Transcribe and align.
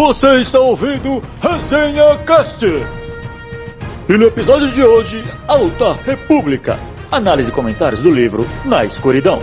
Você 0.00 0.36
está 0.36 0.58
ouvindo 0.58 1.22
Resenha 1.42 2.16
Cast. 2.24 2.64
E 2.64 4.16
no 4.16 4.28
episódio 4.28 4.72
de 4.72 4.82
hoje, 4.82 5.22
Alta 5.46 5.92
República. 5.92 6.78
Análise 7.12 7.50
e 7.50 7.52
comentários 7.52 8.00
do 8.00 8.10
livro 8.10 8.46
Na 8.64 8.82
Escuridão. 8.82 9.40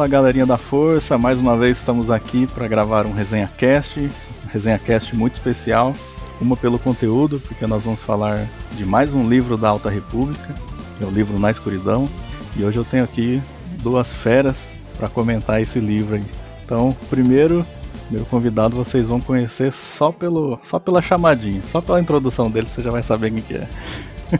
Fala 0.00 0.08
galerinha 0.08 0.46
da 0.46 0.56
Força, 0.56 1.18
mais 1.18 1.38
uma 1.38 1.58
vez 1.58 1.76
estamos 1.76 2.10
aqui 2.10 2.46
para 2.46 2.66
gravar 2.66 3.04
um 3.04 3.12
Resenha 3.12 3.50
Cast, 3.58 4.00
um 4.00 4.48
Resenha 4.48 4.78
Cast 4.78 5.14
muito 5.14 5.34
especial, 5.34 5.94
uma 6.40 6.56
pelo 6.56 6.78
conteúdo, 6.78 7.38
porque 7.38 7.66
nós 7.66 7.84
vamos 7.84 8.00
falar 8.00 8.46
de 8.72 8.86
mais 8.86 9.12
um 9.12 9.28
livro 9.28 9.58
da 9.58 9.68
Alta 9.68 9.90
República, 9.90 10.54
que 10.96 11.04
é 11.04 11.06
o 11.06 11.10
livro 11.10 11.38
Na 11.38 11.50
Escuridão, 11.50 12.08
e 12.56 12.64
hoje 12.64 12.78
eu 12.78 12.84
tenho 12.86 13.04
aqui 13.04 13.42
duas 13.82 14.14
feras 14.14 14.56
para 14.96 15.06
comentar 15.06 15.60
esse 15.60 15.78
livro 15.78 16.16
aí. 16.16 16.24
Então, 16.64 16.96
primeiro, 17.10 17.62
meu 18.10 18.24
convidado 18.24 18.74
vocês 18.74 19.06
vão 19.06 19.20
conhecer 19.20 19.70
só 19.70 20.10
pelo 20.10 20.58
só 20.62 20.78
pela 20.78 21.02
chamadinha, 21.02 21.60
só 21.70 21.82
pela 21.82 22.00
introdução 22.00 22.50
dele 22.50 22.68
você 22.74 22.80
já 22.80 22.90
vai 22.90 23.02
saber 23.02 23.32
quem 23.32 23.42
que 23.42 23.54
é. 23.54 23.68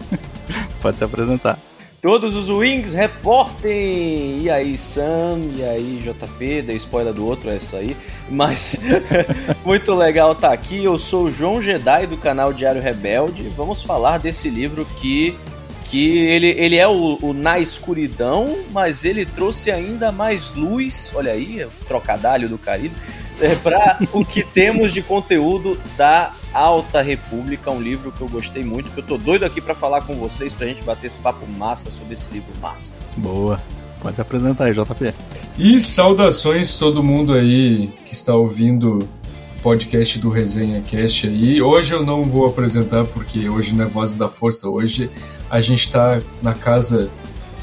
Pode 0.80 0.96
se 0.96 1.04
apresentar. 1.04 1.58
Todos 2.02 2.34
os 2.34 2.48
Wings 2.48 2.94
reportem! 2.94 4.40
E 4.40 4.48
aí, 4.48 4.78
Sam, 4.78 5.38
e 5.54 5.62
aí, 5.62 6.02
JP, 6.02 6.62
dei 6.62 6.76
spoiler 6.76 7.12
do 7.12 7.26
outro, 7.26 7.50
é 7.50 7.56
isso 7.56 7.76
aí. 7.76 7.94
Mas 8.30 8.78
muito 9.66 9.94
legal 9.94 10.32
estar 10.32 10.48
tá 10.48 10.54
aqui. 10.54 10.82
Eu 10.82 10.96
sou 10.96 11.24
o 11.24 11.30
João 11.30 11.60
Jedi 11.60 12.06
do 12.06 12.16
canal 12.16 12.54
Diário 12.54 12.80
Rebelde. 12.80 13.42
Vamos 13.54 13.82
falar 13.82 14.16
desse 14.16 14.48
livro 14.48 14.86
que, 14.98 15.36
que 15.84 16.16
ele, 16.20 16.48
ele 16.56 16.76
é 16.76 16.88
o, 16.88 17.18
o 17.20 17.34
Na 17.34 17.58
Escuridão, 17.58 18.56
mas 18.72 19.04
ele 19.04 19.26
trouxe 19.26 19.70
ainda 19.70 20.10
mais 20.10 20.54
luz. 20.54 21.12
Olha 21.14 21.32
aí, 21.32 21.66
trocadalho 21.86 22.48
do 22.48 22.56
Caribe 22.56 22.94
é, 23.40 23.54
para 23.56 23.98
o 24.12 24.24
que 24.24 24.42
temos 24.42 24.92
de 24.92 25.02
conteúdo 25.02 25.78
da 25.96 26.32
Alta 26.52 27.00
República, 27.00 27.70
um 27.70 27.80
livro 27.80 28.12
que 28.12 28.20
eu 28.20 28.28
gostei 28.28 28.62
muito, 28.62 28.90
que 28.90 29.00
eu 29.00 29.04
tô 29.04 29.16
doido 29.16 29.44
aqui 29.44 29.60
para 29.60 29.74
falar 29.74 30.02
com 30.02 30.16
vocês, 30.16 30.52
pra 30.52 30.66
gente 30.66 30.82
bater 30.82 31.06
esse 31.06 31.18
papo 31.18 31.46
massa 31.46 31.90
sobre 31.90 32.14
esse 32.14 32.30
livro 32.32 32.52
massa. 32.60 32.92
Boa. 33.16 33.60
Pode 34.00 34.16
se 34.16 34.22
apresentar 34.22 34.64
aí, 34.64 34.72
JP. 34.72 35.14
E 35.58 35.78
saudações 35.78 36.78
todo 36.78 37.02
mundo 37.02 37.34
aí 37.34 37.88
que 38.06 38.14
está 38.14 38.34
ouvindo 38.34 38.98
o 38.98 39.62
podcast 39.62 40.18
do 40.18 40.30
Resenha 40.30 40.80
Cast 40.80 41.28
aí. 41.28 41.60
Hoje 41.60 41.92
eu 41.92 42.02
não 42.02 42.24
vou 42.24 42.46
apresentar 42.46 43.04
porque 43.04 43.48
hoje 43.48 43.74
não 43.74 43.84
é 43.84 43.88
Voz 43.88 44.16
da 44.16 44.28
Força, 44.28 44.68
hoje 44.68 45.10
a 45.50 45.60
gente 45.60 45.80
está 45.80 46.20
na 46.42 46.54
casa 46.54 47.10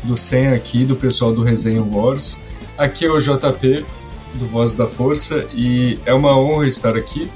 do 0.03 0.15
Sen 0.15 0.49
aqui, 0.49 0.85
do 0.85 0.95
pessoal 0.95 1.33
do 1.33 1.43
Resenha 1.43 1.81
Wars. 1.81 2.43
Aqui 2.77 3.05
é 3.05 3.09
o 3.09 3.19
JP, 3.19 3.83
do 4.35 4.45
Voz 4.45 4.75
da 4.75 4.87
Força 4.87 5.47
e 5.53 5.99
é 6.05 6.13
uma 6.13 6.37
honra 6.37 6.67
estar 6.67 6.95
aqui 6.95 7.29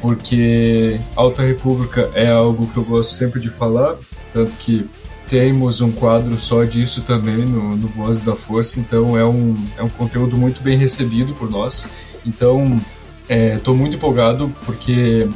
porque 0.00 0.98
Alta 1.14 1.42
República 1.42 2.10
é 2.14 2.30
algo 2.30 2.66
que 2.68 2.76
eu 2.76 2.84
gosto 2.84 3.12
sempre 3.12 3.40
de 3.40 3.50
falar, 3.50 3.96
tanto 4.32 4.56
que 4.56 4.88
temos 5.28 5.80
um 5.80 5.92
quadro 5.92 6.36
só 6.38 6.64
disso 6.64 7.02
também 7.02 7.36
no, 7.36 7.76
no 7.76 7.88
Voz 7.88 8.22
da 8.22 8.34
Força, 8.34 8.80
então 8.80 9.16
é 9.16 9.24
um, 9.24 9.54
é 9.78 9.82
um 9.82 9.88
conteúdo 9.88 10.36
muito 10.36 10.62
bem 10.62 10.76
recebido 10.76 11.34
por 11.34 11.50
nós. 11.50 11.90
Então 12.26 12.80
estou 13.28 13.74
é, 13.74 13.76
muito 13.76 13.96
empolgado 13.96 14.52
porque 14.64 15.28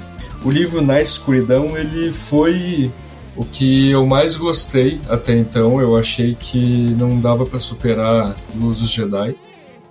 o 0.42 0.50
livro 0.50 0.82
Na 0.82 1.00
Escuridão 1.00 1.76
ele 1.76 2.10
foi 2.10 2.90
o 3.36 3.44
que 3.44 3.90
eu 3.90 4.04
mais 4.06 4.36
gostei 4.36 5.00
até 5.08 5.36
então. 5.36 5.80
Eu 5.80 5.96
achei 5.96 6.34
que 6.34 6.94
não 6.98 7.20
dava 7.20 7.46
para 7.46 7.60
superar 7.60 8.36
Luz 8.56 8.80
dos 8.80 8.90
Jedi 8.90 9.36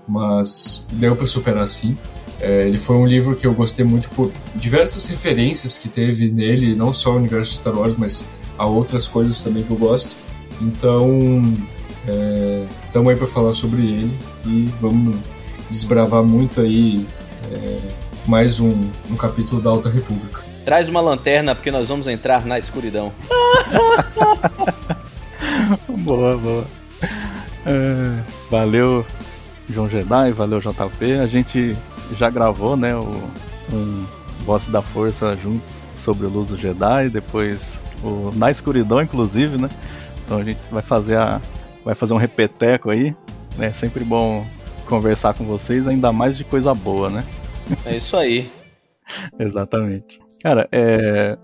mas 0.08 0.88
deu 0.91 1.16
para 1.16 1.28
superar 1.28 1.68
sim. 1.68 1.97
É, 2.40 2.68
ele 2.68 2.78
foi 2.78 2.96
um 2.97 3.06
livro 3.06 3.36
que 3.36 3.47
eu 3.47 3.53
gostei 3.53 3.86
muito 3.86 4.09
por 4.09 4.31
diversas 4.56 5.08
referências 5.08 5.78
que 5.78 5.88
teve 5.88 6.30
nele, 6.30 6.75
não 6.75 6.91
só 6.91 7.14
o 7.14 7.16
universo 7.16 7.52
de 7.52 7.58
Star 7.58 7.78
Wars, 7.78 7.96
mas 7.96 8.30
a 8.58 8.66
outras 8.66 9.08
coisas 9.08 9.42
também 9.42 9.63
que 9.63 9.72
eu 9.72 9.78
gosto. 9.78 10.16
Então, 10.62 11.58
estamos 12.86 13.08
é, 13.08 13.12
aí 13.12 13.18
para 13.18 13.28
falar 13.28 13.53
sobre 13.53 13.81
ele 13.81 14.12
e 14.46 14.69
vamos 14.81 15.16
desbravar 15.69 16.24
muito 16.24 16.59
aí 16.62 17.08
é, 17.56 17.80
mais 18.28 18.59
um, 18.59 18.90
um 19.09 19.16
capítulo 19.16 19.62
da 19.62 19.69
Alta 19.69 19.90
República. 19.90 20.42
Traz 20.66 20.88
uma 20.88 21.02
lanterna 21.02 21.56
porque 21.56 21.72
nós 21.72 21.88
vamos 21.88 22.08
entrar 22.08 22.46
na 22.46 22.59
escuridão. 22.59 23.12
boa, 25.88 26.38
boa. 26.38 26.66
É, 27.66 28.19
valeu 28.50 29.06
João 29.73 29.89
Jedi, 29.89 30.31
valeu 30.31 30.59
JP. 30.59 31.19
A 31.22 31.28
gente 31.28 31.75
já 32.17 32.29
gravou, 32.29 32.78
né, 32.78 32.95
o, 32.95 33.07
um 33.72 34.06
Voz 34.45 34.66
da 34.67 34.81
Força 34.81 35.35
juntos 35.35 35.81
sobre 35.95 36.25
o 36.25 36.29
Luz 36.29 36.50
do 36.50 36.57
Jedi, 36.57 37.09
depois 37.09 37.59
o 38.03 38.31
Na 38.35 38.51
Escuridão, 38.51 39.01
inclusive, 39.01 39.59
né? 39.62 39.69
Então 40.25 40.38
a 40.38 40.44
gente 40.44 40.59
vai 40.69 40.81
fazer 40.81 41.17
a 41.17 41.41
vai 41.83 41.95
fazer 41.95 42.13
um 42.13 42.17
repeteco 42.17 42.89
aí, 42.89 43.16
né? 43.57 43.72
Sempre 43.72 44.03
bom 44.03 44.45
conversar 44.88 45.33
com 45.33 45.45
vocês, 45.45 45.88
ainda 45.88 46.12
mais 46.12 46.38
de 46.38 46.44
coisa 46.44 46.73
boa, 46.73 47.09
né? 47.09 47.23
É 47.85 47.95
isso 47.95 48.16
aí. 48.16 48.51
Exatamente. 49.39 50.19
Cara, 50.41 50.67
é... 50.72 51.38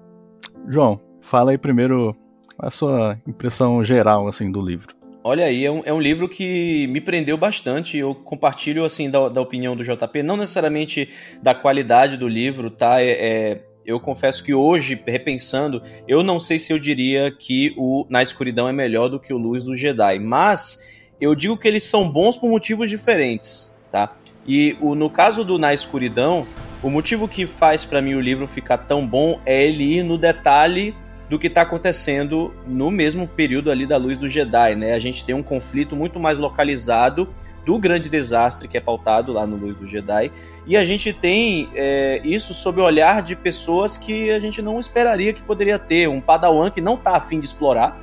João, 0.67 0.99
fala 1.21 1.51
aí 1.51 1.57
primeiro 1.57 2.15
a 2.57 2.69
sua 2.69 3.17
impressão 3.25 3.83
geral 3.83 4.27
assim 4.27 4.51
do 4.51 4.61
livro. 4.61 4.98
Olha 5.21 5.45
aí, 5.45 5.65
é 5.65 5.71
um, 5.71 5.81
é 5.85 5.91
um, 5.91 5.99
livro 5.99 6.29
que 6.29 6.87
me 6.87 7.01
prendeu 7.01 7.37
bastante. 7.37 7.97
Eu 7.97 8.15
compartilho 8.15 8.85
assim 8.85 9.09
da, 9.09 9.27
da, 9.27 9.41
opinião 9.41 9.75
do 9.75 9.83
JP, 9.83 10.23
não 10.23 10.37
necessariamente 10.37 11.09
da 11.41 11.53
qualidade 11.53 12.15
do 12.15 12.27
livro, 12.27 12.71
tá? 12.71 13.01
É, 13.01 13.09
é, 13.09 13.61
eu 13.85 13.99
confesso 13.99 14.43
que 14.43 14.53
hoje, 14.53 15.01
repensando, 15.05 15.81
eu 16.07 16.23
não 16.23 16.39
sei 16.39 16.57
se 16.57 16.71
eu 16.71 16.79
diria 16.79 17.31
que 17.31 17.73
o 17.77 18.05
Na 18.09 18.23
Escuridão 18.23 18.69
é 18.69 18.71
melhor 18.71 19.09
do 19.09 19.19
que 19.19 19.33
o 19.33 19.37
Luz 19.37 19.63
do 19.63 19.75
Jedi, 19.75 20.19
mas 20.19 20.81
eu 21.19 21.35
digo 21.35 21.57
que 21.57 21.67
eles 21.67 21.83
são 21.83 22.09
bons 22.09 22.37
por 22.37 22.49
motivos 22.49 22.89
diferentes, 22.89 23.75
tá? 23.91 24.15
E 24.47 24.77
o, 24.79 24.95
no 24.95 25.09
caso 25.09 25.43
do 25.43 25.57
Na 25.57 25.73
Escuridão, 25.73 26.47
o 26.81 26.89
motivo 26.89 27.27
que 27.27 27.45
faz 27.45 27.83
para 27.83 28.01
mim 28.01 28.13
o 28.13 28.21
livro 28.21 28.47
ficar 28.47 28.77
tão 28.77 29.05
bom 29.05 29.41
é 29.45 29.65
ele 29.65 29.97
ir 29.97 30.03
no 30.03 30.17
detalhe 30.17 30.95
do 31.29 31.37
que 31.37 31.47
está 31.47 31.61
acontecendo 31.61 32.53
no 32.65 32.89
mesmo 32.89 33.27
período 33.27 33.69
ali 33.69 33.85
da 33.85 33.97
luz 33.97 34.17
do 34.17 34.27
Jedi, 34.27 34.75
né? 34.75 34.93
A 34.93 34.99
gente 34.99 35.23
tem 35.23 35.35
um 35.35 35.43
conflito 35.43 35.95
muito 35.95 36.19
mais 36.19 36.39
localizado 36.39 37.29
do 37.65 37.77
grande 37.77 38.09
desastre 38.09 38.67
que 38.67 38.77
é 38.77 38.81
pautado 38.81 39.31
lá 39.31 39.45
no 39.45 39.55
Luz 39.55 39.77
do 39.77 39.85
Jedi. 39.85 40.31
E 40.65 40.75
a 40.75 40.83
gente 40.83 41.13
tem 41.13 41.69
é, 41.75 42.19
isso 42.23 42.51
sob 42.53 42.81
o 42.81 42.83
olhar 42.83 43.21
de 43.21 43.35
pessoas 43.35 43.95
que 43.95 44.31
a 44.31 44.39
gente 44.39 44.59
não 44.59 44.79
esperaria 44.79 45.33
que 45.33 45.41
poderia 45.43 45.77
ter. 45.77 46.09
Um 46.09 46.19
Padawan 46.19 46.71
que 46.71 46.81
não 46.81 46.95
está 46.95 47.15
afim 47.15 47.37
de 47.37 47.45
explorar, 47.45 47.99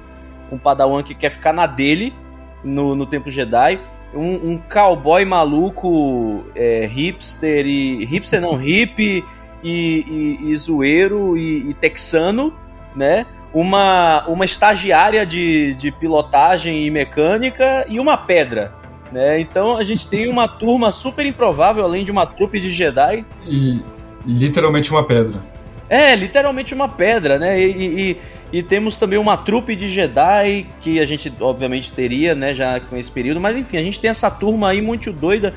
um 0.53 0.59
Padawan 0.59 1.03
que 1.03 1.17
quer 1.17 1.31
ficar 1.31 1.53
na 1.53 1.67
dele 1.67 2.15
no, 2.63 2.95
no 2.95 3.09
Jedi, 3.27 3.81
um, 4.15 4.53
um 4.53 4.59
cowboy 4.59 5.25
maluco, 5.25 6.45
é, 6.55 6.87
hipster 6.87 7.67
e. 7.67 8.05
hipster 8.05 8.41
não, 8.41 8.55
hippie 8.55 9.25
e, 9.65 10.39
e, 10.43 10.53
e 10.53 10.57
zoeiro 10.57 11.37
e, 11.37 11.71
e 11.71 11.75
texano 11.75 12.55
né? 12.97 13.27
Uma, 13.53 14.27
uma 14.27 14.45
estagiária 14.45 15.25
de, 15.25 15.75
de 15.75 15.91
pilotagem 15.93 16.85
e 16.85 16.91
mecânica 16.91 17.87
e 17.89 18.01
uma 18.01 18.17
pedra. 18.17 18.73
Né? 19.13 19.41
Então 19.41 19.77
a 19.77 19.85
gente 19.85 20.09
tem 20.09 20.29
uma 20.29 20.49
turma 20.49 20.91
super 20.91 21.25
improvável, 21.25 21.85
além 21.85 22.05
de 22.05 22.11
uma 22.11 22.27
trupe 22.27 22.59
de 22.59 22.71
Jedi. 22.71 23.25
E 23.47 23.81
literalmente 24.27 24.91
uma 24.91 25.05
pedra. 25.05 25.41
É, 25.89 26.17
literalmente 26.17 26.75
uma 26.75 26.89
pedra, 26.89 27.39
né? 27.39 27.61
E, 27.61 28.11
e, 28.11 28.59
e, 28.59 28.63
temos 28.63 28.99
também 28.99 29.19
uma 29.19 29.37
trupe 29.37 29.77
de 29.77 29.89
Jedi 29.89 30.67
que 30.81 30.99
a 30.99 31.05
gente 31.05 31.33
obviamente 31.41 31.93
teria, 31.93 32.35
né, 32.35 32.53
já 32.53 32.81
com 32.81 32.97
esse 32.97 33.11
período. 33.11 33.41
Mas 33.41 33.57
enfim, 33.57 33.77
a 33.77 33.83
gente 33.83 34.01
tem 34.01 34.11
essa 34.11 34.29
turma 34.29 34.71
aí 34.71 34.83
muito 34.83 35.13
doida 35.13 35.55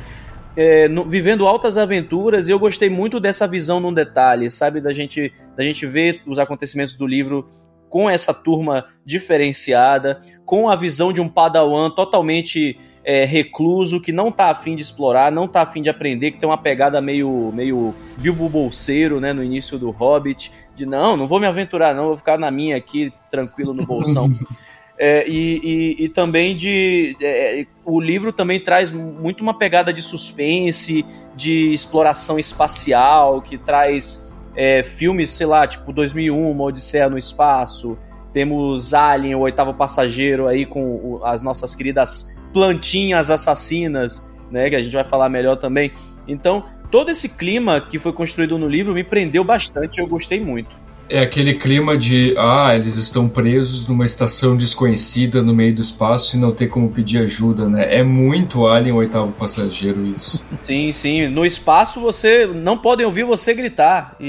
é, 0.55 0.87
no, 0.87 1.05
vivendo 1.05 1.47
altas 1.47 1.77
aventuras 1.77 2.47
e 2.47 2.51
eu 2.51 2.59
gostei 2.59 2.89
muito 2.89 3.19
dessa 3.19 3.47
visão 3.47 3.79
num 3.79 3.93
detalhe, 3.93 4.49
sabe? 4.49 4.81
Da 4.81 4.91
gente, 4.91 5.31
da 5.55 5.63
gente 5.63 5.85
ver 5.85 6.21
os 6.25 6.39
acontecimentos 6.39 6.95
do 6.95 7.05
livro 7.05 7.47
com 7.89 8.09
essa 8.09 8.33
turma 8.33 8.85
diferenciada, 9.03 10.19
com 10.45 10.69
a 10.69 10.75
visão 10.75 11.11
de 11.11 11.19
um 11.19 11.27
padawan 11.27 11.89
totalmente 11.89 12.77
é, 13.03 13.25
recluso, 13.25 13.99
que 13.99 14.11
não 14.11 14.31
tá 14.31 14.51
afim 14.51 14.75
de 14.75 14.83
explorar, 14.83 15.31
não 15.31 15.47
tá 15.47 15.63
afim 15.63 15.81
de 15.81 15.89
aprender, 15.89 16.31
que 16.31 16.39
tem 16.39 16.47
uma 16.47 16.57
pegada 16.57 17.01
meio, 17.01 17.51
meio 17.53 17.95
Bilbo 18.17 18.47
Bolseiro, 18.47 19.19
né, 19.19 19.33
no 19.33 19.43
início 19.43 19.79
do 19.79 19.89
Hobbit, 19.89 20.51
de 20.75 20.85
não, 20.85 21.17
não 21.17 21.27
vou 21.27 21.39
me 21.39 21.47
aventurar 21.47 21.95
não, 21.95 22.09
vou 22.09 22.17
ficar 22.17 22.37
na 22.37 22.51
minha 22.51 22.77
aqui, 22.77 23.11
tranquilo 23.29 23.73
no 23.73 23.85
bolsão. 23.85 24.27
É, 25.01 25.25
e, 25.25 25.59
e, 25.63 26.03
e, 26.03 26.09
também 26.09 26.53
de. 26.57 27.15
É, 27.21 27.65
o 27.85 28.01
livro 28.01 28.33
também 28.33 28.59
traz 28.59 28.91
muito 28.91 29.39
uma 29.39 29.57
pegada 29.57 29.93
de 29.93 30.01
suspense, 30.01 31.05
de 31.33 31.73
exploração 31.73 32.37
espacial, 32.37 33.41
que 33.41 33.57
traz 33.57 34.29
é, 34.53 34.83
filmes, 34.83 35.29
sei 35.29 35.47
lá, 35.47 35.65
tipo 35.65 35.93
2001, 35.93 36.51
Uma 36.51 36.65
Odisseia 36.65 37.09
no 37.09 37.17
Espaço. 37.17 37.97
Temos 38.33 38.93
Alien, 38.93 39.35
o 39.35 39.39
oitavo 39.39 39.73
passageiro 39.73 40.47
aí 40.47 40.65
com 40.65 41.21
as 41.23 41.41
nossas 41.41 41.73
queridas 41.73 42.37
plantinhas 42.53 43.31
assassinas, 43.31 44.29
né? 44.51 44.69
Que 44.69 44.75
a 44.75 44.81
gente 44.81 44.93
vai 44.93 45.05
falar 45.05 45.29
melhor 45.29 45.55
também. 45.55 45.93
Então, 46.27 46.65
todo 46.91 47.09
esse 47.09 47.29
clima 47.29 47.79
que 47.79 47.97
foi 47.97 48.11
construído 48.11 48.57
no 48.57 48.67
livro 48.67 48.93
me 48.93 49.05
prendeu 49.05 49.45
bastante, 49.45 50.01
eu 50.01 50.07
gostei 50.07 50.41
muito. 50.41 50.75
É 51.09 51.19
aquele 51.19 51.55
clima 51.55 51.97
de, 51.97 52.35
ah, 52.37 52.75
eles 52.75 52.95
estão 52.95 53.27
presos 53.27 53.87
numa 53.87 54.05
estação 54.05 54.55
desconhecida 54.55 55.41
no 55.41 55.55
meio 55.55 55.73
do 55.73 55.81
espaço 55.81 56.37
e 56.37 56.39
não 56.39 56.51
ter 56.51 56.67
como 56.67 56.91
pedir 56.91 57.23
ajuda, 57.23 57.67
né? 57.67 57.95
É 57.95 58.03
muito 58.03 58.67
Alien 58.67 58.93
Oitavo 58.93 59.33
Passageiro 59.33 60.05
isso. 60.05 60.45
sim, 60.63 60.91
sim. 60.91 61.27
No 61.27 61.45
espaço 61.45 61.99
você 61.99 62.45
não 62.45 62.77
podem 62.77 63.07
ouvir 63.07 63.23
você 63.23 63.55
gritar 63.55 64.15
e, 64.19 64.27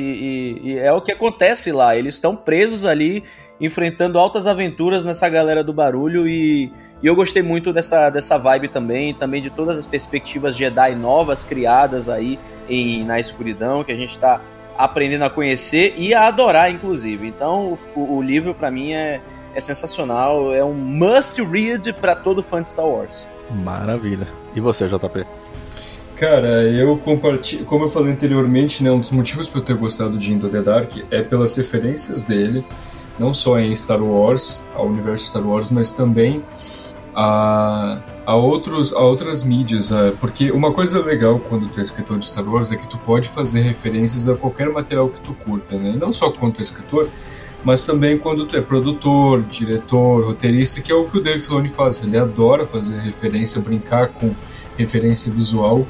e, 0.65 0.69
e 0.71 0.79
é 0.79 0.91
o 0.91 1.03
que 1.03 1.12
acontece 1.12 1.71
lá. 1.71 1.94
Eles 1.94 2.15
estão 2.15 2.35
presos 2.35 2.87
ali 2.87 3.23
enfrentando 3.61 4.19
altas 4.19 4.47
aventuras 4.47 5.05
nessa 5.05 5.29
galera 5.29 5.62
do 5.62 5.73
barulho 5.73 6.27
e, 6.27 6.73
e, 7.03 7.06
eu 7.06 7.15
gostei 7.15 7.43
muito 7.43 7.75
dessa, 7.75 8.09
dessa 8.09 8.38
vibe 8.38 8.69
também, 8.69 9.12
também 9.12 9.43
de 9.43 9.50
todas 9.50 9.79
as 9.79 9.85
perspectivas 9.85 10.56
Jedi 10.56 10.94
novas 10.94 11.44
criadas 11.44 12.09
aí 12.09 12.38
em, 12.69 13.05
na 13.05 13.21
escuridão 13.21 13.85
que 13.85 13.93
a 13.93 13.97
gente 13.97 14.12
está 14.12 14.41
aprendendo 14.85 15.25
a 15.25 15.31
conhecer 15.31 15.94
e 15.97 16.15
a 16.15 16.27
adorar, 16.27 16.71
inclusive. 16.71 17.27
Então, 17.27 17.79
o, 17.94 18.17
o 18.17 18.23
livro 18.23 18.55
para 18.55 18.71
mim 18.71 18.93
é, 18.93 19.21
é 19.55 19.61
sensacional, 19.61 20.55
é 20.55 20.65
um 20.65 20.75
must 20.75 21.43
read 21.43 21.93
para 21.94 22.15
todo 22.15 22.43
fã 22.43 22.62
de 22.62 22.69
Star 22.69 22.87
Wars. 22.87 23.27
Maravilha. 23.50 24.29
E 24.55 24.61
você, 24.61 24.87
JP? 24.87 25.27
Cara, 26.17 26.65
eu 26.65 26.99
compartilho, 26.99 27.65
como 27.65 27.87
eu 27.87 27.88
falei 27.88 28.12
anteriormente, 28.12 28.85
né, 28.85 28.91
um 28.91 29.00
dos 29.00 29.11
motivos 29.11 29.49
para 29.49 29.61
eu 29.61 29.65
ter 29.65 29.75
gostado 29.75 30.19
de 30.19 30.35
Into 30.35 30.50
the 30.50 30.61
Dark 30.61 30.93
é 31.11 31.23
pelas 31.23 31.56
referências 31.56 32.23
dele, 32.23 32.62
não 33.19 33.32
só 33.32 33.59
em 33.59 33.75
Star 33.75 34.03
Wars, 34.03 34.67
ao 34.75 34.87
universo 34.87 35.27
Star 35.27 35.47
Wars, 35.47 35.71
mas 35.71 35.93
também 35.93 36.44
a, 37.15 38.00
a, 38.31 38.37
outros, 38.37 38.93
a 38.93 39.00
outras 39.00 39.43
mídias. 39.43 39.93
A, 39.93 40.12
porque 40.12 40.53
uma 40.53 40.73
coisa 40.73 41.05
legal 41.05 41.41
quando 41.41 41.69
tu 41.69 41.81
é 41.81 41.82
escritor 41.82 42.17
de 42.17 42.27
Star 42.27 42.49
Wars 42.49 42.71
é 42.71 42.77
que 42.77 42.88
tu 42.88 42.97
pode 42.99 43.29
fazer 43.29 43.61
referências 43.61 44.29
a 44.29 44.37
qualquer 44.37 44.71
material 44.71 45.09
que 45.09 45.21
tu 45.21 45.35
curta, 45.35 45.77
né? 45.77 45.97
não 46.00 46.12
só 46.12 46.31
quando 46.31 46.55
tu 46.55 46.61
é 46.61 46.62
escritor, 46.62 47.09
mas 47.65 47.85
também 47.85 48.17
quando 48.17 48.47
tu 48.47 48.56
é 48.56 48.61
produtor, 48.61 49.43
diretor, 49.43 50.25
roteirista, 50.25 50.81
que 50.81 50.93
é 50.93 50.94
o 50.94 51.09
que 51.09 51.19
o 51.19 51.21
Dave 51.21 51.41
Filoni 51.41 51.69
faz. 51.69 52.05
Ele 52.05 52.17
adora 52.17 52.65
fazer 52.65 53.00
referência, 53.00 53.61
brincar 53.61 54.09
com 54.09 54.32
referência 54.79 55.32
visual 55.32 55.85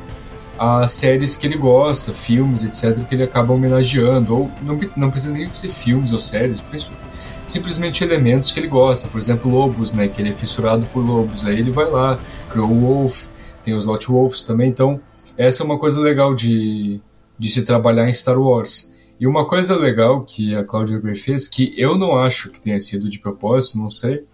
a 0.59 0.89
séries 0.89 1.37
que 1.37 1.47
ele 1.47 1.57
gosta, 1.57 2.13
filmes, 2.13 2.65
etc., 2.65 3.07
que 3.07 3.15
ele 3.15 3.23
acaba 3.23 3.53
homenageando. 3.53 4.35
Ou 4.35 4.51
não, 4.63 4.79
não 4.97 5.11
precisa 5.11 5.33
nem 5.33 5.51
ser 5.51 5.69
filmes 5.69 6.13
ou 6.13 6.19
séries, 6.19 6.61
principalmente 6.61 7.10
simplesmente 7.51 8.05
elementos 8.05 8.51
que 8.51 8.61
ele 8.61 8.69
gosta. 8.69 9.09
Por 9.09 9.19
exemplo, 9.19 9.51
lobos, 9.51 9.93
né? 9.93 10.09
Que 10.09 10.23
ele 10.23 10.31
é 10.31 10.33
fissurado 10.33 10.87
por 10.93 11.05
lobos. 11.05 11.47
Aí 11.47 11.59
ele 11.59 11.71
vai 11.71 11.91
lá, 11.91 12.19
criou 12.51 12.71
o 12.71 12.81
Wolf, 12.81 13.29
tem 13.63 13.75
os 13.75 13.85
Lot 13.85 14.07
Wolves 14.07 14.45
também. 14.45 14.69
Então, 14.69 15.01
essa 15.37 15.63
é 15.63 15.67
uma 15.67 15.79
coisa 15.79 16.01
legal 16.01 16.35
de, 16.35 17.01
de 17.39 17.49
se 17.49 17.65
trabalhar 17.65 18.09
em 18.09 18.13
Star 18.13 18.41
Wars. 18.41 18.95
E 19.19 19.27
uma 19.27 19.47
coisa 19.47 19.77
legal 19.77 20.25
que 20.25 20.55
a 20.55 20.65
Claudia 20.65 20.99
Gray 20.99 21.15
fez, 21.15 21.47
que 21.47 21.75
eu 21.77 21.99
não 21.99 22.17
acho 22.17 22.51
que 22.51 22.61
tenha 22.61 22.81
sido 22.81 23.09
de 23.09 23.19
propósito, 23.19 23.79
não 23.79 23.91
sei, 23.91 24.25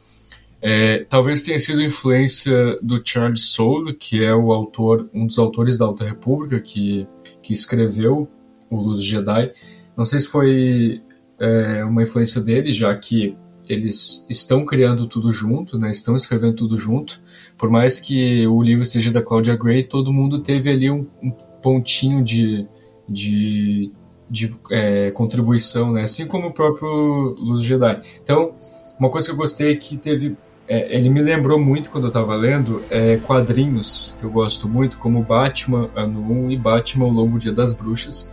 é, 0.63 1.05
talvez 1.09 1.43
tenha 1.43 1.59
sido 1.59 1.83
influência 1.83 2.79
do 2.81 3.01
Charles 3.05 3.49
Soule, 3.51 3.95
que 3.95 4.23
é 4.23 4.35
o 4.35 4.53
autor, 4.53 5.09
um 5.13 5.27
dos 5.27 5.39
autores 5.39 5.79
da 5.79 5.85
Alta 5.85 6.05
República, 6.05 6.61
que, 6.61 7.07
que 7.43 7.53
escreveu 7.53 8.29
o 8.71 8.77
Luz 8.81 9.03
Jedi. 9.03 9.53
Não 9.97 10.05
sei 10.05 10.21
se 10.21 10.29
foi 10.29 11.03
é, 11.39 11.85
uma 11.85 12.03
influência 12.03 12.41
dele, 12.41 12.71
já 12.73 12.95
que 12.97 13.37
eles 13.69 14.25
estão 14.29 14.65
criando 14.65 15.07
tudo 15.07 15.33
junto, 15.33 15.79
né? 15.79 15.91
Estão 15.91 16.15
escrevendo 16.15 16.55
tudo 16.55 16.77
junto. 16.77 17.21
Por 17.59 17.69
mais 17.69 17.99
que 17.99 18.47
o 18.47 18.63
livro 18.63 18.85
seja 18.85 19.11
da 19.11 19.23
Claudia 19.23 19.57
Gray, 19.57 19.83
todo 19.83 20.13
mundo 20.13 20.39
teve 20.39 20.71
ali 20.71 20.91
um, 20.91 21.07
um 21.23 21.31
pontinho 21.63 22.23
de, 22.23 22.67
de, 23.09 23.91
de 24.31 24.55
é, 24.71 25.11
contribuição, 25.11 25.93
né? 25.93 26.03
Assim 26.03 26.27
como 26.27 26.49
o 26.49 26.53
próprio 26.53 27.35
Luz 27.41 27.63
Jedi. 27.63 28.01
Então, 28.23 28.53
uma 29.01 29.11
coisa 29.11 29.27
que 29.27 29.33
eu 29.33 29.37
gostei 29.37 29.73
é 29.73 29.77
que 29.77 29.97
teve 29.97 30.37
é, 30.69 30.97
ele 30.97 31.09
me 31.09 31.23
lembrou 31.23 31.61
muito 31.61 31.91
quando 31.91 32.05
eu 32.05 32.09
estava 32.09 32.35
lendo 32.35 32.83
é, 32.91 33.17
quadrinhos 33.19 34.17
que 34.19 34.25
eu 34.25 34.31
gosto 34.31 34.69
muito, 34.69 34.99
como 34.99 35.23
Batman 35.23 35.89
Ano 35.95 36.21
1 36.47 36.51
e 36.51 36.57
Batman 36.57 37.07
O 37.07 37.11
Longo 37.11 37.39
Dia 37.39 37.53
das 37.53 37.73
Bruxas, 37.73 38.33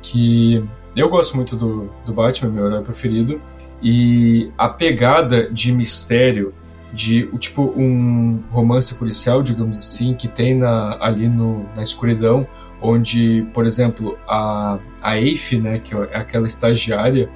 que 0.00 0.64
eu 0.96 1.08
gosto 1.08 1.36
muito 1.36 1.56
do, 1.56 1.90
do 2.04 2.12
Batman, 2.12 2.50
meu 2.50 2.66
herói 2.66 2.82
preferido, 2.82 3.40
e 3.82 4.50
a 4.56 4.68
pegada 4.68 5.50
de 5.50 5.72
mistério, 5.72 6.54
de 6.92 7.26
tipo 7.38 7.74
um 7.76 8.40
romance 8.50 8.94
policial, 8.94 9.42
digamos 9.42 9.76
assim, 9.76 10.14
que 10.14 10.28
tem 10.28 10.54
na, 10.54 10.96
ali 11.00 11.28
no, 11.28 11.66
na 11.74 11.82
escuridão, 11.82 12.46
onde, 12.80 13.46
por 13.52 13.66
exemplo, 13.66 14.16
a, 14.28 14.78
a 15.02 15.18
Eife, 15.18 15.58
né, 15.58 15.78
que 15.78 15.94
é 15.94 16.16
aquela 16.16 16.46
estagiária 16.46 17.28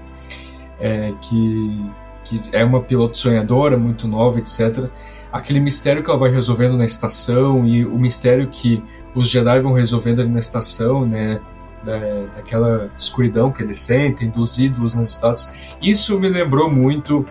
é, 0.78 1.12
que, 1.20 1.90
que 2.22 2.40
é 2.52 2.64
uma 2.64 2.81
piloto 2.81 3.19
sonhadora, 3.19 3.76
muito 3.76 4.06
nova, 4.06 4.38
etc., 4.38 4.88
aquele 5.32 5.61
mistério 5.61 6.02
que 6.02 6.11
ela 6.11 6.19
vai 6.19 6.31
resolvendo 6.31 6.76
na 6.76 6.84
estação 6.84 7.66
e 7.66 7.84
o 7.84 7.99
mistério 7.99 8.49
que 8.49 8.82
os 9.14 9.28
Jedi 9.28 9.61
vão 9.61 9.72
resolvendo 9.72 10.20
ali 10.20 10.31
na 10.31 10.38
estação, 10.38 11.04
né? 11.04 11.40
Da, 11.84 12.26
daquela 12.34 12.90
escuridão 12.96 13.50
que 13.50 13.62
eles 13.62 13.78
sentem, 13.78 14.28
dos 14.28 14.58
ídolos 14.58 14.94
nas 14.94 15.10
estátuas. 15.10 15.76
Isso 15.82 16.19
me 16.19 16.28
lembrou 16.28 16.70
muito 16.70 17.26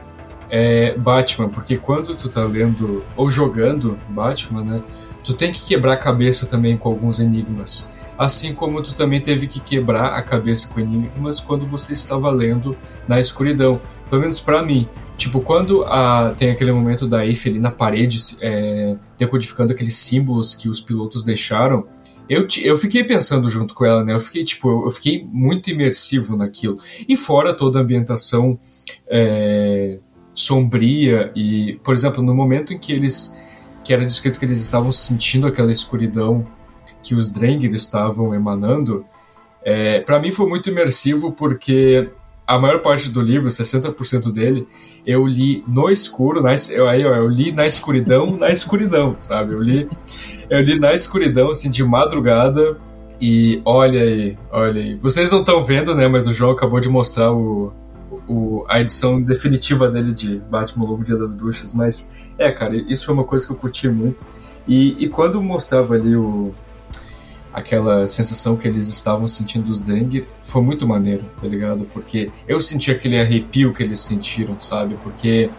é, 0.49 0.97
Batman, 0.97 1.49
porque 1.49 1.77
quando 1.77 2.15
tu 2.15 2.29
tá 2.29 2.43
lendo 2.43 3.03
ou 3.15 3.29
jogando 3.29 3.97
Batman, 4.09 4.63
né, 4.63 4.83
tu 5.23 5.33
tem 5.33 5.51
que 5.51 5.65
quebrar 5.65 5.93
a 5.93 5.97
cabeça 5.97 6.45
também 6.45 6.77
com 6.77 6.89
alguns 6.89 7.19
enigmas. 7.19 7.91
Assim 8.17 8.53
como 8.53 8.81
tu 8.81 8.95
também 8.95 9.21
teve 9.21 9.45
que 9.45 9.59
quebrar 9.59 10.15
a 10.15 10.23
cabeça 10.23 10.69
com 10.69 10.79
enigmas 10.79 11.39
quando 11.39 11.67
você 11.67 11.93
estava 11.93 12.31
lendo 12.31 12.75
na 13.07 13.19
escuridão. 13.19 13.79
Pelo 14.09 14.21
menos 14.21 14.39
para 14.39 14.63
mim. 14.63 14.89
Tipo, 15.15 15.41
quando 15.41 15.83
a, 15.85 16.33
tem 16.35 16.49
aquele 16.49 16.71
momento 16.71 17.07
da 17.07 17.25
Eiffel 17.25 17.51
ali 17.51 17.59
na 17.59 17.69
parede, 17.69 18.19
é, 18.41 18.95
decodificando 19.17 19.71
aqueles 19.71 19.95
símbolos 19.95 20.55
que 20.55 20.69
os 20.69 20.79
pilotos 20.81 21.23
deixaram, 21.23 21.85
eu, 22.29 22.47
eu 22.61 22.77
fiquei 22.77 23.03
pensando 23.03 23.49
junto 23.49 23.73
com 23.73 23.85
ela, 23.85 24.03
né? 24.03 24.13
Eu 24.13 24.19
fiquei, 24.19 24.43
tipo, 24.43 24.85
eu 24.85 24.89
fiquei 24.89 25.25
muito 25.31 25.69
imersivo 25.69 26.35
naquilo. 26.35 26.77
E 27.07 27.15
fora 27.15 27.53
toda 27.53 27.79
a 27.79 27.81
ambientação 27.81 28.59
é, 29.07 29.99
sombria 30.33 31.31
e, 31.35 31.79
por 31.83 31.93
exemplo, 31.93 32.21
no 32.21 32.33
momento 32.33 32.73
em 32.73 32.77
que 32.77 32.91
eles 32.93 33.37
que 33.83 33.93
era 33.93 34.05
descrito 34.05 34.37
que 34.37 34.43
eles 34.43 34.59
estavam 34.59 34.91
sentindo 34.91 35.47
aquela 35.47 35.71
escuridão 35.71 36.45
que 37.01 37.15
os 37.15 37.31
Drengir 37.31 37.73
estavam 37.73 38.35
emanando, 38.35 39.05
é, 39.63 40.01
para 40.01 40.19
mim 40.19 40.29
foi 40.29 40.45
muito 40.45 40.69
imersivo 40.69 41.31
porque 41.31 42.09
a 42.45 42.59
maior 42.59 42.81
parte 42.81 43.09
do 43.09 43.21
livro, 43.21 43.49
60% 43.49 44.31
dele, 44.33 44.67
eu 45.05 45.25
li 45.25 45.63
no 45.67 45.89
escuro, 45.89 46.41
na, 46.41 46.53
eu, 46.71 46.85
eu, 46.85 47.13
eu 47.13 47.27
li 47.29 47.53
na 47.53 47.65
escuridão, 47.65 48.35
na 48.35 48.49
escuridão, 48.49 49.15
sabe? 49.19 49.53
Eu 49.53 49.61
li 49.61 49.87
eu 50.49 50.61
li 50.61 50.79
na 50.79 50.93
escuridão, 50.93 51.51
assim, 51.51 51.69
de 51.69 51.83
madrugada. 51.83 52.77
E 53.19 53.61
olha 53.65 54.01
aí, 54.01 54.37
olha 54.51 54.81
aí. 54.81 54.95
Vocês 54.95 55.31
não 55.31 55.39
estão 55.39 55.63
vendo, 55.63 55.95
né? 55.95 56.07
Mas 56.07 56.27
o 56.27 56.33
João 56.33 56.51
acabou 56.51 56.79
de 56.79 56.87
mostrar 56.87 57.31
o, 57.33 57.73
o, 58.27 58.65
a 58.67 58.79
edição 58.79 59.21
definitiva 59.21 59.89
dele 59.89 60.13
de 60.13 60.37
Batman 60.37 60.85
Lobo 60.85 61.03
Dia 61.03 61.17
das 61.17 61.33
Bruxas. 61.33 61.73
Mas, 61.73 62.13
é, 62.37 62.51
cara, 62.51 62.75
isso 62.75 63.05
foi 63.05 63.15
uma 63.15 63.23
coisa 63.23 63.45
que 63.45 63.51
eu 63.51 63.57
curti 63.57 63.89
muito. 63.89 64.25
E, 64.67 65.03
e 65.03 65.09
quando 65.09 65.41
mostrava 65.41 65.95
ali 65.95 66.15
o, 66.15 66.53
aquela 67.57 68.07
sensação 68.07 68.55
que 68.55 68.67
eles 68.67 68.87
estavam 68.87 69.27
sentindo 69.27 69.71
os 69.71 69.81
dengue, 69.81 70.27
foi 70.41 70.61
muito 70.61 70.87
maneiro, 70.87 71.25
tá 71.39 71.47
ligado? 71.47 71.87
Porque 71.91 72.29
eu 72.47 72.59
senti 72.59 72.91
aquele 72.91 73.19
arrepio 73.19 73.73
que 73.73 73.81
eles 73.81 73.99
sentiram, 73.99 74.55
sabe? 74.59 74.95
Porque, 75.01 75.49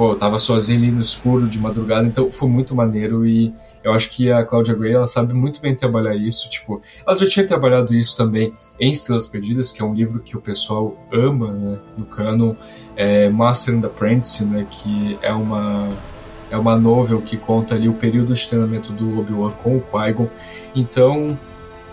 pô, 0.00 0.12
eu 0.12 0.16
tava 0.16 0.38
sozinho 0.38 0.78
ali 0.78 0.90
no 0.90 1.02
escuro 1.02 1.46
de 1.46 1.58
madrugada, 1.58 2.06
então 2.06 2.30
foi 2.30 2.48
muito 2.48 2.74
maneiro 2.74 3.26
e 3.26 3.52
eu 3.84 3.92
acho 3.92 4.08
que 4.08 4.32
a 4.32 4.42
Claudia 4.42 4.74
Gray 4.74 4.94
ela 4.94 5.06
sabe 5.06 5.34
muito 5.34 5.60
bem 5.60 5.76
trabalhar 5.76 6.16
isso. 6.16 6.48
Tipo, 6.48 6.80
ela 7.06 7.14
já 7.18 7.26
tinha 7.26 7.46
trabalhado 7.46 7.92
isso 7.92 8.16
também 8.16 8.50
em 8.80 8.90
Estrelas 8.90 9.26
Perdidas, 9.26 9.70
que 9.70 9.82
é 9.82 9.84
um 9.84 9.92
livro 9.92 10.18
que 10.20 10.38
o 10.38 10.40
pessoal 10.40 10.96
ama 11.12 11.52
né, 11.52 11.78
no 11.98 12.06
canon. 12.06 12.54
É 12.96 13.28
Master 13.28 13.74
and 13.74 13.84
Apprentice, 13.84 14.42
né, 14.42 14.66
que 14.70 15.18
é 15.20 15.34
uma 15.34 15.90
é 16.50 16.56
uma 16.56 16.78
novel 16.78 17.20
que 17.20 17.36
conta 17.36 17.74
ali 17.74 17.86
o 17.86 17.92
período 17.92 18.32
de 18.32 18.48
treinamento 18.48 18.94
do 18.94 19.20
Obi-Wan 19.20 19.50
com 19.62 19.76
o 19.76 19.82
Qui-Gon. 19.82 20.30
Então, 20.74 21.38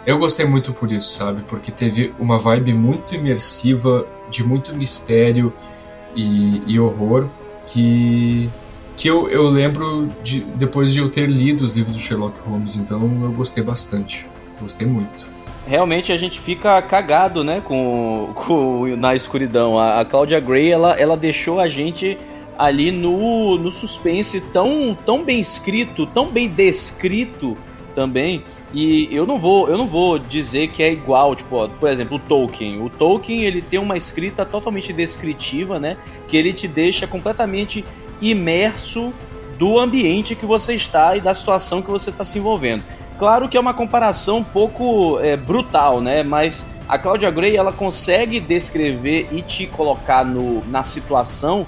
eu 0.06 0.18
gostei 0.18 0.46
muito 0.46 0.74
por 0.74 0.94
isso, 0.94 1.10
sabe? 1.10 1.42
Porque 1.46 1.74
teve 1.74 2.14
uma 2.18 2.40
vibe 2.40 2.74
muito 2.74 3.16
imersiva, 3.16 4.08
de 4.30 4.46
muito 4.46 4.74
mistério 4.74 5.52
e, 6.16 6.64
e 6.66 6.80
horror, 6.80 7.28
que 7.68 8.50
que 8.98 9.08
eu, 9.08 9.30
eu 9.30 9.48
lembro 9.48 10.10
de, 10.24 10.42
depois 10.42 10.92
de 10.92 11.00
eu 11.00 11.08
ter 11.08 11.30
lido 11.30 11.64
os 11.64 11.78
livros 11.78 11.96
do 11.96 12.02
Sherlock 12.02 12.40
Holmes, 12.42 12.76
então 12.76 13.00
eu 13.24 13.32
gostei 13.32 13.64
bastante. 13.64 14.26
Gostei 14.60 14.88
muito. 14.88 15.30
Realmente 15.68 16.12
a 16.12 16.18
gente 16.18 16.40
fica 16.40 16.82
cagado, 16.82 17.44
né, 17.44 17.62
com, 17.64 18.32
com 18.34 18.96
na 18.98 19.16
escuridão. 19.16 19.78
A, 19.78 20.00
a 20.00 20.06
Claudia 20.06 20.40
Gray, 20.40 20.72
ela, 20.72 21.00
ela 21.00 21.16
deixou 21.16 21.60
a 21.60 21.68
gente 21.68 22.18
ali 22.58 22.92
no, 22.92 23.58
no 23.58 23.70
suspense 23.70 24.42
tão, 24.42 24.98
tão 25.06 25.24
bem 25.24 25.40
escrito, 25.40 26.08
tão 26.08 26.26
bem 26.26 26.50
descrito 26.50 27.56
também. 27.94 28.44
E 28.74 29.08
eu 29.12 29.26
não 29.26 29.40
vou, 29.40 29.70
eu 29.70 29.78
não 29.78 29.88
vou 29.88 30.20
dizer 30.20 30.68
que 30.70 30.84
é 30.84 30.92
igual, 30.92 31.36
tipo, 31.36 31.56
ó, 31.56 31.68
por 31.68 31.90
exemplo, 31.90 32.18
o 32.18 32.20
Tolkien. 32.20 32.82
O 32.82 32.90
Tolkien, 32.90 33.44
ele 33.44 33.62
tem 33.62 33.80
uma 33.80 33.96
escrita 33.96 34.46
totalmente 34.46 34.92
descritiva, 34.92 35.80
né, 35.80 35.98
que 36.28 36.36
ele 36.36 36.52
te 36.52 36.68
deixa 36.68 37.08
completamente 37.08 37.86
imerso 38.22 39.14
do 39.58 39.80
ambiente 39.80 40.36
que 40.36 40.46
você 40.46 40.76
está 40.76 41.16
e 41.16 41.22
da 41.22 41.34
situação 41.34 41.82
que 41.82 41.90
você 41.90 42.10
está 42.10 42.24
se 42.24 42.38
envolvendo. 42.38 42.84
Claro 43.18 43.50
que 43.50 43.58
é 43.58 43.60
uma 43.60 43.74
comparação 43.74 44.38
um 44.38 44.44
pouco 44.44 45.20
é, 45.20 45.36
brutal, 45.36 46.00
né? 46.00 46.22
Mas 46.22 46.66
a 46.88 47.00
Claudia 47.00 47.32
Gray 47.32 47.56
ela 47.56 47.72
consegue 47.72 48.40
descrever 48.40 49.28
e 49.32 49.42
te 49.42 49.66
colocar 49.66 50.24
no, 50.24 50.64
na 50.68 50.84
situação 50.84 51.66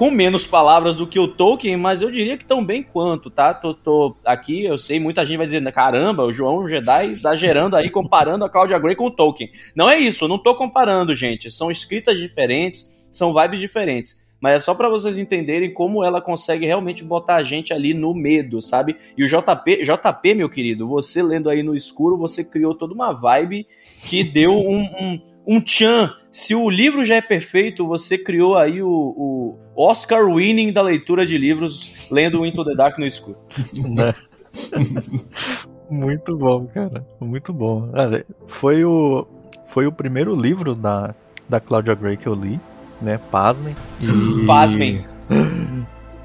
com 0.00 0.10
menos 0.10 0.46
palavras 0.46 0.96
do 0.96 1.06
que 1.06 1.20
o 1.20 1.28
Tolkien, 1.28 1.76
mas 1.76 2.00
eu 2.00 2.10
diria 2.10 2.38
que 2.38 2.44
tão 2.46 2.64
bem 2.64 2.82
quanto, 2.82 3.28
tá? 3.28 3.52
Tô, 3.52 3.74
tô 3.74 4.16
aqui, 4.24 4.64
eu 4.64 4.78
sei, 4.78 4.98
muita 4.98 5.26
gente 5.26 5.36
vai 5.36 5.44
dizer, 5.44 5.62
caramba, 5.72 6.24
o 6.24 6.32
João 6.32 6.66
Jedi 6.66 7.10
exagerando 7.10 7.76
aí, 7.76 7.90
comparando 7.90 8.42
a 8.42 8.48
Claudia 8.48 8.78
Gray 8.78 8.96
com 8.96 9.08
o 9.08 9.10
Tolkien. 9.10 9.50
Não 9.76 9.90
é 9.90 9.98
isso, 9.98 10.24
eu 10.24 10.28
não 10.30 10.38
tô 10.38 10.54
comparando, 10.54 11.14
gente. 11.14 11.50
São 11.50 11.70
escritas 11.70 12.18
diferentes, 12.18 12.90
são 13.10 13.34
vibes 13.34 13.60
diferentes 13.60 14.26
mas 14.40 14.54
é 14.54 14.58
só 14.58 14.74
para 14.74 14.88
vocês 14.88 15.18
entenderem 15.18 15.72
como 15.72 16.02
ela 16.02 16.20
consegue 16.20 16.64
realmente 16.64 17.04
botar 17.04 17.36
a 17.36 17.42
gente 17.42 17.74
ali 17.74 17.92
no 17.92 18.14
medo, 18.14 18.62
sabe? 18.62 18.96
E 19.16 19.22
o 19.22 19.26
JP, 19.26 19.82
JP, 19.82 20.34
meu 20.34 20.48
querido, 20.48 20.88
você 20.88 21.22
lendo 21.22 21.50
aí 21.50 21.62
no 21.62 21.74
escuro, 21.74 22.16
você 22.16 22.42
criou 22.42 22.74
toda 22.74 22.94
uma 22.94 23.12
vibe 23.12 23.66
que 24.02 24.24
deu 24.24 24.52
um, 24.52 24.80
um, 24.80 25.20
um 25.46 25.60
tchan. 25.60 26.10
Se 26.32 26.54
o 26.54 26.70
livro 26.70 27.04
já 27.04 27.16
é 27.16 27.20
perfeito, 27.20 27.86
você 27.86 28.16
criou 28.16 28.56
aí 28.56 28.82
o, 28.82 28.88
o 28.88 29.58
Oscar 29.80 30.26
winning 30.26 30.72
da 30.72 30.82
leitura 30.82 31.24
de 31.24 31.38
livros 31.38 32.08
lendo 32.10 32.44
Into 32.44 32.64
the 32.64 32.74
Dark 32.74 32.98
no 32.98 33.06
escuro. 33.06 33.38
Né? 33.88 34.12
Muito 35.90 36.36
bom, 36.36 36.66
cara. 36.66 37.06
Muito 37.20 37.52
bom. 37.52 37.90
Foi 38.46 38.84
o, 38.84 39.26
foi 39.68 39.86
o 39.86 39.92
primeiro 39.92 40.34
livro 40.40 40.74
da, 40.74 41.14
da 41.48 41.58
Claudia 41.60 41.94
Gray 41.94 42.16
que 42.16 42.26
eu 42.26 42.34
li 42.34 42.60
né? 43.00 43.18
Pasmem. 43.30 43.74
E... 44.00 44.44
Pasmem. 44.46 45.04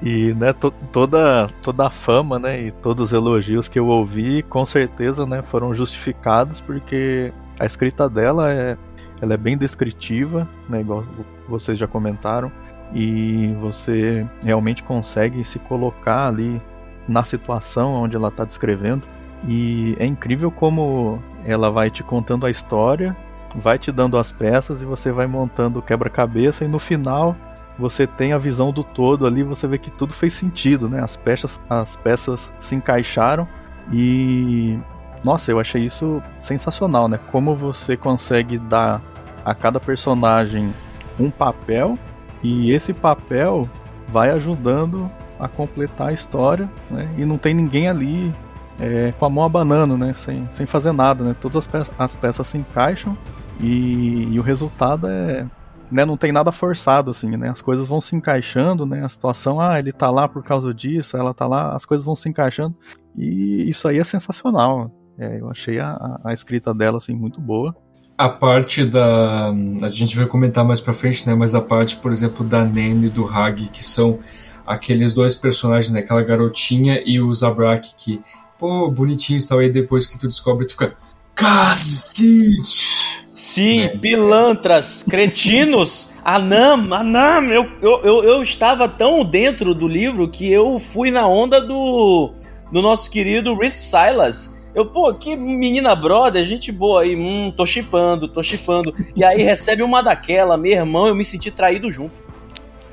E 0.04 0.34
né, 0.34 0.52
to 0.54 0.72
toda, 0.92 1.48
toda 1.64 1.88
a 1.88 1.90
fama 1.90 2.38
né, 2.38 2.62
e 2.68 2.72
todos 2.72 3.08
os 3.08 3.14
elogios 3.14 3.70
que 3.70 3.80
eu 3.80 3.88
ouvi, 3.88 4.44
com 4.44 4.66
certeza 4.66 5.26
né, 5.26 5.42
foram 5.42 5.74
justificados, 5.74 6.60
porque 6.60 7.32
a 7.60 7.66
escrita 7.66 8.10
dela 8.10 8.52
é, 8.52 8.78
ela 9.22 9.34
é 9.34 9.38
bem 9.38 9.58
descritiva, 9.58 10.48
né, 10.68 10.82
igual 10.82 11.04
vocês 11.48 11.78
já 11.78 11.88
comentaram, 11.88 12.52
e 12.94 13.54
você 13.60 14.26
realmente 14.44 14.84
consegue 14.84 15.44
se 15.44 15.60
colocar 15.60 16.28
ali 16.28 16.62
na 17.08 17.24
situação 17.24 17.94
onde 17.94 18.16
ela 18.16 18.30
está 18.30 18.46
descrevendo. 18.46 19.04
E 19.48 19.96
é 20.00 20.06
incrível 20.06 20.50
como 20.50 21.22
ela 21.44 21.70
vai 21.70 21.90
te 21.90 22.04
contando 22.04 22.46
a 22.46 22.50
história 22.50 23.16
vai 23.56 23.80
te 23.80 23.92
dando 23.92 24.18
as 24.18 24.32
peças 24.32 24.82
e 24.82 24.86
você 24.86 25.12
vai 25.12 25.28
montando 25.28 25.80
o 25.80 25.82
quebra-cabeça 25.82 26.66
e 26.66 26.68
no 26.68 26.80
final 26.80 27.36
você 27.78 28.08
tem 28.08 28.34
a 28.34 28.38
visão 28.38 28.72
do 28.72 28.84
todo 28.84 29.26
ali, 29.26 29.44
você 29.44 29.68
vê 29.68 29.78
que 29.78 29.92
tudo 29.92 30.14
fez 30.14 30.34
sentido, 30.34 30.88
né? 30.88 31.02
As 31.02 31.18
peças, 31.18 31.60
as 31.70 31.96
peças 31.98 32.52
se 32.60 32.76
encaixaram 32.76 33.48
e 33.92 34.80
nossa, 35.24 35.52
eu 35.52 35.60
achei 35.60 35.84
isso 35.84 36.22
sensacional, 36.40 37.08
né? 37.08 37.20
Como 37.32 37.56
você 37.56 37.98
consegue 37.98 38.58
dar 38.58 39.02
a 39.44 39.54
cada 39.54 39.80
personagem 39.80 40.74
um 41.20 41.30
papel 41.30 41.98
e 42.46 42.72
esse 42.72 42.94
papel 42.94 43.68
vai 44.08 44.30
ajudando 44.30 45.10
a 45.40 45.48
completar 45.48 46.10
a 46.10 46.14
história, 46.14 46.70
né? 46.92 47.10
E 47.18 47.26
não 47.26 47.40
tem 47.40 47.56
ninguém 47.56 47.90
ali 47.90 48.32
é, 48.80 49.12
com 49.18 49.26
a 49.26 49.30
mão 49.30 49.44
abanando, 49.44 49.98
né? 49.98 50.14
Sem, 50.14 50.48
sem 50.52 50.68
fazer 50.68 50.92
nada, 50.92 51.24
né? 51.24 51.36
Todas 51.42 51.58
as, 51.58 51.68
pe 51.68 51.92
as 51.98 52.16
peças 52.16 52.46
se 52.46 52.58
encaixam 52.58 53.18
e, 53.60 54.30
e 54.32 54.40
o 54.40 54.44
resultado 54.44 55.08
é. 55.08 55.48
Né, 55.92 56.04
não 56.04 56.18
tem 56.18 56.32
nada 56.32 56.52
forçado, 56.52 57.12
assim, 57.12 57.38
né? 57.38 57.48
As 57.50 57.62
coisas 57.62 57.88
vão 57.88 58.02
se 58.02 58.16
encaixando, 58.16 58.88
né? 58.88 59.06
A 59.06 59.10
situação, 59.10 59.62
ah, 59.62 59.78
ele 59.78 59.92
tá 59.92 60.10
lá 60.10 60.28
por 60.28 60.44
causa 60.44 60.74
disso, 60.74 61.16
ela 61.16 61.32
tá 61.32 61.48
lá, 61.48 61.76
as 61.76 61.86
coisas 61.86 62.04
vão 62.04 62.16
se 62.16 62.28
encaixando. 62.28 62.76
E 63.16 63.70
isso 63.70 63.88
aí 63.88 64.00
é 64.00 64.04
sensacional. 64.04 64.92
É, 65.18 65.40
eu 65.40 65.50
achei 65.50 65.80
a, 65.80 66.20
a 66.24 66.34
escrita 66.34 66.74
dela, 66.74 66.98
assim, 66.98 67.16
muito 67.16 67.40
boa. 67.40 67.76
A 68.18 68.30
parte 68.30 68.86
da. 68.86 69.50
A 69.82 69.90
gente 69.90 70.16
vai 70.16 70.26
comentar 70.26 70.64
mais 70.64 70.80
pra 70.80 70.94
frente, 70.94 71.28
né? 71.28 71.36
Mas 71.36 71.54
a 71.54 71.62
parte, 71.62 71.98
por 71.98 72.12
exemplo, 72.12 72.46
da 72.46 72.64
Nene 72.64 73.08
e 73.08 73.10
do 73.10 73.28
Hag, 73.28 73.68
que 73.68 73.84
são 73.84 74.20
aqueles 74.66 75.14
dois 75.14 75.36
personagens, 75.36 75.92
né? 75.92 76.00
Aquela 76.00 76.24
garotinha 76.24 77.02
e 77.06 77.20
o 77.20 77.34
Zabrak, 77.34 77.90
que, 77.98 78.22
pô, 78.58 78.90
bonitinho 78.90 79.40
e 79.40 79.48
tal, 79.48 79.60
aí 79.60 79.70
depois 79.70 80.08
que 80.08 80.18
tu 80.18 80.28
descobre, 80.28 80.66
tu 80.66 80.72
fica. 80.74 80.96
Cacete! 81.36 82.96
Sim, 83.28 83.82
né? 83.82 83.88
pilantras, 83.90 85.04
cretinos. 85.04 86.14
Anam, 86.24 86.94
Anam, 86.94 87.52
eu, 87.52 87.70
eu, 87.82 88.02
eu, 88.04 88.24
eu 88.24 88.42
estava 88.42 88.90
tão 88.90 89.24
dentro 89.24 89.76
do 89.76 89.88
livro 89.88 90.30
que 90.30 90.52
eu 90.52 90.80
fui 90.80 91.12
na 91.12 91.28
onda 91.28 91.62
do, 91.62 92.32
do 92.72 92.82
nosso 92.82 93.12
querido 93.12 93.56
Riff 93.56 93.78
Silas. 93.78 94.55
Eu, 94.76 94.86
pô, 94.86 95.14
que 95.14 95.38
menina 95.38 95.96
brother, 95.96 96.46
gente 96.46 96.70
boa 96.70 97.04
aí, 97.04 97.16
hum, 97.16 97.50
tô 97.56 97.66
chipando, 97.66 98.28
tô 98.28 98.44
chipando. 98.44 98.94
E 99.16 99.24
aí 99.24 99.42
recebe 99.42 99.82
uma 99.82 100.02
daquela, 100.02 100.58
meu 100.58 100.74
irmão, 100.74 101.08
eu 101.08 101.16
me 101.16 101.24
senti 101.24 101.50
traído 101.50 101.90
junto. 101.90 102.14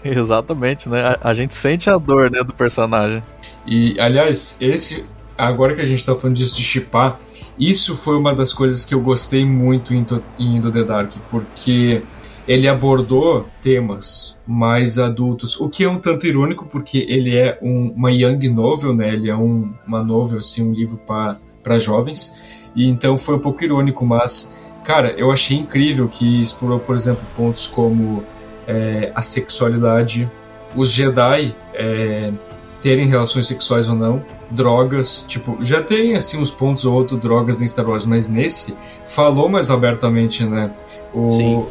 Exatamente, 0.04 0.88
né? 0.88 1.02
A, 1.02 1.30
a 1.30 1.34
gente 1.34 1.54
sente 1.54 1.90
a 1.90 1.98
dor, 1.98 2.30
né, 2.30 2.42
do 2.44 2.52
personagem. 2.52 3.20
E, 3.66 3.94
aliás, 3.98 4.56
esse, 4.60 5.04
agora 5.36 5.74
que 5.74 5.80
a 5.80 5.84
gente 5.84 6.06
tá 6.06 6.14
falando 6.14 6.36
disso 6.36 6.56
de 6.56 6.62
chipar, 6.62 7.18
isso 7.58 7.96
foi 7.96 8.16
uma 8.16 8.32
das 8.32 8.52
coisas 8.52 8.84
que 8.84 8.94
eu 8.94 9.00
gostei 9.00 9.44
muito 9.44 9.92
em, 9.92 10.06
em 10.38 10.56
Into 10.56 10.70
the 10.70 10.84
Dark, 10.84 11.12
porque 11.28 12.00
ele 12.46 12.68
abordou 12.68 13.48
temas 13.60 14.40
mais 14.46 14.98
adultos, 14.98 15.60
o 15.60 15.68
que 15.68 15.82
é 15.82 15.88
um 15.88 15.98
tanto 15.98 16.26
irônico, 16.28 16.64
porque 16.64 17.06
ele 17.08 17.36
é 17.36 17.58
um, 17.60 17.88
uma 17.90 18.12
young 18.12 18.48
novel, 18.48 18.94
né? 18.94 19.12
Ele 19.12 19.28
é 19.28 19.36
um, 19.36 19.72
uma 19.86 20.02
novel, 20.02 20.38
assim, 20.38 20.68
um 20.68 20.72
livro 20.72 20.96
para 20.98 21.38
jovens, 21.78 22.70
e 22.74 22.88
então 22.88 23.16
foi 23.16 23.36
um 23.36 23.38
pouco 23.38 23.62
irônico, 23.62 24.04
mas, 24.04 24.56
cara, 24.84 25.10
eu 25.10 25.30
achei 25.30 25.56
incrível 25.56 26.08
que 26.08 26.42
explorou, 26.42 26.78
por 26.78 26.96
exemplo, 26.96 27.24
pontos 27.36 27.66
como 27.66 28.24
é, 28.66 29.12
a 29.14 29.22
sexualidade, 29.22 30.30
os 30.74 30.90
Jedi 30.90 31.54
é, 31.74 32.32
terem 32.80 33.06
relações 33.06 33.46
sexuais 33.46 33.88
ou 33.88 33.94
não, 33.94 34.24
drogas, 34.50 35.24
tipo, 35.26 35.58
já 35.62 35.82
tem 35.82 36.14
assim 36.16 36.38
uns 36.38 36.50
pontos 36.50 36.84
ou 36.84 36.94
outros 36.94 37.18
drogas 37.18 37.62
em 37.62 37.68
Star 37.68 37.88
Wars, 37.88 38.04
mas 38.04 38.28
nesse 38.28 38.76
falou 39.06 39.48
mais 39.48 39.70
abertamente, 39.70 40.44
né? 40.44 40.70
O, 41.14 41.30
Sim. 41.30 41.66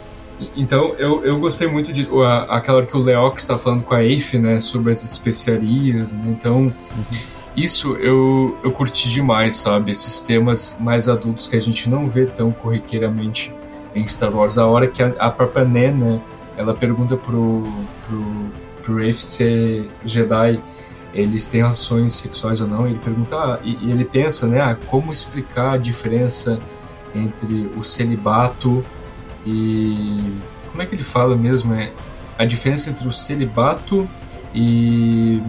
Então 0.57 0.95
eu, 0.97 1.23
eu 1.23 1.39
gostei 1.39 1.67
muito 1.67 1.93
de 1.93 2.07
a, 2.25 2.57
aquela 2.57 2.77
hora 2.77 2.87
que 2.87 2.97
o 2.97 2.99
Leox 2.99 3.43
está 3.43 3.57
falando 3.57 3.83
com 3.83 3.93
a 3.93 4.03
Eife, 4.03 4.39
né, 4.39 4.59
sobre 4.59 4.91
as 4.91 5.03
especiarias, 5.03 6.13
né? 6.13 6.23
Então 6.27 6.57
uhum. 6.61 6.73
Isso 7.55 7.95
eu, 7.95 8.57
eu 8.63 8.71
curti 8.71 9.09
demais, 9.09 9.55
sabe? 9.55 9.91
Esses 9.91 10.21
temas 10.21 10.77
mais 10.79 11.09
adultos 11.09 11.47
que 11.47 11.55
a 11.55 11.59
gente 11.59 11.89
não 11.89 12.07
vê 12.07 12.25
tão 12.25 12.51
corriqueiramente 12.51 13.53
em 13.93 14.07
Star 14.07 14.33
Wars. 14.33 14.57
A 14.57 14.65
hora 14.67 14.87
que 14.87 15.03
a, 15.03 15.07
a 15.19 15.29
própria 15.29 15.65
Nen, 15.65 15.93
né, 15.93 16.21
ela 16.57 16.73
pergunta 16.73 17.17
pro, 17.17 17.63
pro, 18.07 18.45
pro 18.83 19.03
Eife 19.03 19.21
ser 19.21 19.89
Jedi 20.05 20.61
eles 21.13 21.47
têm 21.47 21.61
relações 21.61 22.13
sexuais 22.13 22.61
ou 22.61 22.67
não, 22.67 22.87
ele 22.87 22.97
pergunta, 22.99 23.35
ah, 23.35 23.59
e, 23.63 23.77
e, 23.81 23.91
ele 23.91 24.05
pensa, 24.05 24.47
né, 24.47 24.61
ah, 24.61 24.77
como 24.87 25.11
explicar 25.11 25.73
a 25.73 25.77
diferença 25.77 26.59
entre 27.13 27.69
o 27.75 27.83
celibato 27.83 28.85
e... 29.45 30.33
como 30.69 30.81
é 30.81 30.85
que 30.85 30.95
ele 30.95 31.03
fala 31.03 31.35
mesmo? 31.35 31.73
É 31.73 31.91
a 32.37 32.45
diferença 32.45 32.89
entre 32.89 33.07
o 33.07 33.11
celibato 33.11 34.07
e 34.55 35.41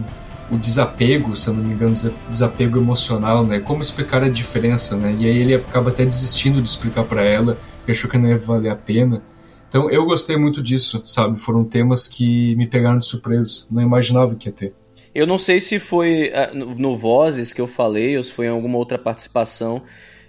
o 0.51 0.57
desapego, 0.57 1.35
se 1.35 1.47
eu 1.47 1.53
não 1.53 1.63
me 1.63 1.73
engano, 1.73 1.93
desapego 2.29 2.77
emocional, 2.77 3.45
né? 3.45 3.59
Como 3.59 3.81
explicar 3.81 4.23
a 4.23 4.29
diferença, 4.29 4.95
né? 4.95 5.15
E 5.19 5.25
aí 5.25 5.37
ele 5.37 5.55
acaba 5.55 5.89
até 5.89 6.05
desistindo 6.05 6.61
de 6.61 6.67
explicar 6.67 7.03
para 7.03 7.23
ela, 7.23 7.57
achou 7.87 8.09
que 8.09 8.17
não 8.17 8.29
ia 8.29 8.37
valer 8.37 8.69
a 8.69 8.75
pena. 8.75 9.21
Então 9.67 9.89
eu 9.89 10.05
gostei 10.05 10.37
muito 10.37 10.61
disso, 10.61 11.01
sabe? 11.05 11.39
Foram 11.39 11.63
temas 11.63 12.07
que 12.07 12.55
me 12.55 12.67
pegaram 12.67 12.97
de 12.97 13.05
surpresa, 13.05 13.67
não 13.71 13.81
imaginava 13.81 14.35
que 14.35 14.47
ia 14.47 14.53
ter. 14.53 14.73
Eu 15.15 15.27
não 15.27 15.37
sei 15.37 15.59
se 15.59 15.79
foi 15.79 16.31
ah, 16.33 16.51
no 16.53 16.95
Vozes 16.97 17.53
que 17.53 17.61
eu 17.61 17.67
falei 17.67 18.17
ou 18.17 18.23
se 18.23 18.31
foi 18.31 18.47
em 18.47 18.49
alguma 18.49 18.77
outra 18.77 18.97
participação 18.97 19.81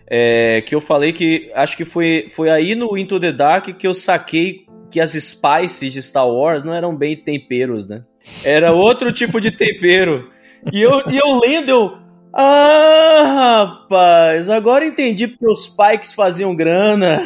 é, 0.07 0.63
que 0.63 0.75
eu 0.75 0.81
falei 0.81 1.13
que 1.13 1.51
acho 1.55 1.77
que 1.77 1.85
foi, 1.85 2.27
foi 2.31 2.51
aí 2.51 2.75
no 2.75 2.97
Into 2.97 3.19
the 3.19 3.33
Dark 3.33 3.67
que 3.77 3.87
eu 3.87 3.95
saquei 3.95 4.67
que 4.91 5.01
as 5.01 5.13
spices 5.13 5.93
de 5.93 6.03
Star 6.03 6.29
Wars 6.29 6.63
não 6.63 6.75
eram 6.75 6.95
bem 6.95 7.17
temperos, 7.17 7.87
né? 7.87 8.05
Era 8.43 8.73
outro 8.73 9.13
tipo 9.13 9.41
de 9.41 9.51
tempero. 9.51 10.31
E 10.73 10.81
eu, 10.81 11.03
e 11.11 11.17
eu 11.17 11.39
lendo, 11.41 11.69
eu. 11.69 11.99
Ah, 12.37 13.63
rapaz, 13.69 14.51
agora 14.51 14.85
entendi 14.85 15.29
porque 15.29 15.47
os 15.47 15.69
Pikes 15.69 16.13
faziam 16.13 16.55
grana. 16.55 17.23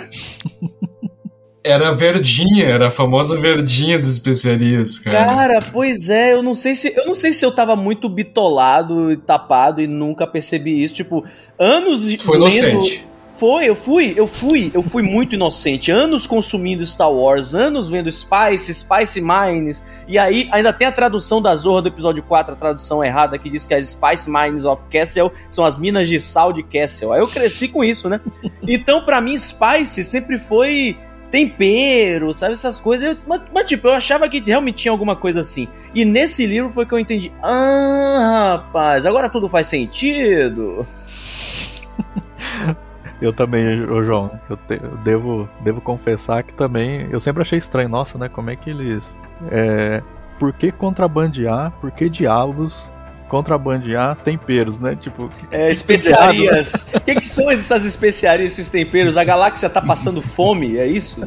Era 1.64 1.92
verdinha, 1.92 2.66
era 2.66 2.88
a 2.88 2.90
famosa 2.90 3.36
verdinha 3.36 3.96
as 3.96 4.04
especiarias, 4.04 4.98
cara. 4.98 5.26
Cara, 5.26 5.58
pois 5.72 6.08
é, 6.08 6.32
eu 6.32 6.42
não 6.42 6.54
sei 6.54 6.74
se 6.74 6.94
eu 6.96 7.06
não 7.06 7.14
sei 7.14 7.32
se 7.32 7.44
eu 7.44 7.50
tava 7.50 7.74
muito 7.74 8.08
bitolado 8.08 9.12
e 9.12 9.16
tapado 9.16 9.80
e 9.80 9.86
nunca 9.86 10.26
percebi 10.26 10.82
isso, 10.82 10.94
tipo, 10.94 11.24
anos 11.58 12.02
Foi 12.22 12.38
lendo... 12.38 12.42
inocente. 12.42 13.07
Foi, 13.38 13.66
eu 13.68 13.76
fui, 13.76 14.14
eu 14.16 14.26
fui, 14.26 14.68
eu 14.74 14.82
fui 14.82 15.00
muito 15.00 15.36
inocente. 15.36 15.92
Anos 15.92 16.26
consumindo 16.26 16.84
Star 16.84 17.12
Wars, 17.12 17.54
anos 17.54 17.88
vendo 17.88 18.10
Spice, 18.10 18.74
Spice 18.74 19.20
Mines. 19.20 19.80
E 20.08 20.18
aí 20.18 20.48
ainda 20.50 20.72
tem 20.72 20.88
a 20.88 20.92
tradução 20.92 21.40
da 21.40 21.54
Zorra 21.54 21.82
do 21.82 21.88
episódio 21.88 22.20
4, 22.20 22.54
a 22.54 22.56
tradução 22.56 23.04
errada, 23.04 23.38
que 23.38 23.48
diz 23.48 23.64
que 23.64 23.74
as 23.74 23.90
Spice 23.90 24.28
Mines 24.28 24.64
of 24.64 24.82
Castle 24.90 25.30
são 25.48 25.64
as 25.64 25.78
minas 25.78 26.08
de 26.08 26.18
sal 26.18 26.52
de 26.52 26.64
Castle. 26.64 27.12
Aí 27.12 27.20
eu 27.20 27.28
cresci 27.28 27.68
com 27.68 27.84
isso, 27.84 28.08
né? 28.08 28.20
Então, 28.66 29.04
para 29.04 29.20
mim, 29.20 29.38
Spice 29.38 30.02
sempre 30.02 30.36
foi 30.40 30.98
tempero, 31.30 32.34
sabe? 32.34 32.54
Essas 32.54 32.80
coisas. 32.80 33.10
Eu, 33.10 33.16
mas, 33.24 33.42
mas, 33.54 33.66
tipo, 33.66 33.86
eu 33.86 33.92
achava 33.92 34.28
que 34.28 34.40
realmente 34.40 34.78
tinha 34.78 34.92
alguma 34.92 35.14
coisa 35.14 35.42
assim. 35.42 35.68
E 35.94 36.04
nesse 36.04 36.44
livro 36.44 36.72
foi 36.72 36.84
que 36.84 36.92
eu 36.92 36.98
entendi. 36.98 37.30
Ah, 37.40 38.56
rapaz, 38.56 39.06
agora 39.06 39.30
tudo 39.30 39.48
faz 39.48 39.68
sentido. 39.68 40.84
Eu 43.20 43.32
também, 43.32 43.82
ô 43.84 44.02
João, 44.04 44.30
eu, 44.48 44.56
te, 44.56 44.80
eu, 44.82 44.96
devo, 44.98 45.48
devo 45.60 45.80
confessar 45.80 46.42
que 46.42 46.54
também 46.54 47.08
eu 47.10 47.20
sempre 47.20 47.42
achei 47.42 47.58
estranho, 47.58 47.88
nossa, 47.88 48.16
né? 48.16 48.28
Como 48.28 48.50
é 48.50 48.56
que 48.56 48.70
eles. 48.70 49.18
É, 49.50 50.02
por 50.38 50.52
que 50.52 50.70
contrabandear? 50.70 51.72
Por 51.80 51.90
que 51.90 52.08
diabos 52.08 52.90
contrabandear 53.28 54.16
temperos, 54.16 54.78
né? 54.78 54.96
Tipo, 55.00 55.30
é, 55.50 55.70
especiarias. 55.70 56.88
O 56.94 57.00
que, 57.00 57.16
que, 57.16 57.26
são 57.26 57.50
essas 57.50 57.84
especiarias, 57.84 58.52
esses 58.52 58.68
temperos? 58.68 59.16
A 59.16 59.24
galáxia 59.24 59.68
tá 59.68 59.82
passando 59.82 60.22
fome, 60.22 60.76
é 60.78 60.86
isso? 60.86 61.20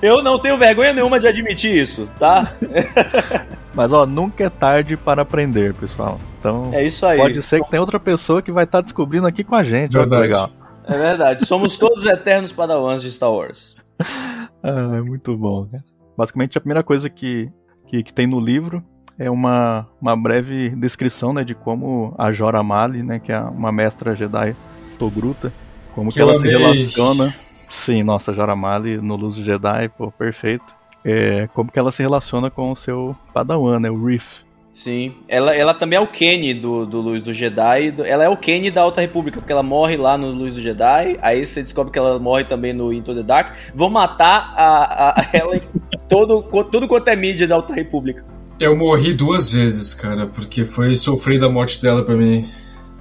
Eu 0.00 0.22
não 0.22 0.38
tenho 0.38 0.58
vergonha 0.58 0.92
nenhuma 0.92 1.20
de 1.20 1.28
admitir 1.28 1.76
isso, 1.76 2.08
tá? 2.18 2.52
Mas 3.74 3.92
ó, 3.92 4.04
nunca 4.04 4.44
é 4.44 4.50
tarde 4.50 4.96
para 4.96 5.22
aprender, 5.22 5.72
pessoal. 5.74 6.20
Então, 6.38 6.70
é 6.72 6.84
isso 6.84 7.06
aí. 7.06 7.18
Pode 7.18 7.42
ser 7.42 7.62
que 7.62 7.70
tenha 7.70 7.80
outra 7.80 7.98
pessoa 7.98 8.42
que 8.42 8.52
vai 8.52 8.64
estar 8.64 8.78
tá 8.78 8.82
descobrindo 8.82 9.26
aqui 9.26 9.42
com 9.42 9.54
a 9.54 9.62
gente. 9.62 9.92
Verdade. 9.92 10.14
Olha 10.14 10.22
que 10.22 10.28
legal. 10.28 10.50
É 10.84 10.98
verdade. 10.98 11.46
Somos 11.46 11.78
todos 11.78 12.04
eternos 12.04 12.52
padawans 12.52 13.02
de 13.02 13.10
Star 13.10 13.32
Wars. 13.32 13.76
ah, 14.62 14.96
é 14.96 15.00
muito 15.00 15.36
bom, 15.36 15.66
cara. 15.66 15.84
Basicamente, 16.16 16.58
a 16.58 16.60
primeira 16.60 16.82
coisa 16.82 17.08
que, 17.08 17.50
que, 17.86 18.02
que, 18.02 18.12
tem 18.12 18.26
no 18.26 18.38
livro 18.38 18.84
é 19.18 19.30
uma, 19.30 19.88
uma 20.00 20.16
breve 20.16 20.70
descrição 20.70 21.32
né, 21.32 21.42
de 21.42 21.54
como 21.54 22.14
a 22.18 22.30
Jora 22.32 22.62
Mali, 22.62 23.02
né, 23.02 23.18
que 23.18 23.32
é 23.32 23.40
uma 23.40 23.72
mestra 23.72 24.14
Jedi 24.14 24.54
Togruta, 24.98 25.52
como 25.94 26.10
que, 26.10 26.16
que 26.16 26.20
ela 26.20 26.38
se 26.38 26.46
relaciona. 26.46 27.34
Sim, 27.68 28.02
nossa, 28.02 28.34
Jora 28.34 28.54
Mali 28.54 28.98
no 28.98 29.16
Luz 29.16 29.36
do 29.36 29.42
Jedi, 29.42 29.88
pô, 29.96 30.10
perfeito. 30.10 30.74
É, 31.04 31.48
como 31.54 31.70
que 31.70 31.78
ela 31.78 31.90
se 31.90 32.02
relaciona 32.02 32.50
com 32.50 32.72
o 32.72 32.76
seu 32.76 33.16
Padawan, 33.32 33.80
né, 33.80 33.90
o 33.90 34.04
Reef. 34.04 34.42
Sim, 34.72 35.16
ela, 35.28 35.54
ela 35.54 35.74
também 35.74 35.98
é 35.98 36.00
o 36.00 36.06
Kenny 36.06 36.54
do, 36.54 36.86
do 36.86 36.98
Luz 37.02 37.22
do 37.22 37.34
Jedi. 37.34 37.94
Ela 38.06 38.24
é 38.24 38.28
o 38.30 38.36
Kenny 38.38 38.70
da 38.70 38.80
Alta 38.80 39.02
República, 39.02 39.38
porque 39.38 39.52
ela 39.52 39.62
morre 39.62 39.98
lá 39.98 40.16
no 40.16 40.28
Luz 40.30 40.54
do 40.54 40.62
Jedi. 40.62 41.18
Aí 41.20 41.44
você 41.44 41.62
descobre 41.62 41.92
que 41.92 41.98
ela 41.98 42.18
morre 42.18 42.44
também 42.44 42.72
no 42.72 42.90
Into 42.90 43.14
the 43.14 43.22
Dark. 43.22 43.54
Vão 43.74 43.90
matar 43.90 44.54
a, 44.56 45.20
a 45.20 45.26
ela 45.36 45.56
em 45.56 45.62
todo, 46.08 46.42
tudo 46.70 46.88
quanto 46.88 47.06
é 47.08 47.14
mídia 47.14 47.46
da 47.46 47.56
Alta 47.56 47.74
República. 47.74 48.24
Eu 48.58 48.74
morri 48.74 49.12
duas 49.12 49.52
vezes, 49.52 49.92
cara, 49.92 50.26
porque 50.28 50.64
foi 50.64 50.96
sofrer 50.96 51.38
da 51.38 51.50
morte 51.50 51.82
dela 51.82 52.02
pra 52.02 52.14
mim. 52.14 52.42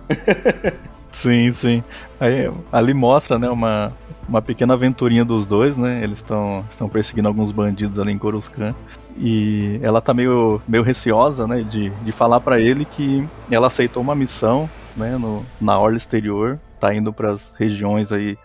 sim, 1.12 1.52
sim. 1.52 1.84
Aí, 2.20 2.52
ali 2.72 2.94
mostra, 2.94 3.38
né, 3.38 3.50
uma, 3.50 3.94
uma 4.28 4.42
pequena 4.42 4.74
aventurinha 4.74 5.26
dos 5.26 5.46
dois, 5.46 5.78
né? 5.78 6.04
Eles 6.04 6.20
estão 6.20 6.90
perseguindo 6.92 7.28
alguns 7.28 7.52
bandidos 7.52 8.00
ali 8.00 8.12
em 8.12 8.18
Coruscant. 8.18 8.76
E 9.18 9.80
ela 9.82 10.02
tá 10.02 10.14
meio, 10.14 10.62
meio 10.68 10.84
receosa, 10.84 11.46
né, 11.46 11.62
de, 11.62 11.90
de 11.90 12.12
falar 12.12 12.40
para 12.40 12.60
ele 12.60 12.86
que 12.86 13.28
ela 13.50 13.68
aceitou 13.68 14.02
uma 14.02 14.16
missão, 14.16 14.70
né, 14.96 15.18
no, 15.18 15.46
na 15.60 15.78
orla 15.78 15.98
exterior, 15.98 16.60
tá 16.80 16.94
indo 16.94 17.12
para 17.12 17.32
as 17.32 17.54
regiões 17.58 18.12
aí 18.12 18.38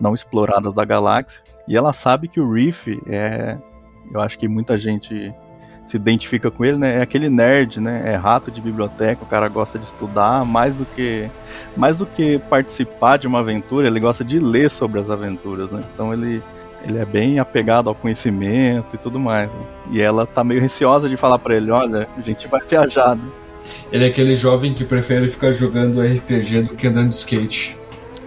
não 0.00 0.14
exploradas 0.14 0.74
da 0.74 0.84
galáxia. 0.84 1.42
E 1.68 1.76
ela 1.76 1.92
sabe 1.92 2.28
que 2.28 2.40
o 2.40 2.52
Reef 2.52 2.88
é, 3.06 3.56
eu 4.12 4.20
acho 4.20 4.38
que 4.38 4.48
muita 4.48 4.76
gente 4.76 5.32
se 5.86 5.96
identifica 5.96 6.50
com 6.50 6.64
ele, 6.64 6.78
né? 6.78 6.98
É 6.98 7.02
aquele 7.02 7.28
nerd, 7.28 7.80
né? 7.80 8.02
É 8.06 8.16
rato 8.16 8.50
de 8.50 8.60
biblioteca, 8.60 9.22
o 9.22 9.26
cara 9.26 9.48
gosta 9.48 9.78
de 9.78 9.84
estudar 9.84 10.44
mais 10.44 10.74
do 10.74 10.84
que 10.84 11.28
mais 11.76 11.98
do 11.98 12.06
que 12.06 12.38
participar 12.38 13.18
de 13.18 13.26
uma 13.26 13.40
aventura, 13.40 13.86
ele 13.86 14.00
gosta 14.00 14.24
de 14.24 14.38
ler 14.38 14.70
sobre 14.70 15.00
as 15.00 15.10
aventuras, 15.10 15.70
né? 15.70 15.84
Então 15.92 16.12
ele 16.12 16.42
ele 16.86 16.98
é 16.98 17.04
bem 17.04 17.38
apegado 17.38 17.88
ao 17.88 17.94
conhecimento 17.94 18.94
e 18.94 18.98
tudo 18.98 19.18
mais. 19.18 19.50
Né? 19.50 19.66
E 19.90 20.00
ela 20.00 20.26
tá 20.26 20.44
meio 20.44 20.60
receosa 20.60 21.08
de 21.08 21.16
falar 21.16 21.38
para 21.38 21.56
ele, 21.56 21.70
olha, 21.70 22.06
a 22.16 22.20
gente 22.20 22.46
vai 22.46 22.60
viajar. 22.68 23.16
Né? 23.16 23.24
Ele 23.90 24.04
é 24.04 24.08
aquele 24.08 24.34
jovem 24.34 24.72
que 24.74 24.84
prefere 24.84 25.26
ficar 25.28 25.52
jogando 25.52 26.02
RPG 26.02 26.62
do 26.62 26.74
que 26.74 26.86
andando 26.86 27.08
de 27.08 27.14
skate. 27.14 27.78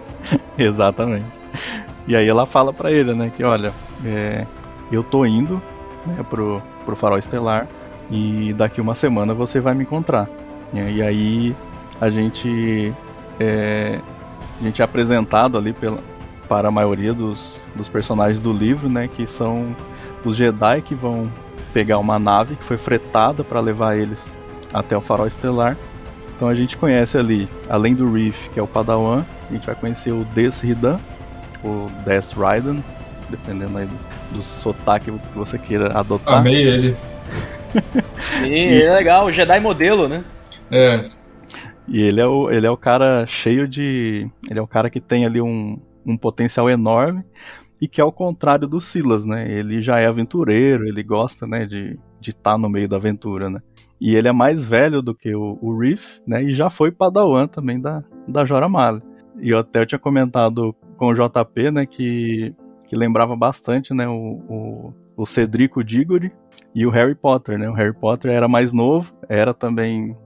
Exatamente. 0.58 1.26
E 2.06 2.16
aí 2.16 2.26
ela 2.26 2.46
fala 2.46 2.72
para 2.72 2.90
ele, 2.90 3.14
né, 3.14 3.30
que 3.34 3.44
olha, 3.44 3.72
é, 4.04 4.46
eu 4.90 5.02
tô 5.02 5.24
indo 5.24 5.62
né, 6.06 6.24
pro, 6.28 6.62
pro 6.88 6.96
Farol 6.96 7.18
Estelar 7.18 7.68
e 8.10 8.54
daqui 8.54 8.80
uma 8.80 8.94
semana 8.94 9.34
você 9.34 9.60
vai 9.60 9.74
me 9.74 9.82
encontrar. 9.82 10.26
E 10.72 11.02
aí 11.02 11.56
a 12.00 12.08
gente 12.08 12.94
é, 13.38 14.00
a 14.58 14.64
gente 14.64 14.80
é 14.80 14.84
apresentado 14.84 15.58
ali 15.58 15.74
pela, 15.74 15.98
para 16.48 16.68
a 16.68 16.70
maioria 16.70 17.12
dos, 17.12 17.60
dos 17.74 17.90
personagens 17.90 18.40
do 18.40 18.54
livro, 18.54 18.88
né, 18.88 19.06
que 19.06 19.26
são 19.26 19.76
os 20.24 20.34
Jedi 20.34 20.80
que 20.80 20.94
vão 20.94 21.30
pegar 21.74 21.98
uma 21.98 22.18
nave 22.18 22.56
que 22.56 22.64
foi 22.64 22.78
fretada 22.78 23.44
para 23.44 23.60
levar 23.60 23.96
eles 23.96 24.32
até 24.72 24.96
o 24.96 25.02
Farol 25.02 25.26
Estelar. 25.26 25.76
Então 26.34 26.48
a 26.48 26.54
gente 26.54 26.78
conhece 26.78 27.18
ali, 27.18 27.46
além 27.68 27.94
do 27.94 28.10
Reef, 28.10 28.48
que 28.48 28.58
é 28.58 28.62
o 28.62 28.66
Padawan, 28.66 29.26
a 29.50 29.52
gente 29.52 29.66
vai 29.66 29.74
conhecer 29.74 30.12
o 30.12 30.24
Des 30.34 30.60
Ridan, 30.62 30.98
o 31.62 31.90
Des 32.06 32.32
Raiden, 32.32 32.82
dependendo 33.28 33.78
aí 33.78 33.86
do, 33.86 34.36
do 34.36 34.42
sotaque 34.42 35.10
que 35.10 35.38
você 35.38 35.58
queira 35.58 35.98
adotar. 35.98 36.38
Amei 36.38 36.62
ele. 36.62 36.94
Sim, 38.38 38.48
ele 38.48 38.82
é 38.82 38.94
legal, 38.94 39.26
o 39.26 39.32
Jedi 39.32 39.60
modelo, 39.60 40.08
né? 40.08 40.24
É. 40.70 41.04
E 41.86 42.00
ele 42.00 42.20
é 42.20 42.26
o, 42.26 42.50
ele 42.50 42.66
é 42.66 42.70
o 42.70 42.76
cara 42.76 43.26
cheio 43.26 43.66
de. 43.66 44.28
Ele 44.50 44.58
é 44.58 44.62
o 44.62 44.66
cara 44.66 44.90
que 44.90 45.00
tem 45.00 45.24
ali 45.24 45.40
um, 45.40 45.80
um 46.04 46.16
potencial 46.16 46.68
enorme 46.68 47.24
e 47.80 47.88
que 47.88 48.00
é 48.00 48.04
o 48.04 48.12
contrário 48.12 48.66
do 48.66 48.80
Silas, 48.80 49.24
né? 49.24 49.50
Ele 49.50 49.80
já 49.80 49.98
é 49.98 50.06
aventureiro, 50.06 50.86
ele 50.86 51.02
gosta, 51.02 51.46
né, 51.46 51.64
de 51.64 51.98
de 52.20 52.30
estar 52.30 52.52
tá 52.52 52.58
no 52.58 52.68
meio 52.68 52.88
da 52.88 52.96
aventura, 52.96 53.48
né? 53.48 53.60
E 54.00 54.14
ele 54.14 54.28
é 54.28 54.32
mais 54.32 54.64
velho 54.64 55.02
do 55.02 55.14
que 55.14 55.34
o, 55.34 55.58
o 55.60 55.76
Reef, 55.78 56.18
né? 56.26 56.42
E 56.42 56.52
já 56.52 56.70
foi 56.70 56.90
Padawan 56.90 57.46
também 57.46 57.80
da, 57.80 58.02
da 58.26 58.44
Jora 58.44 58.68
Male. 58.68 59.02
E 59.40 59.50
eu 59.50 59.58
até 59.58 59.80
eu 59.80 59.86
tinha 59.86 59.98
comentado 59.98 60.74
com 60.96 61.06
o 61.06 61.14
JP, 61.14 61.70
né, 61.70 61.86
que, 61.86 62.52
que 62.88 62.96
lembrava 62.96 63.36
bastante, 63.36 63.92
né, 63.92 64.08
o, 64.08 64.12
o, 64.48 64.94
o 65.16 65.26
Cedrico 65.26 65.84
Diggory 65.84 66.32
e 66.74 66.86
o 66.86 66.90
Harry 66.90 67.14
Potter, 67.14 67.58
né? 67.58 67.68
O 67.68 67.74
Harry 67.74 67.92
Potter 67.92 68.30
era 68.30 68.48
mais 68.48 68.72
novo, 68.72 69.12
era 69.28 69.52
também 69.52 70.16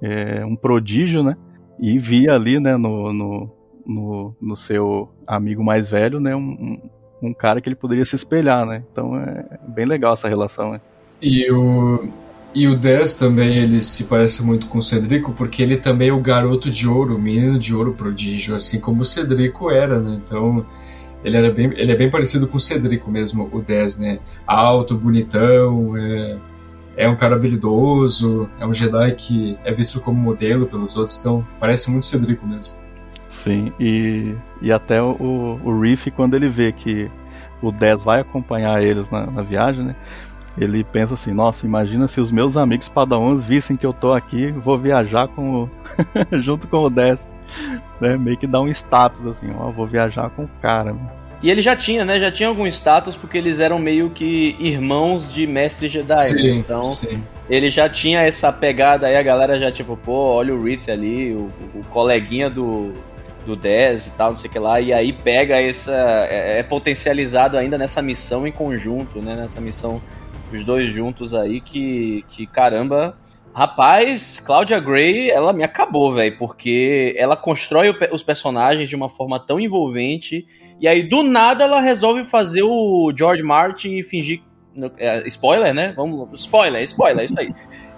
é, 0.00 0.44
um 0.44 0.54
prodígio, 0.54 1.22
né? 1.22 1.36
E 1.80 1.98
via 1.98 2.34
ali, 2.34 2.60
né, 2.60 2.76
no, 2.76 3.12
no, 3.12 3.50
no, 3.84 4.36
no 4.40 4.56
seu 4.56 5.12
amigo 5.26 5.64
mais 5.64 5.90
velho, 5.90 6.20
né, 6.20 6.36
um, 6.36 6.78
um, 7.20 7.34
cara 7.34 7.60
que 7.60 7.68
ele 7.68 7.76
poderia 7.76 8.04
se 8.04 8.14
espelhar, 8.14 8.64
né? 8.64 8.84
Então 8.90 9.16
é 9.16 9.58
bem 9.68 9.84
legal 9.84 10.12
essa 10.12 10.28
relação, 10.28 10.72
né? 10.72 10.80
E 11.20 11.50
o, 11.50 12.08
e 12.54 12.68
o 12.68 12.76
10 12.76 13.14
também, 13.16 13.56
ele 13.56 13.80
se 13.80 14.04
parece 14.04 14.44
muito 14.44 14.66
com 14.68 14.78
o 14.78 14.82
Cedrico, 14.82 15.32
porque 15.32 15.62
ele 15.62 15.76
também 15.76 16.10
é 16.10 16.12
o 16.12 16.20
garoto 16.20 16.70
de 16.70 16.86
ouro, 16.86 17.16
o 17.16 17.20
menino 17.20 17.58
de 17.58 17.74
ouro 17.74 17.94
prodígio, 17.94 18.54
assim 18.54 18.78
como 18.78 19.02
o 19.02 19.04
Cedrico 19.04 19.70
era, 19.70 20.00
né? 20.00 20.20
Então, 20.22 20.66
ele, 21.24 21.36
era 21.36 21.50
bem, 21.50 21.72
ele 21.76 21.92
é 21.92 21.96
bem 21.96 22.10
parecido 22.10 22.46
com 22.48 22.56
o 22.56 22.60
Cedrico 22.60 23.10
mesmo, 23.10 23.48
o 23.52 23.60
10, 23.60 23.98
né? 23.98 24.18
Alto, 24.46 24.96
bonitão, 24.96 25.96
é, 25.96 26.38
é 26.96 27.08
um 27.08 27.16
cara 27.16 27.36
habilidoso, 27.36 28.48
é 28.58 28.66
um 28.66 28.72
Jedi 28.72 29.12
que 29.12 29.58
é 29.64 29.72
visto 29.72 30.00
como 30.00 30.20
modelo 30.20 30.66
pelos 30.66 30.96
outros, 30.96 31.18
então 31.18 31.46
parece 31.58 31.90
muito 31.90 32.06
Cedrico 32.06 32.46
mesmo. 32.46 32.74
Sim, 33.28 33.72
e, 33.80 34.34
e 34.60 34.70
até 34.70 35.02
o, 35.02 35.58
o 35.64 35.80
Reef, 35.80 36.08
quando 36.14 36.34
ele 36.34 36.48
vê 36.48 36.70
que 36.70 37.10
o 37.62 37.72
10 37.72 38.04
vai 38.04 38.20
acompanhar 38.20 38.82
eles 38.82 39.08
na, 39.10 39.26
na 39.26 39.42
viagem, 39.42 39.84
né? 39.84 39.96
Ele 40.58 40.84
pensa 40.84 41.14
assim, 41.14 41.32
nossa, 41.32 41.64
imagina 41.64 42.06
se 42.06 42.20
os 42.20 42.30
meus 42.30 42.56
amigos 42.56 42.88
padawans 42.88 43.44
vissem 43.44 43.76
que 43.76 43.86
eu 43.86 43.92
tô 43.92 44.12
aqui, 44.12 44.50
vou 44.52 44.78
viajar 44.78 45.28
com 45.28 45.62
o... 45.62 45.70
junto 46.38 46.68
com 46.68 46.84
o 46.84 46.90
10. 46.90 47.31
Né? 48.00 48.16
Meio 48.16 48.36
que 48.36 48.48
dá 48.48 48.60
um 48.60 48.66
status 48.66 49.24
assim, 49.26 49.52
ó, 49.56 49.70
vou 49.70 49.86
viajar 49.86 50.28
com 50.30 50.42
o 50.42 50.50
cara. 50.60 50.92
E 51.42 51.50
ele 51.50 51.60
já 51.60 51.74
tinha, 51.74 52.04
né? 52.04 52.20
Já 52.20 52.30
tinha 52.30 52.48
algum 52.48 52.66
status 52.66 53.16
porque 53.16 53.36
eles 53.36 53.58
eram 53.58 53.78
meio 53.78 54.10
que 54.10 54.56
irmãos 54.60 55.32
de 55.32 55.46
mestre 55.46 55.88
Jedi. 55.88 56.14
Né? 56.14 56.24
Sim, 56.24 56.58
então, 56.58 56.84
sim. 56.84 57.22
ele 57.50 57.68
já 57.68 57.88
tinha 57.88 58.22
essa 58.22 58.52
pegada 58.52 59.08
aí, 59.08 59.16
a 59.16 59.22
galera 59.22 59.58
já 59.58 59.70
tipo, 59.70 59.96
pô, 59.96 60.34
olha 60.34 60.54
o 60.54 60.62
Riff 60.62 60.88
ali, 60.90 61.32
o, 61.32 61.50
o 61.74 61.84
coleguinha 61.90 62.48
do, 62.48 62.92
do 63.44 63.56
10 63.56 64.06
e 64.06 64.10
tal, 64.12 64.28
não 64.30 64.36
sei 64.36 64.48
o 64.48 64.52
que 64.52 64.58
lá, 64.58 64.80
e 64.80 64.92
aí 64.92 65.12
pega 65.12 65.60
essa. 65.60 65.92
É, 66.30 66.60
é, 66.60 66.62
potencializado 66.62 67.56
ainda 67.58 67.76
nessa 67.76 68.00
missão 68.00 68.46
em 68.46 68.52
conjunto, 68.52 69.20
né? 69.20 69.34
Nessa 69.34 69.60
missão, 69.60 70.00
os 70.52 70.64
dois 70.64 70.92
juntos 70.92 71.34
aí, 71.34 71.60
que, 71.60 72.24
que 72.28 72.46
caramba. 72.46 73.16
Rapaz, 73.54 74.40
Claudia 74.40 74.80
Gray, 74.80 75.30
ela 75.30 75.52
me 75.52 75.62
acabou, 75.62 76.14
velho, 76.14 76.38
porque 76.38 77.14
ela 77.18 77.36
constrói 77.36 77.94
os 78.10 78.22
personagens 78.22 78.88
de 78.88 78.96
uma 78.96 79.10
forma 79.10 79.38
tão 79.38 79.60
envolvente, 79.60 80.46
e 80.80 80.88
aí 80.88 81.02
do 81.06 81.22
nada 81.22 81.64
ela 81.64 81.80
resolve 81.80 82.24
fazer 82.24 82.62
o 82.62 83.12
George 83.14 83.42
Martin 83.42 83.98
e 83.98 84.02
fingir. 84.02 84.42
É, 84.96 85.26
spoiler, 85.28 85.74
né? 85.74 85.92
Vamos. 85.94 86.40
Spoiler, 86.40 86.82
spoiler, 86.82 87.26
isso 87.26 87.38
aí. 87.38 87.54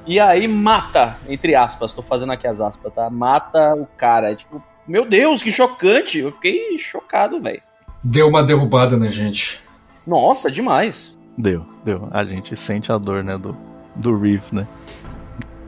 E 0.07 0.19
aí 0.19 0.49
mata, 0.49 1.17
entre 1.29 1.55
aspas, 1.55 1.93
tô 1.93 2.03
fazendo 2.03 2.33
aqui 2.33 2.49
as 2.49 2.61
aspas, 2.61 2.93
tá? 2.93 3.09
Mata 3.09 3.75
o 3.77 3.87
cara. 3.97 4.33
É 4.33 4.35
tipo, 4.35 4.61
meu 4.87 5.09
Deus, 5.09 5.40
que 5.40 5.53
chocante! 5.53 6.19
Eu 6.19 6.33
fiquei 6.33 6.77
chocado, 6.79 7.40
velho. 7.40 7.62
Deu 8.03 8.29
uma 8.29 8.43
derrubada 8.43 8.97
na 8.97 9.09
gente. 9.09 9.62
Nossa, 10.07 10.51
demais. 10.51 11.17
Deu, 11.38 11.64
deu. 11.85 12.09
A 12.11 12.25
gente 12.25 12.55
sente 12.55 12.93
a 12.93 12.99
dor, 12.99 13.25
né, 13.25 13.38
do, 13.38 13.57
do 13.95 14.19
Reeve, 14.19 14.45
né? 14.53 14.67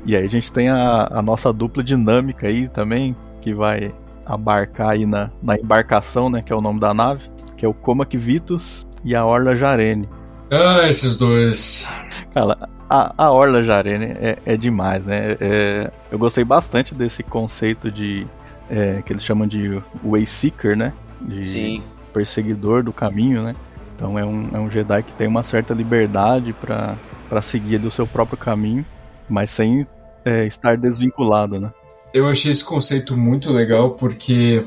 E 0.06 0.16
aí 0.16 0.24
a 0.24 0.28
gente 0.28 0.52
tem 0.52 0.68
a, 0.68 1.08
a 1.10 1.20
nossa 1.20 1.52
dupla 1.52 1.82
dinâmica 1.82 2.46
aí 2.46 2.68
também, 2.68 3.16
que 3.42 3.52
vai 3.52 3.92
abarcar 4.24 4.90
aí 4.90 5.04
na, 5.04 5.30
na 5.42 5.56
embarcação, 5.56 6.30
né, 6.30 6.42
que 6.42 6.52
é 6.52 6.56
o 6.56 6.60
nome 6.60 6.78
da 6.78 6.94
nave, 6.94 7.28
que 7.56 7.66
é 7.66 7.68
o 7.68 7.74
Comac 7.74 8.16
Vitus 8.16 8.86
e 9.04 9.16
a 9.16 9.24
Orla 9.24 9.56
Jarene. 9.56 10.08
Ah, 10.50 10.88
esses 10.88 11.16
dois. 11.16 11.92
Cara, 12.32 12.56
a, 12.88 13.14
a 13.16 13.32
Orla 13.32 13.64
Jarene 13.64 14.06
é, 14.06 14.38
é 14.46 14.56
demais, 14.56 15.04
né? 15.06 15.36
É, 15.40 15.90
eu 16.10 16.18
gostei 16.18 16.44
bastante 16.44 16.94
desse 16.94 17.24
conceito 17.24 17.90
de 17.90 18.26
é, 18.70 19.02
que 19.04 19.12
eles 19.12 19.24
chamam 19.24 19.46
de 19.46 19.82
Wayseeker, 20.04 20.76
né? 20.76 20.92
De 21.20 21.44
Sim. 21.44 21.82
perseguidor 22.12 22.84
do 22.84 22.92
caminho, 22.92 23.42
né? 23.42 23.56
Então 23.96 24.16
é 24.16 24.24
um, 24.24 24.50
é 24.52 24.58
um 24.58 24.70
Jedi 24.70 25.02
que 25.02 25.12
tem 25.14 25.26
uma 25.26 25.42
certa 25.42 25.74
liberdade 25.74 26.52
para 26.52 27.42
seguir 27.42 27.76
ali 27.76 27.86
o 27.86 27.90
seu 27.90 28.06
próprio 28.06 28.38
caminho, 28.38 28.84
mas 29.28 29.50
sem 29.50 29.86
é, 30.26 30.44
estar 30.44 30.76
desvinculado, 30.76 31.60
né? 31.60 31.72
Eu 32.12 32.26
achei 32.26 32.50
esse 32.50 32.64
conceito 32.64 33.16
muito 33.16 33.52
legal 33.52 33.90
porque 33.90 34.64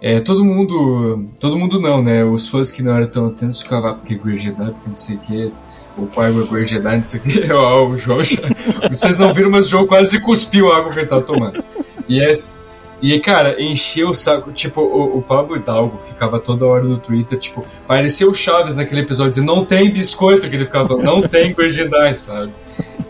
é, 0.00 0.20
todo 0.20 0.44
mundo, 0.44 1.28
todo 1.40 1.58
mundo 1.58 1.80
não, 1.80 2.00
né? 2.00 2.24
Os 2.24 2.48
fãs 2.48 2.70
que 2.70 2.82
não 2.82 2.94
eram 2.94 3.08
tão 3.08 3.26
atentos 3.26 3.60
ficavam, 3.60 3.90
ah, 3.90 3.94
porque 3.94 4.14
Grey 4.14 4.38
porque 4.38 4.88
não 4.88 4.94
sei 4.94 5.16
o 5.16 5.18
que, 5.18 5.52
o 5.96 6.06
pai 6.06 6.30
é 6.30 6.32
Grey 6.32 6.80
não 6.80 7.04
sei 7.04 7.20
o 7.20 7.22
que, 7.24 7.40
o 7.52 7.96
João 7.96 8.22
já, 8.22 8.42
vocês 8.88 9.18
não 9.18 9.34
viram, 9.34 9.50
mas 9.50 9.66
o 9.66 9.68
João 9.68 9.86
quase 9.86 10.20
cuspiu 10.20 10.70
a 10.72 10.76
água 10.76 10.92
que 10.92 11.00
ele 11.00 11.06
tava 11.06 11.22
tomando. 11.22 11.64
E 12.08 12.20
esse, 12.20 12.56
e, 13.00 13.18
cara, 13.20 13.60
encheu 13.62 14.10
o 14.10 14.14
saco. 14.14 14.50
Tipo, 14.52 14.80
o, 14.80 15.18
o 15.18 15.22
Pablo 15.22 15.56
Hidalgo 15.56 15.98
ficava 15.98 16.40
toda 16.40 16.66
hora 16.66 16.84
no 16.84 16.98
Twitter, 16.98 17.38
tipo, 17.38 17.64
parecia 17.86 18.28
o 18.28 18.34
Chaves 18.34 18.76
naquele 18.76 19.02
episódio, 19.02 19.30
dizendo, 19.30 19.46
não 19.46 19.64
tem 19.64 19.90
biscoito, 19.90 20.48
que 20.48 20.56
ele 20.56 20.64
ficava 20.64 20.88
falando, 20.88 21.04
não 21.04 21.22
tem 21.22 21.54
Grey 21.54 22.14
sabe? 22.14 22.52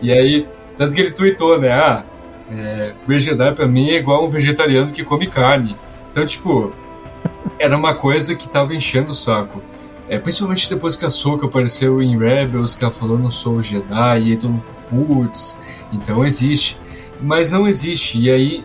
E 0.00 0.12
aí, 0.12 0.46
tanto 0.78 0.94
que 0.94 1.00
ele 1.00 1.10
tweetou, 1.10 1.60
né, 1.60 1.72
ah, 1.72 2.04
é, 2.50 2.94
Grey 3.06 3.18
Jedi 3.18 3.52
pra 3.52 3.66
mim 3.66 3.90
é 3.90 3.96
igual 3.96 4.24
um 4.24 4.30
vegetariano 4.30 4.90
que 4.90 5.04
come 5.04 5.26
carne. 5.26 5.76
Então, 6.10 6.24
tipo, 6.24 6.72
era 7.58 7.76
uma 7.76 7.94
coisa 7.94 8.34
que 8.34 8.48
tava 8.48 8.74
enchendo 8.74 9.10
o 9.10 9.14
saco. 9.14 9.60
É, 10.08 10.18
principalmente 10.18 10.70
depois 10.70 10.96
que 10.96 11.04
a 11.04 11.10
Soka 11.10 11.46
apareceu 11.46 12.00
em 12.00 12.16
Rebels, 12.16 12.74
que 12.74 12.82
ela 12.82 12.92
falou, 12.92 13.18
não 13.18 13.30
sou 13.30 13.60
Jedi, 13.60 14.20
e 14.20 14.30
aí 14.30 14.36
todo 14.38 14.52
mundo, 14.52 14.66
putz, 14.88 15.60
então 15.92 16.24
existe. 16.24 16.78
Mas 17.20 17.50
não 17.50 17.68
existe, 17.68 18.18
e 18.18 18.30
aí 18.30 18.64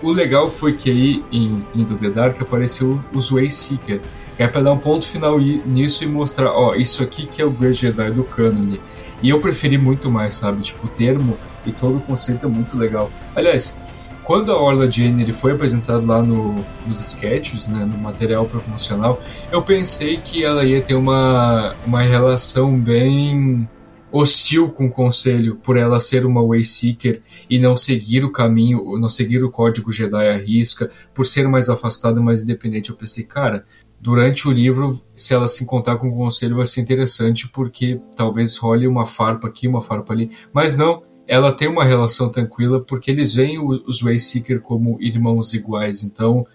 o 0.00 0.12
legal 0.12 0.48
foi 0.48 0.74
que 0.74 0.90
aí 0.90 1.24
em, 1.32 1.64
em 1.74 1.84
The 1.84 2.10
Dark 2.10 2.40
apareceu 2.40 3.00
o 3.12 3.34
Way 3.34 3.50
Seeker, 3.50 4.00
que 4.36 4.42
é 4.42 4.46
pra 4.46 4.60
dar 4.60 4.72
um 4.72 4.78
ponto 4.78 5.08
final 5.08 5.38
nisso 5.38 6.04
e 6.04 6.06
mostrar, 6.06 6.52
ó, 6.52 6.74
isso 6.74 7.02
aqui 7.02 7.26
que 7.26 7.40
é 7.40 7.44
o 7.44 7.50
Great 7.50 7.78
Jedi 7.78 8.10
do 8.12 8.22
canon. 8.22 8.76
E 9.22 9.30
eu 9.30 9.40
preferi 9.40 9.78
muito 9.78 10.10
mais, 10.10 10.34
sabe? 10.34 10.60
Tipo, 10.60 10.86
o 10.86 10.88
termo 10.88 11.38
e 11.66 11.72
todo 11.72 11.98
o 11.98 12.00
conceito 12.00 12.46
é 12.46 12.48
muito 12.48 12.76
legal. 12.76 13.10
Aliás, 13.34 14.14
quando 14.24 14.50
a 14.50 14.58
Orla 14.58 14.90
Jane 14.90 15.22
ele 15.22 15.32
foi 15.32 15.52
apresentado 15.52 16.06
lá 16.06 16.22
no, 16.22 16.64
nos 16.86 17.00
sketches, 17.00 17.68
né, 17.68 17.84
no 17.84 17.98
material 17.98 18.46
promocional, 18.46 19.20
eu 19.52 19.62
pensei 19.62 20.16
que 20.16 20.42
ela 20.42 20.64
ia 20.64 20.80
ter 20.82 20.94
uma, 20.94 21.74
uma 21.86 22.02
relação 22.02 22.78
bem 22.78 23.68
hostil 24.10 24.70
com 24.70 24.86
o 24.86 24.90
conselho 24.90 25.56
por 25.56 25.76
ela 25.76 25.98
ser 25.98 26.24
uma 26.24 26.46
Wayseeker 26.46 27.20
e 27.50 27.58
não 27.58 27.76
seguir 27.76 28.24
o 28.24 28.30
caminho, 28.30 28.96
não 28.96 29.08
seguir 29.08 29.42
o 29.42 29.50
código 29.50 29.90
Jedi 29.90 30.28
à 30.28 30.38
risca, 30.38 30.88
por 31.12 31.26
ser 31.26 31.48
mais 31.48 31.68
afastada, 31.68 32.20
mais 32.20 32.40
independente. 32.40 32.90
Eu 32.90 32.96
pensei, 32.96 33.24
cara, 33.24 33.64
durante 34.00 34.46
o 34.46 34.52
livro, 34.52 35.00
se 35.16 35.34
ela 35.34 35.48
se 35.48 35.64
encontrar 35.64 35.96
com 35.96 36.08
o 36.08 36.14
conselho 36.14 36.56
vai 36.56 36.66
ser 36.66 36.80
interessante 36.80 37.48
porque 37.48 38.00
talvez 38.16 38.56
role 38.56 38.86
uma 38.86 39.04
farpa 39.04 39.48
aqui, 39.48 39.66
uma 39.66 39.80
farpa 39.80 40.12
ali, 40.12 40.30
mas 40.52 40.76
não. 40.76 41.02
Ela 41.26 41.52
tem 41.52 41.68
uma 41.68 41.84
relação 41.84 42.30
tranquila 42.30 42.80
porque 42.80 43.10
eles 43.10 43.32
veem 43.32 43.58
os 43.58 44.02
Wayseeker 44.02 44.60
como 44.60 44.98
irmãos 45.00 45.54
iguais, 45.54 46.02
então 46.02 46.46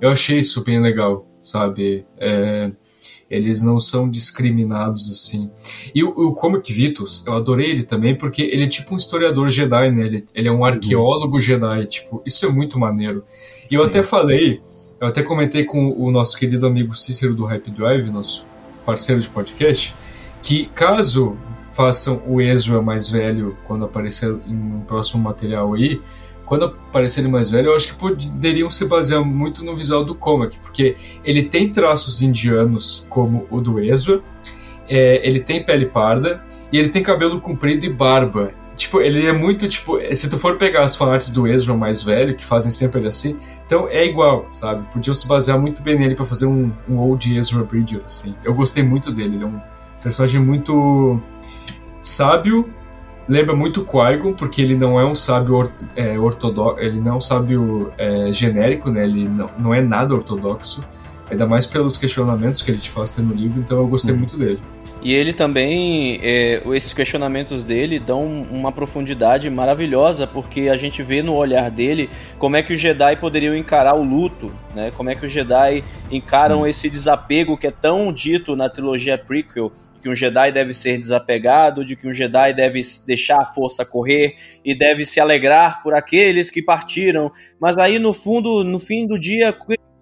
eu 0.00 0.10
achei 0.10 0.38
isso 0.38 0.62
bem 0.62 0.80
legal, 0.80 1.26
sabe? 1.42 2.06
É, 2.18 2.70
eles 3.30 3.62
não 3.62 3.78
são 3.78 4.08
discriminados 4.08 5.10
assim. 5.10 5.50
E 5.94 6.02
o, 6.02 6.08
o 6.08 6.34
Comic 6.34 6.72
Vitus, 6.72 7.26
eu 7.26 7.34
adorei 7.34 7.70
ele 7.70 7.82
também 7.82 8.16
porque 8.16 8.42
ele 8.42 8.64
é 8.64 8.68
tipo 8.68 8.94
um 8.94 8.96
historiador 8.96 9.50
Jedi, 9.50 9.90
né? 9.90 10.06
Ele, 10.06 10.24
ele 10.34 10.48
é 10.48 10.52
um 10.52 10.64
arqueólogo. 10.64 11.38
Jedi, 11.38 11.86
tipo, 11.86 12.22
isso 12.24 12.46
é 12.46 12.48
muito 12.48 12.78
maneiro. 12.78 13.24
E 13.70 13.74
eu 13.74 13.82
até 13.82 14.02
falei, 14.02 14.60
eu 15.00 15.06
até 15.06 15.22
comentei 15.22 15.64
com 15.64 15.92
o 15.92 16.10
nosso 16.10 16.38
querido 16.38 16.66
amigo 16.66 16.94
Cícero 16.94 17.34
do 17.34 17.44
Hype 17.44 17.70
Drive, 17.70 18.10
nosso 18.10 18.46
parceiro 18.84 19.20
de 19.20 19.28
podcast, 19.28 19.94
que 20.42 20.66
caso 20.74 21.36
façam 21.78 22.20
o 22.26 22.40
Ezra 22.40 22.82
mais 22.82 23.08
velho 23.08 23.56
quando 23.64 23.84
aparecer 23.84 24.36
em 24.48 24.52
um 24.52 24.80
próximo 24.80 25.22
material 25.22 25.74
aí, 25.74 26.02
quando 26.44 26.64
aparecer 26.64 27.20
ele 27.20 27.28
mais 27.28 27.50
velho, 27.50 27.68
eu 27.68 27.76
acho 27.76 27.86
que 27.86 27.94
poderiam 27.94 28.68
se 28.68 28.84
basear 28.86 29.24
muito 29.24 29.64
no 29.64 29.76
visual 29.76 30.04
do 30.04 30.12
Comac, 30.12 30.58
porque 30.58 30.96
ele 31.24 31.44
tem 31.44 31.70
traços 31.70 32.20
indianos 32.20 33.06
como 33.08 33.46
o 33.48 33.60
do 33.60 33.78
Ezra, 33.78 34.20
é, 34.88 35.24
ele 35.24 35.38
tem 35.38 35.62
pele 35.62 35.86
parda 35.86 36.42
e 36.72 36.78
ele 36.80 36.88
tem 36.88 37.00
cabelo 37.00 37.40
comprido 37.40 37.86
e 37.86 37.92
barba. 37.92 38.50
Tipo, 38.74 39.00
ele 39.00 39.24
é 39.24 39.32
muito, 39.32 39.68
tipo, 39.68 39.98
se 40.16 40.28
tu 40.28 40.36
for 40.36 40.56
pegar 40.56 40.84
as 40.84 40.96
fanarts 40.96 41.30
do 41.30 41.46
Ezra 41.46 41.76
mais 41.76 42.02
velho, 42.02 42.34
que 42.34 42.44
fazem 42.44 42.72
sempre 42.72 42.98
ele 42.98 43.08
assim, 43.08 43.38
então 43.64 43.86
é 43.88 44.04
igual, 44.04 44.48
sabe? 44.50 44.84
Podiam 44.92 45.14
se 45.14 45.28
basear 45.28 45.60
muito 45.60 45.80
bem 45.80 45.96
nele 45.96 46.16
para 46.16 46.26
fazer 46.26 46.46
um, 46.46 46.72
um 46.88 46.98
old 46.98 47.38
Ezra 47.38 47.62
Bridger, 47.62 48.02
assim. 48.04 48.34
Eu 48.42 48.52
gostei 48.52 48.82
muito 48.82 49.12
dele, 49.12 49.36
ele 49.36 49.44
é 49.44 49.46
um 49.46 49.60
personagem 50.02 50.40
muito 50.40 51.20
sábio 52.00 52.68
lembra 53.28 53.54
muito 53.54 53.84
Qui-Gon, 53.84 54.32
porque 54.32 54.62
ele 54.62 54.74
não 54.74 54.98
é 54.98 55.04
um 55.04 55.14
sábio 55.14 55.56
or, 55.56 55.70
é, 55.94 56.18
ortodoxo, 56.18 56.80
ele 56.80 56.98
não 56.98 57.12
é 57.12 57.16
um 57.16 57.20
sábio 57.20 57.92
é, 57.98 58.32
genérico, 58.32 58.90
né? 58.90 59.04
Ele 59.04 59.28
não, 59.28 59.50
não 59.58 59.74
é 59.74 59.80
nada 59.80 60.14
ortodoxo, 60.14 60.84
ainda 61.30 61.46
mais 61.46 61.66
pelos 61.66 61.98
questionamentos 61.98 62.62
que 62.62 62.70
ele 62.70 62.78
te 62.78 62.90
faz 62.90 63.18
no 63.18 63.34
livro, 63.34 63.60
então 63.60 63.78
eu 63.78 63.86
gostei 63.86 64.12
uhum. 64.12 64.20
muito 64.20 64.38
dele. 64.38 64.58
E 65.00 65.14
ele 65.14 65.32
também, 65.32 66.18
é, 66.22 66.60
esses 66.74 66.92
questionamentos 66.92 67.62
dele 67.62 68.00
dão 68.00 68.24
uma 68.50 68.72
profundidade 68.72 69.48
maravilhosa, 69.48 70.26
porque 70.26 70.62
a 70.68 70.76
gente 70.76 71.04
vê 71.04 71.22
no 71.22 71.34
olhar 71.34 71.70
dele 71.70 72.10
como 72.36 72.56
é 72.56 72.64
que 72.64 72.72
os 72.72 72.80
Jedi 72.80 73.14
poderiam 73.14 73.56
encarar 73.56 73.94
o 73.94 74.02
luto, 74.02 74.52
né? 74.74 74.90
Como 74.96 75.08
é 75.08 75.14
que 75.14 75.24
os 75.24 75.30
Jedi 75.30 75.84
encaram 76.10 76.66
esse 76.66 76.90
desapego 76.90 77.56
que 77.56 77.68
é 77.68 77.70
tão 77.70 78.12
dito 78.12 78.56
na 78.56 78.68
trilogia 78.68 79.16
prequel, 79.16 79.70
que 79.98 80.08
um 80.08 80.14
Jedi 80.14 80.52
deve 80.52 80.72
ser 80.72 80.98
desapegado, 80.98 81.84
de 81.84 81.96
que 81.96 82.08
um 82.08 82.12
Jedi 82.12 82.54
deve 82.54 82.80
deixar 83.06 83.42
a 83.42 83.46
força 83.46 83.84
correr 83.84 84.36
e 84.64 84.76
deve 84.76 85.04
se 85.04 85.20
alegrar 85.20 85.82
por 85.82 85.94
aqueles 85.94 86.50
que 86.50 86.62
partiram. 86.62 87.30
Mas 87.60 87.78
aí 87.78 87.98
no 87.98 88.12
fundo, 88.12 88.62
no 88.64 88.78
fim 88.78 89.06
do 89.06 89.18
dia, 89.18 89.52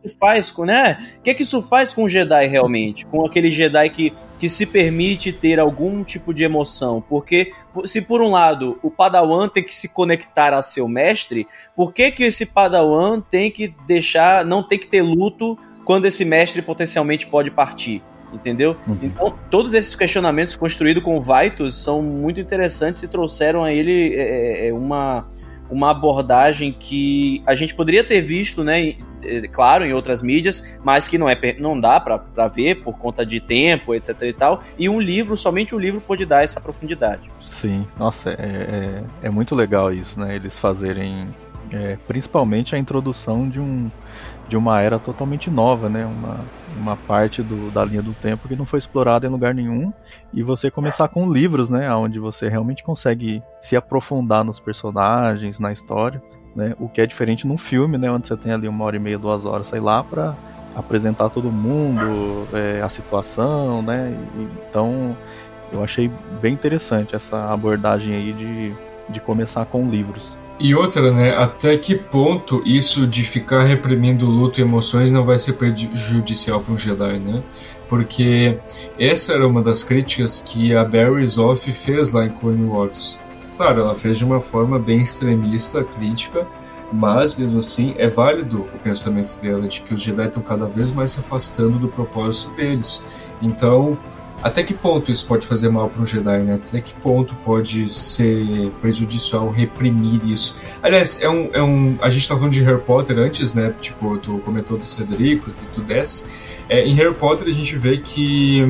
faz 0.08 0.50
com, 0.50 0.64
né? 0.64 0.98
O 1.18 1.22
que, 1.22 1.30
é 1.30 1.34
que 1.34 1.42
isso 1.42 1.60
faz 1.62 1.92
com 1.92 2.04
o 2.04 2.08
Jedi 2.08 2.46
realmente? 2.46 3.06
Com 3.06 3.24
aquele 3.24 3.50
Jedi 3.50 3.90
que, 3.90 4.12
que 4.38 4.48
se 4.48 4.66
permite 4.66 5.32
ter 5.32 5.58
algum 5.58 6.04
tipo 6.04 6.32
de 6.32 6.44
emoção? 6.44 7.02
Porque 7.08 7.52
se 7.84 8.02
por 8.02 8.22
um 8.22 8.30
lado 8.30 8.78
o 8.82 8.90
Padawan 8.90 9.48
tem 9.48 9.64
que 9.64 9.74
se 9.74 9.88
conectar 9.88 10.54
a 10.54 10.62
seu 10.62 10.88
mestre, 10.88 11.46
por 11.74 11.92
que 11.92 12.10
que 12.10 12.24
esse 12.24 12.46
Padawan 12.46 13.20
tem 13.20 13.50
que 13.50 13.74
deixar, 13.86 14.44
não 14.44 14.62
tem 14.62 14.78
que 14.78 14.86
ter 14.86 15.02
luto 15.02 15.58
quando 15.84 16.06
esse 16.06 16.24
mestre 16.24 16.62
potencialmente 16.62 17.26
pode 17.26 17.50
partir? 17.50 18.02
Entendeu? 18.32 18.76
Uhum. 18.86 18.98
Então, 19.02 19.34
todos 19.50 19.72
esses 19.72 19.94
questionamentos 19.94 20.56
construídos 20.56 21.02
com 21.02 21.16
o 21.16 21.22
Vitus 21.22 21.74
são 21.74 22.02
muito 22.02 22.40
interessantes 22.40 23.02
e 23.02 23.08
trouxeram 23.08 23.64
a 23.64 23.72
ele 23.72 24.14
é, 24.14 24.66
é, 24.66 24.68
é 24.68 24.72
uma, 24.74 25.26
uma 25.70 25.90
abordagem 25.90 26.74
que 26.78 27.42
a 27.46 27.54
gente 27.54 27.74
poderia 27.74 28.04
ter 28.04 28.20
visto, 28.20 28.64
né, 28.64 28.96
é, 29.22 29.48
claro, 29.48 29.84
em 29.84 29.92
outras 29.92 30.22
mídias, 30.22 30.76
mas 30.84 31.08
que 31.08 31.16
não, 31.16 31.28
é, 31.28 31.38
não 31.58 31.78
dá 31.78 31.98
para 32.00 32.48
ver 32.48 32.82
por 32.82 32.98
conta 32.98 33.24
de 33.24 33.40
tempo, 33.40 33.94
etc 33.94 34.22
e 34.22 34.32
tal. 34.32 34.62
E 34.78 34.88
um 34.88 35.00
livro, 35.00 35.36
somente 35.36 35.74
um 35.74 35.78
livro 35.78 36.00
pode 36.00 36.26
dar 36.26 36.42
essa 36.42 36.60
profundidade. 36.60 37.30
Sim, 37.40 37.86
nossa, 37.98 38.30
é, 38.30 38.34
é, 39.22 39.26
é 39.26 39.30
muito 39.30 39.54
legal 39.54 39.92
isso, 39.92 40.18
né? 40.18 40.36
Eles 40.36 40.58
fazerem 40.58 41.28
é, 41.72 41.96
principalmente 42.06 42.74
a 42.74 42.78
introdução 42.78 43.48
de, 43.48 43.60
um, 43.60 43.90
de 44.48 44.56
uma 44.56 44.80
era 44.80 44.98
totalmente 44.98 45.50
nova, 45.50 45.88
né? 45.88 46.04
Uma, 46.06 46.36
uma 46.76 46.96
parte 46.96 47.42
do, 47.42 47.70
da 47.70 47.84
linha 47.84 48.02
do 48.02 48.12
tempo 48.14 48.46
que 48.46 48.56
não 48.56 48.64
foi 48.64 48.78
explorada 48.78 49.26
em 49.26 49.30
lugar 49.30 49.54
nenhum. 49.54 49.92
E 50.32 50.42
você 50.42 50.70
começar 50.70 51.08
com 51.08 51.30
livros, 51.30 51.68
né? 51.68 51.92
Onde 51.94 52.18
você 52.18 52.48
realmente 52.48 52.84
consegue 52.84 53.42
se 53.60 53.76
aprofundar 53.76 54.44
nos 54.44 54.60
personagens, 54.60 55.58
na 55.58 55.72
história. 55.72 56.22
Né? 56.54 56.74
O 56.78 56.88
que 56.88 57.00
é 57.00 57.06
diferente 57.06 57.46
num 57.46 57.58
filme, 57.58 57.98
né? 57.98 58.10
Onde 58.10 58.28
você 58.28 58.36
tem 58.36 58.52
ali 58.52 58.68
uma 58.68 58.84
hora 58.84 58.96
e 58.96 59.00
meia, 59.00 59.18
duas 59.18 59.44
horas, 59.44 59.66
sei 59.66 59.80
lá, 59.80 60.02
para 60.02 60.34
apresentar 60.76 61.30
todo 61.30 61.50
mundo, 61.50 62.46
é, 62.52 62.82
a 62.82 62.88
situação, 62.88 63.82
né? 63.82 64.14
Então 64.68 65.16
eu 65.72 65.82
achei 65.82 66.10
bem 66.40 66.54
interessante 66.54 67.16
essa 67.16 67.50
abordagem 67.50 68.14
aí 68.14 68.32
de, 68.32 68.74
de 69.08 69.20
começar 69.20 69.64
com 69.66 69.88
livros. 69.88 70.36
E 70.58 70.74
outra, 70.74 71.12
né? 71.12 71.36
Até 71.36 71.76
que 71.76 71.94
ponto 71.94 72.62
isso 72.64 73.06
de 73.06 73.22
ficar 73.24 73.64
reprimindo 73.64 74.26
luto 74.26 74.58
e 74.58 74.62
emoções 74.62 75.10
não 75.10 75.22
vai 75.22 75.38
ser 75.38 75.52
prejudicial 75.54 76.60
para 76.60 76.72
um 76.72 76.78
Jedi, 76.78 77.18
né? 77.18 77.42
Porque 77.88 78.58
essa 78.98 79.34
era 79.34 79.46
uma 79.46 79.62
das 79.62 79.84
críticas 79.84 80.40
que 80.40 80.74
a 80.74 80.82
Barry 80.82 81.26
Zoff 81.26 81.70
fez 81.72 82.10
lá 82.10 82.24
em 82.24 82.30
Clone 82.30 82.64
Wars. 82.64 83.22
Claro, 83.56 83.82
ela 83.82 83.94
fez 83.94 84.16
de 84.18 84.24
uma 84.24 84.40
forma 84.40 84.78
bem 84.78 85.02
extremista, 85.02 85.84
crítica, 85.84 86.46
mas 86.90 87.36
mesmo 87.36 87.58
assim 87.58 87.94
é 87.98 88.08
válido 88.08 88.66
o 88.74 88.78
pensamento 88.78 89.38
dela 89.40 89.68
de 89.68 89.82
que 89.82 89.92
os 89.92 90.02
Jedi 90.02 90.26
estão 90.26 90.42
cada 90.42 90.66
vez 90.66 90.90
mais 90.90 91.10
se 91.10 91.20
afastando 91.20 91.78
do 91.78 91.88
propósito 91.88 92.54
deles. 92.54 93.06
Então, 93.42 93.98
até 94.46 94.62
que 94.62 94.72
ponto 94.72 95.10
isso 95.10 95.26
pode 95.26 95.44
fazer 95.44 95.68
mal 95.70 95.88
para 95.88 96.00
um 96.00 96.06
Jedi, 96.06 96.38
né? 96.38 96.54
Até 96.54 96.80
que 96.80 96.94
ponto 96.94 97.34
pode 97.36 97.88
ser 97.88 98.70
prejudicial 98.80 99.50
reprimir 99.50 100.24
isso? 100.24 100.56
Aliás, 100.80 101.20
é 101.20 101.28
um, 101.28 101.50
é 101.52 101.60
um 101.60 101.98
a 102.00 102.08
gente 102.08 102.22
estava 102.22 102.38
falando 102.38 102.52
de 102.52 102.62
Harry 102.62 102.80
Potter 102.80 103.18
antes, 103.18 103.54
né? 103.54 103.74
Tipo, 103.80 104.16
tu 104.18 104.38
comentou 104.44 104.78
do 104.78 104.86
Cedrico 104.86 105.50
e 105.50 105.74
tu 105.74 105.80
desce. 105.80 106.30
É, 106.68 106.84
em 106.86 106.94
Harry 106.94 107.14
Potter 107.14 107.48
a 107.48 107.50
gente 107.50 107.76
vê 107.76 107.98
que 107.98 108.62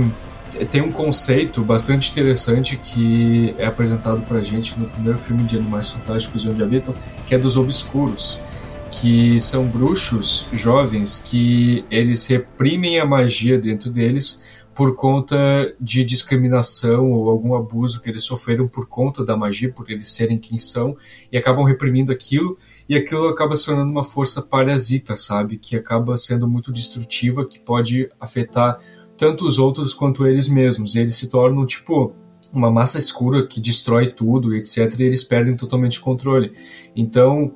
tem 0.71 0.81
um 0.81 0.91
conceito 0.91 1.63
bastante 1.63 2.11
interessante 2.11 2.79
que 2.79 3.55
é 3.59 3.67
apresentado 3.67 4.23
pra 4.23 4.41
gente 4.41 4.81
no 4.81 4.87
primeiro 4.87 5.19
filme 5.19 5.45
de 5.45 5.57
Animais 5.57 5.91
Fantásticos 5.91 6.43
e 6.43 6.49
Onde 6.49 6.63
Habitam, 6.63 6.95
que 7.27 7.35
é 7.35 7.39
dos 7.39 7.59
Obscuros, 7.59 8.47
que 8.91 9.39
são 9.43 9.67
bruxos 9.67 10.49
jovens 10.55 11.23
que 11.23 11.85
eles 11.91 12.27
reprimem 12.27 12.99
a 12.99 13.05
magia 13.05 13.59
dentro 13.59 13.91
deles 13.91 14.43
por 14.77 14.95
conta 14.95 15.75
de 15.81 16.05
discriminação 16.05 17.11
ou 17.11 17.31
algum 17.31 17.55
abuso 17.55 18.03
que 18.03 18.11
eles 18.11 18.23
sofreram 18.25 18.69
por 18.69 18.87
conta 18.87 19.25
da 19.25 19.35
magia, 19.35 19.73
por 19.73 19.91
eles 19.91 20.09
serem 20.09 20.39
quem 20.39 20.59
são, 20.59 20.95
e 21.33 21.39
acabam 21.39 21.65
reprimindo 21.65 22.13
aquilo, 22.13 22.59
e 22.87 22.95
aquilo 22.95 23.27
acaba 23.27 23.57
se 23.57 23.65
tornando 23.65 23.91
uma 23.91 24.05
força 24.05 24.43
parasita, 24.43 25.17
sabe? 25.17 25.57
Que 25.57 25.77
acaba 25.77 26.15
sendo 26.19 26.47
muito 26.47 26.71
destrutiva, 26.71 27.47
que 27.47 27.59
pode 27.59 28.11
afetar 28.21 28.79
tanto 29.17 29.47
os 29.47 29.59
outros 29.59 29.95
quanto 29.95 30.27
eles 30.27 30.47
mesmos. 30.47 30.95
E 30.95 31.01
eles 31.01 31.15
se 31.15 31.31
tornam, 31.31 31.65
tipo, 31.65 32.15
uma 32.53 32.71
massa 32.71 32.99
escura 32.99 33.47
que 33.47 33.63
destrói 33.63 34.09
tudo, 34.09 34.55
etc., 34.55 35.01
e 35.01 35.05
eles 35.05 35.25
perdem 35.25 35.57
totalmente 35.57 36.01
o 36.01 36.03
controle. 36.03 36.53
Então, 36.95 37.55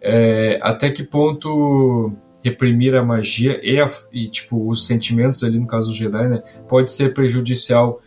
é, 0.00 0.58
até 0.60 0.90
que 0.90 1.04
ponto 1.04 2.12
reprimir 2.46 2.94
a 2.94 3.04
magia 3.04 3.60
e, 3.62 3.80
a, 3.80 3.90
e, 4.12 4.28
tipo 4.28 4.68
os 4.68 4.86
sentimentos 4.86 5.42
ali 5.42 5.58
no 5.58 5.66
caso 5.66 5.90
do 5.90 5.96
Jedi, 5.96 6.28
né, 6.28 6.42
pode 6.68 6.92
ser 6.92 7.12
prejudicial 7.12 8.00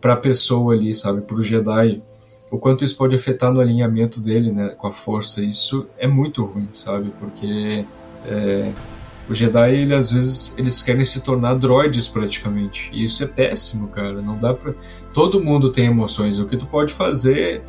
para 0.00 0.14
a 0.14 0.16
pessoa 0.16 0.74
ali, 0.74 0.94
sabe, 0.94 1.20
para 1.20 1.36
o 1.36 1.42
Jedi. 1.42 2.02
O 2.50 2.58
quanto 2.58 2.84
isso 2.84 2.96
pode 2.96 3.14
afetar 3.14 3.52
no 3.52 3.60
alinhamento 3.60 4.20
dele, 4.20 4.50
né, 4.50 4.70
com 4.70 4.86
a 4.86 4.92
força, 4.92 5.42
isso 5.42 5.86
é 5.98 6.06
muito 6.06 6.44
ruim, 6.44 6.68
sabe, 6.72 7.12
porque 7.18 7.84
é, 8.26 8.72
o 9.28 9.34
Jedi, 9.34 9.74
ele, 9.74 9.94
às 9.94 10.10
vezes, 10.10 10.54
eles 10.58 10.82
querem 10.82 11.04
se 11.04 11.22
tornar 11.22 11.54
droids 11.54 12.08
praticamente. 12.08 12.90
E 12.92 13.04
isso 13.04 13.22
é 13.22 13.26
péssimo, 13.26 13.88
cara. 13.88 14.20
Não 14.20 14.36
dá 14.36 14.52
para 14.52 14.74
Todo 15.14 15.42
mundo 15.42 15.70
tem 15.70 15.86
emoções. 15.86 16.40
O 16.40 16.46
que 16.46 16.56
tu 16.56 16.66
pode 16.66 16.92
fazer 16.92 17.62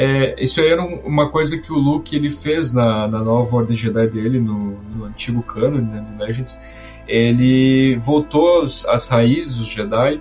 é, 0.00 0.36
isso 0.38 0.60
aí 0.60 0.68
era 0.68 0.80
uma 0.80 1.28
coisa 1.28 1.58
que 1.58 1.72
o 1.72 1.76
Luke 1.76 2.14
ele 2.14 2.30
fez 2.30 2.72
na, 2.72 3.08
na 3.08 3.18
nova 3.18 3.56
Ordem 3.56 3.74
Jedi 3.74 4.06
dele, 4.06 4.38
no, 4.38 4.78
no 4.94 5.06
antigo 5.06 5.42
canon, 5.42 5.80
né, 5.80 6.06
no 6.08 6.24
Legends. 6.24 6.56
Ele 7.08 7.96
voltou 7.96 8.62
às 8.62 9.08
raízes 9.08 9.56
dos 9.56 9.66
Jedi 9.66 10.20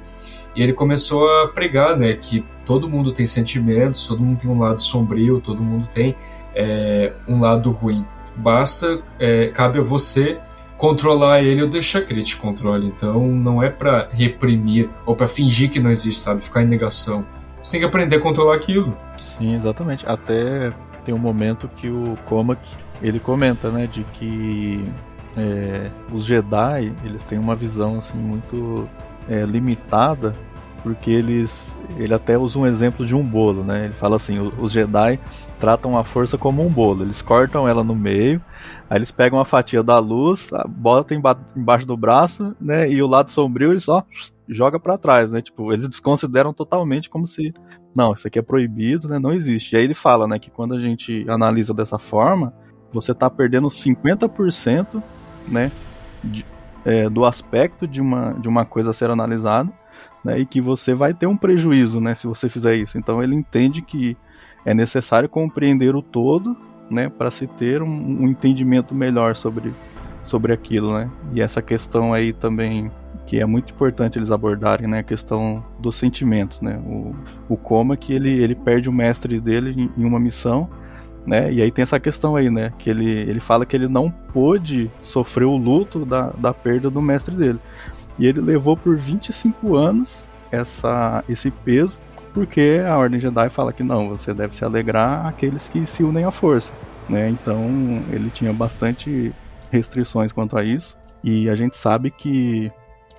e 0.56 0.64
ele 0.64 0.74
começou 0.74 1.30
a 1.30 1.50
pregar 1.50 1.96
né, 1.96 2.14
que 2.14 2.44
todo 2.66 2.90
mundo 2.90 3.12
tem 3.12 3.28
sentimentos, 3.28 4.08
todo 4.08 4.20
mundo 4.20 4.40
tem 4.40 4.50
um 4.50 4.58
lado 4.58 4.82
sombrio, 4.82 5.40
todo 5.40 5.62
mundo 5.62 5.88
tem 5.88 6.16
é, 6.56 7.14
um 7.28 7.40
lado 7.40 7.70
ruim. 7.70 8.04
Basta, 8.36 9.04
é, 9.20 9.50
cabe 9.50 9.78
a 9.78 9.84
você 9.84 10.40
controlar 10.76 11.44
ele 11.44 11.62
ou 11.62 11.70
deixar 11.70 12.02
que 12.02 12.12
ele 12.12 12.24
te 12.24 12.36
controle. 12.36 12.88
Então 12.88 13.28
não 13.28 13.62
é 13.62 13.70
para 13.70 14.10
reprimir 14.12 14.90
ou 15.06 15.16
para 15.16 15.28
fingir 15.28 15.70
que 15.70 15.80
não 15.80 15.92
existe, 15.92 16.20
sabe? 16.20 16.42
Ficar 16.42 16.64
em 16.64 16.68
negação. 16.68 17.24
Você 17.64 17.74
tem 17.74 17.80
que 17.80 17.86
aprender 17.86 18.16
a 18.16 18.20
controlar 18.20 18.56
aquilo. 18.56 18.98
Sim, 19.38 19.56
exatamente. 19.56 20.06
Até 20.08 20.72
tem 21.06 21.14
um 21.14 21.20
momento 21.20 21.68
que 21.68 21.90
o 21.90 22.18
Comac 22.26 22.60
ele 23.02 23.20
comenta, 23.20 23.70
né, 23.72 23.88
de 23.88 24.04
que 24.04 24.84
é, 25.38 25.92
os 26.12 26.26
Jedi 26.26 26.94
eles 27.04 27.24
têm 27.26 27.38
uma 27.38 27.56
visão 27.56 28.00
assim 28.00 28.18
muito 28.18 28.90
é, 29.30 29.44
limitada 29.46 30.34
porque 30.88 31.12
eles 31.12 31.78
ele 31.98 32.14
até 32.14 32.38
usa 32.38 32.58
um 32.58 32.66
exemplo 32.66 33.06
de 33.06 33.14
um 33.14 33.24
bolo, 33.24 33.64
né? 33.64 33.86
Ele 33.86 33.94
fala 33.94 34.16
assim, 34.16 34.40
os 34.40 34.72
Jedi 34.72 35.20
tratam 35.60 35.98
a 35.98 36.04
força 36.04 36.38
como 36.38 36.66
um 36.66 36.70
bolo, 36.70 37.04
eles 37.04 37.22
cortam 37.22 37.68
ela 37.68 37.84
no 37.84 37.94
meio, 37.94 38.42
aí 38.90 38.98
eles 38.98 39.12
pegam 39.12 39.38
uma 39.38 39.46
fatia 39.46 39.84
da 39.84 40.00
luz, 40.00 40.50
botam 40.68 41.22
embaixo 41.56 41.86
do 41.86 41.98
braço, 41.98 42.56
né? 42.62 42.90
E 42.90 43.02
o 43.02 43.08
lado 43.08 43.32
sombrio 43.32 43.72
eles 43.72 43.84
só 43.84 44.06
joga 44.48 44.80
para 44.80 44.98
trás, 44.98 45.30
né? 45.30 45.42
Tipo, 45.42 45.74
eles 45.74 45.90
desconsideram 45.90 46.54
totalmente 46.54 47.10
como 47.10 47.28
se 47.28 47.54
não, 47.94 48.14
isso 48.14 48.28
aqui 48.28 48.40
é 48.40 48.44
proibido, 48.44 49.10
né? 49.10 49.20
Não 49.20 49.34
existe. 49.34 49.74
E 49.74 49.78
aí 49.78 49.84
ele 49.84 49.96
fala, 49.96 50.28
né, 50.28 50.40
que 50.40 50.52
quando 50.52 50.76
a 50.76 50.80
gente 50.80 51.26
analisa 51.28 51.74
dessa 51.74 51.98
forma, 51.98 52.54
você 52.92 53.12
está 53.12 53.30
perdendo 53.30 53.68
50%, 53.68 55.04
né, 55.48 55.72
de, 56.24 56.46
é, 56.86 57.10
do 57.10 57.26
aspecto 57.26 57.88
de 57.88 58.00
uma, 58.00 58.34
de 58.34 58.48
uma 58.48 58.64
coisa 58.64 58.92
a 58.92 58.94
ser 58.94 59.10
analisada, 59.10 59.70
né, 60.28 60.40
e 60.40 60.46
que 60.46 60.60
você 60.60 60.94
vai 60.94 61.14
ter 61.14 61.26
um 61.26 61.38
prejuízo, 61.38 62.02
né, 62.02 62.14
se 62.14 62.28
você 62.28 62.50
fizer 62.50 62.76
isso. 62.76 62.98
Então 62.98 63.24
ele 63.24 63.34
entende 63.34 63.82
que 63.82 64.18
é 64.66 64.74
necessário 64.74 65.30
compreender 65.30 65.96
o 65.96 66.02
todo, 66.02 66.56
né, 66.92 67.08
para 67.08 67.32
se 67.32 67.48
ter 67.48 67.82
um, 67.82 68.24
um 68.24 68.28
entendimento 68.28 68.94
melhor 68.94 69.38
sobre, 69.38 69.74
sobre 70.26 70.52
aquilo, 70.52 70.94
né. 70.94 71.10
E 71.34 71.42
essa 71.42 71.62
questão 71.62 72.14
aí 72.14 72.34
também 72.34 72.92
que 73.26 73.40
é 73.40 73.46
muito 73.46 73.74
importante 73.74 74.20
eles 74.20 74.32
abordarem, 74.32 74.88
né, 74.88 75.00
a 75.00 75.04
questão 75.04 75.64
dos 75.80 75.96
sentimentos, 75.96 76.60
né, 76.60 76.78
o, 76.86 77.16
o 77.48 77.56
Coma 77.56 77.96
que 77.96 78.14
ele, 78.14 78.32
ele 78.42 78.56
perde 78.56 78.90
o 78.90 78.94
mestre 78.94 79.40
dele 79.40 79.74
em, 79.78 80.02
em, 80.02 80.06
uma 80.06 80.20
missão, 80.20 80.70
né, 81.26 81.52
e 81.52 81.62
aí 81.62 81.72
tem 81.72 81.84
essa 81.84 82.00
questão 82.00 82.36
aí, 82.36 82.50
né, 82.50 82.74
que 82.80 82.90
ele, 82.90 83.06
ele 83.06 83.40
fala 83.42 83.66
que 83.66 83.76
ele 83.76 83.88
não 83.88 84.10
pôde 84.10 84.90
sofrer 85.02 85.46
o 85.46 85.58
luto 85.58 86.06
da, 86.06 86.30
da 86.38 86.54
perda 86.54 86.90
do 86.90 87.02
mestre 87.02 87.36
dele, 87.36 87.60
e 88.18 88.26
ele 88.26 88.42
levou 88.42 88.76
por 88.76 88.96
25 88.98 89.76
anos 89.76 90.24
essa, 90.52 91.24
esse 91.28 91.52
peso, 91.52 92.00
porque 92.34 92.82
a 92.88 92.98
Ordem 92.98 93.20
Jedi 93.20 93.50
fala 93.50 93.74
que 93.74 93.84
não, 93.84 94.10
você 94.10 94.34
deve 94.34 94.56
se 94.56 94.64
alegrar 94.64 95.26
aqueles 95.26 95.68
que 95.68 95.86
se 95.86 96.04
unem 96.04 96.26
à 96.26 96.32
força, 96.32 96.72
né, 97.10 97.30
então 97.30 97.60
ele 98.12 98.30
tinha 98.30 98.54
bastante 98.54 99.34
restrições 99.72 100.32
quanto 100.32 100.58
a 100.58 100.64
isso, 100.64 100.98
e 101.24 101.50
a 101.50 101.56
gente 101.56 101.76
sabe 101.76 102.12
que 102.12 102.72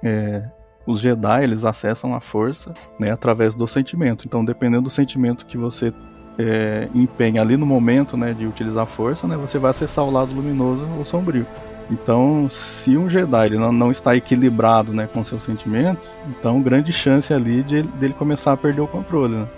é, 0.02 0.44
os 0.87 1.00
Jedi 1.00 1.42
eles 1.42 1.64
acessam 1.64 2.14
a 2.14 2.20
força 2.20 2.72
né, 2.98 3.11
através 3.11 3.54
do 3.54 3.66
sentimento. 3.68 4.24
Então, 4.26 4.42
dependendo 4.42 4.84
do 4.84 4.90
sentimento 4.90 5.44
que 5.44 5.58
você 5.58 5.92
é, 6.38 6.88
empenha 6.94 7.42
ali 7.42 7.56
no 7.56 7.66
momento 7.66 8.16
né, 8.16 8.32
de 8.32 8.46
utilizar 8.46 8.84
a 8.84 8.87
força, 8.87 9.26
né, 9.26 9.37
você 9.37 9.58
vai 9.58 9.72
acessar 9.72 10.04
o 10.04 10.11
lado 10.11 10.32
luminoso 10.32 10.87
ou 10.96 11.04
sombrio. 11.04 11.46
Então, 11.90 12.48
se 12.51 12.96
um 12.96 13.09
Jedi 13.09 13.46
ele 13.46 13.59
não, 13.59 13.72
não 13.72 13.90
está 13.90 14.14
equilibrado 14.14 14.92
né, 14.92 15.09
com 15.12 15.24
seus 15.24 15.42
sentimentos, 15.42 16.09
então 16.29 16.61
grande 16.61 16.92
chance 16.92 17.33
ali 17.33 17.62
de 17.62 17.83
dele 17.83 18.14
começar 18.14 18.53
a 18.53 18.57
perder 18.57 18.83
o 18.83 18.87
controle. 18.87 19.37
Né? 19.37 19.48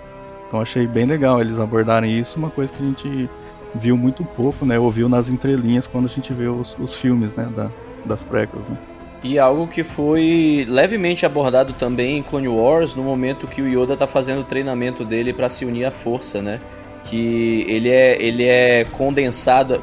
Então, 0.47 0.61
achei 0.61 0.87
bem 0.87 1.05
legal 1.05 1.41
eles 1.41 1.59
abordarem 1.59 2.19
isso, 2.19 2.37
uma 2.37 2.49
coisa 2.49 2.71
que 2.71 2.81
a 2.81 2.85
gente 2.85 3.29
viu 3.75 3.97
muito 3.97 4.23
pouco, 4.23 4.65
né, 4.65 4.77
ouviu 4.77 5.07
nas 5.07 5.29
entrelinhas 5.29 5.87
quando 5.87 6.05
a 6.05 6.09
gente 6.09 6.33
vê 6.33 6.47
os, 6.47 6.75
os 6.79 6.95
filmes 6.95 7.35
né, 7.35 7.47
da, 7.55 7.69
das 8.05 8.23
prequels. 8.23 8.67
Né? 8.67 8.77
E 9.23 9.37
algo 9.37 9.67
que 9.67 9.83
foi 9.83 10.65
levemente 10.67 11.25
abordado 11.25 11.73
também 11.73 12.17
em 12.17 12.23
Clone 12.23 12.47
Wars, 12.47 12.95
no 12.95 13.03
momento 13.03 13.47
que 13.47 13.61
o 13.61 13.67
Yoda 13.67 13.95
tá 13.95 14.07
fazendo 14.07 14.41
o 14.41 14.43
treinamento 14.43 15.05
dele 15.05 15.31
para 15.31 15.47
se 15.47 15.63
unir 15.63 15.85
à 15.85 15.91
força, 15.91 16.41
né? 16.41 16.59
Que 17.05 17.65
ele 17.67 17.89
é, 17.89 18.21
ele 18.21 18.45
é 18.45 18.85
condensado, 18.91 19.79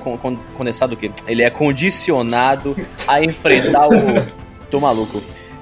condensado 0.57 0.95
o 0.95 0.97
quê? 0.97 1.11
Ele 1.27 1.43
é 1.43 1.51
condicionado 1.51 2.77
a 3.07 3.23
enfrentar 3.23 3.89
o... 3.89 3.93
Tô 4.71 4.79
maluco. 4.81 5.19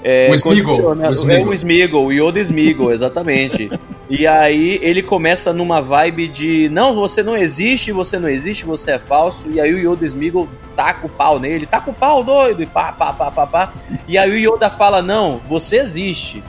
É, 0.09 0.31
o 0.31 0.35
Smeagol. 0.35 0.73
O 0.73 1.11
Smeagol. 1.11 1.47
É 1.47 1.51
o 1.51 1.55
Smeagol, 1.55 2.07
o 2.07 2.13
Yoda 2.13 2.39
Smeagol, 2.39 2.93
exatamente. 2.93 3.69
e 4.09 4.25
aí 4.25 4.79
ele 4.81 5.03
começa 5.03 5.53
numa 5.53 5.81
vibe 5.81 6.29
de 6.29 6.69
não, 6.69 6.95
você 6.95 7.25
não 7.25 7.37
existe, 7.37 7.91
você 7.91 8.17
não 8.17 8.29
existe, 8.29 8.65
você 8.65 8.93
é 8.93 8.99
falso. 9.01 9.49
E 9.51 9.61
aí 9.61 9.75
o 9.75 9.93
Yoda 9.93 10.05
Smeagol 10.05 10.49
taca 10.77 11.07
o 11.07 11.11
pau 11.11 11.41
nele, 11.41 11.67
taca 11.67 11.91
o 11.91 11.95
pau 11.95 12.23
doido, 12.23 12.63
e 12.63 12.67
pá, 12.67 12.93
pá, 12.93 13.13
pá, 13.13 13.33
pá, 13.33 13.47
pá. 13.47 13.73
E 14.07 14.17
aí 14.17 14.31
o 14.31 14.55
Yoda 14.55 14.71
fala, 14.71 15.03
não, 15.03 15.41
você 15.49 15.79
existe. 15.79 16.41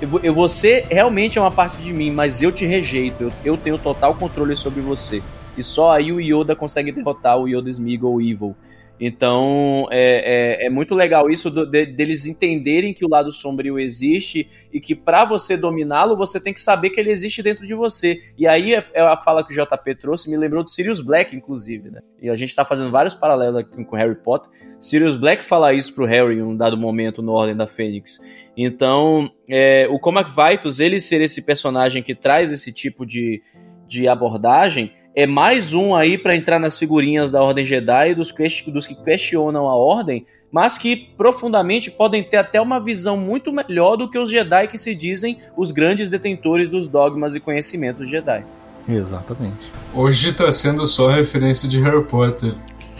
Eu, 0.00 0.34
você 0.34 0.86
realmente 0.90 1.36
é 1.38 1.40
uma 1.40 1.50
parte 1.50 1.76
de 1.76 1.92
mim, 1.92 2.10
mas 2.10 2.40
eu 2.42 2.50
te 2.50 2.64
rejeito. 2.64 3.24
Eu, 3.24 3.32
eu 3.44 3.56
tenho 3.56 3.78
total 3.78 4.14
controle 4.14 4.56
sobre 4.56 4.80
você. 4.80 5.22
E 5.56 5.62
só 5.62 5.92
aí 5.92 6.10
o 6.10 6.20
Yoda 6.20 6.56
consegue 6.56 6.90
derrotar 6.90 7.38
o 7.38 7.46
Yoda 7.46 7.68
Smeagol 7.68 8.20
Evil. 8.20 8.56
Então 9.00 9.88
é, 9.90 10.60
é, 10.60 10.66
é, 10.66 10.70
muito 10.70 10.94
legal 10.94 11.30
isso 11.30 11.50
de, 11.50 11.86
deles 11.86 12.26
entenderem 12.26 12.92
que 12.92 13.04
o 13.04 13.08
lado 13.08 13.32
sombrio 13.32 13.78
existe 13.78 14.46
e 14.70 14.78
que 14.78 14.94
para 14.94 15.24
você 15.24 15.56
dominá-lo 15.56 16.14
você 16.14 16.38
tem 16.38 16.52
que 16.52 16.60
saber 16.60 16.90
que 16.90 17.00
ele 17.00 17.10
existe 17.10 17.42
dentro 17.42 17.66
de 17.66 17.74
você. 17.74 18.20
E 18.36 18.46
aí 18.46 18.74
é, 18.74 18.84
é 18.92 19.00
a 19.00 19.16
fala 19.16 19.42
que 19.42 19.52
o 19.52 19.56
JP 19.56 19.94
trouxe 19.94 20.28
me 20.28 20.36
lembrou 20.36 20.62
do 20.62 20.70
Sirius 20.70 21.00
Black, 21.00 21.34
inclusive, 21.34 21.90
né? 21.90 22.00
E 22.20 22.28
a 22.28 22.34
gente 22.34 22.54
tá 22.54 22.62
fazendo 22.62 22.90
vários 22.90 23.14
paralelos 23.14 23.60
aqui 23.60 23.84
com 23.84 23.96
Harry 23.96 24.16
Potter. 24.16 24.50
Sirius 24.78 25.16
Black 25.16 25.42
fala 25.42 25.72
isso 25.72 25.94
pro 25.94 26.04
Harry 26.04 26.36
em 26.36 26.42
um 26.42 26.54
dado 26.54 26.76
momento 26.76 27.22
no 27.22 27.32
Ordem 27.32 27.56
da 27.56 27.66
Fênix. 27.66 28.20
Então, 28.54 29.30
é, 29.48 29.86
o 29.90 29.98
Comac 29.98 30.30
Vitus, 30.30 30.80
ele 30.80 31.00
ser 31.00 31.22
esse 31.22 31.42
personagem 31.42 32.02
que 32.02 32.14
traz 32.14 32.52
esse 32.52 32.70
tipo 32.70 33.06
de, 33.06 33.42
de 33.88 34.06
abordagem 34.06 34.92
é 35.14 35.26
mais 35.26 35.72
um 35.72 35.94
aí 35.94 36.16
para 36.16 36.36
entrar 36.36 36.58
nas 36.58 36.78
figurinhas 36.78 37.30
da 37.30 37.42
Ordem 37.42 37.64
Jedi, 37.64 38.14
dos, 38.14 38.32
dos 38.68 38.86
que 38.86 38.94
questionam 38.94 39.68
a 39.68 39.74
Ordem, 39.74 40.24
mas 40.52 40.78
que 40.78 40.96
profundamente 41.16 41.90
podem 41.90 42.22
ter 42.22 42.36
até 42.36 42.60
uma 42.60 42.80
visão 42.80 43.16
muito 43.16 43.52
melhor 43.52 43.96
do 43.96 44.08
que 44.08 44.18
os 44.18 44.30
Jedi 44.30 44.68
que 44.68 44.78
se 44.78 44.94
dizem 44.94 45.38
os 45.56 45.70
grandes 45.70 46.10
detentores 46.10 46.70
dos 46.70 46.86
dogmas 46.88 47.34
e 47.34 47.40
conhecimentos 47.40 48.08
Jedi. 48.08 48.44
Exatamente. 48.88 49.70
Hoje 49.94 50.30
está 50.30 50.50
sendo 50.50 50.86
só 50.86 51.08
referência 51.08 51.68
de 51.68 51.80
Harry 51.80 52.04
Potter. 52.04 52.54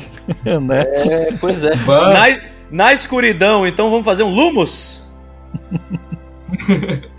né? 0.63 0.83
É, 0.83 1.35
pois 1.41 1.63
é. 1.65 1.75
Na, 1.75 2.41
na, 2.71 2.93
escuridão, 2.93 3.67
então 3.67 3.91
vamos 3.91 4.05
fazer 4.05 4.23
um 4.23 4.33
Lumos? 4.33 5.03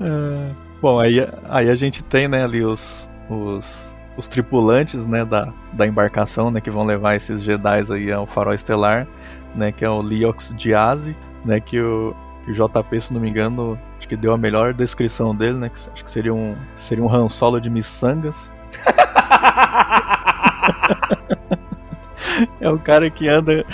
é. 0.00 0.59
Bom, 0.80 0.98
aí, 0.98 1.28
aí 1.46 1.68
a 1.68 1.74
gente 1.74 2.02
tem, 2.02 2.26
né, 2.26 2.42
ali 2.42 2.64
os, 2.64 3.06
os, 3.28 3.92
os 4.16 4.26
tripulantes, 4.26 5.04
né, 5.04 5.26
da, 5.26 5.52
da 5.74 5.86
embarcação, 5.86 6.50
né, 6.50 6.58
que 6.58 6.70
vão 6.70 6.86
levar 6.86 7.16
esses 7.16 7.42
Jedi 7.42 7.92
aí 7.92 8.10
ao 8.10 8.26
farol 8.26 8.54
estelar, 8.54 9.06
né, 9.54 9.72
que 9.72 9.84
é 9.84 9.90
o 9.90 10.00
Liox 10.00 10.54
Diazi, 10.56 11.14
né, 11.44 11.60
que 11.60 11.78
o, 11.78 12.16
o 12.48 12.52
JP, 12.52 12.98
se 12.98 13.12
não 13.12 13.20
me 13.20 13.28
engano, 13.28 13.78
acho 13.98 14.08
que 14.08 14.16
deu 14.16 14.32
a 14.32 14.38
melhor 14.38 14.72
descrição 14.72 15.36
dele, 15.36 15.58
né, 15.58 15.68
que 15.68 15.78
acho 15.92 16.02
que 16.02 16.10
seria 16.10 16.32
um, 16.32 16.56
seria 16.74 17.04
um 17.04 17.14
Han 17.14 17.28
Solo 17.28 17.60
de 17.60 17.68
miçangas. 17.68 18.48
é 22.58 22.70
um 22.70 22.78
cara 22.78 23.10
que 23.10 23.28
anda, 23.28 23.66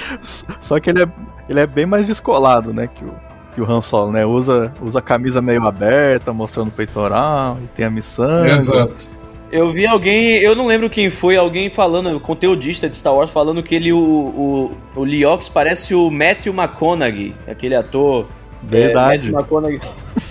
só 0.61 0.81
que 0.81 0.90
ele 0.90 1.05
é, 1.05 1.09
ele 1.49 1.61
é 1.61 1.66
bem 1.69 1.87
mais 1.87 2.09
descolado, 2.09 2.75
né, 2.75 2.88
que 2.88 3.05
o 3.05 3.14
que 3.57 3.62
o 3.62 3.71
Han 3.71 3.81
Solo, 3.81 4.12
né? 4.12 4.27
Usa, 4.27 4.71
usa 4.83 4.99
a 4.99 5.03
camisa 5.03 5.40
meio 5.40 5.66
aberta, 5.66 6.31
mostrando 6.31 6.69
o 6.69 6.71
peitoral, 6.71 7.57
e 7.64 7.66
tem 7.69 7.87
a 7.87 7.90
missão. 7.90 8.47
Exato. 8.47 9.16
Eu 9.51 9.71
vi 9.71 9.87
alguém, 9.87 10.38
eu 10.40 10.55
não 10.55 10.66
lembro 10.66 10.90
quem 10.90 11.09
foi, 11.09 11.37
alguém 11.37 11.71
falando, 11.71 12.21
conteudista 12.21 12.87
de 12.87 12.97
Star 12.97 13.14
Wars, 13.14 13.31
falando 13.31 13.62
que 13.62 13.75
ele, 13.75 13.92
o, 13.92 13.99
o, 13.99 14.71
o 14.95 15.05
Liox 15.05 15.49
parece 15.49 15.95
o 15.95 16.11
Matthew 16.11 16.53
McConaughey, 16.53 17.35
aquele 17.49 17.75
ator. 17.75 18.27
Verdade. 18.62 19.29
É, 19.29 19.33
Matthew 19.33 19.38
McConaughey 19.38 19.81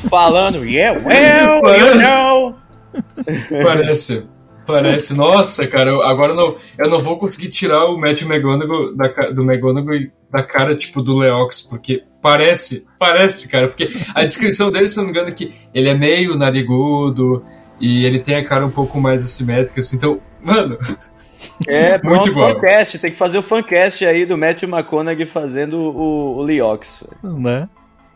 falando, 0.08 0.64
yeah, 0.64 1.00
well, 1.00 1.62
you 1.80 1.96
know. 2.00 2.56
Parece. 3.64 4.28
Parece. 4.66 5.14
Nossa, 5.14 5.68
cara, 5.68 5.92
eu, 5.92 6.02
agora 6.02 6.34
eu 6.34 6.36
não, 6.36 6.56
eu 6.78 6.90
não 6.90 7.00
vou 7.00 7.18
conseguir 7.18 7.50
tirar 7.50 7.86
o 7.86 7.98
Matthew 7.98 8.28
McConaughey 8.28 8.96
da, 8.96 9.08
do 9.32 9.44
McConaughey 9.44 10.12
da 10.32 10.44
cara, 10.44 10.76
tipo, 10.76 11.02
do 11.02 11.18
Leox, 11.18 11.62
porque 11.62 12.04
parece, 12.22 12.88
parece, 13.00 13.48
cara, 13.48 13.68
porque 13.68 13.90
a 14.14 14.24
descrição 14.24 14.72
dele, 14.72 14.90
se 14.90 14.98
não 14.98 15.06
me 15.06 15.12
engano, 15.12 15.30
é 15.30 15.32
que 15.32 15.54
ele 15.74 15.90
é 15.90 15.94
meio 15.94 16.36
narigudo 16.36 17.44
e 17.80 18.06
ele 18.06 18.20
tem 18.20 18.36
a 18.36 18.44
cara 18.44 18.66
um 18.66 18.72
pouco 18.72 19.00
mais 19.00 19.24
assimétrica, 19.24 19.80
assim, 19.80 19.98
então, 19.98 20.20
mano... 20.44 20.78
É, 21.68 21.98
muito 22.04 22.34
bom. 22.34 22.54
Fancast, 22.56 23.00
tem 23.00 23.12
que 23.12 23.18
fazer 23.18 23.38
o 23.38 23.44
fancast 23.44 24.06
aí 24.06 24.26
do 24.26 24.38
Matthew 24.38 24.68
McConaughey 24.70 25.26
fazendo 25.26 25.78
o, 25.78 26.38
o 26.38 26.42
Leox. 26.42 27.04
Né? 27.24 27.70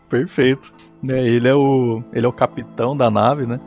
Perfeito. 0.08 0.72
É, 1.08 1.26
ele, 1.26 1.48
é 1.48 1.54
o, 1.54 2.02
ele 2.12 2.26
é 2.26 2.28
o 2.28 2.32
capitão 2.32 2.96
da 2.96 3.10
nave, 3.10 3.46
né? 3.46 3.58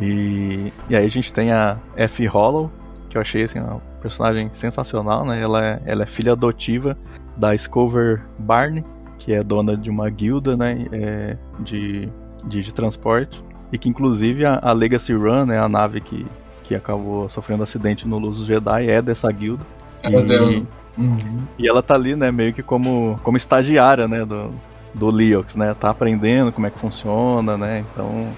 E, 0.00 0.72
e 0.88 0.96
aí 0.96 1.04
a 1.04 1.08
gente 1.08 1.32
tem 1.32 1.52
a 1.52 1.76
F. 1.96 2.26
Hollow, 2.26 2.70
que 3.08 3.18
eu 3.18 3.20
achei 3.20 3.44
assim, 3.44 3.60
uma 3.60 3.80
personagem 4.00 4.50
sensacional, 4.54 5.24
né? 5.26 5.40
Ela 5.40 5.64
é, 5.64 5.82
ela 5.84 6.02
é 6.04 6.06
filha 6.06 6.32
adotiva 6.32 6.96
da 7.36 7.56
Scover 7.56 8.22
Barney, 8.38 8.84
que 9.18 9.32
é 9.32 9.42
dona 9.42 9.76
de 9.76 9.90
uma 9.90 10.08
guilda, 10.08 10.56
né? 10.56 10.86
É, 10.90 11.36
de, 11.60 12.08
de, 12.44 12.62
de, 12.62 12.74
transporte. 12.74 13.42
E 13.70 13.78
que 13.78 13.88
inclusive 13.88 14.44
a, 14.44 14.58
a, 14.62 14.72
Legacy 14.72 15.12
Run, 15.12 15.46
né? 15.46 15.58
A 15.58 15.68
nave 15.68 16.00
que, 16.00 16.26
que 16.64 16.74
acabou 16.74 17.28
sofrendo 17.28 17.62
acidente 17.62 18.08
no 18.08 18.18
Luz 18.18 18.38
Jedi 18.38 18.88
é 18.88 19.02
dessa 19.02 19.30
guilda. 19.30 19.64
É 20.02 20.10
e, 20.10 20.66
uhum. 20.96 21.42
e 21.58 21.68
ela 21.68 21.82
tá 21.82 21.94
ali, 21.94 22.16
né? 22.16 22.30
Meio 22.30 22.54
que 22.54 22.62
como, 22.62 23.20
como 23.22 23.36
estagiária, 23.36 24.08
né? 24.08 24.24
Do, 24.24 24.50
do 24.94 25.10
Leox, 25.10 25.54
né? 25.56 25.74
Tá 25.78 25.90
aprendendo 25.90 26.52
como 26.52 26.66
é 26.66 26.70
que 26.70 26.78
funciona, 26.78 27.58
né? 27.58 27.84
Então 27.92 28.28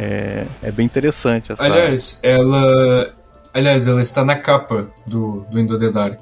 é, 0.00 0.46
é 0.62 0.70
bem 0.70 0.86
interessante 0.86 1.50
essa. 1.50 1.64
Aliás, 1.64 2.20
ela. 2.22 3.12
Aliás, 3.52 3.88
ela 3.88 4.00
está 4.00 4.24
na 4.24 4.36
capa 4.36 4.86
do, 5.08 5.44
do 5.50 5.58
Indo 5.58 5.76
the 5.76 5.90
Dark. 5.90 6.20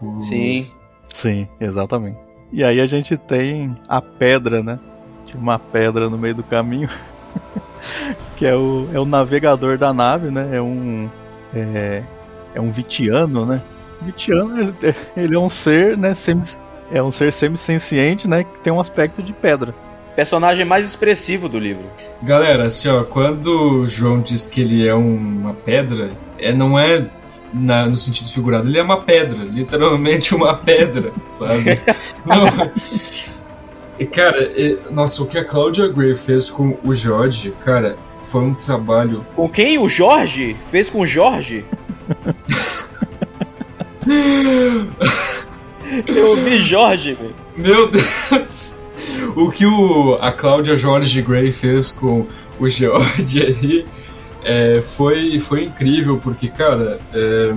O... 0.00 0.20
Sim. 0.20 0.68
Sim, 1.08 1.46
exatamente. 1.60 2.18
E 2.52 2.64
aí 2.64 2.80
a 2.80 2.86
gente 2.86 3.16
tem 3.16 3.76
a 3.88 4.02
pedra, 4.02 4.60
né? 4.60 4.76
Tinha 5.26 5.40
uma 5.40 5.56
pedra 5.56 6.10
no 6.10 6.18
meio 6.18 6.34
do 6.34 6.42
caminho. 6.42 6.88
que 8.36 8.44
é 8.44 8.56
o, 8.56 8.88
é 8.92 8.98
o 8.98 9.04
navegador 9.04 9.78
da 9.78 9.92
nave, 9.92 10.28
né? 10.28 10.56
É 10.56 10.60
um. 10.60 11.08
É, 11.54 12.02
é 12.56 12.60
um 12.60 12.72
Vitiano, 12.72 13.46
né? 13.46 13.62
Vitiano, 14.00 14.74
ele 15.16 15.36
é 15.36 15.38
um 15.38 15.48
ser, 15.48 15.96
né? 15.96 16.12
Semi, 16.12 16.42
é 16.90 17.00
um 17.00 17.12
ser 17.12 17.32
semi-senciente, 17.32 18.26
né? 18.26 18.42
Que 18.42 18.60
tem 18.62 18.72
um 18.72 18.80
aspecto 18.80 19.22
de 19.22 19.32
pedra 19.32 19.72
personagem 20.14 20.64
mais 20.64 20.84
expressivo 20.84 21.48
do 21.48 21.58
livro. 21.58 21.84
Galera, 22.22 22.64
assim, 22.64 22.88
ó, 22.88 23.02
quando 23.04 23.80
o 23.80 23.86
João 23.86 24.20
diz 24.20 24.46
que 24.46 24.60
ele 24.60 24.86
é 24.86 24.94
uma 24.94 25.54
pedra, 25.54 26.10
é, 26.38 26.52
não 26.52 26.78
é 26.78 27.06
na, 27.52 27.86
no 27.86 27.96
sentido 27.96 28.30
figurado, 28.30 28.68
ele 28.68 28.78
é 28.78 28.82
uma 28.82 29.00
pedra, 29.00 29.38
literalmente 29.44 30.34
uma 30.34 30.54
pedra, 30.56 31.12
sabe? 31.28 31.80
não, 32.26 32.46
e, 33.98 34.06
cara, 34.06 34.52
nossa, 34.90 35.22
o 35.22 35.26
que 35.26 35.38
a 35.38 35.44
Claudia 35.44 35.86
Gray 35.88 36.14
fez 36.14 36.50
com 36.50 36.76
o 36.82 36.94
Jorge, 36.94 37.52
cara, 37.64 37.96
foi 38.20 38.42
um 38.42 38.54
trabalho. 38.54 39.24
Com 39.36 39.48
quem? 39.48 39.78
O 39.78 39.88
Jorge? 39.88 40.56
Fez 40.70 40.90
com 40.90 41.00
o 41.00 41.06
Jorge? 41.06 41.64
Eu 46.06 46.30
ouvi 46.30 46.58
Jorge, 46.58 47.14
velho. 47.14 47.34
Meu 47.56 47.88
Deus! 47.88 48.81
O 49.36 49.50
que 49.50 49.66
o, 49.66 50.14
a 50.20 50.32
Cláudia 50.32 50.76
Jorge 50.76 51.22
Gray 51.22 51.50
fez 51.50 51.90
com 51.90 52.26
o 52.58 52.68
George 52.68 53.42
aí 53.42 53.86
é, 54.44 54.82
foi, 54.82 55.38
foi 55.38 55.64
incrível, 55.64 56.18
porque, 56.18 56.48
cara, 56.48 57.00
é, 57.12 57.54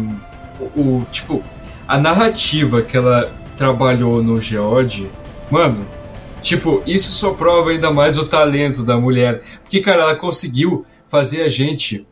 o, 0.59 0.81
o, 0.81 1.07
tipo, 1.11 1.43
a 1.87 1.97
narrativa 1.97 2.81
que 2.81 2.95
ela 2.95 3.33
trabalhou 3.55 4.21
no 4.21 4.39
George, 4.39 5.09
mano, 5.49 5.87
tipo, 6.41 6.83
isso 6.85 7.11
só 7.11 7.33
prova 7.33 7.71
ainda 7.71 7.91
mais 7.91 8.17
o 8.17 8.25
talento 8.25 8.83
da 8.83 8.97
mulher. 8.97 9.41
Porque, 9.63 9.81
cara, 9.81 10.03
ela 10.03 10.15
conseguiu 10.15 10.85
fazer 11.09 11.41
a 11.41 11.47
gente 11.47 12.05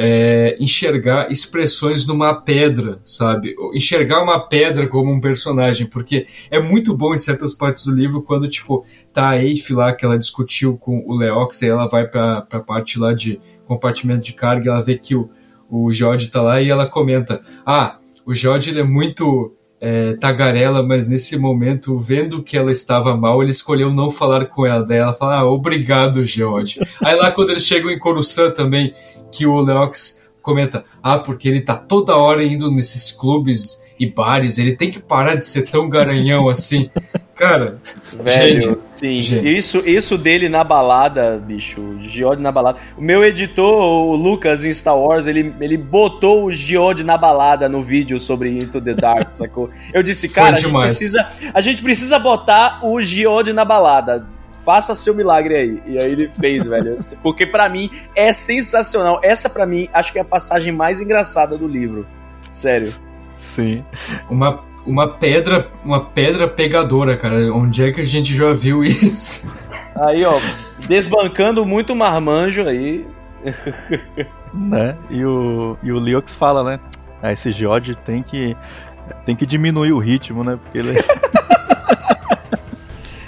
é, 0.00 0.56
enxergar 0.60 1.28
expressões 1.28 2.06
numa 2.06 2.32
pedra, 2.32 3.00
sabe? 3.02 3.56
Enxergar 3.74 4.22
uma 4.22 4.38
pedra 4.38 4.86
como 4.86 5.12
um 5.12 5.20
personagem, 5.20 5.88
porque 5.88 6.24
é 6.52 6.60
muito 6.60 6.96
bom 6.96 7.16
em 7.16 7.18
certas 7.18 7.52
partes 7.52 7.84
do 7.84 7.92
livro 7.92 8.22
quando, 8.22 8.46
tipo, 8.46 8.86
tá 9.12 9.30
a 9.30 9.42
Eife 9.42 9.74
lá 9.74 9.92
que 9.92 10.04
ela 10.04 10.16
discutiu 10.16 10.76
com 10.76 11.02
o 11.04 11.16
Leox 11.16 11.62
e 11.62 11.66
ela 11.66 11.88
vai 11.88 12.06
pra, 12.06 12.42
pra 12.42 12.60
parte 12.60 12.96
lá 12.96 13.12
de 13.12 13.40
compartimento 13.66 14.22
de 14.22 14.34
carga 14.34 14.70
ela 14.70 14.80
vê 14.80 14.96
que 14.96 15.16
o, 15.16 15.28
o 15.68 15.92
George 15.92 16.28
tá 16.28 16.40
lá 16.40 16.62
e 16.62 16.70
ela 16.70 16.86
comenta: 16.86 17.40
Ah, 17.66 17.96
o 18.24 18.32
George 18.32 18.70
ele 18.70 18.78
é 18.78 18.84
muito 18.84 19.52
é, 19.80 20.14
tagarela, 20.14 20.82
mas 20.82 21.08
nesse 21.08 21.36
momento, 21.36 21.98
vendo 21.98 22.42
que 22.42 22.56
ela 22.56 22.70
estava 22.70 23.16
mal, 23.16 23.42
ele 23.42 23.50
escolheu 23.50 23.92
não 23.92 24.10
falar 24.10 24.46
com 24.46 24.66
ela. 24.66 24.84
Daí 24.84 24.98
ela 24.98 25.12
fala, 25.12 25.38
ah, 25.38 25.46
obrigado, 25.46 26.24
George. 26.24 26.80
Aí 27.02 27.16
lá 27.16 27.30
quando 27.30 27.50
eles 27.50 27.64
chegam 27.64 27.90
em 27.90 27.98
Coruscant 27.98 28.54
também, 28.54 28.92
que 29.32 29.46
o 29.46 29.60
Leox 29.60 30.28
comenta, 30.42 30.84
ah, 31.02 31.18
porque 31.18 31.48
ele 31.48 31.60
tá 31.60 31.76
toda 31.76 32.16
hora 32.16 32.42
indo 32.42 32.70
nesses 32.70 33.12
clubes 33.12 33.86
e 34.00 34.06
bares, 34.06 34.58
ele 34.58 34.76
tem 34.76 34.90
que 34.90 35.00
parar 35.00 35.34
de 35.34 35.44
ser 35.44 35.68
tão 35.68 35.90
garanhão 35.90 36.48
assim. 36.48 36.88
Cara, 37.34 37.78
Velho, 38.20 38.60
gênio. 38.60 38.82
sim. 38.96 39.20
Gênio. 39.20 39.58
Isso, 39.58 39.78
isso 39.86 40.18
dele 40.18 40.48
na 40.48 40.64
balada, 40.64 41.36
bicho, 41.36 41.80
o 41.80 42.02
Geode 42.02 42.42
na 42.42 42.50
balada. 42.50 42.78
O 42.96 43.02
meu 43.02 43.22
editor, 43.22 43.76
o 43.76 44.16
Lucas 44.16 44.64
em 44.64 44.72
Star 44.72 44.98
Wars, 44.98 45.26
ele, 45.26 45.54
ele 45.60 45.76
botou 45.76 46.46
o 46.46 46.52
Geode 46.52 47.04
na 47.04 47.16
balada 47.16 47.68
no 47.68 47.82
vídeo 47.82 48.18
sobre 48.18 48.50
Into 48.50 48.80
the 48.80 48.94
Dark, 48.94 49.30
sacou? 49.32 49.70
Eu 49.92 50.02
disse, 50.02 50.28
cara, 50.28 50.52
a 50.52 50.54
gente, 50.54 50.72
precisa, 50.72 51.30
a 51.52 51.60
gente 51.60 51.82
precisa 51.82 52.18
botar 52.18 52.80
o 52.82 53.00
Geode 53.00 53.52
na 53.52 53.64
balada. 53.64 54.26
Faça 54.68 54.94
seu 54.94 55.14
milagre 55.14 55.56
aí. 55.56 55.82
E 55.86 55.96
aí 55.96 56.12
ele 56.12 56.28
fez, 56.28 56.66
velho. 56.66 56.94
Porque 57.24 57.46
pra 57.46 57.70
mim 57.70 57.90
é 58.14 58.34
sensacional. 58.34 59.18
Essa 59.22 59.48
pra 59.48 59.64
mim 59.64 59.88
acho 59.94 60.12
que 60.12 60.18
é 60.18 60.20
a 60.20 60.24
passagem 60.26 60.74
mais 60.74 61.00
engraçada 61.00 61.56
do 61.56 61.66
livro. 61.66 62.06
Sério. 62.52 62.92
Sim. 63.38 63.82
Uma, 64.28 64.62
uma 64.84 65.08
pedra, 65.08 65.68
uma 65.82 66.04
pedra 66.04 66.46
pegadora, 66.46 67.16
cara. 67.16 67.50
Onde 67.50 67.82
é 67.82 67.90
que 67.92 68.02
a 68.02 68.04
gente 68.04 68.36
já 68.36 68.52
viu 68.52 68.84
isso? 68.84 69.50
Aí, 69.96 70.22
ó, 70.22 70.38
desbancando 70.86 71.64
muito 71.64 71.96
marmanjo 71.96 72.68
aí. 72.68 73.06
Né? 74.52 74.96
E 75.08 75.24
o, 75.24 75.78
e 75.82 75.90
o 75.90 75.98
Leox 75.98 76.34
fala, 76.34 76.62
né? 76.62 76.80
Ah, 77.22 77.32
esse 77.32 77.50
Geode 77.52 77.96
tem 77.96 78.22
que, 78.22 78.54
tem 79.24 79.34
que 79.34 79.46
diminuir 79.46 79.92
o 79.92 79.98
ritmo, 79.98 80.44
né? 80.44 80.58
Porque 80.62 80.76
ele. 80.76 80.98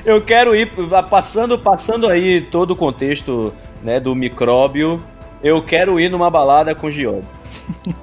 Eu 0.05 0.23
quero 0.23 0.55
ir 0.55 0.71
passando, 1.09 1.59
passando 1.59 2.09
aí 2.09 2.41
todo 2.41 2.73
o 2.73 2.77
contexto 2.77 3.53
né, 3.83 4.01
do 4.01 4.15
micróbio. 4.15 5.03
Eu 5.43 5.63
quero 5.65 5.99
ir 5.99 6.11
numa 6.11 6.31
balada 6.31 6.75
com 6.75 6.91
Giode. 6.91 7.27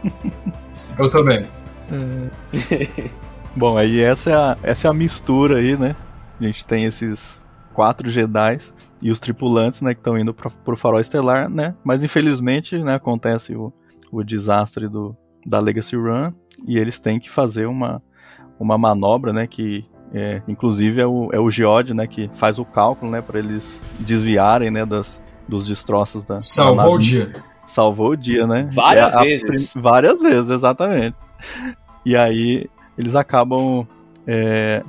Eu 0.98 1.10
também. 1.12 1.46
Bom, 3.56 3.78
aí 3.78 4.02
essa 4.02 4.30
é, 4.30 4.34
a, 4.34 4.58
essa 4.64 4.88
é 4.88 4.90
a 4.90 4.94
mistura 4.94 5.58
aí, 5.58 5.78
né? 5.78 5.96
A 6.40 6.44
gente 6.44 6.66
tem 6.66 6.86
esses 6.86 7.42
quatro 7.74 8.10
Jedi 8.10 8.58
e 9.02 9.12
os 9.12 9.20
tripulantes, 9.20 9.82
né, 9.82 9.94
que 9.94 10.00
estão 10.00 10.18
indo 10.18 10.34
pra, 10.34 10.50
pro 10.50 10.78
farol 10.78 11.00
estelar, 11.00 11.50
né? 11.50 11.76
Mas 11.84 12.04
infelizmente, 12.04 12.78
né, 12.80 12.96
acontece 12.96 13.56
o, 13.56 13.72
o 14.12 14.24
desastre 14.24 14.88
do, 14.88 15.16
da 15.46 15.60
Legacy 15.60 15.96
Run 15.96 16.32
e 16.68 16.78
eles 16.78 17.00
têm 17.00 17.20
que 17.20 17.30
fazer 17.30 17.68
uma, 17.68 18.02
uma 18.60 18.78
manobra, 18.78 19.32
né, 19.32 19.46
que 19.46 19.86
é, 20.14 20.42
inclusive 20.48 21.02
é 21.02 21.06
o, 21.06 21.30
é 21.34 21.40
o 21.40 21.50
Geode, 21.50 21.94
né, 21.94 22.08
que 22.08 22.30
faz 22.36 22.58
o 22.60 22.66
cálculo, 22.66 23.12
né, 23.12 23.22
para 23.22 23.40
eles 23.40 23.82
desviarem, 24.00 24.72
né, 24.72 24.86
das, 24.86 25.22
dos 25.48 25.66
destroços 25.68 26.24
da 26.26 26.36
da 26.36 26.40
Salvou 26.40 26.86
o 26.86 26.92
nave. 26.94 27.04
dia. 27.04 27.34
Salvou 27.66 28.12
o 28.12 28.16
dia, 28.18 28.48
né? 28.48 28.70
Várias 28.72 29.14
É 29.14 29.18
a 29.18 29.22
vezes. 29.24 29.74
prim- 29.74 29.82
Várias 29.82 30.22
vezes, 30.22 30.50
exatamente. 30.50 31.16
E 32.06 32.16
aí 32.16 32.70
eles 32.98 33.14
acabam 33.16 33.86
é, 34.26 34.82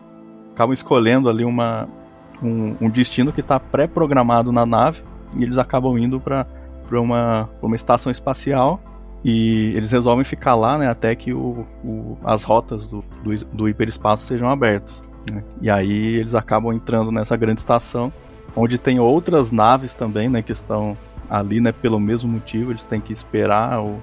acabam 0.54 0.72
escolhendo 0.72 1.28
ali 1.28 1.44
uma, 1.44 1.88
um, 2.42 2.76
um 2.80 2.88
destino 2.88 3.32
que 3.32 3.40
está 3.40 3.58
pré-programado 3.58 4.52
na 4.52 4.64
nave 4.64 5.02
e 5.36 5.42
eles 5.42 5.58
acabam 5.58 5.98
indo 5.98 6.20
para 6.20 6.46
uma, 6.92 7.48
pra 7.58 7.66
uma 7.66 7.76
estação 7.76 8.10
espacial 8.12 8.80
e 9.24 9.72
eles 9.74 9.90
resolvem 9.90 10.24
ficar 10.24 10.54
lá 10.54 10.78
né, 10.78 10.88
até 10.88 11.14
que 11.16 11.32
o, 11.34 11.66
o- 11.84 12.16
as 12.24 12.44
rotas 12.44 12.86
do, 12.86 13.04
do, 13.24 13.36
do 13.52 13.68
hiperespaço 13.68 14.24
sejam 14.24 14.48
abertas. 14.48 15.02
Né. 15.30 15.42
E 15.60 15.70
aí 15.70 16.16
eles 16.16 16.34
acabam 16.34 16.72
entrando 16.72 17.10
nessa 17.10 17.36
grande 17.36 17.60
estação 17.60 18.12
onde 18.56 18.78
tem 18.78 18.98
outras 18.98 19.52
naves 19.52 19.94
também 19.94 20.28
né, 20.28 20.42
que 20.42 20.52
estão 20.52 20.96
ali 21.30 21.60
né, 21.60 21.70
pelo 21.72 22.00
mesmo 22.00 22.28
motivo, 22.30 22.72
eles 22.72 22.82
têm 22.84 23.00
que 23.00 23.12
esperar 23.12 23.80
o, 23.82 24.00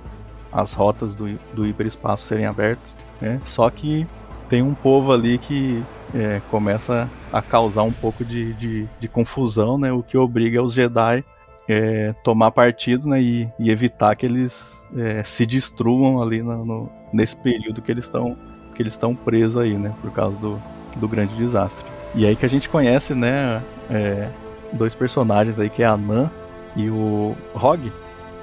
as 0.52 0.74
rotas 0.74 1.16
do, 1.16 1.28
do 1.54 1.66
hiperespaço 1.66 2.26
serem 2.26 2.46
abertas. 2.46 2.96
né? 3.20 3.42
Só 3.44 3.70
que 3.70 4.06
tem 4.48 4.62
um 4.62 4.74
povo 4.76 5.12
ali 5.12 5.38
que 5.40 5.84
é, 6.14 6.40
começa 6.52 7.10
a 7.34 7.42
causar 7.42 7.82
um 7.84 7.92
pouco 7.92 8.24
de, 8.24 8.54
de, 8.54 8.88
de 9.00 9.08
confusão, 9.08 9.78
né? 9.78 9.92
o 9.92 10.04
que 10.04 10.18
obriga 10.18 10.62
os 10.62 10.74
Jedi 10.74 11.24
é, 11.68 12.14
tomar 12.24 12.52
partido 12.52 13.08
né? 13.10 13.20
e, 13.22 13.50
e 13.60 13.72
evitar 13.72 14.16
que 14.16 14.26
eles 14.28 14.72
é, 14.96 15.24
se 15.24 15.46
destruam 15.46 16.22
ali 16.22 16.44
no, 16.44 16.64
no- 16.64 16.90
nesse 17.12 17.36
período 17.36 17.82
que 17.82 17.92
eles 17.92 18.06
estão 18.06 18.38
que 18.76 18.82
eles 18.82 18.94
estão 18.94 19.16
presos 19.16 19.58
aí, 19.58 19.74
né? 19.74 19.94
por 20.02 20.12
causa 20.12 20.38
do, 20.38 20.62
do 20.96 21.08
grande 21.08 21.36
desastre. 21.36 21.86
E 22.14 22.26
aí 22.26 22.36
que 22.36 22.46
a 22.46 22.50
gente 22.50 22.70
conhece 22.70 23.14
né, 23.14 23.62
é, 23.90 24.30
dois 24.72 24.96
personagens 24.96 25.60
aí 25.60 25.70
que 25.70 25.84
é 25.84 25.86
a 25.86 25.98
Nan 25.98 26.30
e 26.76 26.90
o 26.90 27.36
Rog, 27.54 27.92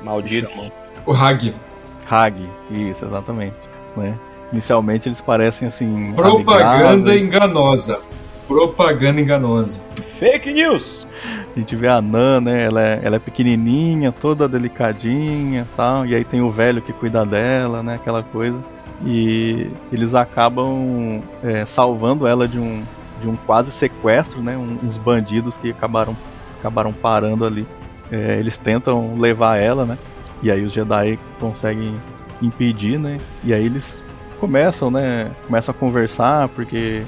Malditos. 0.02 0.70
O 1.06 1.12
Hag. 1.12 1.54
Hag, 2.08 2.48
isso, 2.70 3.04
exatamente. 3.04 3.56
Né? 3.96 4.18
Inicialmente 4.52 5.08
eles 5.08 5.20
parecem 5.20 5.68
assim. 5.68 6.12
Propaganda 6.14 7.10
amigáveis. 7.10 7.22
enganosa. 7.22 8.00
Propaganda 8.46 9.20
enganosa. 9.20 9.80
Fake 10.18 10.52
news! 10.52 11.06
A 11.54 11.58
gente 11.58 11.74
vê 11.76 11.88
a 11.88 12.00
Nan, 12.00 12.40
né? 12.40 12.64
Ela 12.64 12.82
é, 12.82 13.00
ela 13.02 13.16
é 13.16 13.18
pequenininha, 13.18 14.12
toda 14.12 14.48
delicadinha 14.48 15.66
tal. 15.76 16.06
E 16.06 16.14
aí 16.14 16.24
tem 16.24 16.40
o 16.40 16.50
velho 16.50 16.82
que 16.82 16.92
cuida 16.92 17.24
dela, 17.24 17.82
né? 17.82 17.94
Aquela 17.94 18.22
coisa. 18.22 18.58
E 19.04 19.68
eles 19.92 20.14
acabam 20.14 21.20
é, 21.42 21.64
salvando 21.66 22.26
ela 22.26 22.46
de 22.46 22.58
um, 22.58 22.82
de 23.20 23.28
um 23.28 23.36
quase 23.36 23.70
sequestro, 23.70 24.40
né? 24.42 24.56
Um- 24.56 24.78
uns 24.82 24.96
bandidos 24.96 25.56
que 25.56 25.70
acabaram, 25.70 26.16
acabaram 26.58 26.92
parando 26.92 27.44
ali. 27.44 27.66
É, 28.10 28.36
eles 28.38 28.56
tentam 28.56 29.16
levar 29.16 29.56
ela, 29.56 29.84
né? 29.84 29.98
E 30.42 30.50
aí 30.50 30.64
os 30.64 30.72
Jedi 30.72 31.18
conseguem 31.40 31.94
impedir, 32.40 32.98
né? 32.98 33.18
E 33.44 33.52
aí 33.54 33.64
eles 33.64 34.00
começam, 34.38 34.90
né? 34.90 35.30
Começam 35.46 35.74
a 35.74 35.78
conversar 35.78 36.48
porque 36.48 37.02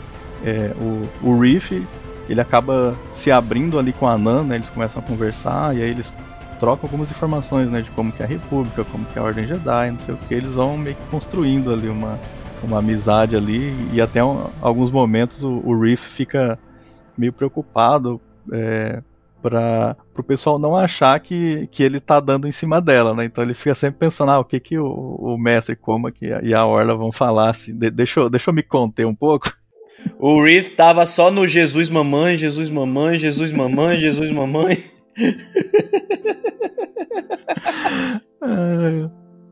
é, 0.45 0.73
o, 0.81 1.09
o 1.31 1.39
Reef 1.41 1.73
ele 2.29 2.41
acaba 2.41 2.95
se 3.13 3.31
abrindo 3.31 3.79
ali 3.79 3.93
com 3.93 4.07
a 4.09 4.17
Nan, 4.17 4.45
né? 4.45 4.57
Eles 4.57 4.71
começam 4.71 5.03
a 5.03 5.07
conversar 5.07 5.77
e 5.77 5.83
aí 5.83 5.91
eles 5.91 6.15
trocam 6.55 6.87
algumas 6.89 7.11
informações, 7.11 7.69
né? 7.69 7.83
De 7.83 7.91
como 7.91 8.13
que 8.13 8.23
é 8.23 8.27
a 8.27 8.29
República, 8.29 8.85
como 8.85 9.05
que 9.07 9.19
é 9.19 9.23
a 9.23 9.25
Ordem 9.25 9.47
Jedi, 9.47 9.91
não 9.91 9.99
sei 10.01 10.15
o 10.15 10.19
que. 10.19 10.35
Eles 10.35 10.51
vão 10.53 10.77
meio 10.79 10.97
que 10.97 11.03
construindo 11.11 11.73
ali 11.73 11.89
uma, 11.89 12.19
uma 12.63 12.79
amizade 12.79 13.37
ali 13.37 13.75
e 13.93 14.01
até 14.01 14.23
um- 14.25 14.47
alguns 14.61 14.91
momentos 14.91 15.43
o, 15.43 15.61
o 15.65 15.79
Reef 15.81 16.01
fica 16.01 16.59
meio 17.17 17.33
preocupado 17.33 18.21
é, 18.53 19.03
para 19.43 19.95
o 20.17 20.23
pessoal 20.23 20.59
não 20.59 20.75
achar 20.75 21.21
que, 21.21 21.67
que 21.71 21.83
ele 21.83 22.01
tá 22.01 22.19
dando 22.19 22.49
em 22.49 22.53
cima 22.53 22.81
dela, 22.81 23.15
né? 23.15 23.27
Então 23.27 23.45
ele 23.45 23.53
fica 23.55 23.75
sempre 23.75 23.99
pensando, 24.01 24.31
ah, 24.33 24.39
o 24.41 24.45
que 24.45 24.59
que 24.59 24.79
o, 24.79 24.87
o 24.87 25.37
mestre 25.39 25.77
Coma 25.77 26.11
e 26.43 26.55
a 26.55 26.65
Orla 26.65 26.95
vão 26.97 27.13
falar, 27.13 27.51
assim, 27.51 27.77
de- 27.77 27.91
deixa, 27.91 28.29
deixa 28.31 28.49
eu 28.51 28.55
me 28.55 28.63
conter 28.63 29.07
um 29.07 29.15
pouco. 29.15 29.53
O 30.19 30.43
Reef 30.43 30.71
tava 30.73 31.05
só 31.07 31.31
no 31.31 31.47
Jesus 31.47 31.89
Mamãe, 31.89 32.37
Jesus 32.37 32.69
Mamãe, 32.71 33.17
Jesus 33.19 33.53
Mamãe, 33.53 33.97
Jesus 33.99 34.31
Mamãe. 34.31 34.83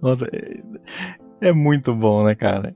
Nossa, 0.00 0.26
é, 0.32 1.48
é 1.48 1.52
muito 1.52 1.94
bom, 1.94 2.24
né, 2.24 2.34
cara? 2.34 2.74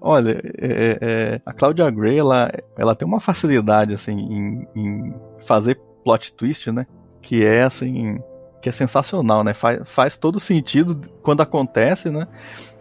Olha, 0.00 0.40
é- 0.58 0.98
é- 1.00 1.40
a 1.46 1.52
Claudia 1.52 1.88
Gray, 1.90 2.18
ela, 2.18 2.50
ela 2.76 2.94
tem 2.94 3.06
uma 3.06 3.20
facilidade, 3.20 3.94
assim, 3.94 4.12
em, 4.12 4.66
em 4.74 5.14
fazer 5.46 5.78
plot 6.04 6.32
twist, 6.34 6.70
né? 6.70 6.86
Que 7.22 7.44
é, 7.44 7.62
assim, 7.62 8.18
que 8.60 8.68
é 8.68 8.72
sensacional, 8.72 9.44
né? 9.44 9.54
Faz, 9.54 9.80
faz 9.84 10.16
todo 10.16 10.38
sentido 10.40 11.00
quando 11.22 11.40
acontece, 11.42 12.10
né? 12.10 12.26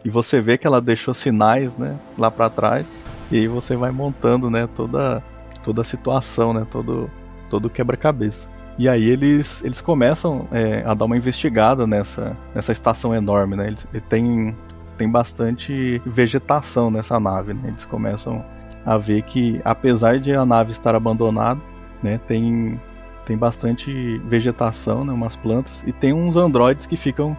E 0.04 0.10
você 0.10 0.41
vê 0.41 0.58
que 0.58 0.68
ela 0.68 0.82
deixou 0.82 1.14
sinais, 1.14 1.76
né, 1.78 1.97
lá 2.18 2.30
pra 2.30 2.49
trás. 2.49 2.86
E 3.32 3.38
aí 3.38 3.47
você 3.47 3.76
vai 3.76 3.91
montando, 3.91 4.49
né, 4.49 4.68
toda, 4.76 5.24
toda 5.64 5.82
a 5.82 5.86
situação, 5.86 6.54
né? 6.54 6.68
Todo, 6.70 7.10
todo 7.49 7.70
quebra-cabeça. 7.70 8.47
E 8.78 8.89
aí 8.89 9.07
eles, 9.07 9.63
eles 9.63 9.82
começam 9.82 10.47
é, 10.51 10.84
a 10.86 10.93
dar 10.93 11.05
uma 11.05 11.15
investigada 11.15 11.86
nessa, 11.86 12.36
nessa 12.55 12.71
estação 12.71 13.13
enorme, 13.13 13.55
né? 13.55 13.67
Eles, 13.67 13.88
ele 13.93 14.01
tem, 14.01 14.55
tem 14.97 15.09
bastante 15.09 16.01
vegetação 16.05 16.89
nessa 16.89 17.19
nave, 17.19 17.53
né? 17.53 17.69
Eles 17.69 17.86
começam 17.86 18.43
a 18.86 18.97
ver 18.97 19.21
que, 19.24 19.61
apesar 19.63 20.19
de 20.19 20.34
a 20.34 20.45
nave 20.45 20.71
estar 20.71 20.95
abandonada, 20.95 21.61
né? 22.01 22.19
Tem, 22.28 22.80
tem 23.26 23.38
bastante 23.38 24.17
vegetação, 24.26 25.05
né? 25.05 25.13
Umas 25.13 25.36
plantas. 25.36 25.84
E 25.86 25.91
tem 25.91 26.11
uns 26.11 26.36
androides 26.36 26.88
que 26.88 26.97
ficam 26.97 27.38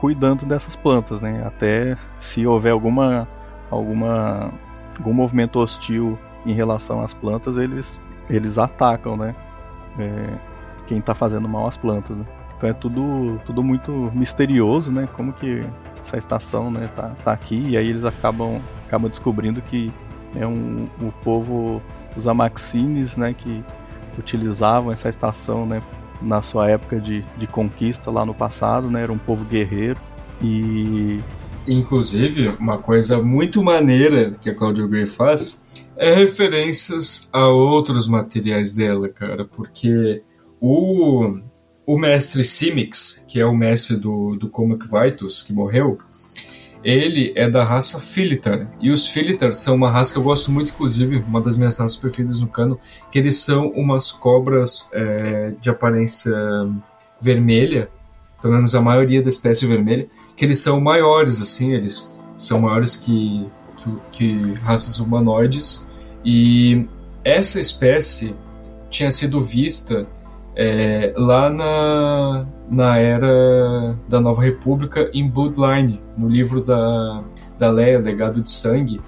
cuidando 0.00 0.46
dessas 0.46 0.76
plantas, 0.76 1.20
né? 1.20 1.42
Até 1.44 1.96
se 2.20 2.46
houver 2.46 2.72
alguma, 2.72 3.26
alguma, 3.68 4.52
algum 4.96 5.12
movimento 5.12 5.58
hostil 5.58 6.16
em 6.46 6.52
relação 6.52 7.02
às 7.02 7.12
plantas, 7.12 7.58
eles, 7.58 7.98
eles 8.30 8.58
atacam, 8.58 9.16
né? 9.16 9.34
É, 9.98 10.38
quem 10.88 11.00
tá 11.00 11.14
fazendo 11.14 11.48
mal 11.48 11.68
às 11.68 11.76
plantas. 11.76 12.16
né? 12.16 12.24
Então 12.56 12.68
é 12.68 12.72
tudo, 12.72 13.40
tudo 13.46 13.62
muito 13.62 13.92
misterioso, 14.14 14.90
né? 14.90 15.08
Como 15.14 15.32
que 15.32 15.62
essa 16.02 16.16
estação 16.16 16.70
né, 16.70 16.90
tá, 16.96 17.14
tá 17.22 17.32
aqui 17.32 17.68
e 17.68 17.76
aí 17.76 17.88
eles 17.88 18.04
acabam, 18.04 18.60
acabam 18.86 19.08
descobrindo 19.08 19.62
que 19.62 19.92
é 20.34 20.46
um, 20.46 20.88
o 21.00 21.12
povo, 21.22 21.80
os 22.16 22.26
Amaxines, 22.26 23.16
né? 23.16 23.32
Que 23.32 23.62
utilizavam 24.18 24.90
essa 24.90 25.08
estação, 25.08 25.64
né? 25.66 25.80
Na 26.20 26.42
sua 26.42 26.68
época 26.68 26.98
de, 26.98 27.24
de 27.36 27.46
conquista 27.46 28.10
lá 28.10 28.26
no 28.26 28.34
passado, 28.34 28.90
né? 28.90 29.02
Era 29.02 29.12
um 29.12 29.18
povo 29.18 29.44
guerreiro 29.44 30.00
E. 30.42 31.20
Inclusive, 31.68 32.48
uma 32.58 32.78
coisa 32.78 33.22
muito 33.22 33.62
maneira 33.62 34.32
que 34.40 34.48
a 34.48 34.54
Claudia 34.54 34.86
Gray 34.86 35.06
faz 35.06 35.62
é 35.96 36.14
referências 36.14 37.28
a 37.32 37.48
outros 37.48 38.08
materiais 38.08 38.72
dela, 38.72 39.08
cara, 39.08 39.44
porque 39.44 40.22
o, 40.60 41.38
o 41.86 41.98
mestre 41.98 42.44
Simix, 42.44 43.24
que 43.28 43.40
é 43.40 43.46
o 43.46 43.56
mestre 43.56 43.96
do, 43.96 44.36
do 44.36 44.48
Comic 44.48 44.86
Vitus, 44.86 45.42
que 45.42 45.52
morreu, 45.52 45.96
ele 46.82 47.32
é 47.36 47.48
da 47.48 47.64
raça 47.64 48.00
Filitar. 48.00 48.70
E 48.80 48.90
os 48.90 49.08
Filitar 49.08 49.52
são 49.52 49.74
uma 49.74 49.90
raça 49.90 50.12
que 50.12 50.18
eu 50.18 50.22
gosto 50.22 50.50
muito, 50.50 50.70
inclusive, 50.70 51.16
uma 51.26 51.40
das 51.40 51.56
minhas 51.56 51.76
raças 51.76 51.96
preferidas 51.96 52.40
no 52.40 52.48
cano, 52.48 52.78
que 53.10 53.18
eles 53.18 53.36
são 53.36 53.68
umas 53.70 54.12
cobras 54.12 54.90
é, 54.92 55.52
de 55.60 55.68
aparência 55.70 56.34
vermelha, 57.20 57.90
pelo 58.40 58.54
menos 58.54 58.74
a 58.74 58.80
maioria 58.80 59.22
da 59.22 59.28
espécie 59.28 59.66
vermelha, 59.66 60.08
que 60.36 60.44
eles 60.44 60.60
são 60.60 60.80
maiores, 60.80 61.42
assim, 61.42 61.74
eles 61.74 62.24
são 62.36 62.60
maiores 62.60 62.94
que, 62.94 63.46
que, 63.76 63.98
que 64.12 64.52
raças 64.62 65.00
humanoides. 65.00 65.88
E 66.24 66.86
essa 67.24 67.58
espécie 67.58 68.34
tinha 68.88 69.10
sido 69.10 69.40
vista 69.40 70.06
é, 70.60 71.14
lá 71.16 71.48
na, 71.48 72.46
na 72.68 72.96
era 72.98 73.96
da 74.08 74.20
Nova 74.20 74.42
República 74.42 75.08
em 75.14 75.30
Bloodline, 75.30 76.02
no 76.16 76.28
livro 76.28 76.60
da, 76.60 77.22
da 77.56 77.70
Leia, 77.70 78.00
Legado 78.00 78.42
de 78.42 78.50
Sangue, 78.50 79.00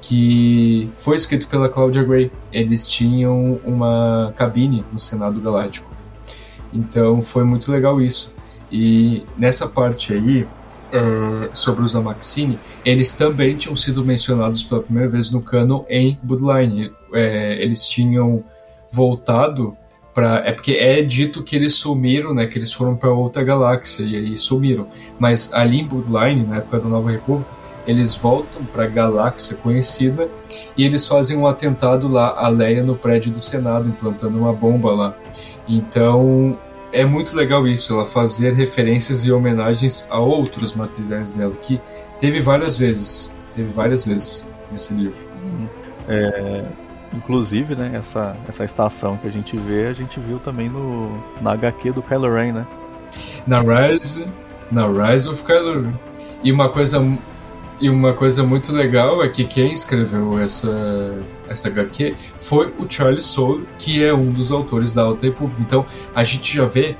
que 0.00 0.88
foi 0.94 1.16
escrito 1.16 1.48
pela 1.48 1.68
Claudia 1.68 2.04
Gray. 2.04 2.30
Eles 2.52 2.86
tinham 2.88 3.60
uma 3.64 4.32
cabine 4.36 4.84
no 4.92 4.98
Senado 4.98 5.40
Galáctico. 5.40 5.90
Então 6.72 7.20
foi 7.20 7.42
muito 7.42 7.72
legal 7.72 8.00
isso. 8.00 8.36
E 8.70 9.26
nessa 9.36 9.66
parte 9.66 10.14
aí, 10.14 10.46
é, 10.92 11.50
sobre 11.52 11.84
os 11.84 11.96
Amaxine, 11.96 12.60
eles 12.84 13.14
também 13.14 13.56
tinham 13.56 13.74
sido 13.74 14.04
mencionados 14.04 14.62
pela 14.62 14.82
primeira 14.82 15.08
vez 15.08 15.32
no 15.32 15.42
canon 15.42 15.84
em 15.88 16.16
Bloodline. 16.22 16.92
É, 17.12 17.60
eles 17.60 17.88
tinham 17.88 18.44
voltado 18.92 19.76
é 20.44 20.52
porque 20.52 20.72
é 20.72 21.02
dito 21.02 21.42
que 21.42 21.56
eles 21.56 21.74
sumiram, 21.74 22.34
né, 22.34 22.46
que 22.46 22.58
eles 22.58 22.72
foram 22.72 22.94
para 22.94 23.10
outra 23.10 23.42
galáxia 23.42 24.04
e 24.04 24.16
aí 24.16 24.36
sumiram. 24.36 24.86
Mas 25.18 25.52
ali 25.52 25.80
em 25.80 25.86
Bloodline, 25.86 26.44
na 26.44 26.56
época 26.56 26.80
da 26.80 26.88
Nova 26.88 27.10
República, 27.10 27.50
eles 27.86 28.14
voltam 28.14 28.64
para 28.64 28.84
a 28.84 28.86
galáxia 28.86 29.56
conhecida 29.56 30.28
e 30.76 30.84
eles 30.84 31.06
fazem 31.06 31.36
um 31.36 31.46
atentado 31.46 32.08
lá 32.08 32.34
a 32.36 32.48
Leia 32.48 32.82
no 32.82 32.96
prédio 32.96 33.32
do 33.32 33.40
Senado, 33.40 33.88
implantando 33.88 34.38
uma 34.38 34.52
bomba 34.52 34.92
lá. 34.92 35.16
Então 35.68 36.58
é 36.92 37.04
muito 37.04 37.34
legal 37.34 37.66
isso, 37.66 37.94
ela 37.94 38.04
fazer 38.04 38.52
referências 38.52 39.24
e 39.24 39.32
homenagens 39.32 40.06
a 40.10 40.18
outros 40.18 40.74
materiais 40.74 41.30
dela, 41.30 41.54
que 41.60 41.80
teve 42.20 42.38
várias 42.38 42.78
vezes, 42.78 43.34
teve 43.54 43.70
várias 43.70 44.06
vezes 44.06 44.48
nesse 44.70 44.92
livro. 44.92 45.26
É, 46.08 46.64
inclusive, 47.12 47.74
né, 47.74 47.92
essa, 47.94 48.36
essa 48.48 48.64
estação 48.64 49.16
que 49.16 49.26
a 49.26 49.30
gente 49.30 49.56
vê, 49.56 49.86
a 49.86 49.92
gente 49.92 50.18
viu 50.20 50.38
também 50.38 50.68
no, 50.68 51.22
na 51.40 51.52
HQ 51.52 51.92
do 51.92 52.02
Kylo 52.02 52.32
Ren, 52.32 52.52
né? 52.52 52.66
Na 53.46 53.60
Rise, 53.60 54.26
na 54.70 54.86
Rise 54.86 55.28
of 55.28 55.44
Kylo 55.44 55.82
Ren. 55.82 55.92
E 56.42 56.50
uma 56.52 56.68
coisa 56.68 56.98
e 57.80 57.90
uma 57.90 58.12
coisa 58.12 58.44
muito 58.44 58.72
legal 58.72 59.24
é 59.24 59.28
que 59.28 59.44
quem 59.44 59.72
escreveu 59.72 60.38
essa, 60.38 61.18
essa 61.48 61.68
HQ 61.68 62.14
foi 62.38 62.72
o 62.78 62.86
Charles 62.88 63.24
Soule, 63.24 63.66
que 63.76 64.04
é 64.04 64.14
um 64.14 64.30
dos 64.30 64.52
autores 64.52 64.94
da 64.94 65.02
Alta 65.02 65.26
República. 65.26 65.60
Então 65.60 65.84
a 66.14 66.22
gente 66.22 66.56
já 66.56 66.64
vê 66.64 66.96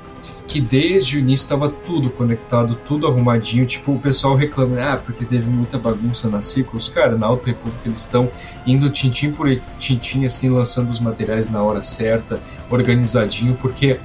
que 0.47 0.59
desde 0.59 1.17
o 1.17 1.19
início 1.19 1.43
estava 1.43 1.69
tudo 1.69 2.09
conectado, 2.09 2.75
tudo 2.85 3.07
arrumadinho. 3.07 3.65
Tipo, 3.65 3.93
o 3.93 3.99
pessoal 3.99 4.35
reclama, 4.35 4.81
ah, 4.81 4.97
porque 4.97 5.25
teve 5.25 5.49
muita 5.49 5.77
bagunça 5.77 6.29
na 6.29 6.41
Ciclos. 6.41 6.89
Cara, 6.89 7.17
na 7.17 7.27
Alta 7.27 7.47
República 7.47 7.81
eles 7.85 8.01
estão 8.01 8.29
indo 8.65 8.89
tintim 8.89 9.31
por 9.31 9.47
tintim, 9.77 10.25
assim, 10.25 10.49
lançando 10.49 10.89
os 10.89 10.99
materiais 10.99 11.49
na 11.49 11.61
hora 11.61 11.81
certa, 11.81 12.39
organizadinho, 12.69 13.55
porque 13.55 13.99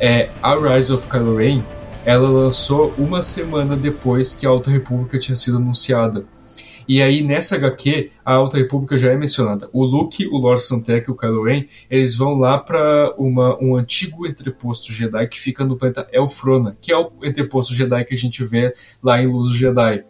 é, 0.00 0.30
a 0.42 0.54
Rise 0.54 0.92
of 0.92 1.08
Kylo 1.08 1.36
Ren 1.36 1.62
ela 2.04 2.28
lançou 2.28 2.92
uma 2.98 3.22
semana 3.22 3.76
depois 3.76 4.34
que 4.34 4.46
a 4.46 4.50
Alta 4.50 4.70
República 4.70 5.18
tinha 5.18 5.34
sido 5.34 5.56
anunciada. 5.56 6.24
E 6.86 7.02
aí, 7.02 7.22
nessa 7.22 7.56
HQ, 7.56 8.10
a 8.24 8.34
Alta 8.34 8.56
República 8.56 8.96
já 8.96 9.10
é 9.10 9.16
mencionada. 9.16 9.68
O 9.72 9.84
Luke, 9.84 10.26
o 10.28 10.36
Lord 10.36 10.62
Santec 10.62 11.08
e 11.08 11.12
o 11.12 11.16
Kylo 11.16 11.44
Ren, 11.44 11.64
eles 11.90 12.16
vão 12.16 12.34
lá 12.34 12.58
para 12.58 13.14
um 13.18 13.76
antigo 13.76 14.26
entreposto 14.26 14.92
Jedi 14.92 15.26
que 15.28 15.40
fica 15.40 15.64
no 15.64 15.76
planeta 15.76 16.06
Elfrona, 16.12 16.76
que 16.80 16.92
é 16.92 16.96
o 16.96 17.10
entreposto 17.22 17.74
Jedi 17.74 18.04
que 18.04 18.14
a 18.14 18.16
gente 18.16 18.44
vê 18.44 18.72
lá 19.02 19.22
em 19.22 19.26
Luz 19.26 19.50
Jedi. 19.50 20.04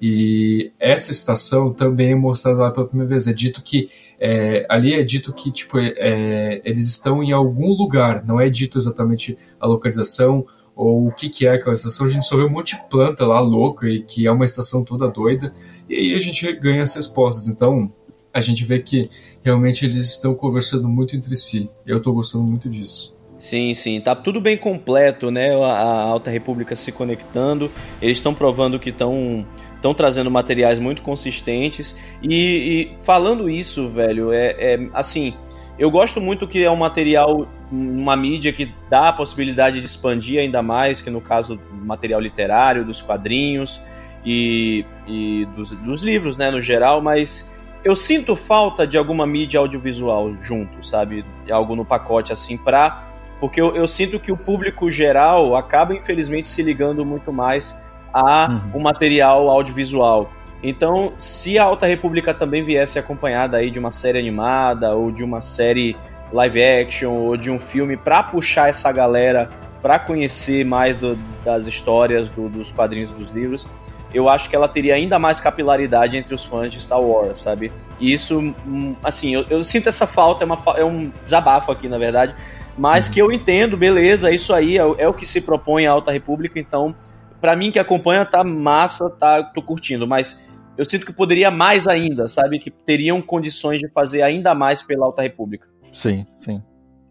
E 0.00 0.72
essa 0.78 1.12
estação 1.12 1.72
também 1.72 2.12
é 2.12 2.14
mostrada 2.14 2.58
lá 2.58 2.70
pela 2.70 2.86
primeira 2.86 3.08
vez. 3.08 3.26
É 3.26 3.32
dito 3.32 3.62
que 3.62 3.88
é, 4.20 4.66
ali 4.68 4.94
é 4.94 5.02
dito 5.02 5.32
que 5.32 5.50
tipo 5.50 5.78
é, 5.78 6.60
eles 6.64 6.86
estão 6.88 7.22
em 7.22 7.32
algum 7.32 7.72
lugar. 7.72 8.24
Não 8.24 8.40
é 8.40 8.48
dito 8.50 8.78
exatamente 8.78 9.36
a 9.58 9.66
localização 9.66 10.46
ou 10.74 11.08
o 11.08 11.12
que, 11.12 11.28
que 11.28 11.46
é 11.46 11.52
aquela 11.52 11.74
estação, 11.74 12.06
a 12.06 12.08
gente 12.08 12.26
só 12.26 12.36
vê 12.36 12.44
um 12.44 12.50
monte 12.50 12.76
de 12.76 12.88
planta 12.88 13.26
lá 13.26 13.38
louca 13.38 13.88
e 13.88 14.00
que 14.00 14.26
é 14.26 14.32
uma 14.32 14.44
estação 14.44 14.84
toda 14.84 15.08
doida, 15.08 15.52
e 15.88 15.94
aí 15.94 16.14
a 16.14 16.18
gente 16.18 16.50
ganha 16.54 16.82
as 16.82 16.94
respostas. 16.94 17.48
Então 17.48 17.90
a 18.32 18.40
gente 18.40 18.64
vê 18.64 18.80
que 18.80 19.08
realmente 19.42 19.84
eles 19.84 20.10
estão 20.10 20.34
conversando 20.34 20.88
muito 20.88 21.14
entre 21.14 21.36
si. 21.36 21.70
Eu 21.86 21.98
estou 21.98 22.12
gostando 22.12 22.44
muito 22.44 22.68
disso. 22.68 23.14
Sim, 23.38 23.74
sim, 23.74 24.00
tá 24.00 24.16
tudo 24.16 24.40
bem 24.40 24.56
completo, 24.56 25.30
né? 25.30 25.54
A 25.54 26.02
Alta 26.02 26.30
República 26.30 26.74
se 26.74 26.90
conectando, 26.90 27.70
eles 28.00 28.18
estão 28.18 28.34
provando 28.34 28.80
que 28.80 28.90
estão 28.90 29.46
estão 29.76 29.92
trazendo 29.92 30.30
materiais 30.30 30.78
muito 30.78 31.02
consistentes 31.02 31.94
e, 32.22 32.32
e 32.32 33.04
falando 33.04 33.50
isso, 33.50 33.86
velho, 33.86 34.32
é, 34.32 34.54
é 34.58 34.88
assim 34.94 35.34
eu 35.78 35.90
gosto 35.90 36.20
muito 36.20 36.46
que 36.46 36.62
é 36.62 36.70
um 36.70 36.76
material, 36.76 37.48
uma 37.74 38.16
mídia 38.16 38.52
que 38.52 38.72
dá 38.88 39.08
a 39.08 39.12
possibilidade 39.12 39.80
de 39.80 39.86
expandir 39.86 40.40
ainda 40.40 40.62
mais, 40.62 41.02
que 41.02 41.10
no 41.10 41.20
caso 41.20 41.56
do 41.56 41.84
material 41.84 42.20
literário, 42.20 42.84
dos 42.84 43.02
quadrinhos 43.02 43.80
e, 44.24 44.84
e 45.06 45.46
dos, 45.56 45.70
dos, 45.70 46.02
livros, 46.02 46.36
né, 46.36 46.50
no 46.50 46.62
geral, 46.62 47.02
mas 47.02 47.52
eu 47.84 47.94
sinto 47.94 48.36
falta 48.36 48.86
de 48.86 48.96
alguma 48.96 49.26
mídia 49.26 49.60
audiovisual 49.60 50.32
junto, 50.40 50.84
sabe? 50.84 51.24
Algo 51.50 51.76
no 51.76 51.84
pacote 51.84 52.32
assim 52.32 52.56
pra. 52.56 53.04
Porque 53.40 53.60
eu, 53.60 53.74
eu 53.74 53.86
sinto 53.86 54.18
que 54.18 54.32
o 54.32 54.36
público 54.36 54.90
geral 54.90 55.56
acaba, 55.56 55.94
infelizmente, 55.94 56.48
se 56.48 56.62
ligando 56.62 57.04
muito 57.04 57.32
mais 57.32 57.76
a 58.12 58.48
uhum. 58.48 58.80
um 58.80 58.82
material 58.82 59.50
audiovisual. 59.50 60.30
Então, 60.62 61.12
se 61.18 61.58
a 61.58 61.64
Alta 61.64 61.84
República 61.84 62.32
também 62.32 62.64
viesse 62.64 62.98
acompanhada 62.98 63.58
aí 63.58 63.70
de 63.70 63.78
uma 63.78 63.90
série 63.90 64.18
animada 64.18 64.94
ou 64.94 65.10
de 65.10 65.22
uma 65.22 65.42
série 65.42 65.94
live 66.34 66.62
action 66.62 67.12
ou 67.12 67.36
de 67.36 67.50
um 67.50 67.58
filme 67.58 67.96
para 67.96 68.22
puxar 68.22 68.68
essa 68.68 68.90
galera 68.90 69.48
para 69.80 69.98
conhecer 69.98 70.64
mais 70.64 70.96
do, 70.96 71.16
das 71.44 71.66
histórias 71.66 72.28
do, 72.28 72.48
dos 72.48 72.72
quadrinhos 72.72 73.12
dos 73.12 73.30
livros, 73.30 73.68
eu 74.14 74.28
acho 74.28 74.48
que 74.48 74.56
ela 74.56 74.66
teria 74.66 74.94
ainda 74.94 75.18
mais 75.18 75.40
capilaridade 75.40 76.16
entre 76.16 76.34
os 76.34 76.44
fãs 76.44 76.72
de 76.72 76.80
Star 76.80 77.00
Wars, 77.00 77.38
sabe? 77.38 77.70
E 78.00 78.12
isso, 78.12 78.38
hum, 78.40 78.96
assim, 79.02 79.34
eu, 79.34 79.44
eu 79.50 79.62
sinto 79.62 79.88
essa 79.88 80.06
falta, 80.06 80.42
é, 80.42 80.46
uma, 80.46 80.58
é 80.76 80.84
um 80.84 81.12
desabafo 81.22 81.70
aqui, 81.70 81.88
na 81.88 81.98
verdade, 81.98 82.34
mas 82.78 83.06
uhum. 83.06 83.12
que 83.12 83.20
eu 83.20 83.32
entendo, 83.32 83.76
beleza, 83.76 84.30
isso 84.30 84.54
aí 84.54 84.78
é, 84.78 84.82
é, 84.98 85.08
o 85.08 85.12
que 85.12 85.26
se 85.26 85.40
propõe 85.40 85.86
a 85.86 85.92
Alta 85.92 86.10
República, 86.10 86.58
então, 86.58 86.94
para 87.40 87.54
mim 87.54 87.70
que 87.70 87.78
acompanha, 87.78 88.24
tá 88.24 88.42
massa, 88.42 89.10
tá, 89.10 89.42
tô 89.42 89.60
curtindo, 89.60 90.06
mas 90.06 90.42
eu 90.78 90.84
sinto 90.84 91.04
que 91.04 91.12
poderia 91.12 91.50
mais 91.50 91.86
ainda, 91.86 92.26
sabe? 92.26 92.58
Que 92.58 92.70
teriam 92.70 93.20
condições 93.20 93.80
de 93.80 93.88
fazer 93.90 94.22
ainda 94.22 94.54
mais 94.54 94.82
pela 94.82 95.06
Alta 95.06 95.22
República. 95.22 95.73
Sim, 95.94 96.26
sim. 96.38 96.62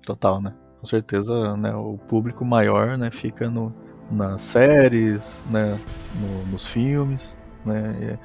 Total, 0.06 0.42
né? 0.42 0.54
Com 0.80 0.88
certeza, 0.88 1.56
né, 1.56 1.74
o 1.74 1.98
público 1.98 2.44
maior, 2.44 2.98
né, 2.98 3.10
fica 3.10 3.50
no, 3.50 3.74
nas 4.12 4.42
séries, 4.42 5.42
né, 5.50 5.80
no, 6.20 6.52
nos 6.52 6.68
filmes, 6.68 7.38
né, 7.66 7.96
é, 8.02 8.20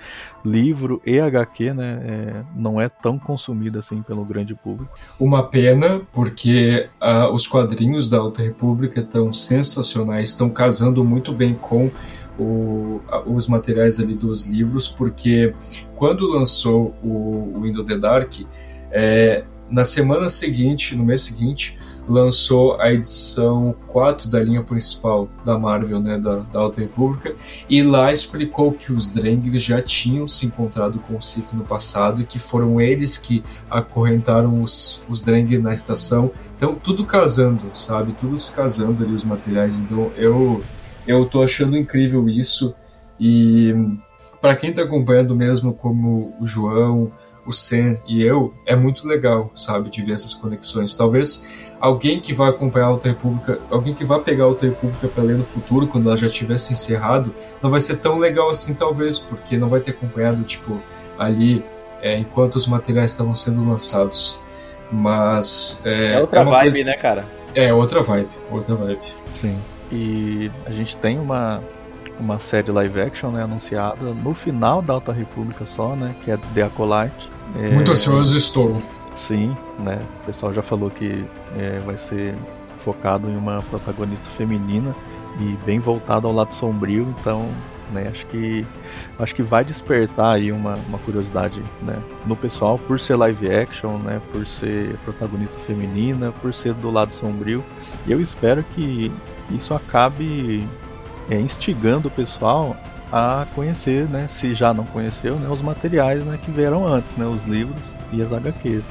livro 0.44 1.00
e 1.06 1.20
HQ, 1.20 1.72
né, 1.72 2.00
é, 2.02 2.44
não 2.56 2.80
é 2.80 2.88
tão 2.88 3.16
consumido 3.16 3.78
assim 3.78 4.02
pelo 4.02 4.24
grande 4.24 4.56
público. 4.56 4.92
Uma 5.20 5.44
pena, 5.44 6.00
porque 6.12 6.88
uh, 7.00 7.32
os 7.32 7.46
quadrinhos 7.46 8.10
da 8.10 8.18
Alta 8.18 8.42
República 8.42 8.98
estão 8.98 9.32
sensacionais, 9.32 10.30
estão 10.30 10.50
casando 10.50 11.04
muito 11.04 11.32
bem 11.32 11.54
com 11.54 11.88
o, 12.36 13.00
os 13.24 13.46
materiais 13.46 14.00
ali 14.00 14.16
dos 14.16 14.46
livros, 14.46 14.88
porque 14.88 15.54
quando 15.94 16.26
lançou 16.26 16.94
o 17.04 17.60
Window 17.60 17.84
the 17.84 17.96
Dark, 17.96 18.32
é, 18.90 19.44
na 19.70 19.84
semana 19.84 20.30
seguinte, 20.30 20.96
no 20.96 21.04
mês 21.04 21.22
seguinte, 21.22 21.78
lançou 22.08 22.80
a 22.80 22.90
edição 22.90 23.74
4 23.86 24.30
da 24.30 24.42
linha 24.42 24.62
principal 24.62 25.28
da 25.44 25.58
Marvel, 25.58 26.00
né, 26.00 26.16
da, 26.16 26.36
da 26.36 26.60
Alta 26.60 26.80
República, 26.80 27.34
e 27.68 27.82
lá 27.82 28.10
explicou 28.10 28.72
que 28.72 28.92
os 28.92 29.12
Drengir 29.12 29.58
já 29.58 29.82
tinham 29.82 30.26
se 30.26 30.46
encontrado 30.46 30.98
com 31.00 31.16
o 31.16 31.20
Sif 31.20 31.54
no 31.54 31.64
passado 31.64 32.22
e 32.22 32.24
que 32.24 32.38
foram 32.38 32.80
eles 32.80 33.18
que 33.18 33.44
acorrentaram 33.68 34.62
os, 34.62 35.04
os 35.08 35.22
Drengir 35.22 35.60
na 35.60 35.74
estação. 35.74 36.30
Então, 36.56 36.74
tudo 36.74 37.04
casando, 37.04 37.64
sabe? 37.74 38.12
Tudo 38.12 38.38
se 38.38 38.52
casando 38.52 39.04
ali 39.04 39.12
os 39.12 39.24
materiais. 39.24 39.78
Então, 39.78 40.10
eu 40.16 40.62
eu 41.08 41.24
tô 41.24 41.42
achando 41.42 41.76
incrível 41.76 42.28
isso. 42.28 42.74
E 43.18 43.74
para 44.42 44.54
quem 44.54 44.70
está 44.70 44.82
acompanhando 44.82 45.34
mesmo, 45.34 45.72
como 45.72 46.36
o 46.38 46.44
João, 46.44 47.10
o 47.48 47.52
Sen 47.52 47.98
e 48.06 48.22
eu, 48.22 48.52
é 48.66 48.76
muito 48.76 49.08
legal, 49.08 49.50
sabe, 49.54 49.88
de 49.88 50.02
ver 50.02 50.12
essas 50.12 50.34
conexões. 50.34 50.94
Talvez 50.94 51.48
alguém 51.80 52.20
que 52.20 52.34
vai 52.34 52.50
acompanhar 52.50 52.84
a 52.84 52.88
Alta 52.88 53.08
República, 53.08 53.58
alguém 53.70 53.94
que 53.94 54.04
vai 54.04 54.20
pegar 54.20 54.44
a 54.44 54.46
Alta 54.48 54.66
República 54.66 55.08
para 55.08 55.24
ler 55.24 55.36
no 55.36 55.42
futuro, 55.42 55.86
quando 55.86 56.08
ela 56.08 56.16
já 56.16 56.28
tivesse 56.28 56.74
encerrado, 56.74 57.32
não 57.62 57.70
vai 57.70 57.80
ser 57.80 57.96
tão 57.96 58.18
legal 58.18 58.50
assim, 58.50 58.74
talvez, 58.74 59.18
porque 59.18 59.56
não 59.56 59.70
vai 59.70 59.80
ter 59.80 59.92
acompanhado, 59.92 60.42
tipo, 60.42 60.78
ali, 61.18 61.64
é, 62.02 62.18
enquanto 62.18 62.56
os 62.56 62.66
materiais 62.66 63.12
estavam 63.12 63.34
sendo 63.34 63.66
lançados. 63.66 64.42
Mas. 64.92 65.80
É, 65.86 66.14
é 66.14 66.20
outra 66.20 66.40
é 66.40 66.44
vibe, 66.44 66.60
coisa... 66.60 66.84
né, 66.84 66.96
cara? 66.96 67.26
É, 67.54 67.72
outra 67.72 68.02
vibe, 68.02 68.30
outra 68.50 68.74
vibe. 68.74 69.00
Sim. 69.40 69.58
E 69.90 70.50
a 70.66 70.70
gente 70.70 70.98
tem 70.98 71.18
uma, 71.18 71.62
uma 72.20 72.38
série 72.38 72.70
live 72.70 73.00
action 73.00 73.30
né, 73.30 73.42
anunciada 73.42 74.12
no 74.12 74.34
final 74.34 74.82
da 74.82 74.92
Alta 74.94 75.12
República 75.12 75.64
só, 75.64 75.96
né? 75.96 76.14
Que 76.24 76.30
é 76.30 76.38
The 76.54 76.62
Acolyte. 76.62 77.37
É... 77.56 77.74
Muito 77.74 77.90
ansioso 77.90 78.36
estou. 78.36 78.76
Sim, 79.14 79.56
né? 79.78 80.00
O 80.22 80.26
pessoal 80.26 80.54
já 80.54 80.62
falou 80.62 80.90
que 80.90 81.24
é, 81.56 81.80
vai 81.80 81.98
ser 81.98 82.34
focado 82.84 83.28
em 83.28 83.36
uma 83.36 83.62
protagonista 83.62 84.30
feminina 84.30 84.94
e 85.40 85.56
bem 85.64 85.78
voltado 85.78 86.26
ao 86.26 86.32
lado 86.32 86.54
sombrio, 86.54 87.14
então 87.20 87.48
né, 87.90 88.08
acho 88.08 88.26
que 88.26 88.66
acho 89.18 89.34
que 89.34 89.42
vai 89.42 89.64
despertar 89.64 90.36
aí 90.36 90.52
uma, 90.52 90.74
uma 90.88 90.98
curiosidade 90.98 91.62
né, 91.82 91.98
no 92.26 92.36
pessoal 92.36 92.78
por 92.78 93.00
ser 93.00 93.16
live 93.16 93.50
action, 93.50 93.98
né, 93.98 94.20
por 94.32 94.46
ser 94.46 94.96
protagonista 95.04 95.58
feminina, 95.60 96.32
por 96.32 96.54
ser 96.54 96.74
do 96.74 96.90
lado 96.90 97.14
sombrio. 97.14 97.64
E 98.06 98.12
eu 98.12 98.20
espero 98.20 98.62
que 98.74 99.12
isso 99.50 99.74
acabe 99.74 100.66
é, 101.30 101.40
instigando 101.40 102.08
o 102.08 102.10
pessoal 102.10 102.76
a 103.12 103.46
conhecer, 103.54 104.08
né, 104.08 104.26
se 104.28 104.54
já 104.54 104.74
não 104.74 104.84
conheceu, 104.84 105.36
né, 105.36 105.48
os 105.48 105.62
materiais 105.62 106.24
né, 106.24 106.38
que 106.42 106.50
vieram 106.50 106.86
antes, 106.86 107.16
né, 107.16 107.26
os 107.26 107.42
livros 107.44 107.92
e 108.12 108.22
as 108.22 108.32
HQs. 108.32 108.84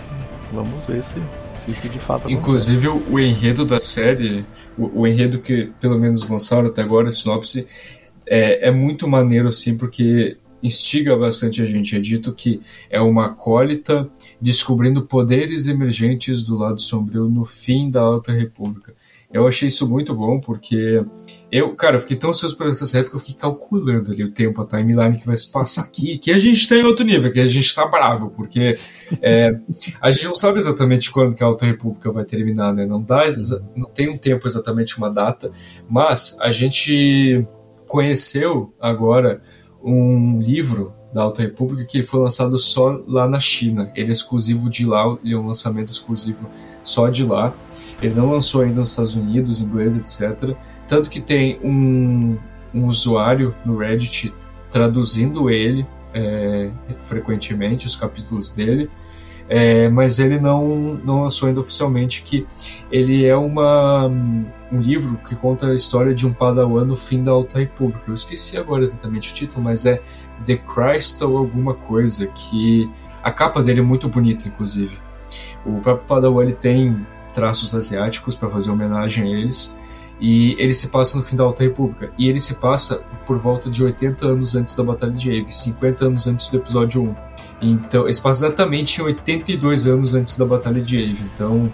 Vamos 0.51 0.85
ver 0.85 1.03
se, 1.03 1.15
se 1.65 1.71
isso 1.71 1.89
de 1.89 1.99
fato 1.99 2.29
Inclusive 2.29 2.87
o, 2.87 3.03
o 3.11 3.19
enredo 3.19 3.65
da 3.65 3.81
série, 3.81 4.45
o, 4.77 5.01
o, 5.01 5.07
enredo 5.07 5.39
que 5.39 5.71
pelo 5.79 5.99
menos 5.99 6.29
lançaram 6.29 6.67
até 6.67 6.81
agora, 6.81 7.09
a 7.09 7.11
sinopse, 7.11 7.67
é, 8.25 8.69
é 8.69 8.71
muito 8.71 9.07
maneiro 9.07 9.49
assim, 9.49 9.77
porque 9.77 10.37
instiga 10.61 11.15
bastante 11.15 11.61
a 11.61 11.65
gente. 11.65 11.95
É 11.95 11.99
dito 11.99 12.33
que 12.33 12.61
é 12.89 12.99
uma 12.99 13.27
acólita 13.27 14.09
descobrindo 14.39 15.03
poderes 15.03 15.67
emergentes 15.67 16.43
do 16.43 16.57
lado 16.57 16.79
sombrio 16.81 17.29
no 17.29 17.45
fim 17.45 17.89
da 17.89 18.01
Alta 18.01 18.31
República. 18.31 18.93
Eu 19.31 19.47
achei 19.47 19.67
isso 19.67 19.89
muito 19.89 20.13
bom 20.13 20.39
porque 20.39 21.03
eu, 21.51 21.75
cara, 21.75 21.95
eu 21.95 21.99
fiquei 21.99 22.17
tão 22.17 22.31
ansioso 22.31 22.57
por 22.57 22.67
essa 22.67 23.03
que 23.03 23.15
eu 23.15 23.19
fiquei 23.19 23.35
calculando 23.35 24.11
ali 24.11 24.23
o 24.23 24.31
tempo, 24.31 24.61
a 24.61 24.65
timeline 24.65 25.17
que 25.17 25.25
vai 25.25 25.35
se 25.35 25.49
passar 25.49 25.83
aqui, 25.83 26.17
que 26.17 26.31
a 26.31 26.39
gente 26.39 26.57
está 26.57 26.75
em 26.75 26.83
outro 26.83 27.05
nível, 27.05 27.31
que 27.31 27.39
a 27.39 27.47
gente 27.47 27.65
está 27.65 27.87
bravo, 27.87 28.29
porque 28.31 28.77
é, 29.21 29.57
a 30.01 30.11
gente 30.11 30.25
não 30.25 30.35
sabe 30.35 30.59
exatamente 30.59 31.09
quando 31.09 31.35
que 31.35 31.43
a 31.43 31.47
Alta 31.47 31.65
República 31.65 32.11
vai 32.11 32.25
terminar, 32.25 32.73
né? 32.73 32.85
Não 32.85 33.01
dá, 33.01 33.23
não 33.75 33.87
tem 33.87 34.09
um 34.09 34.17
tempo 34.17 34.45
exatamente 34.45 34.97
uma 34.97 35.09
data, 35.09 35.49
mas 35.89 36.37
a 36.41 36.51
gente 36.51 37.45
conheceu 37.87 38.73
agora 38.79 39.41
um 39.81 40.39
livro 40.39 40.93
da 41.13 41.23
Alta 41.23 41.41
República 41.41 41.85
que 41.85 42.03
foi 42.03 42.19
lançado 42.19 42.57
só 42.57 43.01
lá 43.07 43.27
na 43.27 43.39
China. 43.39 43.89
Ele 43.95 44.09
é 44.09 44.11
exclusivo 44.11 44.69
de 44.69 44.85
lá, 44.85 45.17
ele 45.23 45.33
é 45.33 45.37
um 45.37 45.47
lançamento 45.47 45.91
exclusivo 45.91 46.49
só 46.83 47.07
de 47.07 47.23
lá. 47.23 47.53
Ele 48.01 48.13
não 48.13 48.31
lançou 48.31 48.61
ainda 48.61 48.81
nos 48.81 48.91
Estados 48.91 49.15
Unidos, 49.15 49.61
inglês, 49.61 49.95
etc. 49.95 50.55
Tanto 50.87 51.09
que 51.09 51.19
tem 51.19 51.59
um, 51.63 52.37
um 52.73 52.85
usuário 52.85 53.55
no 53.65 53.77
Reddit 53.77 54.33
traduzindo 54.69 55.49
ele 55.49 55.85
é, 56.13 56.71
frequentemente, 57.01 57.85
os 57.85 57.95
capítulos 57.95 58.51
dele. 58.51 58.89
É, 59.49 59.87
mas 59.87 60.19
ele 60.19 60.39
não, 60.39 60.99
não 61.05 61.21
lançou 61.23 61.47
ainda 61.47 61.61
oficialmente 61.61 62.21
que 62.21 62.45
ele 62.91 63.25
é 63.25 63.35
uma, 63.35 64.05
um 64.05 64.81
livro 64.81 65.17
que 65.25 65.35
conta 65.35 65.67
a 65.67 65.75
história 65.75 66.13
de 66.13 66.27
um 66.27 66.33
padawan 66.33 66.83
no 66.83 66.97
fim 66.97 67.23
da 67.23 67.31
Alta 67.31 67.59
República. 67.59 68.09
Eu 68.09 68.13
esqueci 68.13 68.57
agora 68.57 68.83
exatamente 68.83 69.31
o 69.31 69.33
título, 69.33 69.63
mas 69.63 69.85
é 69.85 70.01
The 70.45 70.57
Christ 70.57 71.21
ou 71.21 71.37
alguma 71.37 71.73
coisa, 71.73 72.27
que 72.27 72.89
a 73.23 73.31
capa 73.31 73.63
dele 73.63 73.79
é 73.79 73.83
muito 73.83 74.09
bonita, 74.09 74.49
inclusive. 74.49 74.99
O 75.65 75.79
próprio 75.79 76.05
padawan 76.07 76.43
ele 76.43 76.53
tem 76.53 77.05
traços 77.31 77.73
asiáticos 77.73 78.35
para 78.35 78.49
fazer 78.49 78.69
homenagem 78.69 79.33
a 79.33 79.39
eles, 79.39 79.77
e 80.19 80.55
ele 80.59 80.73
se 80.73 80.87
passa 80.87 81.17
no 81.17 81.23
fim 81.23 81.35
da 81.35 81.43
Alta 81.43 81.63
República. 81.63 82.11
E 82.17 82.27
ele 82.27 82.39
se 82.39 82.55
passa 82.55 83.03
por 83.25 83.37
volta 83.37 83.69
de 83.69 83.83
80 83.83 84.25
anos 84.25 84.55
antes 84.55 84.75
da 84.75 84.83
Batalha 84.83 85.13
de 85.13 85.31
Eve, 85.31 85.53
50 85.53 86.05
anos 86.05 86.27
antes 86.27 86.47
do 86.47 86.57
episódio 86.57 87.03
1. 87.03 87.15
Então, 87.61 88.03
ele 88.03 88.13
se 88.13 88.21
passa 88.21 88.45
exatamente 88.45 89.01
82 89.01 89.87
anos 89.87 90.13
antes 90.13 90.35
da 90.35 90.45
Batalha 90.45 90.81
de 90.81 90.97
Eve. 90.97 91.23
Então, 91.33 91.71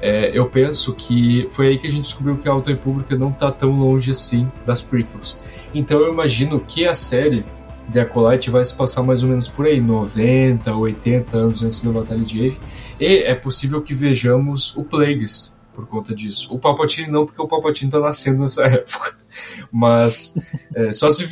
é, 0.00 0.36
eu 0.36 0.48
penso 0.48 0.94
que 0.94 1.46
foi 1.50 1.68
aí 1.68 1.78
que 1.78 1.86
a 1.86 1.90
gente 1.90 2.02
descobriu 2.02 2.36
que 2.36 2.48
a 2.48 2.52
Alta 2.52 2.70
República 2.70 3.16
não 3.16 3.30
está 3.30 3.50
tão 3.50 3.70
longe 3.70 4.10
assim 4.10 4.50
das 4.66 4.82
prequels. 4.82 5.44
Então, 5.72 6.00
eu 6.00 6.12
imagino 6.12 6.60
que 6.60 6.86
a 6.86 6.94
série 6.94 7.44
The 7.92 8.00
Acolyte 8.00 8.50
vai 8.50 8.64
se 8.64 8.74
passar 8.74 9.02
mais 9.02 9.22
ou 9.22 9.28
menos 9.28 9.46
por 9.46 9.66
aí, 9.66 9.80
90, 9.80 10.74
80 10.74 11.36
anos 11.36 11.62
antes 11.62 11.82
da 11.84 11.92
Batalha 11.92 12.22
de 12.22 12.46
Eve. 12.46 12.58
E 12.98 13.18
é 13.18 13.34
possível 13.34 13.82
que 13.82 13.94
vejamos 13.94 14.76
o 14.76 14.84
Plagueis 14.84 15.53
por 15.74 15.86
conta 15.86 16.14
disso. 16.14 16.54
O 16.54 16.58
Palpatine 16.58 17.10
não, 17.10 17.26
porque 17.26 17.42
o 17.42 17.48
Palpatine 17.48 17.88
está 17.88 18.00
nascendo 18.00 18.40
nessa 18.40 18.64
época. 18.66 19.14
Mas 19.70 20.38
é, 20.74 20.92
só, 20.92 21.10
se, 21.10 21.26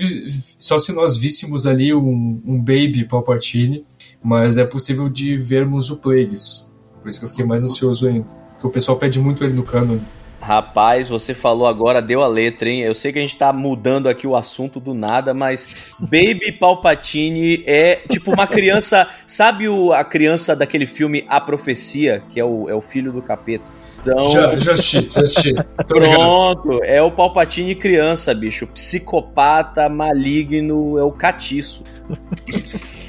só 0.59 0.78
se 0.78 0.93
nós 0.93 1.16
víssemos 1.16 1.66
ali 1.66 1.95
um, 1.95 2.43
um 2.45 2.59
Baby 2.59 3.05
Palpatine, 3.05 3.86
mas 4.22 4.57
é 4.57 4.64
possível 4.64 5.09
de 5.09 5.36
vermos 5.36 5.90
o 5.90 5.99
Plagueis. 5.99 6.72
Por 7.01 7.09
isso 7.09 7.20
que 7.20 7.24
eu 7.24 7.30
fiquei 7.30 7.45
mais 7.45 7.62
ansioso 7.62 8.07
ainda. 8.09 8.32
Porque 8.53 8.66
o 8.66 8.70
pessoal 8.70 8.99
pede 8.99 9.18
muito 9.20 9.45
ele 9.45 9.55
no 9.55 9.62
canon. 9.62 9.99
Rapaz, 10.40 11.09
você 11.09 11.34
falou 11.34 11.68
agora, 11.68 12.03
deu 12.03 12.20
a 12.20 12.26
letra, 12.26 12.68
hein? 12.68 12.82
Eu 12.82 12.97
sei 12.97 13.12
que 13.12 13.18
a 13.20 13.22
gente 13.22 13.38
tá 13.38 13.53
mudando 13.53 14.09
aqui 14.09 14.26
o 14.26 14.34
assunto 14.34 14.80
do 14.80 14.93
nada, 14.93 15.32
mas 15.32 15.95
Baby 16.01 16.51
Palpatine 16.59 17.62
é 17.64 18.03
tipo 18.11 18.32
uma 18.32 18.49
criança. 18.49 19.09
sabe 19.24 19.68
o, 19.68 19.93
a 19.93 20.03
criança 20.03 20.57
daquele 20.57 20.84
filme 20.84 21.24
A 21.28 21.40
Profecia, 21.40 22.24
que 22.28 22.40
é 22.40 22.45
o, 22.45 22.68
é 22.68 22.74
o 22.74 22.80
filho 22.80 23.12
do 23.12 23.22
capeta? 23.22 23.64
Então... 24.03 24.30
Já, 24.30 24.57
já 24.57 24.72
assisti, 24.72 25.09
já 25.09 25.22
assisti. 25.22 25.55
Pronto, 25.86 26.82
é 26.82 27.00
o 27.00 27.11
Palpatine 27.11 27.74
criança, 27.74 28.34
bicho. 28.34 28.66
Psicopata, 28.66 29.88
maligno, 29.88 30.98
é 30.98 31.03
o 31.03 31.12
catiço. 31.12 31.84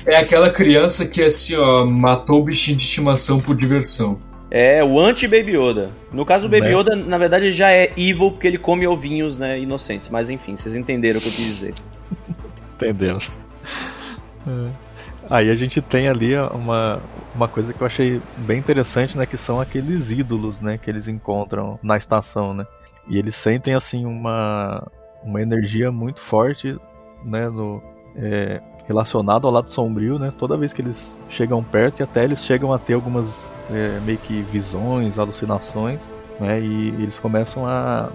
É 0.06 0.18
aquela 0.18 0.50
criança 0.50 1.08
que, 1.08 1.22
assim, 1.22 1.56
ó, 1.56 1.86
matou 1.86 2.41
o 2.41 2.44
bichinho 2.44 2.78
de 2.78 2.84
estimação 2.84 3.39
por 3.39 3.56
diversão. 3.56 4.20
É, 4.52 4.84
o 4.84 5.00
anti-Baby 5.00 5.58
Yoda. 5.58 5.89
No 6.12 6.24
caso, 6.24 6.46
o 6.46 6.50
Baby 6.50 6.68
né? 6.68 6.74
Yoda, 6.74 6.96
na 6.96 7.18
verdade, 7.18 7.52
já 7.52 7.72
é 7.72 7.91
evil 7.98 8.30
porque 8.30 8.46
ele 8.46 8.60
come 8.60 8.86
ovinhos, 8.86 9.36
né, 9.36 9.60
inocentes. 9.60 10.10
Mas 10.10 10.30
enfim, 10.30 10.56
vocês 10.56 10.76
entenderam 10.76 11.18
o 11.18 11.22
que 11.22 11.28
eu 11.28 11.32
quis 11.32 11.46
dizer. 11.46 11.74
Entendemos. 12.76 13.32
É. 14.48 14.70
Aí 15.30 15.50
a 15.50 15.56
gente 15.56 15.82
tem 15.82 16.08
ali 16.08 16.36
uma, 16.36 17.02
uma 17.36 17.48
coisa 17.48 17.74
que 17.74 17.82
eu 17.82 17.88
achei 17.88 18.22
bem 18.38 18.60
interessante, 18.60 19.18
né? 19.18 19.26
Que 19.26 19.38
são 19.38 19.60
aqueles 19.60 20.12
ídolos, 20.12 20.62
né? 20.62 20.78
Que 20.78 20.90
eles 20.90 21.08
encontram 21.08 21.80
na 21.82 21.98
estação, 21.98 22.54
né? 22.54 22.66
E 23.08 23.18
eles 23.18 23.36
sentem, 23.36 23.74
assim, 23.74 24.06
uma, 24.06 24.88
uma 25.24 25.42
energia 25.42 25.92
muito 25.92 26.20
forte, 26.20 26.78
né? 27.24 27.50
No, 27.50 27.82
é, 28.16 28.62
relacionado 28.86 29.48
ao 29.48 29.54
lado 29.54 29.70
sombrio, 29.70 30.20
né? 30.20 30.32
Toda 30.38 30.58
vez 30.58 30.74
que 30.74 30.82
eles 30.82 31.18
chegam 31.30 31.64
perto 31.64 32.00
e 32.00 32.04
até 32.04 32.24
eles 32.24 32.44
chegam 32.44 32.72
a 32.74 32.80
ter 32.80 32.94
algumas 32.94 33.52
é, 33.72 34.00
meio 34.02 34.18
que 34.18 34.42
visões, 34.44 35.18
alucinações, 35.18 36.02
né? 36.40 36.60
E, 36.60 36.90
eles 36.90 37.20
começam 37.20 37.66
a, 37.66 38.10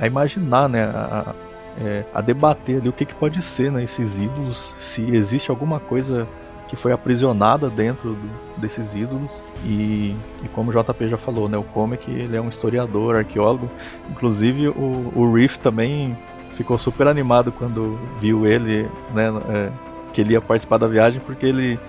a 0.00 0.06
imaginar, 0.06 0.68
né? 0.68 0.84
A, 0.84 1.34
é, 1.80 2.04
a 2.12 2.20
debater 2.20 2.80
ali 2.80 2.88
o 2.88 2.92
que, 2.92 3.04
que 3.04 3.14
pode 3.14 3.40
ser, 3.40 3.70
né? 3.70 3.82
Esses 3.82 4.18
ídolos, 4.18 4.74
se 4.78 5.02
existe 5.14 5.50
alguma 5.50 5.78
coisa 5.78 6.26
que 6.68 6.76
foi 6.76 6.92
aprisionada 6.92 7.68
dentro 7.68 8.10
do, 8.10 8.60
desses 8.60 8.94
ídolos 8.94 9.32
e, 9.64 10.14
e, 10.44 10.48
como 10.52 10.70
o 10.70 10.72
JP 10.72 11.08
já 11.08 11.16
falou, 11.16 11.48
né, 11.48 11.56
o 11.56 11.62
Comic 11.62 12.10
ele 12.10 12.36
é 12.36 12.40
um 12.40 12.48
historiador, 12.48 13.16
arqueólogo, 13.16 13.68
inclusive 14.10 14.68
o, 14.68 15.12
o 15.14 15.32
Reef 15.32 15.56
também 15.56 16.16
ficou 16.54 16.78
super 16.78 17.08
animado 17.08 17.50
quando 17.50 17.98
viu 18.20 18.46
ele, 18.46 18.88
né, 19.14 19.28
é, 19.48 19.70
que 20.12 20.20
ele 20.20 20.34
ia 20.34 20.40
participar 20.40 20.78
da 20.78 20.86
viagem 20.86 21.20
porque 21.24 21.46
ele 21.46 21.80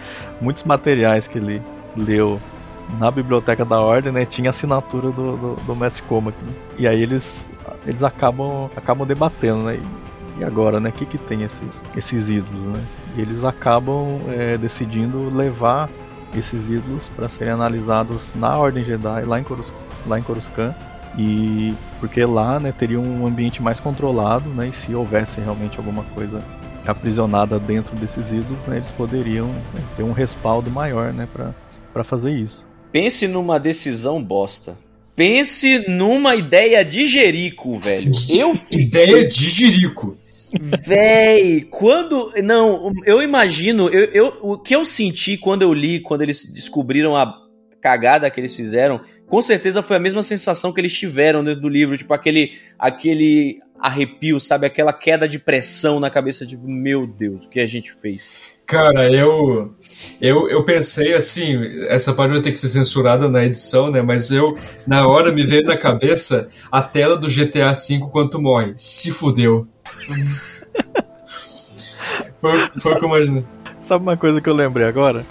muitos 0.42 0.64
materiais 0.64 1.28
que 1.28 1.38
ele 1.38 1.62
leu 1.96 2.40
na 2.98 3.12
biblioteca 3.12 3.64
da 3.64 3.80
ordem, 3.80 4.12
né, 4.12 4.26
tinha 4.26 4.50
assinatura 4.50 5.12
do, 5.12 5.38
do, 5.38 5.56
do 5.56 5.76
mestre 5.76 6.02
Comic, 6.04 6.38
né? 6.44 6.54
e 6.78 6.88
aí 6.88 7.02
eles 7.02 7.48
eles 7.86 8.02
acabam 8.02 8.70
acabam 8.76 9.06
debatendo, 9.06 9.64
né, 9.64 9.80
e 10.40 10.44
agora, 10.44 10.80
né, 10.80 10.90
o 10.90 10.94
que 10.94 11.06
que 11.06 11.18
tem 11.18 11.44
esse, 11.44 11.62
esses 11.98 12.30
ídolos, 12.30 12.66
né? 12.66 12.82
Eles 13.20 13.44
acabam 13.44 14.22
é, 14.30 14.58
decidindo 14.58 15.30
levar 15.30 15.90
esses 16.38 16.64
ídolos 16.70 17.10
para 17.16 17.30
serem 17.30 17.54
analisados 17.54 18.32
na 18.36 18.58
Ordem 18.58 18.84
Jedi, 18.84 19.24
lá 19.26 19.40
em, 19.40 19.44
Corus, 19.44 19.74
lá 20.06 20.20
em 20.20 20.24
Coruscant. 20.24 20.76
E 21.18 21.74
porque 22.00 22.24
lá 22.24 22.60
né, 22.60 22.72
teria 22.72 23.00
um 23.00 23.26
ambiente 23.26 23.62
mais 23.62 23.80
controlado, 23.80 24.50
né, 24.50 24.70
e 24.70 24.74
se 24.74 24.94
houvesse 24.94 25.42
realmente 25.42 25.78
alguma 25.78 26.04
coisa 26.04 26.44
aprisionada 26.86 27.60
dentro 27.60 27.96
desses 27.96 28.26
ídolos, 28.32 28.64
né, 28.66 28.78
eles 28.78 28.92
poderiam 28.92 29.48
né, 29.48 29.82
ter 29.98 30.04
um 30.04 30.12
respaldo 30.12 30.70
maior, 30.70 31.12
né, 31.12 31.28
para 31.94 32.04
fazer 32.04 32.32
isso. 32.32 32.66
Pense 32.92 33.28
numa 33.28 33.60
decisão 33.60 34.24
bosta. 34.24 34.78
Pense 35.16 35.84
numa 35.90 36.36
ideia 36.36 36.86
de 36.86 37.08
Jerico, 37.08 37.78
velho. 37.78 38.12
Eu 38.34 38.58
ideia 38.72 39.28
de 39.28 39.50
Jerico. 39.50 40.16
Véi, 40.86 41.62
quando. 41.70 42.32
Não, 42.44 42.92
eu 43.06 43.22
imagino. 43.22 43.90
Eu, 43.90 44.06
eu, 44.06 44.38
o 44.42 44.58
que 44.58 44.76
eu 44.76 44.84
senti 44.86 45.38
quando 45.38 45.62
eu 45.62 45.74
li, 45.74 46.02
quando 46.02 46.22
eles 46.22 46.52
descobriram 46.52 47.16
a 47.16 47.34
cagada 47.82 48.30
que 48.30 48.40
eles 48.40 48.56
fizeram, 48.56 49.02
com 49.28 49.42
certeza 49.42 49.82
foi 49.82 49.96
a 49.96 50.00
mesma 50.00 50.22
sensação 50.24 50.74
que 50.74 50.82
eles 50.82 50.94
tiveram 50.94 51.44
dentro 51.44 51.62
do 51.62 51.70
livro. 51.70 51.98
Tipo, 51.98 52.14
aquele, 52.14 52.54
aquele 52.78 53.60
arrepio, 53.80 54.40
sabe? 54.40 54.68
Aquela 54.68 54.92
queda 54.92 55.28
de 55.28 55.40
pressão 55.40 56.00
na 56.00 56.10
cabeça, 56.10 56.46
tipo, 56.46 56.68
meu 56.68 57.08
Deus, 57.08 57.46
o 57.46 57.50
que 57.50 57.60
a 57.60 57.68
gente 57.68 57.94
fez? 57.94 58.60
Cara, 58.70 59.12
eu, 59.12 59.74
eu 60.22 60.48
eu 60.48 60.64
pensei 60.64 61.16
assim, 61.16 61.60
essa 61.88 62.14
parte 62.14 62.34
vai 62.34 62.42
ter 62.42 62.52
que 62.52 62.60
ser 62.60 62.68
censurada 62.68 63.28
na 63.28 63.44
edição, 63.44 63.90
né? 63.90 64.00
Mas 64.00 64.30
eu, 64.30 64.56
na 64.86 65.08
hora, 65.08 65.32
me 65.32 65.44
veio 65.44 65.64
na 65.64 65.76
cabeça 65.76 66.50
a 66.72 66.80
tela 66.80 67.18
do 67.18 67.28
GTA 67.28 67.72
V 67.72 68.00
quando 68.12 68.40
morre. 68.40 68.74
Se 68.78 69.10
fudeu. 69.10 69.68
foi, 72.40 72.58
foi 72.80 72.94
o 72.94 73.00
que 73.00 73.06
eu 73.06 73.10
imaginei. 73.10 73.46
Sabe 73.82 74.04
uma 74.04 74.18
coisa 74.18 74.42
que 74.42 74.50
eu 74.50 74.54
lembrei 74.54 74.88
agora? 74.88 75.26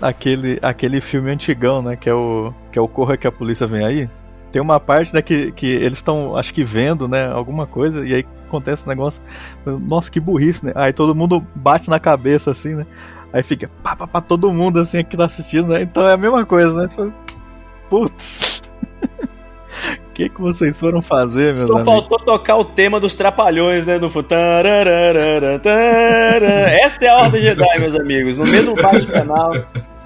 Aquele, 0.00 0.58
aquele 0.62 1.00
filme 1.00 1.30
antigão, 1.30 1.82
né? 1.82 1.96
Que 1.96 2.08
é 2.08 2.14
o, 2.14 2.52
que 2.70 2.78
é 2.78 2.82
o 2.82 2.88
Corra 2.88 3.16
que 3.16 3.26
a 3.26 3.32
Polícia 3.32 3.66
Vem 3.66 3.84
Aí. 3.84 4.08
Tem 4.52 4.62
uma 4.62 4.80
parte 4.80 5.12
né, 5.12 5.20
que, 5.20 5.52
que 5.52 5.66
eles 5.66 5.98
estão, 5.98 6.36
acho 6.36 6.54
que 6.54 6.64
vendo, 6.64 7.06
né, 7.06 7.30
alguma 7.30 7.66
coisa, 7.66 8.06
e 8.06 8.14
aí 8.14 8.24
acontece 8.46 8.86
um 8.86 8.88
negócio. 8.88 9.20
Nossa, 9.66 10.10
que 10.10 10.20
burrice, 10.20 10.64
né? 10.64 10.72
Aí 10.74 10.92
todo 10.92 11.14
mundo 11.14 11.44
bate 11.54 11.90
na 11.90 11.98
cabeça, 11.98 12.52
assim, 12.52 12.74
né? 12.74 12.86
Aí 13.32 13.42
fica 13.42 13.68
pá, 13.82 13.94
pá, 13.94 14.06
pá, 14.06 14.20
todo 14.20 14.52
mundo, 14.52 14.78
assim, 14.78 15.04
que 15.04 15.16
tá 15.16 15.26
assistindo, 15.26 15.68
né? 15.68 15.82
Então 15.82 16.06
é 16.06 16.12
a 16.12 16.16
mesma 16.16 16.46
coisa, 16.46 16.74
né? 16.74 17.12
Putz. 17.90 18.62
O 20.16 20.18
que, 20.18 20.30
que 20.30 20.40
vocês 20.40 20.80
foram 20.80 21.02
fazer, 21.02 21.54
meus 21.54 21.56
Só 21.58 21.74
amigos? 21.74 21.92
faltou 21.92 22.18
tocar 22.18 22.56
o 22.56 22.64
tema 22.64 22.98
dos 22.98 23.14
trapalhões, 23.14 23.86
né? 23.86 23.98
No 23.98 24.08
Essa 26.82 27.04
é 27.04 27.08
a 27.08 27.16
Ordem 27.18 27.42
Jedi, 27.42 27.78
meus 27.78 27.94
amigos. 27.94 28.38
No 28.38 28.46
mesmo 28.46 28.74
bate-canal. 28.74 29.52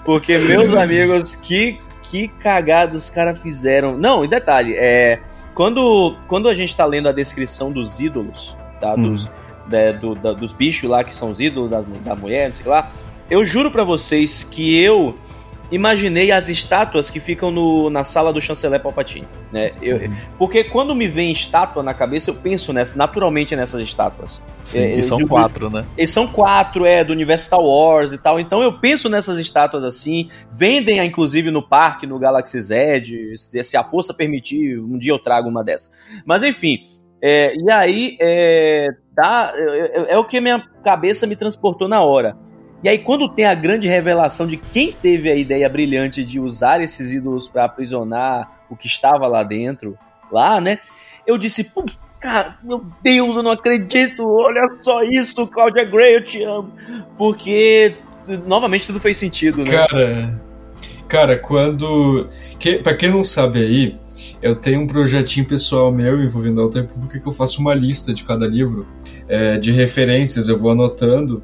Porque, 0.04 0.36
meus 0.36 0.74
amigos, 0.74 1.36
que 1.36 1.78
que 2.02 2.26
cagada 2.26 2.96
os 2.96 3.08
caras 3.08 3.38
fizeram. 3.38 3.96
Não, 3.96 4.24
e 4.24 4.28
detalhe, 4.28 4.74
é. 4.76 5.20
Quando, 5.54 6.16
quando 6.26 6.48
a 6.48 6.54
gente 6.54 6.76
tá 6.76 6.84
lendo 6.84 7.08
a 7.08 7.12
descrição 7.12 7.70
dos 7.70 8.00
ídolos, 8.00 8.56
tá? 8.80 8.96
Dos, 8.96 9.26
uhum. 9.26 9.30
de, 9.68 9.92
do, 9.92 10.14
da, 10.16 10.32
dos 10.32 10.52
bichos 10.52 10.90
lá 10.90 11.04
que 11.04 11.14
são 11.14 11.30
os 11.30 11.38
ídolos 11.38 11.70
da, 11.70 11.82
da 12.04 12.16
mulher, 12.16 12.48
não 12.48 12.56
sei 12.56 12.66
lá. 12.66 12.90
Eu 13.30 13.46
juro 13.46 13.70
para 13.70 13.84
vocês 13.84 14.42
que 14.42 14.76
eu 14.82 15.16
imaginei 15.70 16.32
as 16.32 16.48
estátuas 16.48 17.10
que 17.10 17.20
ficam 17.20 17.50
no, 17.50 17.90
na 17.90 18.04
sala 18.04 18.32
do 18.32 18.40
chanceler 18.40 18.80
Palpatine, 18.80 19.26
né? 19.52 19.72
Eu, 19.80 19.96
uhum. 19.96 20.14
Porque 20.38 20.64
quando 20.64 20.94
me 20.94 21.06
vem 21.08 21.30
estátua 21.30 21.82
na 21.82 21.94
cabeça, 21.94 22.30
eu 22.30 22.34
penso 22.34 22.72
nessa, 22.72 22.96
naturalmente 22.96 23.54
nessas 23.54 23.80
estátuas. 23.80 24.40
Sim, 24.64 24.80
é, 24.80 24.94
e 24.98 25.02
são 25.02 25.26
quatro, 25.26 25.70
né? 25.70 25.84
Eles 25.96 26.10
são 26.10 26.26
quatro, 26.26 26.84
é, 26.84 27.04
do 27.04 27.12
universo 27.12 27.46
Star 27.46 27.60
Wars 27.60 28.12
e 28.12 28.18
tal. 28.18 28.38
Então 28.38 28.62
eu 28.62 28.78
penso 28.78 29.08
nessas 29.08 29.38
estátuas 29.38 29.84
assim. 29.84 30.28
Vendem, 30.50 31.04
inclusive, 31.04 31.50
no 31.50 31.62
parque, 31.62 32.06
no 32.06 32.18
Galaxy 32.18 32.60
Z. 32.60 33.02
Se 33.36 33.76
a 33.76 33.84
força 33.84 34.12
permitir, 34.14 34.78
um 34.78 34.98
dia 34.98 35.12
eu 35.12 35.18
trago 35.18 35.48
uma 35.48 35.64
dessa. 35.64 35.90
Mas 36.24 36.42
enfim. 36.42 36.80
É, 37.22 37.54
e 37.54 37.70
aí, 37.70 38.16
é, 38.18 38.88
tá, 39.14 39.52
é, 39.54 39.62
é, 39.62 40.14
é 40.14 40.18
o 40.18 40.24
que 40.24 40.40
minha 40.40 40.62
cabeça 40.82 41.26
me 41.26 41.36
transportou 41.36 41.86
na 41.86 42.02
hora. 42.02 42.36
E 42.82 42.88
aí, 42.88 42.98
quando 42.98 43.28
tem 43.28 43.44
a 43.44 43.54
grande 43.54 43.86
revelação 43.86 44.46
de 44.46 44.56
quem 44.56 44.92
teve 44.92 45.30
a 45.30 45.34
ideia 45.34 45.68
brilhante 45.68 46.24
de 46.24 46.40
usar 46.40 46.80
esses 46.80 47.12
ídolos 47.12 47.48
para 47.48 47.64
aprisionar 47.64 48.50
o 48.70 48.76
que 48.76 48.86
estava 48.86 49.26
lá 49.26 49.42
dentro, 49.42 49.98
lá, 50.32 50.60
né? 50.60 50.78
Eu 51.26 51.36
disse, 51.36 51.70
cara, 52.18 52.58
meu 52.62 52.84
Deus, 53.02 53.36
eu 53.36 53.42
não 53.42 53.50
acredito, 53.50 54.26
olha 54.26 54.62
só 54.80 55.02
isso, 55.02 55.46
Claudia 55.46 55.84
Gray, 55.84 56.14
eu 56.14 56.24
te 56.24 56.42
amo. 56.42 56.72
Porque, 57.18 57.94
novamente, 58.46 58.86
tudo 58.86 58.98
fez 58.98 59.18
sentido, 59.18 59.58
né? 59.58 59.70
Cara, 59.70 60.40
cara, 61.06 61.38
quando. 61.38 62.28
Que, 62.58 62.78
pra 62.78 62.96
quem 62.96 63.10
não 63.10 63.22
sabe 63.22 63.60
aí, 63.60 63.98
eu 64.40 64.56
tenho 64.56 64.80
um 64.80 64.86
projetinho 64.86 65.46
pessoal 65.46 65.92
meu 65.92 66.22
envolvendo 66.22 66.60
a 66.60 66.64
Alta 66.64 66.80
República 66.80 67.20
que 67.20 67.28
eu 67.28 67.32
faço 67.32 67.60
uma 67.60 67.74
lista 67.74 68.14
de 68.14 68.24
cada 68.24 68.46
livro 68.46 68.86
é, 69.28 69.58
de 69.58 69.70
referências, 69.70 70.48
eu 70.48 70.58
vou 70.58 70.70
anotando. 70.70 71.42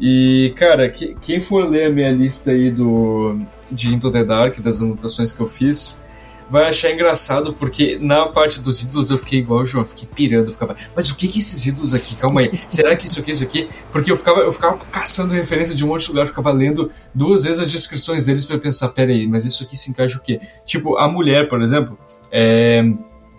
E, 0.00 0.52
cara, 0.56 0.88
que, 0.88 1.16
quem 1.20 1.40
for 1.40 1.68
ler 1.68 1.86
a 1.86 1.90
minha 1.90 2.10
lista 2.10 2.52
aí 2.52 2.70
do, 2.70 3.38
de 3.70 3.94
Into 3.94 4.10
the 4.10 4.24
Dark, 4.24 4.60
das 4.60 4.80
anotações 4.80 5.32
que 5.32 5.40
eu 5.40 5.48
fiz, 5.48 6.04
vai 6.48 6.68
achar 6.68 6.90
engraçado, 6.90 7.52
porque 7.52 7.98
na 8.00 8.26
parte 8.26 8.60
dos 8.60 8.80
ídolos 8.80 9.10
eu 9.10 9.18
fiquei 9.18 9.40
igual 9.40 9.60
o 9.60 9.66
João, 9.66 9.84
fiquei 9.84 10.08
pirando, 10.12 10.50
ficava, 10.50 10.76
mas 10.94 11.10
o 11.10 11.16
que 11.16 11.28
que 11.28 11.38
esses 11.38 11.66
ídolos 11.66 11.92
aqui? 11.92 12.16
Calma 12.16 12.40
aí, 12.40 12.50
será 12.68 12.96
que 12.96 13.06
isso 13.06 13.20
aqui, 13.20 13.32
isso 13.32 13.44
aqui? 13.44 13.68
Porque 13.92 14.10
eu 14.10 14.16
ficava, 14.16 14.40
eu 14.40 14.52
ficava 14.52 14.78
caçando 14.90 15.34
referência 15.34 15.74
de 15.74 15.84
um 15.84 15.88
monte 15.88 16.04
de 16.04 16.10
lugar, 16.10 16.26
ficava 16.26 16.50
lendo 16.50 16.90
duas 17.14 17.42
vezes 17.42 17.60
as 17.60 17.70
descrições 17.70 18.24
deles 18.24 18.46
para 18.46 18.58
pensar, 18.58 18.88
pera 18.88 19.12
aí, 19.12 19.26
mas 19.26 19.44
isso 19.44 19.62
aqui 19.62 19.76
se 19.76 19.90
encaixa 19.90 20.16
o 20.16 20.20
quê? 20.20 20.40
Tipo, 20.64 20.96
a 20.96 21.08
mulher, 21.08 21.48
por 21.48 21.60
exemplo, 21.60 21.98
é, 22.32 22.82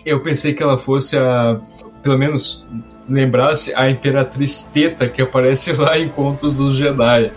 eu 0.05 0.21
pensei 0.21 0.53
que 0.53 0.61
ela 0.61 0.77
fosse 0.77 1.17
a, 1.17 1.59
pelo 2.03 2.17
menos 2.17 2.67
lembrasse 3.09 3.73
a 3.75 3.89
Imperatriz 3.89 4.63
Teta 4.63 5.07
que 5.07 5.21
aparece 5.21 5.73
lá 5.73 5.97
em 5.97 6.07
Contos 6.07 6.57
dos 6.57 6.75
Jedi. 6.75 7.31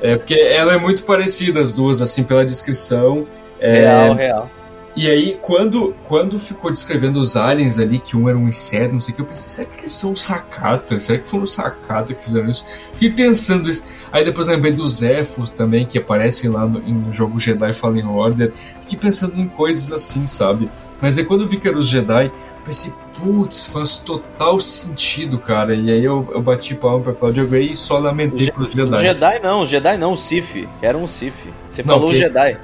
É, 0.00 0.16
porque 0.16 0.34
ela 0.34 0.74
é 0.74 0.78
muito 0.78 1.04
parecida 1.04 1.60
as 1.60 1.72
duas, 1.72 2.00
assim, 2.00 2.22
pela 2.22 2.44
descrição. 2.44 3.26
É, 3.58 3.80
real, 3.80 4.14
real. 4.14 4.50
E 4.96 5.10
aí, 5.10 5.38
quando, 5.42 5.94
quando 6.06 6.38
ficou 6.38 6.70
descrevendo 6.70 7.20
os 7.20 7.36
aliens 7.36 7.78
ali, 7.78 7.98
que 7.98 8.16
um 8.16 8.30
era 8.30 8.38
um 8.38 8.48
inseto, 8.48 8.94
não 8.94 9.00
sei 9.00 9.12
o 9.12 9.16
que, 9.16 9.22
eu 9.22 9.26
pensei, 9.26 9.48
será 9.48 9.68
que 9.68 9.88
são 9.88 10.12
os 10.12 10.30
Hakata? 10.30 10.98
Será 10.98 11.18
que 11.18 11.28
foram 11.28 11.44
os 11.44 11.58
Hakata 11.58 12.14
que 12.14 12.24
fizeram 12.24 12.48
isso? 12.48 12.64
Fiquei 12.94 13.10
pensando 13.10 13.68
isso. 13.68 13.86
Aí 14.10 14.24
depois 14.24 14.46
lembrei 14.46 14.72
dos 14.72 14.98
Zephos 14.98 15.50
também, 15.50 15.84
que 15.84 15.98
aparecem 15.98 16.48
lá 16.48 16.66
no, 16.66 16.80
no 16.80 17.12
jogo 17.12 17.38
Jedi 17.38 17.74
Fallen 17.74 18.06
Order. 18.06 18.52
Fiquei 18.80 18.98
pensando 18.98 19.38
em 19.38 19.46
coisas 19.46 19.92
assim, 19.92 20.26
sabe? 20.26 20.70
Mas 20.98 21.14
daí 21.14 21.26
quando 21.26 21.42
eu 21.42 21.48
vi 21.48 21.58
que 21.58 21.68
eram 21.68 21.78
os 21.78 21.88
Jedi, 21.88 22.32
pensei, 22.66 22.92
putz, 23.18 23.66
faz 23.66 23.98
total 23.98 24.60
sentido, 24.60 25.38
cara. 25.38 25.74
E 25.74 25.90
aí 25.90 26.04
eu, 26.04 26.28
eu 26.34 26.42
bati 26.42 26.74
palma 26.74 27.04
pra 27.04 27.12
Claudia 27.14 27.44
Gray 27.44 27.72
e 27.72 27.76
só 27.76 27.98
lamentei 27.98 28.50
pros 28.50 28.72
Jedi. 28.72 29.02
Jedi 29.02 29.38
não, 29.38 29.64
Jedi 29.64 29.96
não, 29.96 30.12
o 30.12 30.16
Sif. 30.16 30.68
Era 30.82 30.98
um 30.98 31.06
Sif. 31.06 31.32
Você 31.70 31.82
não, 31.82 31.94
falou 31.94 32.10
quem, 32.10 32.18
Jedi. 32.18 32.58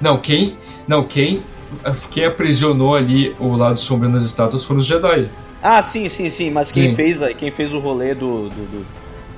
Não, 0.00 0.18
quem. 0.18 0.56
Não, 0.86 1.02
quem. 1.02 1.42
Quem 2.10 2.24
aprisionou 2.24 2.94
ali 2.94 3.36
o 3.38 3.54
lado 3.54 3.78
sombrio 3.78 4.10
nas 4.10 4.24
estátuas 4.24 4.64
foram 4.64 4.80
os 4.80 4.86
Jedi. 4.86 5.28
Ah, 5.62 5.82
sim, 5.82 6.08
sim, 6.08 6.30
sim. 6.30 6.50
Mas 6.50 6.68
sim. 6.68 6.80
quem 6.80 6.94
fez, 6.94 7.20
quem 7.36 7.50
fez 7.50 7.74
o 7.74 7.80
rolê 7.80 8.14
do. 8.14 8.48
do, 8.48 8.48
do, 8.48 8.86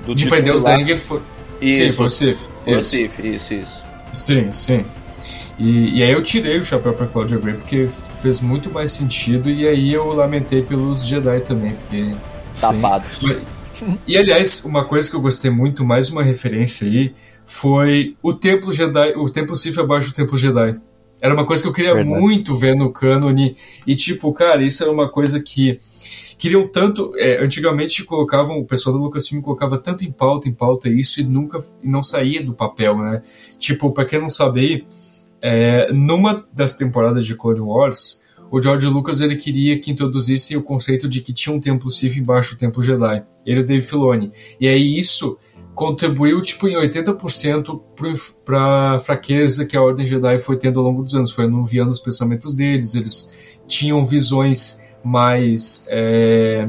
do 0.07 0.15
De 0.15 0.29
prender 0.29 0.53
os 0.53 0.61
Danger 0.61 0.97
foi. 0.97 1.19
Isso. 1.59 1.77
Sim, 1.77 1.91
foi 1.91 2.05
o 2.05 2.09
Sif. 2.09 2.47
Foi 2.63 2.73
o 2.75 2.83
Sif, 2.83 3.27
isso, 3.27 3.53
isso. 3.53 3.83
Sim, 4.13 4.51
sim. 4.51 4.85
E, 5.57 5.99
e, 5.99 6.03
aí 6.03 6.11
eu 6.11 6.23
tirei 6.23 6.59
o 6.59 6.63
chapéu 6.63 6.93
para 6.93 7.07
Claudia 7.07 7.37
Gray 7.37 7.55
porque 7.55 7.87
fez 7.87 8.41
muito 8.41 8.71
mais 8.71 8.91
sentido 8.91 9.49
e 9.49 9.67
aí 9.67 9.93
eu 9.93 10.07
lamentei 10.07 10.61
pelos 10.61 11.05
Jedi 11.05 11.41
também, 11.41 11.73
porque... 11.73 12.15
Tapados. 12.59 13.19
E 14.07 14.17
aliás, 14.17 14.63
uma 14.65 14.85
coisa 14.85 15.09
que 15.09 15.15
eu 15.15 15.21
gostei 15.21 15.49
muito, 15.49 15.83
mais 15.83 16.09
uma 16.09 16.23
referência 16.23 16.87
aí, 16.87 17.13
foi 17.45 18.15
o 18.21 18.33
Templo 18.33 18.71
Jedi, 18.71 19.13
o 19.15 19.29
Templo 19.29 19.55
Sith 19.55 19.77
abaixo 19.77 20.09
do 20.09 20.15
Templo 20.15 20.37
Jedi. 20.37 20.79
Era 21.21 21.33
uma 21.33 21.45
coisa 21.45 21.61
que 21.61 21.69
eu 21.69 21.73
queria 21.73 21.93
Verdade. 21.93 22.19
muito 22.19 22.55
ver 22.55 22.75
no 22.75 22.91
cânone. 22.91 23.55
E 23.85 23.95
tipo, 23.95 24.33
cara, 24.33 24.63
isso 24.63 24.81
era 24.83 24.91
uma 24.91 25.09
coisa 25.09 25.41
que 25.41 25.77
queriam 26.37 26.67
tanto. 26.67 27.11
É, 27.15 27.43
antigamente 27.43 28.03
colocavam, 28.03 28.57
o 28.57 28.65
pessoal 28.65 28.97
do 28.97 29.03
Lucasfilm 29.03 29.41
colocava 29.41 29.77
tanto 29.77 30.03
em 30.03 30.11
pauta, 30.11 30.49
em 30.49 30.53
pauta 30.53 30.89
isso, 30.89 31.21
e 31.21 31.23
nunca 31.23 31.63
e 31.83 31.87
não 31.87 32.01
saía 32.01 32.43
do 32.43 32.53
papel, 32.53 32.97
né? 32.97 33.21
Tipo, 33.59 33.93
pra 33.93 34.03
quem 34.03 34.19
não 34.19 34.29
sabe 34.29 34.59
aí, 34.61 34.83
é, 35.41 35.91
numa 35.91 36.45
das 36.53 36.75
temporadas 36.75 37.25
de 37.25 37.35
Clone 37.35 37.59
Wars, 37.59 38.21
o 38.51 38.61
George 38.61 38.85
Lucas 38.87 39.21
ele 39.21 39.35
queria 39.35 39.79
que 39.79 39.89
introduzissem 39.89 40.57
o 40.57 40.61
conceito 40.61 41.07
de 41.07 41.21
que 41.21 41.31
tinha 41.31 41.55
um 41.55 41.59
templo 41.59 41.89
Sith 41.89 42.17
embaixo 42.17 42.55
do 42.55 42.59
templo 42.59 42.83
Jedi. 42.83 43.23
Ele 43.45 43.61
e 43.61 43.63
o 43.63 43.65
Dave 43.65 43.81
Filoni. 43.81 44.31
E 44.59 44.67
aí 44.67 44.99
isso 44.99 45.39
contribuiu 45.73 46.41
tipo 46.41 46.67
em 46.67 46.75
80% 46.75 47.81
para 48.43 48.95
a 48.95 48.99
fraqueza 48.99 49.65
que 49.65 49.77
a 49.77 49.81
Ordem 49.81 50.05
Jedi 50.05 50.37
foi 50.37 50.57
tendo 50.57 50.79
ao 50.79 50.85
longo 50.85 51.01
dos 51.01 51.15
anos. 51.15 51.31
Foi 51.31 51.45
anuviando 51.45 51.91
os 51.91 51.99
pensamentos 51.99 52.53
deles, 52.53 52.93
eles 52.93 53.57
tinham 53.67 54.03
visões 54.03 54.83
mais 55.03 55.87
é, 55.89 56.67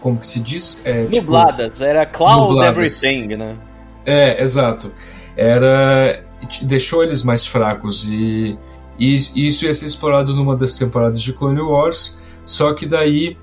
como 0.00 0.18
que 0.18 0.26
se 0.26 0.40
diz? 0.40 0.82
É, 0.84 1.02
nubladas, 1.04 1.72
tipo, 1.74 1.84
era 1.84 2.06
cloud 2.06 2.52
nubladas. 2.52 3.02
everything, 3.04 3.36
né? 3.36 3.56
É, 4.04 4.42
exato. 4.42 4.92
Era 5.36 6.24
deixou 6.62 7.02
eles 7.02 7.22
mais 7.22 7.46
fracos 7.46 8.08
e, 8.08 8.58
e, 8.98 9.14
isso 9.14 9.64
ia 9.64 9.74
ser 9.74 9.86
explorado 9.86 10.34
numa 10.34 10.56
das 10.56 10.76
temporadas 10.76 11.20
de 11.20 11.32
Clone 11.32 11.60
Wars, 11.60 12.22
só 12.44 12.72
que 12.72 12.86
daí 12.86 13.36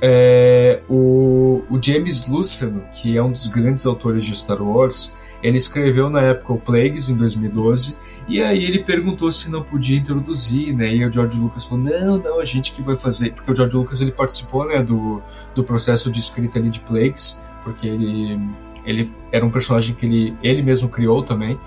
é, 0.00 0.82
o, 0.88 1.62
o 1.70 1.82
James 1.82 2.28
Luceno, 2.28 2.84
que 2.92 3.16
é 3.16 3.22
um 3.22 3.32
dos 3.32 3.46
grandes 3.46 3.86
autores 3.86 4.26
de 4.26 4.34
Star 4.36 4.62
Wars, 4.62 5.16
ele 5.42 5.58
escreveu 5.58 6.08
na 6.08 6.22
época 6.22 6.52
o 6.54 6.58
Plagues 6.58 7.08
em 7.08 7.16
2012 7.16 7.98
e 8.26 8.42
aí 8.42 8.64
ele 8.64 8.78
perguntou 8.78 9.30
se 9.30 9.50
não 9.50 9.62
podia 9.62 9.98
introduzir, 9.98 10.74
né? 10.74 10.94
E 10.94 11.04
o 11.04 11.12
George 11.12 11.38
Lucas 11.38 11.64
falou: 11.64 11.84
"Não, 11.84 12.18
não, 12.18 12.40
a 12.40 12.44
gente 12.44 12.72
que 12.72 12.80
vai 12.80 12.96
fazer", 12.96 13.32
porque 13.32 13.52
o 13.52 13.54
George 13.54 13.76
Lucas 13.76 14.00
ele 14.00 14.12
participou, 14.12 14.66
né, 14.66 14.82
do, 14.82 15.22
do 15.54 15.62
processo 15.62 16.10
de 16.10 16.20
escrita 16.20 16.58
ali 16.58 16.70
de 16.70 16.80
Plagues, 16.80 17.44
porque 17.62 17.86
ele 17.86 18.40
ele 18.86 19.10
era 19.32 19.44
um 19.44 19.50
personagem 19.50 19.94
que 19.94 20.06
ele 20.06 20.36
ele 20.42 20.62
mesmo 20.62 20.88
criou 20.88 21.22
também. 21.22 21.58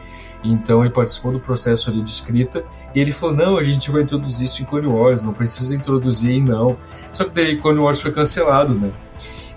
Então 0.43 0.81
ele 0.81 0.93
participou 0.93 1.31
do 1.31 1.39
processo 1.39 1.89
ali 1.89 2.01
de 2.01 2.09
escrita 2.09 2.63
e 2.93 2.99
ele 2.99 3.11
falou: 3.11 3.35
não, 3.35 3.57
a 3.57 3.63
gente 3.63 3.89
vai 3.91 4.03
introduzir 4.03 4.45
isso 4.45 4.61
em 4.61 4.65
Clone 4.65 4.87
Wars, 4.87 5.23
não 5.23 5.33
precisa 5.33 5.75
introduzir 5.75 6.43
não. 6.43 6.77
Só 7.11 7.25
que 7.25 7.31
daí 7.31 7.57
Clone 7.57 7.79
Wars 7.79 8.01
foi 8.01 8.11
cancelado, 8.11 8.79
né? 8.79 8.91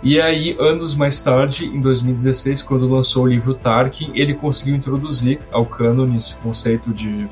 E 0.02 0.18
aí, 0.18 0.56
anos 0.58 0.94
mais 0.94 1.20
tarde, 1.22 1.66
em 1.66 1.78
2016, 1.78 2.62
quando 2.62 2.88
lançou 2.88 3.24
o 3.24 3.26
livro 3.26 3.52
Tarkin, 3.52 4.10
ele 4.14 4.32
conseguiu 4.32 4.74
introduzir 4.74 5.38
ao 5.52 5.66
canon 5.66 6.16
esse 6.16 6.36
conceito 6.36 6.90
de, 6.90 7.28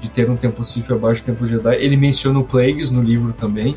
de 0.00 0.10
ter 0.10 0.30
um 0.30 0.36
tempo 0.36 0.64
Sith 0.64 0.90
abaixo 0.90 1.22
do 1.22 1.26
tempo 1.26 1.46
Jedi. 1.46 1.76
Ele 1.76 1.94
menciona 1.94 2.38
o 2.38 2.44
Plagues 2.44 2.90
no 2.90 3.02
livro 3.02 3.34
também, 3.34 3.76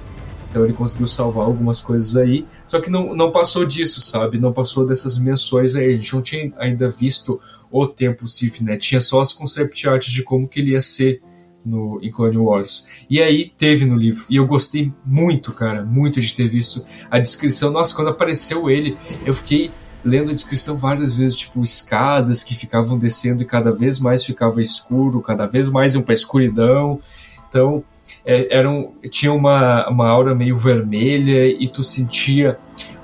então 0.50 0.64
ele 0.64 0.74
conseguiu 0.74 1.08
salvar 1.08 1.46
algumas 1.46 1.80
coisas 1.80 2.16
aí. 2.16 2.46
Só 2.68 2.82
que 2.82 2.90
não, 2.90 3.16
não 3.16 3.32
passou 3.32 3.66
disso, 3.66 4.02
sabe? 4.02 4.40
Não 4.40 4.52
passou 4.52 4.86
dessas 4.86 5.18
menções 5.20 5.76
aí. 5.76 5.94
A 5.94 5.96
gente 5.96 6.14
não 6.14 6.22
tinha 6.22 6.52
ainda 6.58 6.90
visto 6.90 7.40
o 7.72 7.86
Templo 7.86 8.28
Sith, 8.28 8.62
né? 8.62 8.76
Tinha 8.76 9.00
só 9.00 9.22
as 9.22 9.32
concept 9.32 9.88
arts 9.88 10.12
de 10.12 10.24
como 10.24 10.48
que 10.48 10.60
ele 10.60 10.72
ia 10.72 10.82
ser 10.82 11.22
no, 11.64 12.00
em 12.02 12.10
Clone 12.10 12.38
Wars. 12.38 12.90
E 13.08 13.22
aí 13.22 13.52
teve 13.58 13.86
no 13.86 13.96
livro. 13.96 14.26
E 14.30 14.38
eu 14.38 14.48
gostei 14.48 14.92
muito, 15.06 15.54
cara, 15.54 15.86
muito 15.86 16.20
de 16.20 16.34
ter 16.34 16.48
visto 16.48 16.84
a 17.12 17.20
descrição. 17.20 17.72
Nossa, 17.72 17.96
quando 17.96 18.10
apareceu 18.10 18.70
ele, 18.70 18.98
eu 19.26 19.34
fiquei 19.34 19.72
lendo 20.04 20.32
a 20.32 20.34
descrição 20.34 20.78
várias 20.78 21.16
vezes, 21.16 21.38
tipo, 21.38 21.62
escadas 21.62 22.42
que 22.42 22.56
ficavam 22.56 22.98
descendo 22.98 23.44
e 23.44 23.46
cada 23.46 23.72
vez 23.72 24.00
mais 24.00 24.24
ficava 24.24 24.62
escuro, 24.62 25.22
cada 25.22 25.46
vez 25.46 25.70
mais 25.70 25.94
iam 25.94 26.02
pra 26.02 26.14
escuridão. 26.14 27.00
Então, 27.48 27.84
é, 28.30 28.56
era 28.56 28.70
um, 28.70 28.94
tinha 29.10 29.34
uma, 29.34 29.90
uma 29.90 30.08
aura 30.08 30.36
meio 30.36 30.56
vermelha 30.56 31.48
e 31.48 31.68
tu 31.68 31.84
sentia 31.84 32.60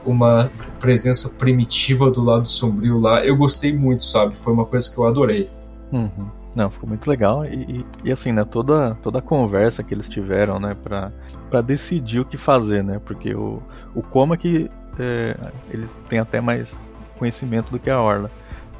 uma 0.05 0.51
presença 0.79 1.35
primitiva 1.35 2.11
do 2.11 2.23
lado 2.23 2.47
sombrio 2.47 2.99
lá. 2.99 3.25
Eu 3.25 3.35
gostei 3.35 3.75
muito, 3.75 4.03
sabe? 4.03 4.37
Foi 4.37 4.53
uma 4.53 4.65
coisa 4.65 4.93
que 4.93 4.99
eu 4.99 5.07
adorei. 5.07 5.49
Uhum. 5.91 6.29
Não, 6.55 6.69
ficou 6.69 6.87
muito 6.87 7.09
legal. 7.09 7.43
E, 7.43 7.55
e, 7.55 7.85
e, 8.03 8.11
assim, 8.11 8.31
né, 8.31 8.45
toda, 8.45 8.95
toda 9.01 9.17
a 9.17 9.21
conversa 9.21 9.81
que 9.81 9.95
eles 9.95 10.07
tiveram, 10.07 10.59
né, 10.59 10.75
pra, 10.83 11.11
pra 11.49 11.59
decidir 11.59 12.19
o 12.19 12.25
que 12.25 12.37
fazer, 12.37 12.83
né? 12.83 13.01
Porque 13.03 13.33
o, 13.33 13.63
o 13.95 14.03
Coma 14.03 14.37
que 14.37 14.69
é, 14.99 15.35
ele 15.71 15.89
tem 16.07 16.19
até 16.19 16.39
mais 16.39 16.79
conhecimento 17.17 17.71
do 17.71 17.79
que 17.79 17.89
a 17.89 17.99
Orla 17.99 18.29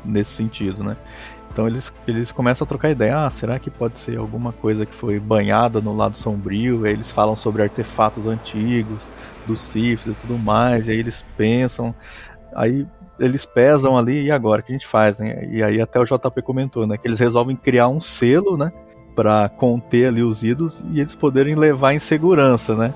nesse 0.05 0.31
sentido, 0.31 0.83
né? 0.83 0.95
Então 1.55 1.69
eles, 1.69 1.93
eles 2.05 2.33
começam 2.33 2.65
a 2.65 2.67
trocar 2.67 2.91
ideia, 2.91 3.25
ah, 3.25 3.29
será 3.31 3.57
que 3.57 3.69
pode 3.69 3.97
ser 3.97 4.17
alguma 4.17 4.51
coisa 4.51 4.85
que 4.85 4.93
foi 4.93 5.17
banhada 5.21 5.79
no 5.79 5.95
lado 5.95 6.17
sombrio? 6.17 6.83
Aí 6.83 6.91
eles 6.91 7.09
falam 7.09 7.37
sobre 7.37 7.63
artefatos 7.63 8.27
antigos, 8.27 9.07
dos 9.47 9.61
Siths 9.61 10.05
e 10.05 10.13
tudo 10.15 10.37
mais, 10.37 10.85
aí 10.89 10.97
eles 10.97 11.23
pensam, 11.37 11.95
aí 12.53 12.85
eles 13.17 13.45
pesam 13.45 13.97
ali, 13.97 14.25
e 14.25 14.31
agora, 14.31 14.59
o 14.59 14.65
que 14.65 14.73
a 14.73 14.75
gente 14.75 14.85
faz, 14.85 15.17
né? 15.17 15.47
E 15.49 15.63
aí 15.63 15.79
até 15.79 15.97
o 15.97 16.03
JP 16.03 16.41
comentou, 16.41 16.85
né, 16.85 16.97
que 16.97 17.07
eles 17.07 17.21
resolvem 17.21 17.55
criar 17.55 17.87
um 17.87 18.01
selo, 18.01 18.57
né, 18.57 18.73
para 19.15 19.47
conter 19.49 20.07
ali 20.07 20.21
os 20.21 20.43
ídolos 20.43 20.83
e 20.91 20.99
eles 20.99 21.15
poderem 21.15 21.55
levar 21.55 21.93
em 21.93 21.99
segurança, 21.99 22.75
né? 22.75 22.93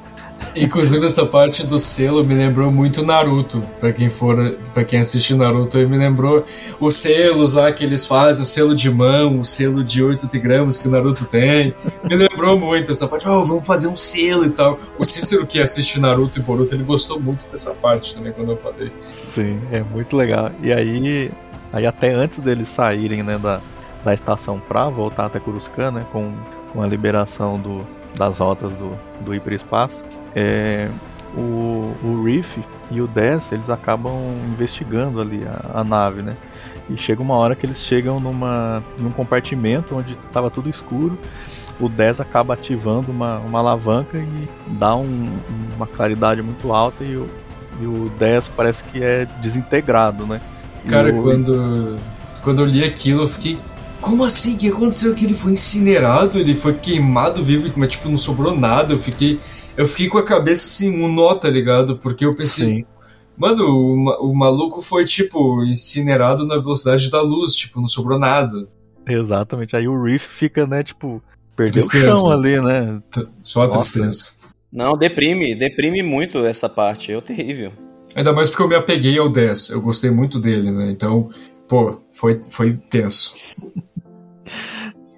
Inclusive 0.55 1.05
essa 1.05 1.25
parte 1.25 1.65
do 1.65 1.79
selo 1.79 2.23
me 2.23 2.33
lembrou 2.33 2.71
muito 2.71 3.05
Naruto. 3.05 3.61
Para 3.79 3.91
quem 3.91 4.09
for, 4.09 4.57
para 4.73 4.83
quem 4.83 4.99
assiste 4.99 5.33
Naruto, 5.35 5.77
me 5.87 5.97
lembrou 5.97 6.43
os 6.79 6.95
selos 6.95 7.53
lá 7.53 7.71
que 7.71 7.83
eles 7.83 8.05
fazem, 8.05 8.43
o 8.43 8.45
selo 8.45 8.75
de 8.75 8.89
mão, 8.89 9.39
o 9.39 9.45
selo 9.45 9.83
de 9.83 10.03
8 10.03 10.27
gramas 10.39 10.77
que 10.77 10.87
o 10.87 10.91
Naruto 10.91 11.27
tem. 11.27 11.73
Me 12.09 12.15
lembrou 12.15 12.57
muito 12.57 12.91
essa 12.91 13.07
parte. 13.07 13.27
Oh, 13.27 13.43
vamos 13.43 13.65
fazer 13.65 13.87
um 13.87 13.95
selo 13.95 14.45
e 14.45 14.49
tal. 14.49 14.79
O 14.97 15.05
Cícero 15.05 15.45
que 15.45 15.61
assiste 15.61 15.99
Naruto 15.99 16.39
e 16.39 16.41
Boruto, 16.41 16.73
ele 16.73 16.83
gostou 16.83 17.19
muito 17.19 17.49
dessa 17.51 17.73
parte 17.73 18.15
também 18.15 18.31
quando 18.31 18.51
eu 18.51 18.57
falei. 18.57 18.91
Sim, 18.99 19.59
é 19.71 19.83
muito 19.83 20.15
legal. 20.15 20.51
E 20.63 20.71
aí, 20.71 21.31
aí 21.71 21.85
até 21.85 22.13
antes 22.13 22.39
deles 22.39 22.69
saírem, 22.69 23.23
né, 23.23 23.37
da, 23.37 23.61
da 24.03 24.13
estação 24.13 24.59
para 24.59 24.87
voltar 24.89 25.25
até 25.25 25.39
Coruscant, 25.39 25.93
né, 25.93 26.05
com, 26.11 26.33
com 26.71 26.81
a 26.81 26.87
liberação 26.87 27.59
do, 27.59 27.85
das 28.15 28.39
rotas 28.39 28.73
do, 28.73 28.97
do 29.21 29.35
hiperespaço, 29.35 30.03
é, 30.35 30.89
o, 31.35 31.95
o 32.03 32.23
Reef 32.23 32.57
e 32.91 33.01
o 33.01 33.07
Dez 33.07 33.51
eles 33.51 33.69
acabam 33.69 34.13
investigando 34.51 35.21
ali 35.21 35.43
a, 35.45 35.79
a, 35.79 35.83
nave, 35.83 36.21
né? 36.21 36.35
E 36.89 36.97
chega 36.97 37.21
uma 37.21 37.35
hora 37.35 37.55
que 37.55 37.65
eles 37.65 37.83
chegam 37.83 38.19
numa, 38.19 38.83
num 38.97 39.11
compartimento 39.11 39.95
onde 39.95 40.13
estava 40.13 40.49
tudo 40.49 40.69
escuro. 40.69 41.17
O 41.79 41.87
10 41.87 42.19
acaba 42.19 42.55
ativando 42.55 43.11
uma, 43.11 43.37
uma 43.39 43.59
alavanca 43.59 44.17
e 44.17 44.49
dá 44.67 44.95
um, 44.95 45.31
uma 45.75 45.87
claridade 45.87 46.41
muito 46.41 46.73
alta 46.73 47.03
e 47.03 47.15
o, 47.15 47.29
e 47.79 47.85
o 47.85 48.11
10 48.17 48.49
parece 48.49 48.83
que 48.85 49.01
é 49.01 49.25
desintegrado, 49.39 50.25
né? 50.25 50.41
Cara, 50.89 51.13
o... 51.13 51.21
quando, 51.21 51.97
quando 52.41 52.63
eu 52.63 52.65
li 52.65 52.83
aquilo 52.83 53.23
eu 53.23 53.29
fiquei 53.29 53.57
como 54.01 54.23
assim? 54.23 54.55
O 54.55 54.57
que 54.57 54.69
aconteceu? 54.69 55.13
Que 55.13 55.25
ele 55.25 55.33
foi 55.33 55.53
incinerado, 55.53 56.39
ele 56.39 56.55
foi 56.55 56.73
queimado 56.73 57.43
vivo, 57.43 57.71
mas 57.75 57.89
tipo, 57.89 58.09
não 58.09 58.17
sobrou 58.17 58.55
nada. 58.55 58.93
Eu 58.93 58.99
fiquei. 58.99 59.39
Eu 59.77 59.85
fiquei 59.85 60.09
com 60.09 60.17
a 60.17 60.23
cabeça 60.23 60.67
assim, 60.67 60.91
um 60.91 61.11
nó, 61.11 61.35
tá 61.35 61.49
ligado? 61.49 61.97
Porque 61.97 62.25
eu 62.25 62.35
pensei. 62.35 62.67
Sim. 62.67 62.85
Mano, 63.37 63.63
o, 63.63 64.31
o 64.31 64.35
maluco 64.35 64.81
foi, 64.81 65.05
tipo, 65.05 65.63
incinerado 65.63 66.45
na 66.45 66.57
velocidade 66.57 67.09
da 67.09 67.21
luz, 67.21 67.55
tipo, 67.55 67.79
não 67.79 67.87
sobrou 67.87 68.19
nada. 68.19 68.67
Exatamente. 69.07 69.77
Aí 69.77 69.87
o 69.87 70.03
Reef 70.03 70.25
fica, 70.27 70.67
né, 70.67 70.83
tipo, 70.83 71.23
perdeu 71.55 71.73
tristeza. 71.73 72.09
o 72.09 72.15
chão 72.15 72.31
ali, 72.31 72.61
né? 72.61 73.01
Só 73.41 73.63
a 73.63 73.67
Nossa. 73.67 73.93
tristeza. 73.93 74.39
Não, 74.71 74.97
deprime, 74.97 75.57
deprime 75.57 76.03
muito 76.03 76.45
essa 76.45 76.67
parte, 76.67 77.13
é 77.13 77.21
terrível. 77.21 77.71
Ainda 78.15 78.33
mais 78.33 78.49
porque 78.49 78.63
eu 78.63 78.67
me 78.67 78.75
apeguei 78.75 79.17
ao 79.17 79.29
10, 79.29 79.69
eu 79.69 79.81
gostei 79.81 80.11
muito 80.11 80.39
dele, 80.39 80.69
né? 80.71 80.91
Então, 80.91 81.29
pô, 81.67 81.97
foi, 82.13 82.41
foi 82.51 82.73
tenso. 82.89 83.35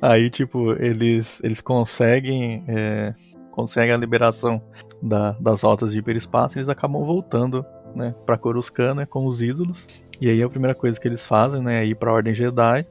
Aí, 0.01 0.29
tipo, 0.29 0.71
eles, 0.73 1.39
eles 1.43 1.61
conseguem, 1.61 2.63
é, 2.67 3.13
conseguem 3.51 3.93
a 3.93 3.97
liberação 3.97 4.61
da, 5.01 5.33
das 5.33 5.61
rotas 5.61 5.91
de 5.91 5.99
hiperespaço 5.99 6.57
e 6.57 6.59
eles 6.59 6.69
acabam 6.69 7.05
voltando 7.05 7.63
né, 7.95 8.15
para 8.25 8.37
Coruscant 8.37 8.95
né, 8.95 9.05
com 9.05 9.27
os 9.27 9.41
ídolos. 9.41 9.87
E 10.19 10.27
aí 10.27 10.41
a 10.41 10.49
primeira 10.49 10.73
coisa 10.73 10.99
que 10.99 11.07
eles 11.07 11.25
fazem 11.25 11.61
né, 11.61 11.83
é 11.83 11.85
ir 11.85 11.95
para 11.95 12.09
a 12.09 12.13
Ordem 12.13 12.33
Jedi. 12.33 12.85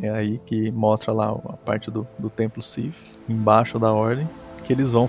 É 0.00 0.10
aí 0.10 0.38
que 0.38 0.70
mostra 0.72 1.12
lá 1.12 1.30
a 1.30 1.56
parte 1.56 1.90
do, 1.90 2.06
do 2.18 2.28
Templo 2.28 2.62
Sith, 2.62 2.96
embaixo 3.28 3.78
da 3.78 3.92
Ordem, 3.92 4.28
que 4.64 4.72
eles 4.72 4.90
vão, 4.90 5.08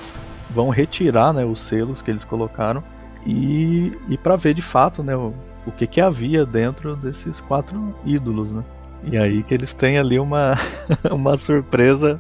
vão 0.49 0.69
retirar 0.69 1.33
né, 1.33 1.43
os 1.43 1.59
selos 1.59 2.01
que 2.01 2.11
eles 2.11 2.23
colocaram 2.23 2.83
e, 3.25 3.97
e 4.07 4.17
para 4.17 4.35
ver 4.35 4.53
de 4.53 4.61
fato 4.61 5.01
né, 5.01 5.15
o, 5.15 5.33
o 5.65 5.71
que, 5.71 5.87
que 5.87 5.99
havia 5.99 6.45
dentro 6.45 6.95
desses 6.95 7.41
quatro 7.41 7.95
ídolos. 8.05 8.51
Né? 8.51 8.63
E 9.05 9.17
aí 9.17 9.43
que 9.43 9.53
eles 9.53 9.73
têm 9.73 9.97
ali 9.97 10.19
uma, 10.19 10.55
uma 11.11 11.37
surpresa, 11.37 12.19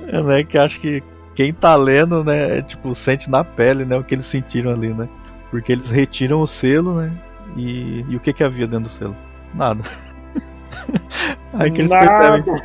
né? 0.00 0.44
Que 0.44 0.58
acho 0.58 0.80
que 0.80 1.02
quem 1.34 1.52
tá 1.52 1.76
lendo, 1.76 2.24
né, 2.24 2.58
é, 2.58 2.62
tipo, 2.62 2.94
sente 2.94 3.30
na 3.30 3.44
pele, 3.44 3.84
né, 3.84 3.94
o 3.94 4.02
que 4.02 4.14
eles 4.14 4.24
sentiram 4.24 4.72
ali, 4.72 4.88
né? 4.88 5.06
Porque 5.50 5.70
eles 5.70 5.90
retiram 5.90 6.40
o 6.40 6.46
selo, 6.46 6.94
né? 7.02 7.12
E, 7.54 8.04
e 8.08 8.16
o 8.16 8.20
que 8.20 8.32
que 8.32 8.42
havia 8.42 8.66
dentro 8.66 8.84
do 8.84 8.88
selo? 8.88 9.14
Nada. 9.54 9.82
aí 11.52 11.70
que 11.70 11.82
eles 11.82 11.90
Nada. 11.90 12.42
percebem. 12.42 12.62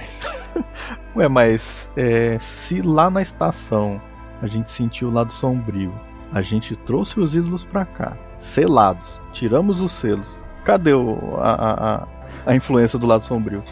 Ué, 1.16 1.28
mas 1.28 1.92
é, 1.98 2.38
se 2.40 2.82
lá 2.82 3.10
na 3.10 3.22
estação 3.22 4.02
a 4.42 4.48
gente 4.48 4.70
sentiu 4.70 5.10
o 5.10 5.14
lado 5.14 5.32
sombrio, 5.32 5.94
a 6.32 6.42
gente 6.42 6.76
trouxe 6.76 7.20
os 7.20 7.36
ídolos 7.36 7.66
para 7.66 7.86
cá, 7.86 8.18
selados, 8.40 9.22
tiramos 9.34 9.82
os 9.82 9.92
selos. 9.92 10.42
Cadê 10.64 10.94
o, 10.94 11.36
a, 11.38 12.04
a 12.04 12.08
a 12.46 12.56
influência 12.56 12.98
do 12.98 13.08
lado 13.08 13.24
sombrio. 13.26 13.64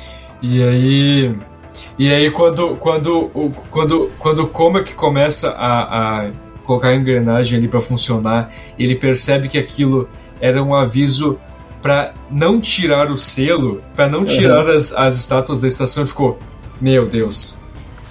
E 0.41 0.62
aí. 0.64 1.36
E 1.97 2.12
aí 2.12 2.32
quando 2.32 2.76
quando 2.78 3.30
quando 3.70 4.12
quando 4.18 4.39
o 4.39 4.47
Comac 4.47 4.93
começa 4.95 5.51
a, 5.51 6.22
a 6.22 6.32
colocar 6.64 6.89
a 6.89 6.95
engrenagem 6.95 7.57
ali 7.57 7.68
para 7.68 7.82
funcionar, 7.82 8.51
ele 8.78 8.95
percebe 8.95 9.47
que 9.47 9.57
aquilo 9.57 10.10
era 10.39 10.64
um 10.64 10.74
aviso 10.74 11.39
para 11.82 12.14
não 12.30 12.60
tirar 12.60 13.10
o 13.10 13.18
selo, 13.18 13.82
para 13.95 14.07
não 14.10 14.26
tirar 14.26 14.66
uhum. 14.66 14.74
as, 14.74 14.93
as 14.93 15.16
estátuas 15.16 15.60
da 15.60 15.68
estação, 15.68 16.05
ficou, 16.05 16.38
meu 16.80 17.07
Deus. 17.07 17.57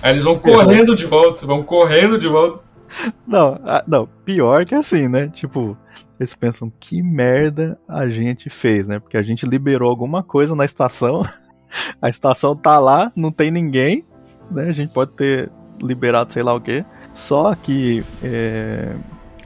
Aí 0.03 0.13
eles 0.13 0.23
vão 0.23 0.39
correndo 0.39 0.95
de 0.95 1.07
volta, 1.07 1.47
vão 1.47 1.63
correndo 1.63 2.19
de 2.19 2.29
volta. 2.29 2.61
Não, 3.27 3.59
não, 3.87 4.09
pior 4.25 4.65
que 4.65 4.75
assim, 4.75 5.09
né? 5.09 5.29
Tipo, 5.29 5.77
eles 6.19 6.35
pensam 6.35 6.71
que 6.81 7.03
merda 7.03 7.79
a 7.87 8.09
gente 8.09 8.51
fez, 8.51 8.89
né? 8.89 8.99
Porque 8.99 9.17
a 9.17 9.23
gente 9.23 9.47
liberou 9.47 9.91
alguma 9.91 10.23
coisa 10.23 10.55
na 10.55 10.65
estação, 10.65 11.23
a 12.01 12.09
estação 12.09 12.57
tá 12.57 12.79
lá, 12.79 13.13
não 13.15 13.31
tem 13.31 13.51
ninguém, 13.51 14.05
né? 14.51 14.65
A 14.65 14.73
gente 14.73 14.93
pode 14.93 15.13
ter 15.13 15.51
liberado 15.83 16.33
sei 16.33 16.43
lá 16.43 16.55
o 16.55 16.61
que. 16.61 16.85
Só 17.13 17.55
que 17.55 18.05
é, 18.23 18.95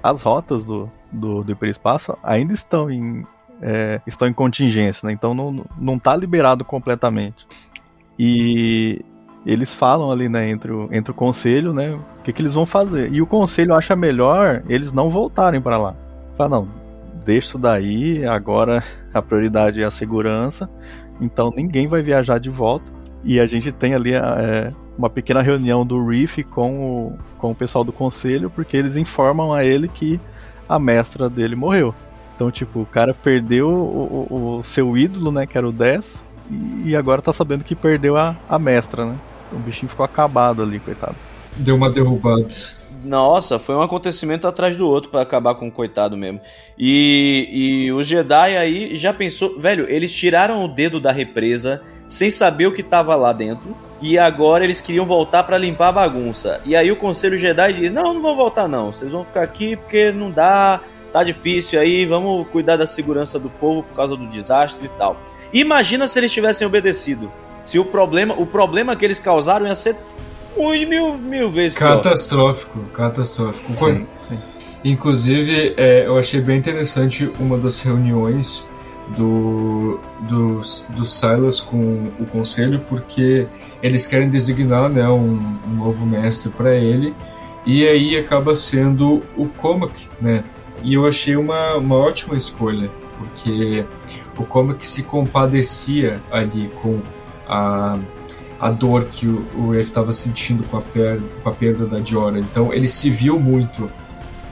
as 0.02 0.22
rotas 0.22 0.64
do, 0.64 0.90
do, 1.10 1.42
do 1.42 1.52
hiperespaço 1.52 2.16
ainda 2.22 2.52
estão 2.52 2.90
em, 2.90 3.26
é, 3.60 4.00
estão 4.06 4.28
em 4.28 4.32
contingência, 4.32 5.06
né? 5.06 5.12
Então 5.12 5.34
não, 5.34 5.64
não 5.78 5.98
tá 5.98 6.16
liberado 6.16 6.64
completamente. 6.64 7.46
E 8.18 9.04
eles 9.44 9.74
falam 9.74 10.10
ali, 10.10 10.28
né, 10.28 10.48
entre 10.48 10.72
o, 10.72 10.88
entre 10.92 11.10
o 11.10 11.14
conselho, 11.14 11.72
né, 11.72 11.92
o 11.92 12.22
que, 12.22 12.32
que 12.32 12.40
eles 12.40 12.54
vão 12.54 12.64
fazer. 12.64 13.12
E 13.12 13.20
o 13.20 13.26
conselho 13.26 13.74
acha 13.74 13.96
melhor 13.96 14.62
eles 14.68 14.92
não 14.92 15.10
voltarem 15.10 15.60
para 15.60 15.76
lá. 15.76 15.94
Fala, 16.36 16.60
não, 16.60 16.68
deixa 17.24 17.48
isso 17.48 17.58
daí, 17.58 18.24
agora 18.24 18.82
a 19.12 19.20
prioridade 19.20 19.82
é 19.82 19.84
a 19.84 19.90
segurança, 19.90 20.68
então 21.20 21.52
ninguém 21.54 21.86
vai 21.86 22.02
viajar 22.02 22.38
de 22.38 22.50
volta. 22.50 22.90
E 23.24 23.38
a 23.38 23.46
gente 23.46 23.70
tem 23.70 23.94
ali 23.94 24.14
é, 24.14 24.72
uma 24.98 25.08
pequena 25.08 25.42
reunião 25.42 25.86
do 25.86 26.04
Reef 26.04 26.38
com 26.50 26.80
o, 26.80 27.18
com 27.38 27.52
o 27.52 27.54
pessoal 27.54 27.84
do 27.84 27.92
conselho, 27.92 28.50
porque 28.50 28.76
eles 28.76 28.96
informam 28.96 29.52
a 29.52 29.64
ele 29.64 29.86
que 29.86 30.20
a 30.68 30.78
mestra 30.78 31.30
dele 31.30 31.54
morreu. 31.54 31.94
Então, 32.34 32.50
tipo, 32.50 32.80
o 32.80 32.86
cara 32.86 33.14
perdeu 33.14 33.68
o, 33.68 34.26
o, 34.28 34.58
o 34.58 34.64
seu 34.64 34.96
ídolo, 34.96 35.30
né, 35.30 35.46
que 35.46 35.56
era 35.56 35.68
o 35.68 35.70
10, 35.70 36.24
e 36.84 36.96
agora 36.96 37.22
tá 37.22 37.32
sabendo 37.32 37.62
que 37.62 37.74
perdeu 37.74 38.16
a, 38.16 38.36
a 38.48 38.58
mestra, 38.58 39.04
né? 39.04 39.16
O 39.52 39.58
bichinho 39.58 39.90
ficou 39.90 40.04
acabado 40.04 40.62
ali, 40.62 40.78
coitado. 40.78 41.16
Deu 41.56 41.76
uma 41.76 41.90
derrubada. 41.90 42.46
Nossa, 43.04 43.58
foi 43.58 43.74
um 43.74 43.82
acontecimento 43.82 44.46
atrás 44.46 44.76
do 44.76 44.86
outro 44.86 45.10
para 45.10 45.22
acabar 45.22 45.54
com 45.56 45.68
o 45.68 45.72
coitado 45.72 46.16
mesmo. 46.16 46.40
E, 46.78 47.48
e 47.86 47.92
o 47.92 48.02
Jedi 48.02 48.56
aí 48.56 48.96
já 48.96 49.12
pensou, 49.12 49.58
velho, 49.58 49.86
eles 49.88 50.12
tiraram 50.12 50.64
o 50.64 50.68
dedo 50.68 51.00
da 51.00 51.10
represa 51.10 51.82
sem 52.06 52.30
saber 52.30 52.66
o 52.66 52.72
que 52.72 52.82
tava 52.82 53.14
lá 53.14 53.32
dentro. 53.32 53.76
E 54.00 54.18
agora 54.18 54.64
eles 54.64 54.80
queriam 54.80 55.06
voltar 55.06 55.44
para 55.44 55.58
limpar 55.58 55.88
a 55.88 55.92
bagunça. 55.92 56.60
E 56.64 56.74
aí 56.74 56.90
o 56.90 56.96
conselho 56.96 57.38
Jedi 57.38 57.72
diz: 57.72 57.92
Não, 57.92 58.14
não 58.14 58.22
vão 58.22 58.36
voltar, 58.36 58.68
não. 58.68 58.92
Vocês 58.92 59.12
vão 59.12 59.24
ficar 59.24 59.42
aqui 59.42 59.76
porque 59.76 60.10
não 60.10 60.30
dá, 60.30 60.80
tá 61.12 61.22
difícil 61.22 61.78
aí, 61.78 62.04
vamos 62.04 62.48
cuidar 62.48 62.76
da 62.76 62.86
segurança 62.86 63.38
do 63.38 63.48
povo 63.48 63.84
por 63.84 63.94
causa 63.94 64.16
do 64.16 64.26
desastre 64.26 64.86
e 64.86 64.98
tal. 64.98 65.16
Imagina 65.52 66.08
se 66.08 66.18
eles 66.18 66.32
tivessem 66.32 66.66
obedecido. 66.66 67.30
Se 67.64 67.78
o 67.78 67.84
problema, 67.84 68.34
o 68.34 68.46
problema 68.46 68.96
que 68.96 69.04
eles 69.04 69.18
causaram 69.18 69.66
ia 69.66 69.74
ser 69.74 69.96
muito 70.56 70.88
mil, 70.88 71.16
mil 71.16 71.50
vezes 71.50 71.74
catastrófico, 71.74 72.78
pior. 72.80 72.92
catastrófico. 72.92 73.72
Sim, 73.72 74.06
sim. 74.28 74.38
Inclusive, 74.84 75.74
é, 75.76 76.06
eu 76.06 76.18
achei 76.18 76.40
bem 76.40 76.58
interessante 76.58 77.32
uma 77.38 77.56
das 77.56 77.80
reuniões 77.82 78.70
do, 79.16 80.00
do, 80.20 80.60
do 80.96 81.04
Silas 81.04 81.60
com 81.60 82.10
o 82.18 82.26
conselho, 82.26 82.80
porque 82.88 83.46
eles 83.82 84.06
querem 84.06 84.28
designar 84.28 84.88
né, 84.88 85.08
um, 85.08 85.58
um 85.66 85.74
novo 85.76 86.04
mestre 86.04 86.50
para 86.50 86.74
ele, 86.74 87.14
e 87.64 87.86
aí 87.86 88.16
acaba 88.16 88.56
sendo 88.56 89.22
o 89.36 89.46
Comac, 89.46 90.08
né? 90.20 90.42
E 90.82 90.94
eu 90.94 91.06
achei 91.06 91.36
uma, 91.36 91.76
uma 91.76 91.96
ótima 91.96 92.36
escolha, 92.36 92.90
porque 93.16 93.84
o 94.36 94.44
Comac 94.44 94.84
se 94.84 95.04
compadecia 95.04 96.20
ali 96.30 96.72
com 96.82 97.00
a, 97.52 97.98
a 98.58 98.70
dor 98.70 99.04
que 99.04 99.26
o, 99.26 99.46
o 99.56 99.74
estava 99.74 100.12
sentindo 100.12 100.64
com 100.64 100.78
a, 100.78 100.80
per, 100.80 101.20
com 101.42 101.48
a 101.48 101.52
perda 101.52 101.86
da 101.86 101.98
Diora. 101.98 102.38
Então 102.38 102.72
ele 102.72 102.88
se 102.88 103.10
viu 103.10 103.38
muito 103.38 103.90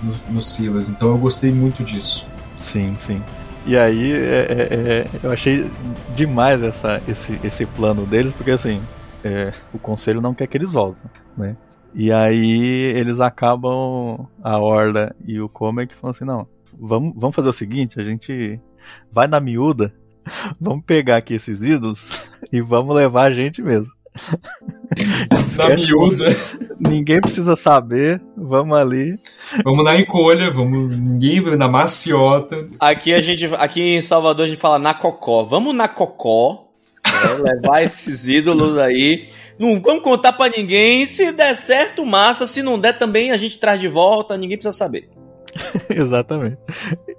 no, 0.02 0.34
no 0.34 0.42
Silas. 0.42 0.88
Então 0.88 1.08
eu 1.08 1.18
gostei 1.18 1.50
muito 1.50 1.82
disso. 1.82 2.28
Sim, 2.56 2.94
sim. 2.98 3.22
E 3.66 3.76
aí 3.76 4.12
é, 4.12 4.16
é, 4.16 4.74
é, 4.74 5.06
eu 5.22 5.30
achei 5.30 5.70
demais 6.14 6.62
essa, 6.62 7.00
esse, 7.06 7.38
esse 7.44 7.66
plano 7.66 8.06
deles, 8.06 8.32
porque 8.34 8.50
assim, 8.50 8.80
é, 9.22 9.52
o 9.72 9.78
conselho 9.78 10.20
não 10.20 10.34
quer 10.34 10.46
que 10.46 10.56
eles 10.56 10.72
voltem, 10.72 11.02
né? 11.36 11.56
E 11.92 12.12
aí 12.12 12.92
eles 12.96 13.20
acabam, 13.20 14.26
a 14.42 14.58
Orla 14.58 15.14
e 15.26 15.40
o 15.40 15.48
Comic 15.48 15.94
falam 15.94 16.14
assim, 16.14 16.24
não, 16.24 16.46
vamos, 16.78 17.12
vamos 17.16 17.34
fazer 17.34 17.48
o 17.48 17.52
seguinte, 17.52 18.00
a 18.00 18.04
gente 18.04 18.60
vai 19.12 19.26
na 19.26 19.40
miúda, 19.40 19.92
vamos 20.60 20.84
pegar 20.84 21.16
aqui 21.16 21.34
esses 21.34 21.62
ídolos 21.62 22.08
e 22.52 22.60
vamos 22.60 22.94
levar 22.94 23.24
a 23.24 23.30
gente 23.30 23.62
mesmo. 23.62 23.90
Na 25.56 25.68
miúda. 25.70 26.24
Ninguém 26.80 27.20
precisa 27.20 27.54
saber. 27.54 28.20
Vamos 28.36 28.76
ali. 28.76 29.18
Vamos 29.64 29.84
na 29.84 29.98
encolha, 29.98 30.50
vamos. 30.50 30.96
Ninguém 30.96 31.40
na 31.56 31.68
maciota. 31.68 32.68
Aqui 32.78 33.14
a 33.14 33.20
gente. 33.20 33.46
Aqui 33.54 33.80
em 33.80 34.00
Salvador 34.00 34.44
a 34.44 34.48
gente 34.48 34.58
fala 34.58 34.78
na 34.78 34.94
cocó. 34.94 35.44
Vamos 35.44 35.74
na 35.74 35.86
cocó. 35.86 36.66
Né, 37.06 37.52
levar 37.52 37.82
esses 37.82 38.26
ídolos 38.26 38.78
aí. 38.78 39.28
Não 39.58 39.80
vamos 39.80 40.02
contar 40.02 40.32
para 40.32 40.56
ninguém. 40.56 41.06
Se 41.06 41.30
der 41.32 41.54
certo, 41.54 42.04
massa. 42.04 42.46
Se 42.46 42.62
não 42.62 42.78
der, 42.78 42.98
também 42.98 43.30
a 43.30 43.36
gente 43.36 43.60
traz 43.60 43.80
de 43.80 43.88
volta. 43.88 44.36
Ninguém 44.36 44.56
precisa 44.56 44.76
saber. 44.76 45.08
Exatamente. 45.88 46.58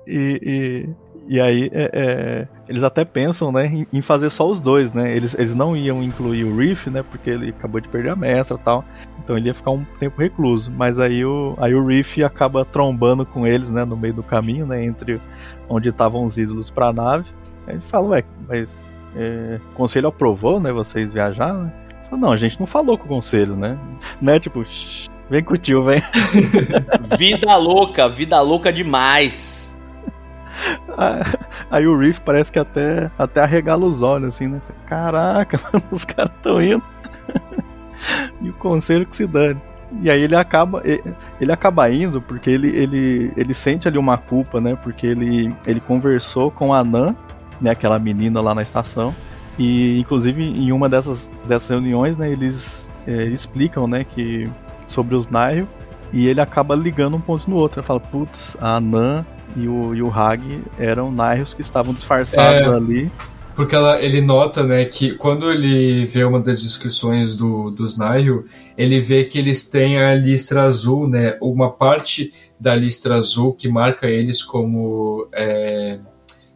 E, 0.08 0.40
e, 0.44 0.90
e 1.32 1.40
aí, 1.40 1.72
é, 1.72 1.90
é, 1.94 2.48
eles 2.68 2.84
até 2.84 3.06
pensam, 3.06 3.54
né, 3.54 3.86
em, 3.94 4.02
fazer 4.02 4.30
só 4.30 4.50
os 4.50 4.60
dois, 4.60 4.92
né? 4.92 5.16
Eles, 5.16 5.34
eles 5.34 5.56
não 5.56 5.78
iam 5.78 6.04
incluir 6.04 6.44
o 6.44 6.58
Reef, 6.58 6.88
né, 6.88 7.02
porque 7.10 7.30
ele 7.30 7.52
acabou 7.52 7.80
de 7.80 7.88
perder 7.88 8.10
a 8.10 8.18
mestra 8.18 8.58
e 8.58 8.60
tal. 8.60 8.84
Então 9.24 9.38
ele 9.38 9.48
ia 9.48 9.54
ficar 9.54 9.72
um 9.72 9.86
tempo 9.98 10.20
recluso. 10.20 10.70
Mas 10.70 11.00
aí 11.00 11.24
o, 11.24 11.56
aí 11.58 11.74
o 11.74 11.86
Reef 11.86 12.18
acaba 12.18 12.66
trombando 12.66 13.26
com 13.26 13.48
eles, 13.48 13.72
né, 13.72 13.86
no 13.86 13.96
meio 13.96 14.14
do 14.14 14.22
caminho, 14.22 14.66
né, 14.66 14.84
entre 14.84 15.22
onde 15.70 15.88
estavam 15.88 16.26
os 16.26 16.38
ídolos 16.38 16.70
para 16.70 16.88
a 16.88 16.94
nave. 16.94 17.30
Aí 17.66 17.76
ele 17.76 17.84
fala, 17.88 18.10
ué, 18.10 18.26
mas 18.46 18.78
é, 19.16 19.58
o 19.72 19.74
conselho 19.74 20.10
aprovou, 20.10 20.60
né, 20.60 20.74
vocês 20.74 21.14
viajar, 21.14 21.54
né? 21.54 21.72
Não, 22.12 22.34
a 22.34 22.38
gente 22.38 22.60
não 22.60 22.68
falou 22.68 22.98
com 22.98 23.06
o 23.06 23.08
conselho, 23.08 23.56
né? 23.56 23.78
Né, 24.22 24.38
tipo, 24.38 24.66
vem 25.30 25.42
com 25.42 25.54
o 25.54 25.58
tio, 25.58 25.80
vem. 25.80 26.04
vida 27.18 27.56
louca, 27.56 28.10
vida 28.10 28.42
louca 28.42 28.74
demais. 28.74 29.71
Aí 31.70 31.88
o 31.88 31.98
Reef 31.98 32.20
parece 32.20 32.52
que 32.52 32.60
até, 32.60 33.10
até 33.18 33.42
arregala 33.42 33.86
os 33.86 34.02
olhos, 34.02 34.36
assim, 34.36 34.48
né? 34.48 34.62
Caraca, 34.86 35.60
os 35.92 36.06
caras 36.06 36.32
estão 36.36 36.62
indo. 36.62 36.84
e 38.42 38.50
o 38.50 38.54
conselho 38.54 39.06
que 39.06 39.16
se 39.16 39.28
dane. 39.28 39.62
E 40.02 40.10
aí 40.10 40.22
ele 40.22 40.36
acaba 40.36 40.82
ele 40.86 41.52
acaba 41.52 41.90
indo 41.92 42.22
porque 42.22 42.50
ele, 42.50 42.70
ele, 42.70 43.34
ele 43.36 43.54
sente 43.54 43.88
ali 43.90 43.98
uma 43.98 44.18
culpa, 44.18 44.62
né? 44.62 44.78
Porque 44.82 45.06
ele, 45.06 45.54
ele 45.66 45.82
conversou 45.82 46.50
com 46.50 46.74
a 46.74 46.84
Nan, 46.84 47.16
né? 47.60 47.72
Aquela 47.72 48.00
menina 48.00 48.40
lá 48.40 48.56
na 48.56 48.62
estação. 48.62 49.14
E 49.60 50.00
inclusive 50.00 50.42
em 50.42 50.72
uma 50.72 50.88
dessas, 50.88 51.30
dessas 51.46 51.70
reuniões, 51.70 52.18
né? 52.18 52.32
Eles 52.32 52.90
é, 53.06 53.26
explicam, 53.26 53.86
né? 53.86 54.06
Que 54.06 54.50
sobre 54.88 55.16
os 55.16 55.28
Nairo. 55.28 55.68
E 56.14 56.28
ele 56.28 56.40
acaba 56.40 56.74
ligando 56.74 57.18
um 57.18 57.22
ponto 57.22 57.50
no 57.50 57.58
outro. 57.58 57.82
Ele 57.82 57.88
fala, 57.88 58.00
putz, 58.00 58.56
a 58.62 58.80
Nan 58.80 59.26
e 59.56 59.68
o, 59.68 59.94
e 59.96 60.02
o 60.02 60.10
Hag 60.10 60.64
eram 60.78 61.12
Nairus 61.12 61.54
que 61.54 61.62
estavam 61.62 61.94
disfarçados 61.94 62.62
é, 62.62 62.66
ali. 62.66 63.12
Porque 63.56 63.76
ela, 63.76 64.02
ele 64.02 64.22
nota, 64.22 64.64
né, 64.64 64.86
que 64.86 65.14
quando 65.16 65.52
ele 65.52 66.06
vê 66.06 66.24
uma 66.24 66.40
das 66.40 66.62
descrições 66.62 67.36
do, 67.36 67.70
dos 67.70 67.98
Nairo, 67.98 68.46
ele 68.78 69.00
vê 69.00 69.26
que 69.26 69.38
eles 69.38 69.70
têm 69.70 70.00
a 70.00 70.16
listra 70.16 70.64
azul, 70.64 71.08
né, 71.08 71.38
uma 71.42 71.70
parte 71.70 72.34
da 72.60 72.74
listra 72.74 73.16
azul 73.16 73.54
que 73.54 73.68
marca 73.68 74.08
eles 74.08 74.42
como 74.42 75.28
é, 75.34 76.00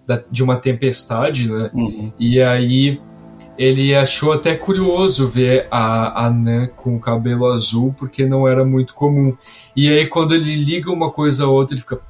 da, 0.07 0.23
de 0.31 0.41
uma 0.41 0.55
tempestade, 0.55 1.51
né, 1.51 1.69
uhum. 1.73 2.13
e 2.17 2.41
aí 2.41 2.99
ele 3.57 3.95
achou 3.95 4.33
até 4.33 4.55
curioso 4.55 5.27
ver 5.27 5.67
a, 5.71 6.25
a 6.25 6.29
Nan 6.29 6.67
com 6.67 6.95
o 6.95 6.99
cabelo 6.99 7.47
azul, 7.47 7.93
porque 7.97 8.25
não 8.25 8.47
era 8.47 8.65
muito 8.65 8.93
comum. 8.93 9.35
E 9.75 9.89
aí 9.89 10.07
quando 10.07 10.35
ele 10.35 10.55
liga 10.55 10.91
uma 10.91 11.09
coisa 11.09 11.45
a 11.45 11.47
outra, 11.47 11.73
ele 11.73 11.81
fica 11.81 12.01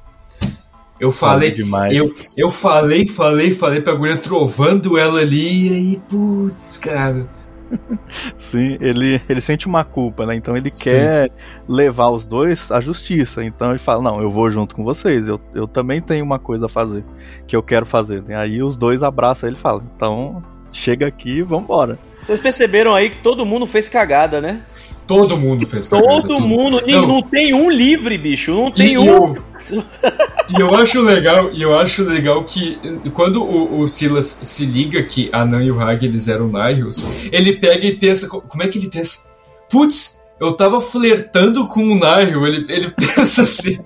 eu 0.98 1.12
falei 1.12 1.50
demais. 1.50 1.96
Eu, 1.96 2.12
eu 2.36 2.50
falei, 2.50 3.06
falei, 3.06 3.52
falei 3.52 3.80
pra 3.80 3.94
guria 3.94 4.16
trovando 4.16 4.98
ela 4.98 5.20
ali 5.20 5.68
e 5.68 5.72
aí, 5.74 6.02
putz, 6.08 6.78
cara. 6.78 7.26
Sim, 8.38 8.78
ele, 8.80 9.20
ele 9.28 9.40
sente 9.40 9.66
uma 9.66 9.84
culpa, 9.84 10.24
né? 10.24 10.36
Então 10.36 10.56
ele 10.56 10.70
Sim. 10.72 10.84
quer 10.84 11.30
levar 11.68 12.08
os 12.10 12.24
dois 12.24 12.70
à 12.70 12.80
justiça. 12.80 13.44
Então 13.44 13.70
ele 13.70 13.78
fala: 13.78 14.02
Não, 14.02 14.20
eu 14.20 14.30
vou 14.30 14.50
junto 14.50 14.74
com 14.74 14.84
vocês. 14.84 15.28
Eu, 15.28 15.40
eu 15.54 15.66
também 15.66 16.00
tenho 16.00 16.24
uma 16.24 16.38
coisa 16.38 16.66
a 16.66 16.68
fazer 16.68 17.04
que 17.46 17.56
eu 17.56 17.62
quero 17.62 17.84
fazer. 17.84 18.22
Aí 18.34 18.62
os 18.62 18.76
dois 18.76 19.02
abraçam 19.02 19.48
ele 19.48 19.56
e 19.56 19.60
falam: 19.60 19.82
Então 19.96 20.42
chega 20.72 21.06
aqui 21.06 21.38
e 21.38 21.42
vambora. 21.42 21.98
Vocês 22.24 22.40
perceberam 22.40 22.94
aí 22.94 23.10
que 23.10 23.20
todo 23.20 23.46
mundo 23.46 23.66
fez 23.66 23.88
cagada, 23.88 24.40
né? 24.40 24.62
Todo 25.06 25.36
mundo 25.36 25.64
fez 25.64 25.88
cagada. 25.88 26.08
Todo, 26.08 26.28
todo 26.28 26.40
mundo. 26.40 26.82
Não. 26.86 27.06
não 27.06 27.22
tem 27.22 27.54
um 27.54 27.70
livre, 27.70 28.18
bicho. 28.18 28.52
Não 28.52 28.70
tem 28.70 28.94
e, 28.94 28.98
um. 28.98 29.04
Eu, 29.04 29.36
e 29.72 30.60
eu 30.60 30.74
acho 30.74 31.00
legal, 31.00 31.50
e 31.52 31.62
eu 31.62 31.78
acho 31.78 32.04
legal 32.04 32.42
que 32.44 32.78
quando 33.12 33.42
o, 33.42 33.80
o, 33.80 33.88
Silas 33.88 34.40
se 34.42 34.66
liga 34.66 35.02
que 35.02 35.28
a 35.32 35.44
Nan 35.44 35.62
e 35.62 35.70
o 35.70 35.80
Hag 35.80 36.04
eles 36.04 36.28
eram 36.28 36.48
Nihils, 36.48 37.08
ele 37.32 37.54
pega 37.54 37.86
e 37.86 37.96
pensa, 37.96 38.28
como 38.28 38.62
é 38.62 38.68
que 38.68 38.78
ele 38.78 38.88
pensa? 38.88 39.26
Putz, 39.70 40.20
eu 40.38 40.52
tava 40.52 40.80
flertando 40.80 41.66
com 41.66 41.80
o 41.80 41.94
Nihil, 41.94 42.46
ele, 42.46 42.66
ele 42.68 42.90
pensa 42.96 43.42
assim. 43.42 43.78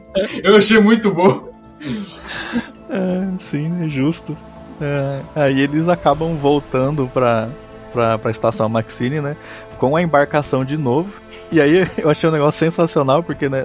Eu 0.43 0.57
achei 0.57 0.81
muito 0.81 1.12
bom. 1.12 1.49
É, 2.91 3.26
sim, 3.39 3.72
é 3.85 3.89
justo. 3.89 4.37
É, 4.81 5.20
aí 5.37 5.61
eles 5.61 5.89
acabam 5.89 6.37
voltando 6.37 7.09
pra, 7.12 7.51
pra, 7.93 8.18
pra 8.18 8.31
estação 8.31 8.68
Maxine, 8.68 9.20
né? 9.20 9.37
Com 9.78 9.95
a 9.95 10.03
embarcação 10.03 10.64
de 10.64 10.76
novo. 10.76 11.11
E 11.53 11.61
aí 11.61 11.87
eu 11.99 12.09
achei 12.09 12.28
um 12.28 12.33
negócio 12.33 12.59
sensacional, 12.59 13.22
porque 13.22 13.49
né, 13.49 13.64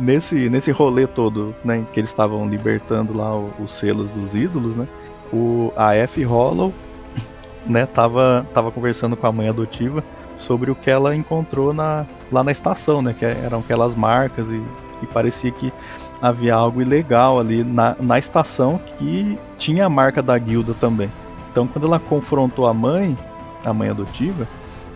nesse, 0.00 0.48
nesse 0.48 0.70
rolê 0.70 1.06
todo, 1.06 1.54
né, 1.64 1.84
que 1.92 2.00
eles 2.00 2.10
estavam 2.10 2.48
libertando 2.48 3.16
lá 3.16 3.36
os 3.36 3.72
selos 3.74 4.10
dos 4.10 4.34
ídolos, 4.34 4.76
né? 4.76 4.88
O, 5.32 5.72
a 5.76 5.94
F. 5.94 6.24
Hollow, 6.24 6.72
né, 7.66 7.86
tava, 7.86 8.46
tava 8.52 8.72
conversando 8.72 9.16
com 9.16 9.26
a 9.26 9.32
mãe 9.32 9.48
adotiva 9.48 10.02
sobre 10.36 10.70
o 10.70 10.74
que 10.74 10.90
ela 10.90 11.14
encontrou 11.14 11.72
na, 11.72 12.06
lá 12.32 12.42
na 12.42 12.50
estação, 12.50 13.02
né? 13.02 13.14
Que 13.16 13.24
eram 13.24 13.60
aquelas 13.60 13.94
marcas 13.94 14.48
e, 14.48 14.62
e 15.02 15.06
parecia 15.06 15.50
que 15.50 15.72
havia 16.20 16.54
algo 16.54 16.80
ilegal 16.80 17.38
ali 17.38 17.62
na, 17.62 17.96
na 18.00 18.18
estação 18.18 18.80
que 18.98 19.38
tinha 19.58 19.86
a 19.86 19.88
marca 19.88 20.22
da 20.22 20.36
guilda 20.38 20.74
também. 20.74 21.10
Então 21.50 21.66
quando 21.66 21.86
ela 21.86 21.98
confrontou 21.98 22.66
a 22.66 22.74
mãe, 22.74 23.16
a 23.64 23.72
mãe 23.72 23.90
adotiva, 23.90 24.48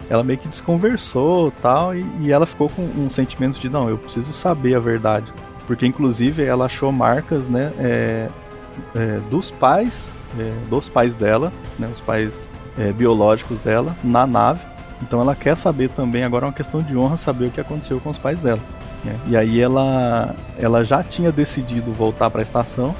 ela 0.08 0.22
meio 0.22 0.38
que 0.38 0.48
desconversou 0.48 1.52
tal, 1.62 1.94
e, 1.94 2.04
e 2.20 2.32
ela 2.32 2.46
ficou 2.46 2.68
com 2.68 2.82
um 2.82 3.10
sentimento 3.10 3.58
de 3.58 3.68
não, 3.68 3.88
eu 3.88 3.98
preciso 3.98 4.32
saber 4.32 4.74
a 4.74 4.80
verdade. 4.80 5.32
Porque 5.66 5.86
inclusive 5.86 6.44
ela 6.44 6.66
achou 6.66 6.92
marcas 6.92 7.46
né, 7.46 7.72
é, 7.78 8.28
é, 8.94 9.20
dos 9.30 9.50
pais, 9.50 10.10
é, 10.38 10.52
dos 10.68 10.88
pais 10.88 11.14
dela, 11.14 11.52
né, 11.78 11.88
os 11.92 12.00
pais 12.00 12.46
é, 12.78 12.92
biológicos 12.92 13.58
dela, 13.60 13.96
na 14.04 14.26
nave. 14.26 14.60
Então 15.02 15.20
ela 15.20 15.34
quer 15.34 15.56
saber 15.56 15.90
também, 15.90 16.22
agora 16.22 16.46
é 16.46 16.48
uma 16.48 16.54
questão 16.54 16.82
de 16.82 16.96
honra, 16.96 17.16
saber 17.16 17.46
o 17.46 17.50
que 17.50 17.60
aconteceu 17.60 17.98
com 18.00 18.10
os 18.10 18.18
pais 18.18 18.38
dela. 18.40 18.60
Né? 19.04 19.18
E 19.26 19.36
aí 19.36 19.60
ela, 19.60 20.34
ela 20.58 20.84
já 20.84 21.02
tinha 21.02 21.32
decidido 21.32 21.92
voltar 21.92 22.30
para 22.30 22.40
a 22.40 22.42
estação, 22.42 22.94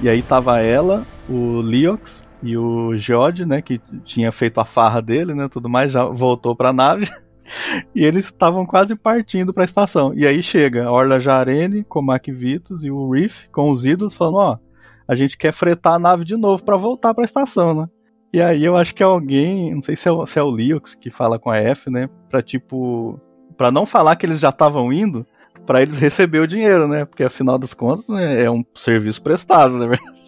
e 0.00 0.08
aí 0.08 0.22
tava 0.22 0.60
ela, 0.60 1.04
o 1.28 1.60
Leox 1.60 2.29
e 2.42 2.56
o 2.56 2.96
Geode, 2.96 3.44
né, 3.44 3.60
que 3.60 3.80
tinha 4.04 4.32
feito 4.32 4.60
a 4.60 4.64
farra 4.64 5.00
dele, 5.00 5.34
né, 5.34 5.48
tudo 5.48 5.68
mais, 5.68 5.92
já 5.92 6.04
voltou 6.04 6.56
para 6.56 6.70
a 6.70 6.72
nave. 6.72 7.06
e 7.94 8.04
eles 8.04 8.26
estavam 8.26 8.64
quase 8.64 8.94
partindo 8.94 9.52
para 9.52 9.64
a 9.64 9.64
estação. 9.64 10.12
E 10.14 10.26
aí 10.26 10.42
chega 10.42 10.86
a 10.86 10.92
Orla 10.92 11.20
Jarene, 11.20 11.84
com 11.84 12.00
o 12.00 12.02
Mac 12.02 12.26
Vitus 12.28 12.84
e 12.84 12.90
o 12.90 13.10
Reef 13.10 13.46
com 13.52 13.70
os 13.70 13.84
ídolos 13.84 14.14
falando, 14.14 14.36
ó, 14.36 14.58
a 15.06 15.14
gente 15.14 15.36
quer 15.36 15.52
fretar 15.52 15.94
a 15.94 15.98
nave 15.98 16.24
de 16.24 16.36
novo 16.36 16.62
para 16.62 16.76
voltar 16.76 17.12
para 17.12 17.24
a 17.24 17.26
estação, 17.26 17.74
né? 17.74 17.88
E 18.32 18.40
aí 18.40 18.64
eu 18.64 18.76
acho 18.76 18.94
que 18.94 19.02
alguém, 19.02 19.74
não 19.74 19.80
sei 19.80 19.96
se 19.96 20.08
é 20.08 20.12
o, 20.12 20.24
se 20.24 20.38
é 20.38 20.42
o 20.42 20.48
Leox 20.48 20.94
que 20.94 21.10
fala 21.10 21.38
com 21.38 21.50
a 21.50 21.56
F, 21.56 21.90
né, 21.90 22.08
para 22.28 22.40
tipo, 22.40 23.20
para 23.56 23.72
não 23.72 23.84
falar 23.84 24.14
que 24.14 24.24
eles 24.24 24.38
já 24.38 24.50
estavam 24.50 24.92
indo, 24.92 25.26
para 25.66 25.82
eles 25.82 25.98
receber 25.98 26.38
o 26.38 26.46
dinheiro, 26.46 26.86
né? 26.86 27.04
Porque 27.04 27.24
afinal 27.24 27.58
das 27.58 27.74
contas, 27.74 28.08
né, 28.08 28.44
é 28.44 28.50
um 28.50 28.64
serviço 28.74 29.20
prestado, 29.20 29.78
né? 29.78 29.96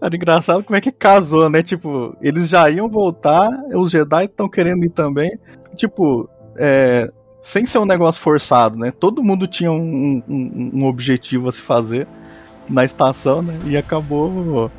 Cara, 0.00 0.16
engraçado 0.16 0.64
como 0.64 0.76
é 0.76 0.80
que 0.80 0.92
casou, 0.92 1.48
né? 1.48 1.62
Tipo, 1.62 2.16
eles 2.20 2.48
já 2.48 2.68
iam 2.70 2.88
voltar, 2.88 3.50
os 3.74 3.90
Jedi 3.90 4.24
estão 4.24 4.48
querendo 4.48 4.84
ir 4.84 4.90
também. 4.90 5.38
Tipo, 5.76 6.28
é, 6.56 7.10
sem 7.42 7.66
ser 7.66 7.78
um 7.78 7.84
negócio 7.84 8.20
forçado, 8.20 8.78
né? 8.78 8.92
Todo 8.92 9.22
mundo 9.22 9.46
tinha 9.46 9.70
um, 9.70 10.22
um, 10.28 10.70
um, 10.74 10.86
objetivo 10.86 11.48
a 11.48 11.52
se 11.52 11.60
fazer 11.60 12.06
na 12.68 12.84
estação, 12.84 13.42
né? 13.42 13.58
E 13.66 13.76
acabou, 13.76 14.70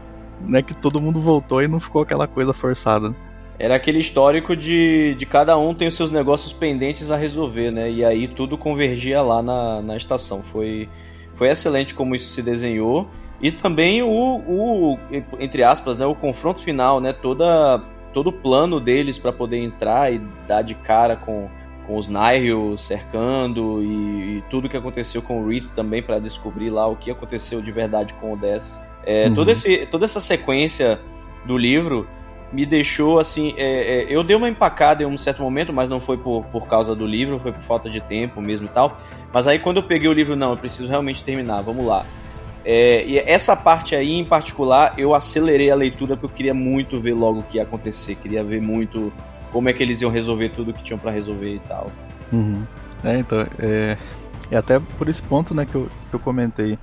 né? 0.42 0.62
Que 0.62 0.74
todo 0.74 1.02
mundo 1.02 1.20
voltou 1.20 1.62
e 1.62 1.68
não 1.68 1.80
ficou 1.80 2.02
aquela 2.02 2.28
coisa 2.28 2.54
forçada. 2.54 3.10
Né? 3.10 3.16
Era 3.60 3.76
aquele 3.76 4.00
histórico 4.00 4.56
de, 4.56 5.14
de 5.16 5.26
cada 5.26 5.58
um 5.58 5.76
tem 5.76 5.88
os 5.88 5.94
seus 5.94 6.10
negócios 6.10 6.52
pendentes 6.54 7.12
a 7.12 7.18
resolver, 7.18 7.72
né? 7.72 7.92
E 7.92 8.04
aí 8.04 8.28
tudo 8.28 8.58
convergia 8.58 9.22
lá 9.22 9.42
na, 9.42 9.82
na 9.82 9.98
estação. 9.98 10.42
Foi, 10.42 10.90
foi 11.36 11.50
excelente 11.50 11.94
como 11.94 12.16
isso 12.16 12.30
se 12.32 12.42
desenhou. 12.42 13.08
E 13.44 13.52
também 13.52 14.02
o, 14.02 14.08
o 14.08 15.00
entre 15.38 15.64
aspas, 15.64 15.98
né, 15.98 16.06
o 16.06 16.16
confronto 16.16 16.62
final, 16.62 17.02
né, 17.02 17.12
toda, 17.12 17.84
todo 18.14 18.28
o 18.28 18.32
plano 18.32 18.80
deles 18.80 19.20
para 19.20 19.34
poder 19.34 19.58
entrar 19.58 20.14
e 20.14 20.22
dar 20.48 20.62
de 20.62 20.74
cara 20.74 21.18
com, 21.18 21.50
com 21.86 21.98
os 21.98 22.08
Nihil 22.08 22.78
cercando 22.78 23.84
e, 23.84 24.38
e, 24.38 24.44
tudo 24.50 24.70
que 24.70 24.78
aconteceu 24.78 25.22
com 25.22 25.41
o 25.41 25.46
Wreath 25.46 25.72
também 25.76 26.02
para 26.02 26.20
descobrir 26.20 26.70
lá 26.70 26.88
o 26.88 26.96
que 26.96 27.12
aconteceu 27.12 27.62
de 27.62 27.70
verdade 27.70 28.14
com 28.14 28.32
o 28.32 28.38
Dess. 28.38 28.82
É, 29.06 29.28
uhum. 29.28 29.36
todo 29.36 29.52
esse, 29.52 29.86
toda 29.88 30.06
essa 30.06 30.22
sequência 30.22 30.98
do 31.44 31.58
livro 31.58 32.08
me 32.54 32.66
deixou 32.66 33.20
assim. 33.20 33.54
É, 33.58 34.04
é, 34.04 34.06
eu 34.08 34.24
dei 34.24 34.38
uma 34.38 34.48
empacada 34.48 35.04
em 35.04 35.06
um 35.06 35.18
certo 35.18 35.41
momento, 35.41 35.74
mas 35.74 35.89
não 35.89 36.00
foi 36.00 36.18
por, 36.18 36.46
por 36.46 36.66
causa 36.66 36.96
do 36.96 37.06
livro, 37.06 37.38
foi 37.39 37.52
por 37.52 37.64
falta 37.64 37.89
de 37.89 38.00
tempo 38.00 38.39
mesmo 38.39 38.68
e 38.68 38.70
tal. 38.70 38.96
Mas 39.34 39.48
aí 39.48 39.60
quando 39.60 39.78
eu 39.78 39.84
peguei 39.84 40.08
o 40.08 40.14
livro, 40.14 40.34
não, 40.34 40.52
eu 40.52 40.58
preciso 40.58 40.88
realmente 40.88 41.26
terminar, 41.26 41.62
vamos 41.62 41.86
lá. 41.86 42.06
É, 42.66 43.05
e 43.05 43.18
essa 43.20 43.55
parte 43.55 43.95
aí 43.95 44.14
em 44.14 44.24
particular, 44.24 44.93
eu 44.97 45.14
acelerei 45.14 45.70
a 45.70 45.76
leitura 45.76 46.16
porque 46.16 46.26
eu 46.26 46.38
queria 46.38 46.53
muito 46.53 46.99
ver 46.99 47.14
logo 47.14 47.39
o 47.39 47.43
que 47.43 47.57
ia 47.57 47.64
acontecer, 47.64 48.16
queria 48.16 48.43
ver 48.43 48.61
muito 48.61 49.11
como 49.51 49.70
é 49.70 49.74
que 49.74 49.84
eles 49.84 50.01
iam 50.01 50.09
resolver 50.09 50.49
tudo 50.49 50.74
que 50.74 50.82
tinham 50.82 50.97
para 50.97 51.11
resolver 51.11 51.55
e 51.55 51.59
tal. 51.59 51.91
Uhum. 52.32 52.64
É, 53.03 53.20
então, 53.20 53.41
é, 53.59 53.97
é, 54.49 54.57
até 54.57 54.80
por 54.80 55.09
esse 55.09 55.22
ponto 55.22 55.53
né, 55.53 55.66
que, 55.66 55.76
eu, 55.76 55.89
que 56.09 56.16
eu 56.16 56.20
comentei 56.20 56.80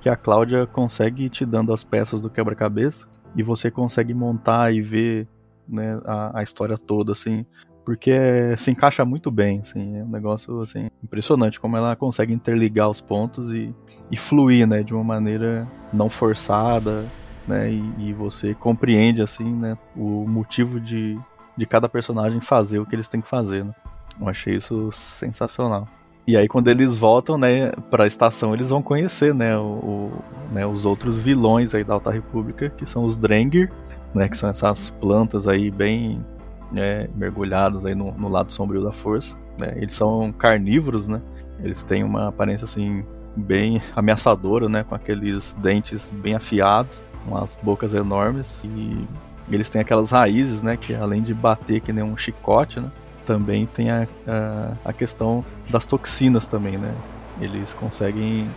que 0.00 0.08
a 0.08 0.16
Cláudia 0.16 0.66
consegue 0.66 1.24
ir 1.24 1.30
te 1.30 1.44
dando 1.44 1.72
as 1.72 1.84
peças 1.84 2.22
do 2.22 2.30
quebra-cabeça 2.30 3.06
e 3.36 3.42
você 3.42 3.70
consegue 3.70 4.14
montar 4.14 4.72
e 4.72 4.80
ver 4.80 5.28
né, 5.68 6.00
a, 6.06 6.40
a 6.40 6.42
história 6.42 6.78
toda, 6.78 7.12
assim, 7.12 7.44
porque 7.88 8.12
se 8.58 8.70
encaixa 8.70 9.02
muito 9.02 9.30
bem, 9.30 9.60
assim, 9.60 9.96
é 9.96 10.04
um 10.04 10.10
negócio 10.10 10.60
assim 10.60 10.90
impressionante 11.02 11.58
como 11.58 11.74
ela 11.74 11.96
consegue 11.96 12.34
interligar 12.34 12.86
os 12.86 13.00
pontos 13.00 13.50
e, 13.50 13.74
e 14.12 14.16
fluir, 14.18 14.66
né, 14.66 14.82
de 14.82 14.92
uma 14.92 15.02
maneira 15.02 15.66
não 15.90 16.10
forçada, 16.10 17.06
né, 17.46 17.72
e, 17.72 17.94
e, 17.96 18.12
você 18.12 18.52
compreende 18.52 19.22
assim, 19.22 19.50
né, 19.50 19.78
o 19.96 20.26
motivo 20.28 20.78
de, 20.78 21.18
de 21.56 21.64
cada 21.64 21.88
personagem 21.88 22.42
fazer 22.42 22.78
o 22.78 22.84
que 22.84 22.94
eles 22.94 23.08
têm 23.08 23.22
que 23.22 23.28
fazer, 23.28 23.64
né? 23.64 23.74
Eu 24.20 24.28
achei 24.28 24.56
isso 24.56 24.92
sensacional. 24.92 25.88
E 26.26 26.36
aí 26.36 26.46
quando 26.46 26.68
eles 26.68 26.98
voltam, 26.98 27.38
né, 27.38 27.70
para 27.90 28.04
a 28.04 28.06
estação, 28.06 28.52
eles 28.52 28.68
vão 28.68 28.82
conhecer, 28.82 29.32
né, 29.32 29.56
o, 29.56 29.62
o, 29.62 30.24
né, 30.52 30.66
os 30.66 30.84
outros 30.84 31.18
vilões 31.18 31.74
aí 31.74 31.84
da 31.84 31.94
Alta 31.94 32.10
República, 32.10 32.68
que 32.68 32.84
são 32.84 33.06
os 33.06 33.16
Drengir, 33.16 33.72
né, 34.14 34.28
que 34.28 34.36
são 34.36 34.50
essas 34.50 34.90
plantas 34.90 35.48
aí 35.48 35.70
bem 35.70 36.22
né, 36.70 37.08
mergulhados 37.14 37.84
aí 37.84 37.94
no, 37.94 38.12
no, 38.12 38.28
lado 38.28 38.52
sombrio 38.52 38.82
da 38.82 38.92
força. 38.92 39.34
Né? 39.56 39.72
Eles 39.76 39.94
são 39.94 40.32
carnívoros, 40.32 41.08
né? 41.08 41.20
Eles 41.62 41.82
têm 41.82 42.04
uma 42.04 42.28
aparência 42.28 42.64
assim 42.64 43.04
bem 43.36 43.82
ameaçadora, 43.94 44.68
né? 44.68 44.84
Com 44.84 44.94
aqueles 44.94 45.54
dentes 45.54 46.10
bem 46.10 46.34
afiados, 46.34 47.02
umas 47.26 47.58
bocas 47.62 47.94
enormes 47.94 48.62
e 48.64 49.06
eles 49.50 49.68
têm 49.68 49.80
aquelas 49.80 50.10
raízes, 50.10 50.62
né? 50.62 50.76
Que 50.76 50.94
além 50.94 51.22
de 51.22 51.34
bater 51.34 51.80
que 51.80 51.92
nem 51.92 52.04
um 52.04 52.16
chicote, 52.16 52.80
né? 52.80 52.90
Também 53.26 53.66
tem 53.66 53.90
a, 53.90 54.06
a, 54.26 54.72
a 54.86 54.92
questão 54.92 55.44
das 55.68 55.86
toxinas 55.86 56.46
também, 56.46 56.78
né? 56.78 56.94
Eles 57.40 57.72
conseguem 57.72 58.48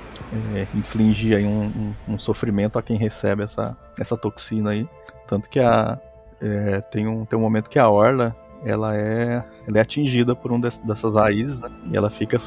é, 0.55 0.66
infligir 0.74 1.38
aí 1.38 1.45
um, 1.45 1.66
um, 1.66 2.14
um, 2.14 2.20
sofrimento 2.20 2.80
a 2.80 2.82
quem 2.82 2.97
recebe 2.97 3.43
essa, 3.43 3.78
essa 3.99 4.18
toxina 4.18 4.72
aí. 4.72 4.88
Tanto 5.28 5.49
que 5.49 5.59
a, 5.59 5.99
é, 6.42 6.82
tem, 6.82 7.08
um, 7.08 7.26
tem 7.26 7.38
um 7.38 7.42
momento 7.42 7.70
que 7.70 7.80
a 7.80 7.89
Orla 7.89 8.36
ela 8.64 8.96
é, 8.96 9.44
ela 9.68 9.78
é 9.78 9.82
atingida 9.82 10.36
por 10.36 10.51
um 10.51 10.59
dessas 10.59 11.16
raízes, 11.16 11.59
né? 11.59 11.70
E 11.92 11.97
ela 11.97 12.09
fica 12.09 12.38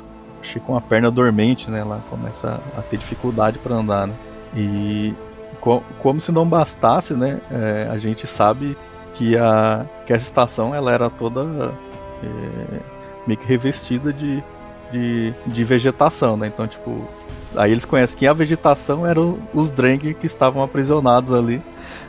com 0.66 0.76
a 0.76 0.80
perna 0.80 1.10
dormente, 1.10 1.70
né? 1.70 1.80
Ela 1.80 2.00
começa 2.10 2.60
a 2.76 2.82
ter 2.82 2.98
dificuldade 2.98 3.58
para 3.58 3.74
andar, 3.74 4.06
né? 4.06 4.14
E 4.54 5.14
co 5.60 5.82
como 6.00 6.20
se 6.20 6.30
não 6.30 6.48
bastasse, 6.48 7.14
né? 7.14 7.40
É, 7.50 7.88
a 7.90 7.98
gente 7.98 8.26
sabe 8.26 8.76
que 9.14 9.36
a 9.36 9.84
que 10.06 10.12
essa 10.12 10.24
estação 10.24 10.74
ela 10.74 10.92
era 10.92 11.10
toda 11.10 11.72
é, 12.22 12.80
meio 13.26 13.38
que 13.38 13.46
revestida 13.46 14.12
de, 14.12 14.42
de, 14.92 15.34
de 15.46 15.64
vegetação, 15.64 16.36
né? 16.36 16.46
Então, 16.46 16.66
tipo, 16.68 16.96
aí 17.56 17.72
eles 17.72 17.84
conhecem 17.84 18.18
que 18.18 18.26
a 18.26 18.32
vegetação 18.32 19.06
eram 19.06 19.38
os 19.52 19.70
Drengir 19.70 20.14
que 20.16 20.26
estavam 20.26 20.62
aprisionados 20.62 21.32
ali? 21.32 21.60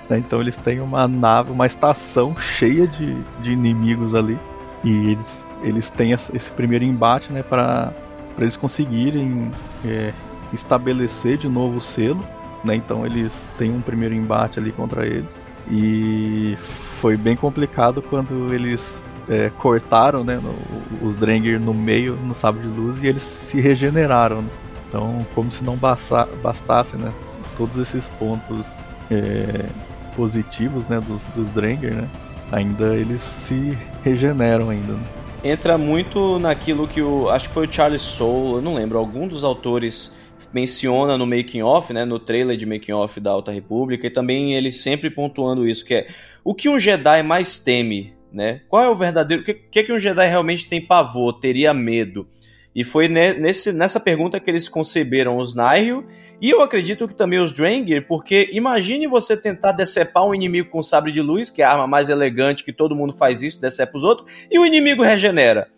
Então 0.09 0.39
eles 0.39 0.57
têm 0.57 0.79
uma 0.79 1.07
nave, 1.07 1.51
uma 1.51 1.65
estação 1.65 2.35
cheia 2.37 2.87
de, 2.87 3.15
de 3.41 3.51
inimigos 3.51 4.13
ali. 4.13 4.37
E 4.83 5.11
eles, 5.11 5.45
eles 5.63 5.89
têm 5.89 6.11
esse 6.11 6.51
primeiro 6.51 6.85
embate 6.85 7.33
né, 7.33 7.41
para 7.41 7.91
eles 8.37 8.55
conseguirem 8.55 9.51
é, 9.83 10.13
estabelecer 10.53 11.37
de 11.37 11.49
novo 11.49 11.77
o 11.77 11.81
selo. 11.81 12.23
Né? 12.63 12.75
Então 12.75 13.05
eles 13.05 13.33
têm 13.57 13.71
um 13.71 13.81
primeiro 13.81 14.13
embate 14.13 14.59
ali 14.59 14.71
contra 14.71 15.05
eles. 15.05 15.41
E 15.69 16.55
foi 16.99 17.17
bem 17.17 17.35
complicado 17.35 18.01
quando 18.01 18.53
eles 18.53 19.01
é, 19.27 19.49
cortaram 19.57 20.23
né, 20.23 20.39
no, 20.41 21.07
os 21.07 21.15
Drengir 21.15 21.59
no 21.59 21.73
meio, 21.73 22.15
no 22.15 22.35
sábio 22.35 22.61
de 22.61 22.67
luz, 22.67 23.01
e 23.01 23.07
eles 23.07 23.23
se 23.23 23.59
regeneraram. 23.59 24.43
Né? 24.43 24.49
Então, 24.87 25.25
como 25.33 25.51
se 25.51 25.63
não 25.63 25.75
basta, 25.75 26.27
bastasse 26.43 26.95
né, 26.95 27.11
todos 27.57 27.77
esses 27.79 28.07
pontos 28.07 28.65
é, 29.09 29.65
positivos, 30.15 30.87
né, 30.87 30.99
dos, 30.99 31.21
dos 31.35 31.49
Drengir, 31.49 31.93
né, 31.93 32.09
ainda 32.51 32.95
eles 32.95 33.21
se 33.21 33.77
regeneram 34.03 34.69
ainda. 34.69 34.93
Né? 34.93 35.03
Entra 35.43 35.77
muito 35.77 36.39
naquilo 36.39 36.87
que 36.87 37.01
o, 37.01 37.29
acho 37.29 37.47
que 37.47 37.53
foi 37.53 37.67
o 37.67 37.71
Charles 37.71 38.01
Soule, 38.01 38.55
eu 38.55 38.61
não 38.61 38.75
lembro, 38.75 38.97
algum 38.97 39.27
dos 39.27 39.43
autores 39.43 40.15
menciona 40.53 41.17
no 41.17 41.27
making 41.27 41.61
off, 41.61 41.91
né, 41.91 42.05
no 42.05 42.17
trailer 42.17 42.55
de 42.55 42.65
making 42.65 42.93
off 42.93 43.19
da 43.19 43.31
Alta 43.31 43.51
República, 43.51 44.07
e 44.07 44.09
também 44.09 44.55
ele 44.55 44.71
sempre 44.71 45.09
pontuando 45.09 45.67
isso, 45.67 45.83
que 45.83 45.93
é 45.93 46.07
o 46.43 46.53
que 46.53 46.69
um 46.69 46.79
Jedi 46.79 47.21
mais 47.23 47.59
teme 47.59 48.15
né? 48.35 48.59
Qual 48.67 48.83
é 48.83 48.89
o 48.89 48.95
verdadeiro. 48.95 49.41
O 49.41 49.45
que, 49.45 49.53
que, 49.53 49.83
que 49.83 49.93
um 49.93 49.97
Jedi 49.97 50.27
realmente 50.27 50.67
tem 50.67 50.85
pavor, 50.85 51.39
teria 51.39 51.73
medo? 51.73 52.27
E 52.75 52.83
foi 52.83 53.07
nesse, 53.07 53.71
nessa 53.71 53.99
pergunta 53.99 54.39
que 54.39 54.51
eles 54.51 54.67
conceberam 54.67 55.37
os 55.37 55.55
Nihil, 55.55 56.03
e 56.41 56.49
eu 56.49 56.61
acredito 56.61 57.07
que 57.07 57.15
também 57.15 57.39
os 57.39 57.53
Drengir, 57.53 58.05
porque 58.07 58.49
imagine 58.51 59.07
você 59.07 59.37
tentar 59.37 59.71
decepar 59.71 60.25
um 60.25 60.35
inimigo 60.35 60.69
com 60.69 60.83
sabre 60.83 61.11
de 61.11 61.21
luz, 61.21 61.49
que 61.49 61.61
é 61.61 61.65
a 61.65 61.71
arma 61.71 61.87
mais 61.87 62.09
elegante, 62.09 62.65
que 62.65 62.73
todo 62.73 62.95
mundo 62.95 63.13
faz 63.13 63.41
isso, 63.41 63.61
decepa 63.61 63.97
os 63.97 64.03
outros, 64.03 64.29
e 64.51 64.59
o 64.59 64.65
inimigo 64.65 65.01
regenera. 65.01 65.69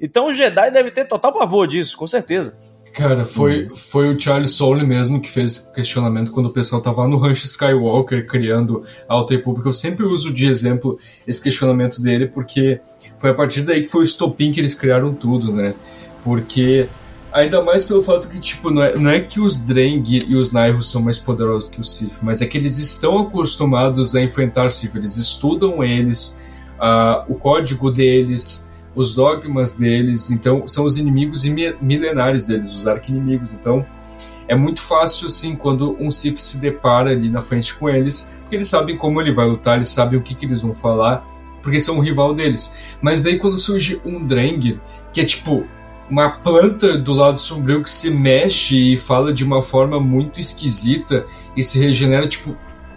Então 0.00 0.28
o 0.28 0.32
Jedi 0.32 0.70
deve 0.70 0.90
ter 0.90 1.04
total 1.04 1.32
pavor 1.32 1.68
disso, 1.68 1.96
com 1.96 2.06
certeza. 2.06 2.56
Cara, 2.94 3.26
foi, 3.26 3.64
uhum. 3.64 3.76
foi 3.76 4.14
o 4.14 4.18
Charles 4.18 4.54
Soule 4.54 4.82
mesmo 4.82 5.20
que 5.20 5.30
fez 5.30 5.70
questionamento 5.74 6.32
quando 6.32 6.46
o 6.46 6.52
pessoal 6.52 6.80
tava 6.80 7.06
no 7.06 7.18
Rancho 7.18 7.44
Skywalker 7.44 8.26
criando 8.26 8.82
a 9.06 9.12
Alta 9.12 9.34
República. 9.34 9.68
Eu 9.68 9.74
sempre 9.74 10.06
uso 10.06 10.32
de 10.32 10.46
exemplo 10.46 10.98
esse 11.28 11.42
questionamento 11.42 12.00
dele, 12.00 12.26
porque 12.26 12.80
foi 13.18 13.30
a 13.30 13.34
partir 13.34 13.62
daí 13.62 13.82
que 13.82 13.90
foi 13.90 14.00
o 14.00 14.02
estopim 14.02 14.50
que 14.50 14.60
eles 14.60 14.72
criaram 14.72 15.12
tudo, 15.12 15.52
né? 15.52 15.74
Porque 16.26 16.88
ainda 17.32 17.62
mais 17.62 17.84
pelo 17.84 18.02
fato 18.02 18.28
que, 18.28 18.40
tipo, 18.40 18.68
não 18.68 18.82
é, 18.82 18.98
não 18.98 19.08
é 19.08 19.20
que 19.20 19.40
os 19.40 19.60
Dreng 19.60 20.02
e 20.26 20.34
os 20.34 20.50
Nihil 20.50 20.82
são 20.82 21.00
mais 21.00 21.20
poderosos 21.20 21.70
que 21.70 21.80
o 21.80 21.84
Sith, 21.84 22.18
mas 22.20 22.42
é 22.42 22.46
que 22.46 22.58
eles 22.58 22.78
estão 22.78 23.16
acostumados 23.20 24.16
a 24.16 24.20
enfrentar 24.20 24.68
Sith, 24.70 24.96
eles 24.96 25.16
estudam 25.16 25.84
eles, 25.84 26.42
uh, 26.80 27.30
o 27.32 27.36
código 27.36 27.92
deles, 27.92 28.68
os 28.92 29.14
dogmas 29.14 29.76
deles, 29.76 30.32
então 30.32 30.66
são 30.66 30.84
os 30.84 30.96
inimigos 30.96 31.44
milenares 31.80 32.48
deles, 32.48 32.74
os 32.74 32.88
arqui-inimigos. 32.88 33.52
Então 33.52 33.86
é 34.48 34.56
muito 34.56 34.82
fácil, 34.82 35.28
assim, 35.28 35.54
quando 35.54 35.96
um 36.00 36.10
Sith 36.10 36.38
se 36.38 36.58
depara 36.58 37.10
ali 37.10 37.30
na 37.30 37.40
frente 37.40 37.72
com 37.72 37.88
eles, 37.88 38.36
porque 38.40 38.56
eles 38.56 38.66
sabem 38.66 38.96
como 38.96 39.20
ele 39.20 39.30
vai 39.30 39.46
lutar, 39.46 39.76
eles 39.76 39.90
sabem 39.90 40.18
o 40.18 40.22
que, 40.22 40.34
que 40.34 40.44
eles 40.44 40.60
vão 40.60 40.74
falar, 40.74 41.24
porque 41.62 41.80
são 41.80 41.98
o 41.98 42.00
rival 42.00 42.34
deles. 42.34 42.76
Mas 43.00 43.22
daí 43.22 43.38
quando 43.38 43.56
surge 43.56 44.00
um 44.04 44.26
Drengir, 44.26 44.80
que 45.12 45.20
é 45.20 45.24
tipo 45.24 45.64
uma 46.08 46.30
planta 46.30 46.96
do 46.98 47.12
lado 47.12 47.40
sombrio 47.40 47.82
que 47.82 47.90
se 47.90 48.10
mexe 48.10 48.92
e 48.92 48.96
fala 48.96 49.32
de 49.32 49.44
uma 49.44 49.60
forma 49.60 49.98
muito 49.98 50.40
esquisita 50.40 51.24
e 51.56 51.62
se 51.62 51.78
regenera, 51.78 52.26
tipo, 52.28 52.56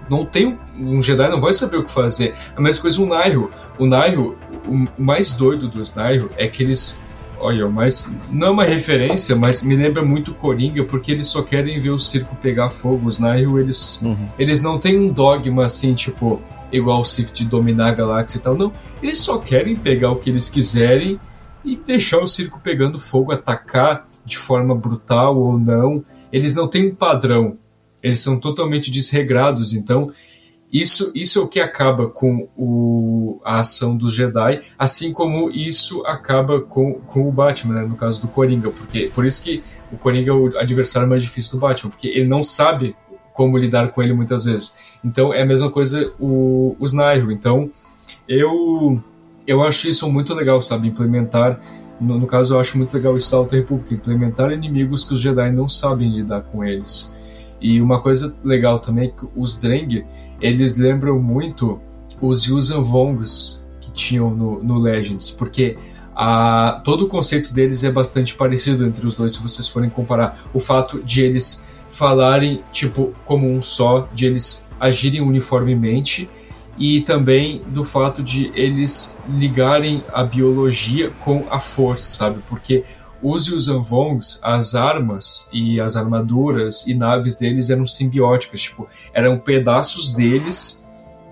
não 0.10 0.26
tem 0.26 0.58
um 0.78 1.02
Jedi 1.02 1.30
não 1.30 1.40
vai 1.40 1.54
saber 1.54 1.78
o 1.78 1.84
que 1.84 1.92
fazer. 1.92 2.34
A 2.56 2.62
mesma 2.62 2.82
coisa 2.82 3.02
o 3.02 3.06
Nairo. 3.06 3.52
O 3.78 3.86
Nairo, 3.86 4.38
o 4.68 5.02
mais 5.02 5.34
doido 5.34 5.68
dos 5.68 5.96
Nairo 5.96 6.32
é 6.38 6.48
que 6.48 6.64
eles 6.64 7.04
olha, 7.42 7.70
mas 7.70 8.14
não 8.32 8.48
é 8.48 8.50
uma 8.50 8.64
referência, 8.66 9.36
mas 9.36 9.62
me 9.62 9.76
lembra 9.76 10.04
muito 10.04 10.34
Coringa, 10.34 10.84
porque 10.84 11.12
eles 11.12 11.28
só 11.28 11.42
querem 11.42 11.80
ver 11.80 11.92
o 11.92 12.00
circo 12.00 12.36
pegar 12.36 12.70
fogo. 12.70 13.08
Os 13.08 13.20
Nairo, 13.20 13.60
eles, 13.60 14.00
uhum. 14.02 14.28
eles 14.38 14.62
não 14.62 14.78
têm 14.78 15.00
um 15.00 15.12
dogma 15.12 15.66
assim, 15.66 15.94
tipo, 15.94 16.42
igual 16.72 17.02
o 17.02 17.06
Sith 17.06 17.32
de 17.32 17.46
dominar 17.46 17.90
a 17.90 17.94
galáxia 17.94 18.38
e 18.38 18.42
tal, 18.42 18.56
não. 18.56 18.72
Eles 19.02 19.20
só 19.20 19.38
querem 19.38 19.76
pegar 19.76 20.12
o 20.12 20.18
que 20.18 20.30
eles 20.30 20.50
quiserem 20.50 21.20
e 21.64 21.76
deixar 21.76 22.20
o 22.20 22.28
circo 22.28 22.60
pegando 22.62 23.00
fogo, 23.00 23.32
atacar 23.32 24.06
de 24.26 24.38
forma 24.38 24.76
brutal 24.76 25.38
ou 25.38 25.58
não. 25.58 26.04
Eles 26.32 26.56
não 26.56 26.68
têm 26.68 26.90
um 26.90 26.96
padrão. 26.96 27.58
Eles 28.02 28.22
são 28.22 28.40
totalmente 28.40 28.90
desregrados, 28.90 29.74
então 29.74 30.12
isso, 30.72 31.12
isso 31.16 31.40
é 31.40 31.42
o 31.42 31.48
que 31.48 31.60
acaba 31.60 32.08
com 32.08 32.48
o, 32.56 33.42
a 33.44 33.60
ação 33.60 33.98
dos 33.98 34.14
Jedi, 34.14 34.62
assim 34.78 35.12
como 35.12 35.50
isso 35.50 36.06
acaba 36.06 36.62
com, 36.62 36.94
com 36.94 37.28
o 37.28 37.32
Batman, 37.32 37.74
né, 37.74 37.86
no 37.86 37.96
caso 37.96 38.22
do 38.22 38.28
Coringa, 38.28 38.70
porque 38.70 39.12
por 39.14 39.26
isso 39.26 39.44
que 39.44 39.64
o 39.92 39.98
Coringa 39.98 40.30
é 40.30 40.34
o 40.34 40.58
adversário 40.60 41.10
mais 41.10 41.24
difícil 41.24 41.54
do 41.54 41.60
Batman, 41.60 41.90
porque 41.90 42.08
ele 42.08 42.28
não 42.28 42.44
sabe 42.44 42.96
como 43.34 43.58
lidar 43.58 43.90
com 43.90 44.04
ele 44.04 44.14
muitas 44.14 44.46
vezes. 44.46 44.98
Então 45.04 45.34
é 45.34 45.42
a 45.42 45.46
mesma 45.46 45.72
coisa 45.72 46.14
o, 46.20 46.76
os 46.80 46.94
Nairo. 46.94 47.32
Então 47.32 47.72
eu 48.28 49.04
eu 49.50 49.64
acho 49.64 49.88
isso 49.88 50.10
muito 50.12 50.34
legal, 50.34 50.62
sabe, 50.62 50.88
implementar 50.88 51.60
no, 52.00 52.18
no 52.18 52.26
caso 52.26 52.54
eu 52.54 52.60
acho 52.60 52.78
muito 52.78 52.94
legal 52.94 53.18
isso 53.18 53.32
da 53.32 53.38
Alta 53.38 53.56
República, 53.56 53.94
implementar 53.94 54.52
inimigos 54.52 55.04
que 55.04 55.14
os 55.14 55.20
Jedi 55.20 55.52
não 55.52 55.68
sabem 55.68 56.10
lidar 56.16 56.42
com 56.42 56.64
eles. 56.64 57.16
E 57.60 57.82
uma 57.82 58.02
coisa 58.02 58.34
legal 58.44 58.80
também 58.80 59.10
é 59.10 59.12
que 59.12 59.28
os 59.36 59.58
Dreng, 59.58 60.06
eles 60.40 60.78
lembram 60.78 61.20
muito 61.20 61.80
os 62.22 62.46
Yuuzhan 62.46 62.82
Vongs 62.82 63.68
que 63.82 63.92
tinham 63.92 64.30
no, 64.30 64.64
no 64.64 64.80
Legends, 64.80 65.30
porque 65.30 65.78
a, 66.16 66.82
todo 66.86 67.06
o 67.06 67.10
conceito 67.10 67.54
deles 67.54 67.84
é 67.84 67.92
bastante 67.92 68.34
parecido 68.36 68.86
entre 68.86 69.06
os 69.06 69.16
dois, 69.16 69.34
se 69.34 69.42
vocês 69.42 69.68
forem 69.68 69.90
comparar. 69.90 70.42
O 70.54 70.60
fato 70.60 71.04
de 71.04 71.22
eles 71.22 71.68
falarem, 71.90 72.64
tipo, 72.72 73.14
como 73.26 73.50
um 73.50 73.62
só, 73.62 74.08
de 74.14 74.26
eles 74.26 74.70
agirem 74.80 75.22
uniformemente, 75.22 76.30
e 76.80 77.02
também 77.02 77.62
do 77.68 77.84
fato 77.84 78.24
de 78.24 78.52
eles 78.56 79.20
ligarem 79.28 80.04
a 80.14 80.24
biologia 80.24 81.12
com 81.20 81.46
a 81.52 81.60
força, 81.60 82.10
sabe? 82.10 82.42
Porque 82.48 82.86
os 83.22 83.48
Yuzanvongs, 83.48 84.40
as 84.42 84.76
armas 84.76 85.50
e 85.52 85.82
as 85.82 85.98
armaduras 85.98 86.88
e 86.88 86.94
naves 86.94 87.36
deles 87.36 87.70
eram 87.70 87.86
simbióticas, 87.86 88.62
tipo, 88.62 88.88
eram 89.14 89.38
pedaços 89.38 90.12
deles 90.12 90.88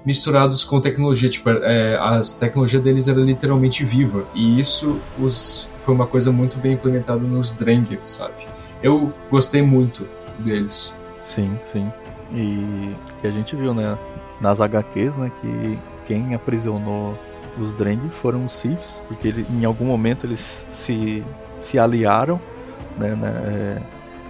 misturados 0.06 0.64
com 0.64 0.80
tecnologia, 0.80 1.30
tipo, 1.30 1.50
é, 1.50 1.96
a 1.96 2.22
tecnologia 2.40 2.80
deles 2.80 3.08
era 3.08 3.20
literalmente 3.20 3.84
viva, 3.84 4.26
e 4.34 4.58
isso 4.60 5.00
os, 5.20 5.70
foi 5.78 5.94
uma 5.94 6.08
coisa 6.08 6.32
muito 6.32 6.58
bem 6.58 6.74
implementada 6.74 7.20
nos 7.20 7.54
Drengir, 7.56 8.00
sabe? 8.04 8.48
Eu 8.82 9.14
gostei 9.30 9.62
muito 9.62 10.08
deles. 10.40 10.98
Sim, 11.26 11.58
sim. 11.72 11.92
E, 12.34 12.96
e 13.24 13.28
a 13.28 13.32
gente 13.32 13.56
viu, 13.56 13.74
né, 13.74 13.98
nas 14.40 14.62
HQs, 14.62 15.16
né, 15.16 15.32
que 15.42 15.80
quem 16.06 16.34
aprisionou 16.34 17.18
os 17.60 17.74
Drengir 17.74 18.12
foram 18.12 18.46
os 18.46 18.54
Siths, 18.54 19.02
porque 19.08 19.28
ele, 19.30 19.46
em 19.50 19.66
algum 19.66 19.86
momento 19.86 20.26
eles 20.26 20.66
se 20.70 21.24
se 21.60 21.80
aliaram 21.80 22.40
né, 22.98 23.16
né, 23.16 23.30
é, 23.46 23.82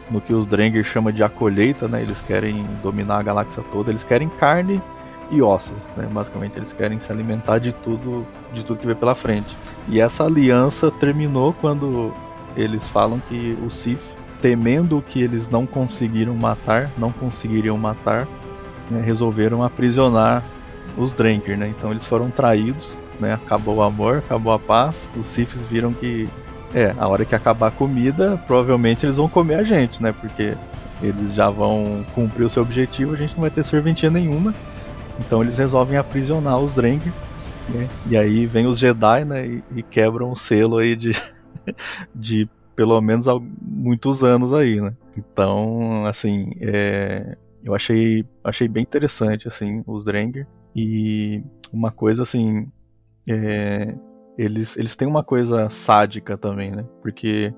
no 0.10 0.22
que 0.22 0.34
os 0.34 0.48
Drengir 0.48 0.84
chama 0.84 1.12
de 1.12 1.24
a 1.24 1.30
colheita, 1.30 1.88
né, 1.88 2.02
eles 2.02 2.22
querem 2.22 2.66
dominar 2.82 3.20
a 3.20 3.24
galáxia 3.24 3.64
toda, 3.72 3.92
eles 3.92 4.04
querem 4.04 4.30
carne 4.30 4.82
e 5.30 5.42
ossos, 5.42 5.84
né, 5.96 6.08
basicamente 6.10 6.58
eles 6.58 6.72
querem 6.72 7.00
se 7.00 7.12
alimentar 7.12 7.60
de 7.60 7.74
tudo, 7.74 8.26
de 8.54 8.64
tudo 8.64 8.80
que 8.80 8.88
vem 8.88 8.96
pela 8.96 9.16
frente. 9.16 9.58
E 9.90 10.00
essa 10.00 10.24
aliança 10.24 10.90
terminou 10.90 11.54
quando 11.54 12.14
eles 12.56 12.88
falam 12.90 13.20
que 13.28 13.58
o 13.66 13.70
Sith, 13.70 14.04
temendo 14.42 15.04
que 15.08 15.22
eles 15.22 15.48
não 15.50 15.66
conseguiram 15.66 16.36
matar, 16.36 16.90
não 16.98 17.12
conseguiriam 17.12 17.78
matar, 17.78 18.28
né, 18.90 19.02
resolveram 19.02 19.64
aprisionar 19.64 20.44
os 20.98 21.14
Drengir, 21.14 21.58
né? 21.58 21.68
Então 21.68 21.92
eles 21.92 22.06
foram 22.06 22.30
traídos, 22.30 22.92
né? 23.20 23.34
Acabou 23.34 23.78
o 23.78 23.82
amor, 23.82 24.18
acabou 24.18 24.54
a 24.54 24.60
paz. 24.60 25.10
Os 25.16 25.28
Siths 25.28 25.62
viram 25.70 25.94
que 25.94 26.28
é, 26.74 26.94
a 26.98 27.08
hora 27.08 27.26
que 27.26 27.36
acabar 27.36 27.68
a 27.68 27.72
comida, 27.72 28.42
provavelmente 28.48 29.06
eles 29.06 29.18
vão 29.18 29.30
comer 29.30 29.56
a 29.56 29.64
gente, 29.64 30.02
né? 30.02 30.12
Porque 30.12 30.56
eles 31.02 31.34
já 31.34 31.50
vão 31.50 32.06
cumprir 32.16 32.46
o 32.46 32.50
seu 32.50 32.64
objetivo, 32.64 33.14
a 33.14 33.18
gente 33.18 33.34
não 33.34 33.42
vai 33.42 33.52
ter 33.52 33.64
serventia 33.64 34.10
nenhuma. 34.10 34.54
Então 35.20 35.42
eles 35.42 35.58
resolvem 35.58 35.98
aprisionar 35.98 36.60
os 36.60 36.74
Dreng. 36.74 37.02
Né? 37.70 37.88
E 38.10 38.18
aí 38.18 38.46
vem 38.46 38.66
os 38.66 38.80
Jedi, 38.80 39.26
né? 39.26 39.46
E, 39.46 39.64
e 39.76 39.84
quebram 39.84 40.32
o 40.32 40.36
selo 40.36 40.78
aí 40.78 40.96
de, 40.96 41.12
de 42.14 42.50
pelo 42.76 43.00
menos 43.02 43.26
muitos 43.62 44.24
anos 44.24 44.54
aí, 44.54 44.80
né? 44.80 44.94
Então, 45.18 46.06
assim, 46.06 46.52
é, 46.62 47.36
eu 47.68 47.76
achei, 47.76 48.26
achei 48.44 48.68
bem 48.68 48.84
interessante, 48.84 49.48
assim, 49.48 49.84
os 49.85 50.06
Drengir. 50.06 50.48
E 50.73 51.44
uma 51.72 51.91
coisa, 51.91 52.23
assim, 52.23 52.72
é, 53.30 53.94
eles, 54.38 54.77
eles 54.77 54.95
têm 54.95 55.07
uma 55.07 55.23
coisa 55.23 55.69
sádica 55.69 56.38
também, 56.38 56.72
né? 56.72 56.85
Porque 57.02 57.53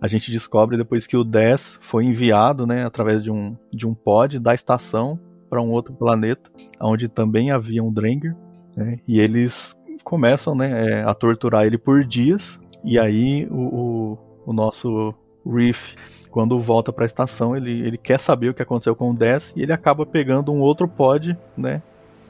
a 0.00 0.08
gente 0.08 0.32
descobre 0.32 0.76
depois 0.76 1.06
que 1.06 1.16
o 1.16 1.22
10 1.22 1.78
foi 1.80 2.04
enviado, 2.04 2.66
né, 2.66 2.84
através 2.84 3.22
de 3.22 3.30
um, 3.30 3.56
de 3.72 3.86
um 3.86 3.94
pod 3.94 4.38
da 4.40 4.52
estação 4.52 5.18
para 5.48 5.62
um 5.62 5.70
outro 5.70 5.94
planeta, 5.94 6.50
onde 6.80 7.08
também 7.08 7.50
havia 7.52 7.84
um 7.84 7.92
Drengir, 7.92 8.34
né? 8.76 8.98
E 9.06 9.20
eles 9.20 9.76
começam, 10.02 10.56
né, 10.56 10.86
é, 10.86 11.02
a 11.04 11.14
torturar 11.14 11.66
ele 11.66 11.78
por 11.78 12.04
dias. 12.04 12.58
E 12.84 12.98
aí 12.98 13.46
o, 13.48 13.60
o, 13.60 14.18
o 14.46 14.52
nosso 14.52 15.14
Reef, 15.46 15.94
quando 16.30 16.60
volta 16.60 16.92
para 16.92 17.04
a 17.04 17.06
estação, 17.06 17.56
ele, 17.56 17.86
ele 17.86 17.98
quer 17.98 18.18
saber 18.18 18.48
o 18.48 18.54
que 18.54 18.62
aconteceu 18.62 18.94
com 18.94 19.10
o 19.10 19.14
10 19.14 19.54
e 19.56 19.62
ele 19.62 19.72
acaba 19.72 20.06
pegando 20.06 20.52
um 20.52 20.60
outro 20.60 20.88
pod, 20.88 21.36
né, 21.56 21.82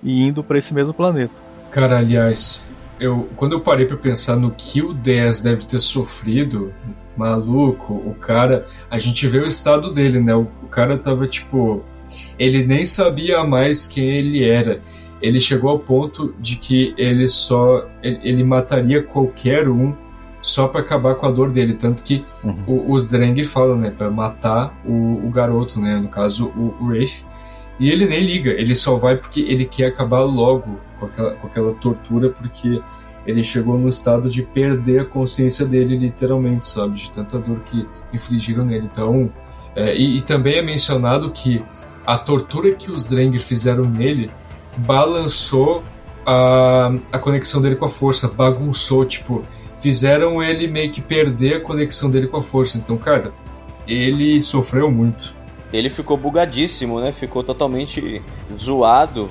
e 0.03 0.23
indo 0.23 0.43
para 0.43 0.59
esse 0.59 0.75
mesmo 0.75 0.93
planeta. 0.93 1.35
Cara, 1.71 1.99
aliás, 1.99 2.71
eu, 2.99 3.29
quando 3.37 3.53
eu 3.53 3.61
parei 3.61 3.87
para 3.87 3.97
pensar 3.97 4.37
no 4.37 4.51
que 4.51 4.83
o 4.83 4.93
10 4.93 5.43
deve 5.43 5.65
ter 5.65 5.79
sofrido, 5.79 6.73
maluco, 7.17 7.95
o 7.95 8.15
cara. 8.15 8.65
A 8.91 8.99
gente 8.99 9.27
vê 9.27 9.39
o 9.39 9.49
estado 9.49 9.93
dele, 9.93 10.21
né? 10.21 10.35
O, 10.35 10.47
o 10.63 10.69
cara 10.69 10.97
tava 10.97 11.27
tipo. 11.27 11.83
Ele 12.39 12.65
nem 12.65 12.85
sabia 12.87 13.45
mais 13.45 13.87
quem 13.87 14.11
ele 14.11 14.45
era. 14.45 14.81
Ele 15.21 15.39
chegou 15.41 15.71
ao 15.71 15.79
ponto 15.79 16.35
de 16.41 16.57
que 16.57 16.95
ele 16.97 17.27
só. 17.27 17.87
Ele, 18.03 18.21
ele 18.23 18.45
mataria 18.45 19.03
qualquer 19.03 19.69
um 19.69 19.95
só 20.43 20.67
para 20.67 20.81
acabar 20.81 21.15
com 21.15 21.27
a 21.27 21.31
dor 21.31 21.51
dele. 21.51 21.75
Tanto 21.75 22.03
que 22.03 22.25
uhum. 22.45 22.65
o, 22.67 22.93
os 22.93 23.07
Dreng 23.07 23.43
falam, 23.45 23.77
né? 23.77 23.91
Pra 23.91 24.11
matar 24.11 24.79
o, 24.85 25.25
o 25.25 25.31
garoto, 25.31 25.81
né? 25.81 25.97
No 25.99 26.09
caso, 26.09 26.49
o, 26.49 26.75
o 26.81 26.89
Rafe. 26.89 27.25
E 27.79 27.91
ele 27.91 28.07
nem 28.07 28.21
liga, 28.21 28.51
ele 28.51 28.75
só 28.75 28.97
vai 28.97 29.17
porque 29.17 29.41
ele 29.41 29.65
quer 29.65 29.87
acabar 29.87 30.21
logo 30.21 30.79
com 31.01 31.07
aquela, 31.07 31.35
com 31.35 31.47
aquela 31.47 31.73
tortura, 31.75 32.29
porque 32.29 32.83
ele 33.27 33.43
chegou 33.43 33.79
no 33.79 33.89
estado 33.89 34.29
de 34.29 34.43
perder 34.43 35.01
a 35.01 35.05
consciência 35.05 35.65
dele, 35.65 35.97
literalmente, 35.97 36.67
sabe? 36.67 36.95
De 36.95 37.11
tanta 37.11 37.39
dor 37.39 37.61
que 37.61 37.87
infligiram 38.13 38.65
nele. 38.65 38.89
Então, 38.91 39.33
é, 39.75 39.97
e, 39.97 40.19
e, 40.19 40.21
também 40.21 40.57
é 40.57 40.63
mencionado 40.63 41.31
que 41.31 41.63
a 42.05 42.19
tortura 42.19 42.73
que 42.73 42.91
os 42.91 43.05
Drengir 43.05 43.41
fizeram 43.41 43.85
nele 43.85 44.31
balançou 44.77 45.83
a, 46.27 46.93
a 47.11 47.19
conexão 47.19 47.61
dele 47.61 47.77
com 47.77 47.85
a 47.85 47.89
força, 47.89 48.29
bagunçou, 48.29 49.05
tipo, 49.05 49.45
fizeram 49.83 50.43
ele 50.43 50.69
meio 50.69 50.91
que 50.91 51.01
perder 51.01 51.57
a 51.57 51.61
conexão 51.61 52.11
dele 52.11 52.29
com 52.29 52.37
a 52.37 52.43
força. 52.43 52.79
Então, 52.79 52.97
cara, 52.97 53.33
ele 53.87 54.41
sofreu 54.41 54.91
muito. 54.91 55.35
Ele 55.73 55.91
ficou 55.91 56.17
bugadíssimo, 56.17 57.01
né? 57.01 57.13
Ficou 57.13 57.43
totalmente 57.43 58.23
zoado 58.59 59.31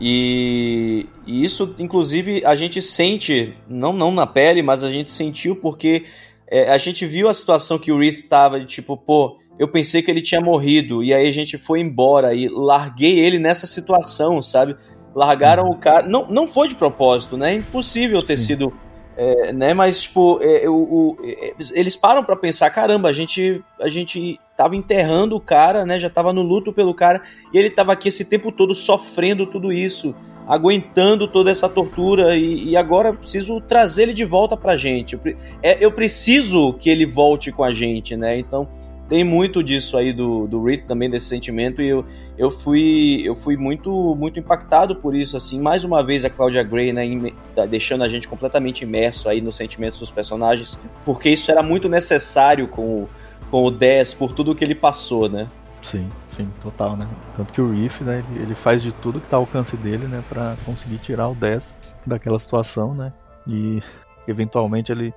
e, 0.00 1.06
e, 1.26 1.44
isso, 1.44 1.74
inclusive, 1.78 2.42
a 2.46 2.54
gente 2.54 2.80
sente, 2.80 3.54
não, 3.68 3.92
não 3.92 4.10
na 4.10 4.26
pele, 4.26 4.62
mas 4.62 4.82
a 4.82 4.90
gente 4.90 5.10
sentiu 5.10 5.54
porque 5.54 6.04
é, 6.48 6.72
a 6.72 6.78
gente 6.78 7.04
viu 7.04 7.28
a 7.28 7.34
situação 7.34 7.78
que 7.78 7.92
o 7.92 7.98
Reith 7.98 8.26
tava 8.26 8.58
de 8.58 8.64
tipo, 8.64 8.96
pô, 8.96 9.38
eu 9.58 9.68
pensei 9.68 10.02
que 10.02 10.10
ele 10.10 10.22
tinha 10.22 10.40
morrido, 10.40 11.04
e 11.04 11.12
aí 11.12 11.28
a 11.28 11.32
gente 11.32 11.58
foi 11.58 11.80
embora 11.80 12.34
e 12.34 12.48
larguei 12.48 13.18
ele 13.18 13.38
nessa 13.38 13.66
situação, 13.66 14.40
sabe? 14.40 14.74
Largaram 15.14 15.64
o 15.64 15.76
cara. 15.76 16.08
Não, 16.08 16.26
não 16.30 16.48
foi 16.48 16.68
de 16.68 16.76
propósito, 16.76 17.36
né? 17.36 17.52
É 17.52 17.56
impossível 17.56 18.20
ter 18.20 18.38
Sim. 18.38 18.46
sido 18.46 18.72
é, 19.16 19.52
né? 19.52 19.74
Mas, 19.74 20.02
tipo, 20.02 20.38
é, 20.42 20.68
o, 20.68 20.74
o, 20.74 21.16
é, 21.22 21.54
eles 21.72 21.96
param 21.96 22.24
para 22.24 22.36
pensar, 22.36 22.70
caramba, 22.70 23.08
a 23.08 23.12
gente, 23.12 23.62
a 23.80 23.88
gente 23.88 24.38
tava 24.56 24.76
enterrando 24.76 25.36
o 25.36 25.40
cara, 25.40 25.84
né? 25.84 25.98
Já 25.98 26.08
tava 26.08 26.32
no 26.32 26.42
luto 26.42 26.72
pelo 26.72 26.94
cara, 26.94 27.22
e 27.52 27.58
ele 27.58 27.70
tava 27.70 27.92
aqui 27.92 28.08
esse 28.08 28.24
tempo 28.24 28.52
todo 28.52 28.74
sofrendo 28.74 29.46
tudo 29.46 29.72
isso, 29.72 30.14
aguentando 30.46 31.28
toda 31.28 31.50
essa 31.50 31.68
tortura, 31.68 32.36
e, 32.36 32.70
e 32.70 32.76
agora 32.76 33.12
preciso 33.12 33.60
trazer 33.60 34.04
ele 34.04 34.14
de 34.14 34.24
volta 34.24 34.56
pra 34.56 34.76
gente. 34.76 35.14
Eu, 35.14 35.20
é, 35.62 35.84
eu 35.84 35.92
preciso 35.92 36.72
que 36.74 36.88
ele 36.88 37.06
volte 37.06 37.52
com 37.52 37.64
a 37.64 37.72
gente, 37.72 38.16
né? 38.16 38.38
Então, 38.38 38.68
tem 39.10 39.24
muito 39.24 39.60
disso 39.60 39.98
aí 39.98 40.12
do, 40.12 40.46
do 40.46 40.62
Riff 40.62 40.86
também, 40.86 41.10
desse 41.10 41.26
sentimento, 41.26 41.82
e 41.82 41.88
eu, 41.88 42.04
eu 42.38 42.48
fui 42.48 43.20
eu 43.24 43.34
fui 43.34 43.56
muito 43.56 44.14
muito 44.14 44.38
impactado 44.38 44.94
por 44.94 45.16
isso, 45.16 45.36
assim, 45.36 45.60
mais 45.60 45.84
uma 45.84 46.00
vez 46.00 46.24
a 46.24 46.30
Claudia 46.30 46.62
Gray, 46.62 46.92
né, 46.92 47.32
tá 47.54 47.66
deixando 47.66 48.04
a 48.04 48.08
gente 48.08 48.28
completamente 48.28 48.84
imerso 48.84 49.28
aí 49.28 49.40
nos 49.40 49.56
sentimentos 49.56 49.98
dos 49.98 50.12
personagens, 50.12 50.78
porque 51.04 51.28
isso 51.28 51.50
era 51.50 51.60
muito 51.60 51.88
necessário 51.88 52.68
com 52.68 52.82
o, 52.82 53.08
com 53.50 53.64
o 53.64 53.70
10, 53.70 54.14
por 54.14 54.32
tudo 54.32 54.54
que 54.54 54.64
ele 54.64 54.76
passou, 54.76 55.28
né. 55.28 55.48
Sim, 55.82 56.08
sim, 56.28 56.48
total, 56.62 56.96
né? 56.96 57.08
Tanto 57.34 57.52
que 57.52 57.60
o 57.60 57.72
Riff, 57.72 58.04
né, 58.04 58.22
ele 58.36 58.54
faz 58.54 58.80
de 58.80 58.92
tudo 58.92 59.18
que 59.18 59.26
tá 59.26 59.36
ao 59.36 59.42
alcance 59.42 59.76
dele, 59.76 60.06
né, 60.06 60.22
para 60.28 60.56
conseguir 60.64 60.98
tirar 60.98 61.28
o 61.28 61.34
10 61.34 61.74
daquela 62.06 62.38
situação, 62.38 62.94
né? 62.94 63.12
E 63.44 63.82
eventualmente 64.28 64.92
ele, 64.92 65.12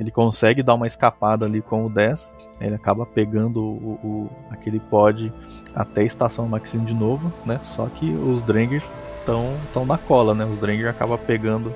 ele 0.00 0.10
consegue 0.10 0.64
dar 0.64 0.74
uma 0.74 0.86
escapada 0.88 1.46
ali 1.46 1.62
com 1.62 1.86
o 1.86 1.88
10, 1.88 2.34
ele 2.60 2.74
acaba 2.74 3.04
pegando 3.04 3.62
o, 3.62 3.98
o, 4.02 4.30
aquele 4.50 4.80
pod 4.80 5.32
até 5.74 6.02
a 6.02 6.04
estação 6.04 6.48
Maxine 6.48 6.84
de 6.84 6.94
novo, 6.94 7.32
né? 7.44 7.60
Só 7.62 7.86
que 7.86 8.10
os 8.10 8.42
Drengir 8.42 8.82
estão 9.18 9.84
na 9.84 9.98
cola, 9.98 10.34
né? 10.34 10.44
Os 10.44 10.58
Drengir 10.58 10.88
acabam 10.88 11.18
pegando 11.18 11.72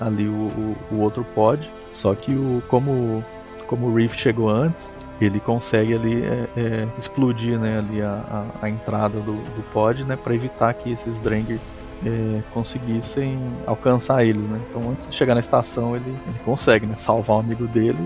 ali 0.00 0.26
o, 0.26 0.32
o, 0.32 0.76
o, 0.92 1.00
outro 1.00 1.24
pod, 1.34 1.70
só 1.90 2.14
que 2.14 2.32
o 2.32 2.62
como 2.68 3.24
como 3.66 3.86
o 3.86 3.94
Reef 3.94 4.16
chegou 4.16 4.48
antes, 4.48 4.92
ele 5.20 5.38
consegue 5.38 5.94
ali 5.94 6.24
é, 6.24 6.48
é, 6.56 6.88
explodir, 6.98 7.58
né? 7.58 7.78
Ali 7.78 8.02
a, 8.02 8.46
a, 8.60 8.66
a 8.66 8.68
entrada 8.68 9.20
do, 9.20 9.34
do 9.34 9.62
pod, 9.72 10.04
né? 10.04 10.16
Para 10.16 10.34
evitar 10.34 10.74
que 10.74 10.90
esses 10.92 11.20
Drengir 11.20 11.60
é, 12.04 12.40
conseguissem 12.52 13.38
alcançar 13.66 14.24
ele, 14.24 14.38
né? 14.38 14.60
Então 14.68 14.90
antes 14.90 15.08
de 15.08 15.14
chegar 15.14 15.34
na 15.34 15.40
estação 15.40 15.94
ele, 15.94 16.08
ele 16.08 16.38
consegue, 16.44 16.86
né? 16.86 16.94
Salvar 16.96 17.38
o 17.38 17.40
amigo 17.40 17.66
dele 17.66 17.98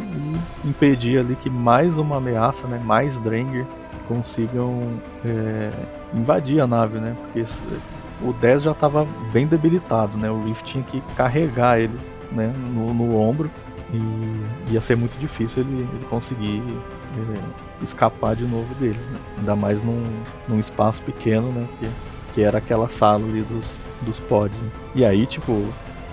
e 0.64 0.68
impedir 0.68 1.18
ali 1.18 1.36
que 1.36 1.48
mais 1.48 1.98
uma 1.98 2.16
ameaça, 2.16 2.66
né? 2.66 2.80
Mais 2.84 3.18
Drengir 3.20 3.66
consigam 4.08 4.80
é, 5.24 5.70
invadir 6.12 6.60
a 6.60 6.66
nave, 6.66 6.98
né? 6.98 7.16
Porque 7.22 7.44
o 8.22 8.32
10 8.32 8.64
já 8.64 8.72
estava 8.72 9.06
bem 9.32 9.46
debilitado, 9.46 10.16
né? 10.18 10.30
O 10.30 10.44
Reef 10.44 10.62
tinha 10.62 10.82
que 10.82 11.00
carregar 11.16 11.78
ele, 11.78 11.98
né? 12.32 12.52
No, 12.74 12.92
no 12.92 13.16
ombro 13.16 13.50
e 13.92 14.72
ia 14.72 14.80
ser 14.80 14.96
muito 14.96 15.16
difícil 15.18 15.62
ele, 15.62 15.82
ele 15.82 16.06
conseguir 16.10 16.62
é, 17.16 17.84
escapar 17.84 18.34
de 18.34 18.44
novo 18.44 18.74
deles, 18.74 19.06
né? 19.08 19.18
Ainda 19.38 19.54
mais 19.54 19.80
num, 19.82 20.10
num 20.48 20.58
espaço 20.58 21.00
pequeno, 21.02 21.52
né? 21.52 21.68
Que, 21.78 21.88
que 22.32 22.42
era 22.42 22.58
aquela 22.58 22.88
sala 22.88 23.24
ali 23.24 23.42
dos, 23.42 23.64
dos 24.04 24.20
pods. 24.20 24.62
Né? 24.62 24.70
E 24.94 25.04
aí, 25.04 25.26
tipo, 25.26 25.64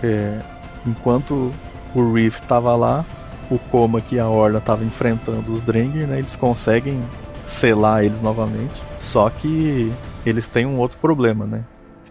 é, 0.02 0.42
enquanto 0.86 1.52
o 1.94 2.14
Reef 2.14 2.40
tava 2.42 2.76
lá, 2.76 3.06
o 3.50 3.60
Coma 3.60 4.02
que 4.02 4.18
a 4.18 4.28
Horda 4.28 4.62
tava 4.62 4.84
enfrentando 4.84 5.52
os 5.52 5.62
Drengir, 5.62 6.08
né? 6.08 6.20
Eles 6.20 6.36
conseguem 6.36 7.02
selar 7.46 8.04
eles 8.04 8.22
novamente. 8.22 8.74
Só 8.98 9.30
que 9.30 9.92
eles 10.26 10.48
têm 10.48 10.66
um 10.66 10.80
outro 10.80 10.98
problema, 10.98 11.46
né? 11.46 11.66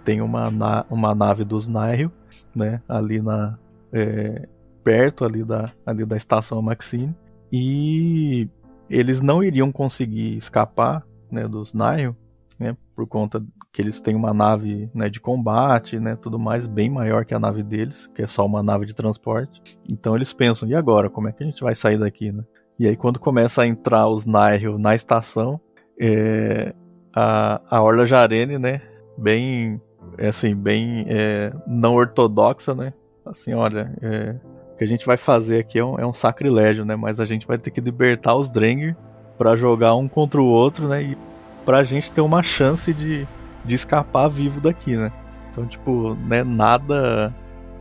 Tem 0.05 0.20
uma, 0.20 0.51
na 0.51 0.85
uma 0.90 1.15
nave 1.15 1.44
dos 1.44 1.66
Nihil, 1.66 2.11
né? 2.55 2.82
Ali 2.89 3.23
na 3.23 3.59
é, 3.93 4.47
perto 4.85 5.24
ali 5.24 5.43
da, 5.43 5.73
ali 5.85 6.05
da 6.05 6.16
estação 6.16 6.61
Maxine 6.61 7.15
e 7.52 8.48
eles 8.89 9.20
não 9.20 9.43
iriam 9.43 9.73
conseguir 9.73 10.36
escapar, 10.36 11.05
né? 11.31 11.48
Dos 11.48 11.73
Nihil, 11.73 12.15
né? 12.59 12.77
Por 12.94 13.07
conta 13.07 13.43
que 13.72 13.80
eles 13.80 14.01
têm 14.01 14.16
uma 14.16 14.34
nave 14.34 14.90
né, 14.92 15.09
de 15.09 15.20
combate, 15.20 16.01
né, 16.01 16.16
tudo 16.16 16.38
mais 16.38 16.66
bem 16.66 16.90
maior 16.90 17.24
que 17.24 17.34
a 17.34 17.38
nave 17.38 17.62
deles, 17.62 18.09
que 18.14 18.22
é 18.22 18.26
só 18.26 18.44
uma 18.44 18.62
nave 18.62 18.84
de 18.84 18.94
transporte. 18.94 19.60
Então 19.88 20.16
eles 20.16 20.32
pensam, 20.32 20.68
e 20.68 20.74
agora, 20.74 21.09
como 21.09 21.28
é 21.28 21.32
que 21.32 21.42
a 21.42 21.47
gente 21.47 21.62
vai 21.62 21.74
sair 21.74 21.98
daqui, 21.98 22.32
né? 22.32 22.44
E 22.78 22.88
aí 22.88 22.97
quando 22.97 23.20
começa 23.20 23.62
a 23.62 23.66
entrar 23.66 24.09
os 24.09 24.24
Nihil 24.24 24.78
na 24.78 24.94
estação, 24.94 25.60
é, 26.01 26.74
a, 27.14 27.60
a 27.70 27.82
Orla 27.82 28.06
Jarene, 28.06 28.59
né, 28.59 28.80
bem, 29.16 29.80
é 30.18 30.28
assim, 30.28 30.55
bem 30.55 31.06
é, 31.09 31.52
não 31.66 31.94
ortodoxa, 31.94 32.74
né, 32.74 32.92
assim, 33.24 33.55
olha, 33.55 33.94
é, 34.02 34.34
o 34.72 34.76
que 34.76 34.84
a 34.84 34.88
gente 34.88 35.06
vai 35.06 35.16
fazer 35.16 35.60
aqui 35.60 35.78
é 35.78 35.84
um, 35.84 35.97
é 35.97 36.06
um 36.06 36.14
sacrilégio, 36.14 36.84
né, 36.84 36.97
mas 36.97 37.20
a 37.20 37.24
gente 37.24 37.47
vai 37.47 37.59
ter 37.59 37.70
que 37.70 37.80
libertar 37.80 38.34
os 38.34 38.51
Drengir 38.51 38.97
para 39.38 39.55
jogar 39.55 39.94
um 39.94 40.09
contra 40.09 40.40
o 40.40 40.47
outro, 40.47 40.88
né, 40.88 41.02
e 41.02 41.18
pra 41.64 41.84
gente 41.84 42.10
ter 42.10 42.20
uma 42.20 42.42
chance 42.42 42.92
de 42.92 43.28
de 43.65 43.74
escapar 43.74 44.28
vivo 44.28 44.61
daqui, 44.61 44.97
né? 44.97 45.12
Então, 45.51 45.66
tipo, 45.66 46.15
né, 46.27 46.45
nada 46.45 47.35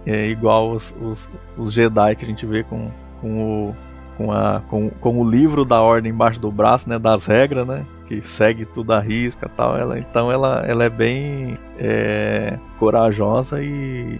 é 0.06 0.27
igual 0.27 0.72
os, 0.72 0.93
os, 1.01 1.30
os, 1.57 1.73
Jedi 1.73 2.15
que 2.15 2.26
a 2.26 2.27
gente 2.27 2.45
vê 2.45 2.64
com, 2.64 2.89
com, 3.22 3.68
o, 3.69 3.76
com, 4.18 4.31
a, 4.31 4.61
com, 4.68 4.89
com 4.89 5.22
o 5.22 5.30
livro 5.30 5.64
da 5.64 5.81
ordem 5.81 6.11
embaixo 6.11 6.39
do 6.39 6.51
braço, 6.51 6.89
né? 6.89 6.97
Das 6.97 7.26
regras, 7.26 7.68
né? 7.68 7.85
Que 8.07 8.22
segue 8.27 8.65
tudo 8.65 8.91
à 8.91 8.99
risca 8.99 9.49
tal. 9.56 9.77
Ela, 9.77 9.99
então 9.99 10.31
ela, 10.31 10.64
ela 10.68 10.84
é 10.84 10.89
bem 10.89 11.57
é, 11.77 12.57
corajosa 12.80 13.61
e. 13.61 14.19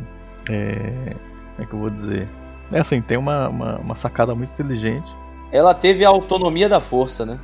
É, 0.50 1.16
como 1.56 1.62
é 1.62 1.66
que 1.66 1.74
eu 1.74 1.80
vou 1.80 1.90
dizer? 1.90 2.28
É 2.72 2.80
assim, 2.80 3.02
tem 3.02 3.18
uma, 3.18 3.50
uma, 3.50 3.78
uma 3.78 3.96
sacada 3.96 4.36
muito 4.36 4.52
inteligente. 4.52 5.12
Ela 5.52 5.74
teve 5.74 6.06
a 6.06 6.10
autonomia 6.10 6.70
da 6.70 6.80
força, 6.80 7.26
né? 7.26 7.40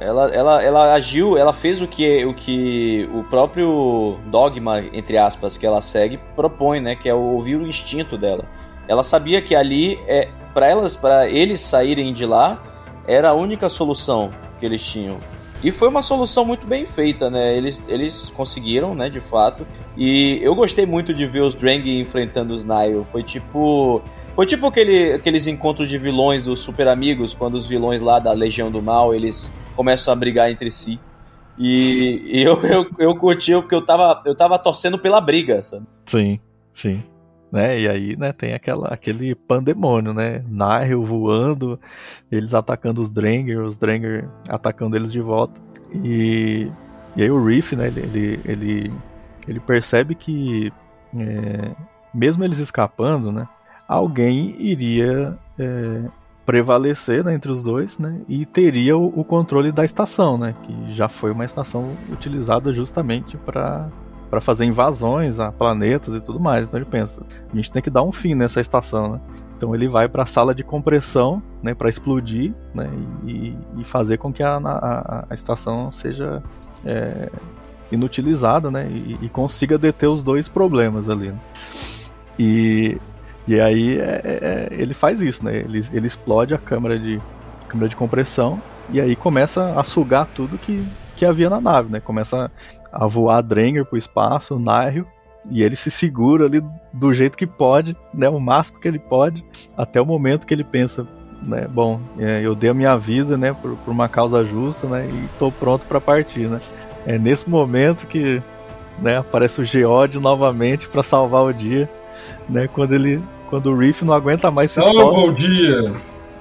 Ela, 0.00 0.28
ela, 0.28 0.62
ela 0.62 0.94
agiu, 0.94 1.36
ela 1.36 1.52
fez 1.52 1.82
o 1.82 1.86
que, 1.86 2.24
o 2.24 2.32
que 2.32 3.06
o 3.12 3.22
próprio 3.24 4.18
dogma, 4.26 4.80
entre 4.94 5.18
aspas, 5.18 5.58
que 5.58 5.66
ela 5.66 5.82
segue, 5.82 6.18
propõe, 6.34 6.80
né? 6.80 6.96
Que 6.96 7.08
é 7.08 7.14
ouvir 7.14 7.56
o 7.56 7.66
instinto 7.66 8.16
dela. 8.16 8.46
Ela 8.88 9.02
sabia 9.02 9.42
que 9.42 9.54
ali, 9.54 10.00
é, 10.06 10.28
para 10.54 10.66
elas, 10.66 10.96
para 10.96 11.28
eles 11.28 11.60
saírem 11.60 12.14
de 12.14 12.24
lá, 12.24 12.62
era 13.06 13.28
a 13.28 13.34
única 13.34 13.68
solução 13.68 14.30
que 14.58 14.64
eles 14.64 14.82
tinham. 14.82 15.18
E 15.62 15.70
foi 15.70 15.88
uma 15.88 16.00
solução 16.00 16.44
muito 16.46 16.66
bem 16.66 16.86
feita, 16.86 17.28
né? 17.28 17.54
Eles, 17.54 17.82
eles 17.86 18.30
conseguiram, 18.30 18.94
né, 18.94 19.10
de 19.10 19.20
fato. 19.20 19.66
E 19.96 20.40
eu 20.42 20.54
gostei 20.54 20.86
muito 20.86 21.12
de 21.12 21.26
ver 21.26 21.42
os 21.42 21.54
Drang 21.54 22.00
enfrentando 22.00 22.54
os 22.54 22.64
Nile. 22.64 23.04
Foi 23.12 23.22
tipo. 23.22 24.00
Foi 24.34 24.46
tipo 24.46 24.66
aquele, 24.66 25.12
aqueles 25.12 25.46
encontros 25.46 25.88
de 25.88 25.98
vilões 25.98 26.46
dos 26.46 26.60
Super 26.60 26.88
Amigos, 26.88 27.34
quando 27.34 27.56
os 27.56 27.66
vilões 27.66 28.00
lá 28.00 28.18
da 28.18 28.32
Legião 28.32 28.70
do 28.70 28.80
Mal, 28.80 29.14
eles 29.14 29.52
começam 29.80 30.12
a 30.12 30.16
brigar 30.16 30.50
entre 30.50 30.70
si. 30.70 31.00
E, 31.58 32.20
e 32.26 32.42
eu, 32.42 32.60
eu, 32.68 32.86
eu 32.98 33.16
curti 33.16 33.52
porque 33.52 33.74
eu 33.74 33.82
tava, 33.82 34.22
eu 34.26 34.34
tava 34.34 34.58
torcendo 34.58 34.98
pela 34.98 35.22
briga, 35.22 35.62
sabe? 35.62 35.86
Sim, 36.04 36.38
sim. 36.74 37.02
Né? 37.50 37.80
E 37.80 37.88
aí, 37.88 38.14
né, 38.14 38.30
tem 38.30 38.52
aquela, 38.52 38.88
aquele 38.88 39.34
pandemônio, 39.34 40.12
né? 40.12 40.44
Nihil 40.46 41.02
voando, 41.02 41.80
eles 42.30 42.52
atacando 42.52 43.00
os 43.00 43.10
Drengir, 43.10 43.58
os 43.62 43.78
Drengir 43.78 44.28
atacando 44.46 44.96
eles 44.96 45.10
de 45.10 45.20
volta. 45.22 45.58
E, 45.94 46.70
e 47.16 47.22
aí 47.22 47.30
o 47.30 47.42
Reef, 47.42 47.72
né, 47.72 47.86
ele, 47.86 48.00
ele, 48.00 48.40
ele, 48.44 48.92
ele 49.48 49.60
percebe 49.60 50.14
que 50.14 50.70
é, 51.16 51.70
mesmo 52.12 52.44
eles 52.44 52.58
escapando, 52.58 53.32
né, 53.32 53.48
alguém 53.88 54.54
iria 54.58 55.36
é, 55.58 56.02
prevalecer 56.44 57.22
né, 57.24 57.34
entre 57.34 57.52
os 57.52 57.62
dois, 57.62 57.98
né, 57.98 58.20
e 58.28 58.44
teria 58.44 58.96
o, 58.96 59.06
o, 59.20 59.24
controle 59.24 59.70
da 59.70 59.84
estação, 59.84 60.36
né, 60.36 60.54
que 60.62 60.94
já 60.94 61.08
foi 61.08 61.30
uma 61.30 61.44
estação 61.44 61.92
utilizada 62.10 62.72
justamente 62.72 63.36
para 63.36 63.88
para 64.30 64.40
fazer 64.40 64.64
invasões 64.64 65.40
a 65.40 65.50
planetas 65.50 66.14
e 66.14 66.20
tudo 66.20 66.38
mais. 66.38 66.64
Então 66.64 66.78
ele 66.78 66.88
pensa, 66.88 67.20
a 67.52 67.56
gente 67.56 67.70
tem 67.72 67.82
que 67.82 67.90
dar 67.90 68.04
um 68.04 68.12
fim 68.12 68.36
nessa 68.36 68.60
estação, 68.60 69.14
né? 69.14 69.20
Então 69.56 69.74
ele 69.74 69.88
vai 69.88 70.08
para 70.08 70.22
a 70.22 70.26
sala 70.26 70.54
de 70.54 70.62
compressão, 70.62 71.42
né, 71.62 71.74
para 71.74 71.90
explodir, 71.90 72.54
né, 72.72 72.88
e, 73.26 73.54
e, 73.76 73.84
fazer 73.84 74.16
com 74.16 74.32
que 74.32 74.42
a, 74.42 74.56
a, 74.56 75.26
a 75.28 75.34
estação 75.34 75.92
seja 75.92 76.42
é, 76.82 77.28
inutilizada, 77.92 78.70
né, 78.70 78.88
e, 78.88 79.18
e, 79.20 79.28
consiga 79.28 79.76
deter 79.76 80.08
os 80.08 80.22
dois 80.22 80.48
problemas 80.48 81.10
ali. 81.10 81.28
Né? 81.28 81.38
E, 82.38 82.98
e 83.46 83.60
aí 83.60 83.98
é, 83.98 84.20
é, 84.24 84.38
é, 84.42 84.68
ele 84.70 84.94
faz 84.94 85.20
isso, 85.20 85.44
né? 85.44 85.56
Ele, 85.56 85.84
ele 85.92 86.06
explode 86.06 86.54
a 86.54 86.58
câmara 86.58 86.98
de 86.98 87.20
câmara 87.68 87.88
de 87.88 87.96
compressão 87.96 88.60
e 88.92 89.00
aí 89.00 89.14
começa 89.14 89.78
a 89.78 89.84
sugar 89.84 90.26
tudo 90.34 90.58
que, 90.58 90.84
que 91.16 91.24
havia 91.24 91.48
na 91.48 91.60
nave, 91.60 91.92
né? 91.92 92.00
Começa 92.00 92.50
a 92.92 93.06
voar 93.06 93.42
Drenger 93.42 93.84
pro 93.84 93.96
espaço, 93.96 94.58
Nairo, 94.58 95.06
e 95.48 95.62
ele 95.62 95.76
se 95.76 95.90
segura 95.90 96.46
ali 96.46 96.62
do 96.92 97.12
jeito 97.14 97.38
que 97.38 97.46
pode, 97.46 97.96
né, 98.12 98.28
o 98.28 98.40
máximo 98.40 98.80
que 98.80 98.88
ele 98.88 98.98
pode, 98.98 99.44
até 99.76 100.00
o 100.00 100.06
momento 100.06 100.46
que 100.46 100.52
ele 100.52 100.64
pensa, 100.64 101.06
né, 101.42 101.66
bom, 101.68 102.00
é, 102.18 102.40
eu 102.44 102.54
dei 102.54 102.70
a 102.70 102.74
minha 102.74 102.96
vida, 102.96 103.36
né, 103.36 103.54
por, 103.54 103.76
por 103.76 103.90
uma 103.90 104.08
causa 104.08 104.44
justa, 104.44 104.86
né, 104.86 105.08
e 105.10 105.24
estou 105.26 105.50
pronto 105.50 105.86
para 105.86 106.00
partir, 106.00 106.48
né. 106.48 106.60
É 107.06 107.18
nesse 107.18 107.48
momento 107.48 108.06
que, 108.06 108.42
né, 108.98 109.18
aparece 109.18 109.60
o 109.60 109.64
Geode 109.64 110.18
novamente 110.18 110.88
para 110.88 111.02
salvar 111.02 111.44
o 111.44 111.52
dia, 111.52 111.88
né, 112.50 112.68
quando 112.72 112.94
ele, 112.94 113.22
quando 113.48 113.70
o 113.70 113.76
Reef 113.76 114.02
não 114.02 114.14
aguenta 114.14 114.50
mais. 114.50 114.70
Salva 114.72 115.20
o 115.20 115.32
dia. 115.32 115.92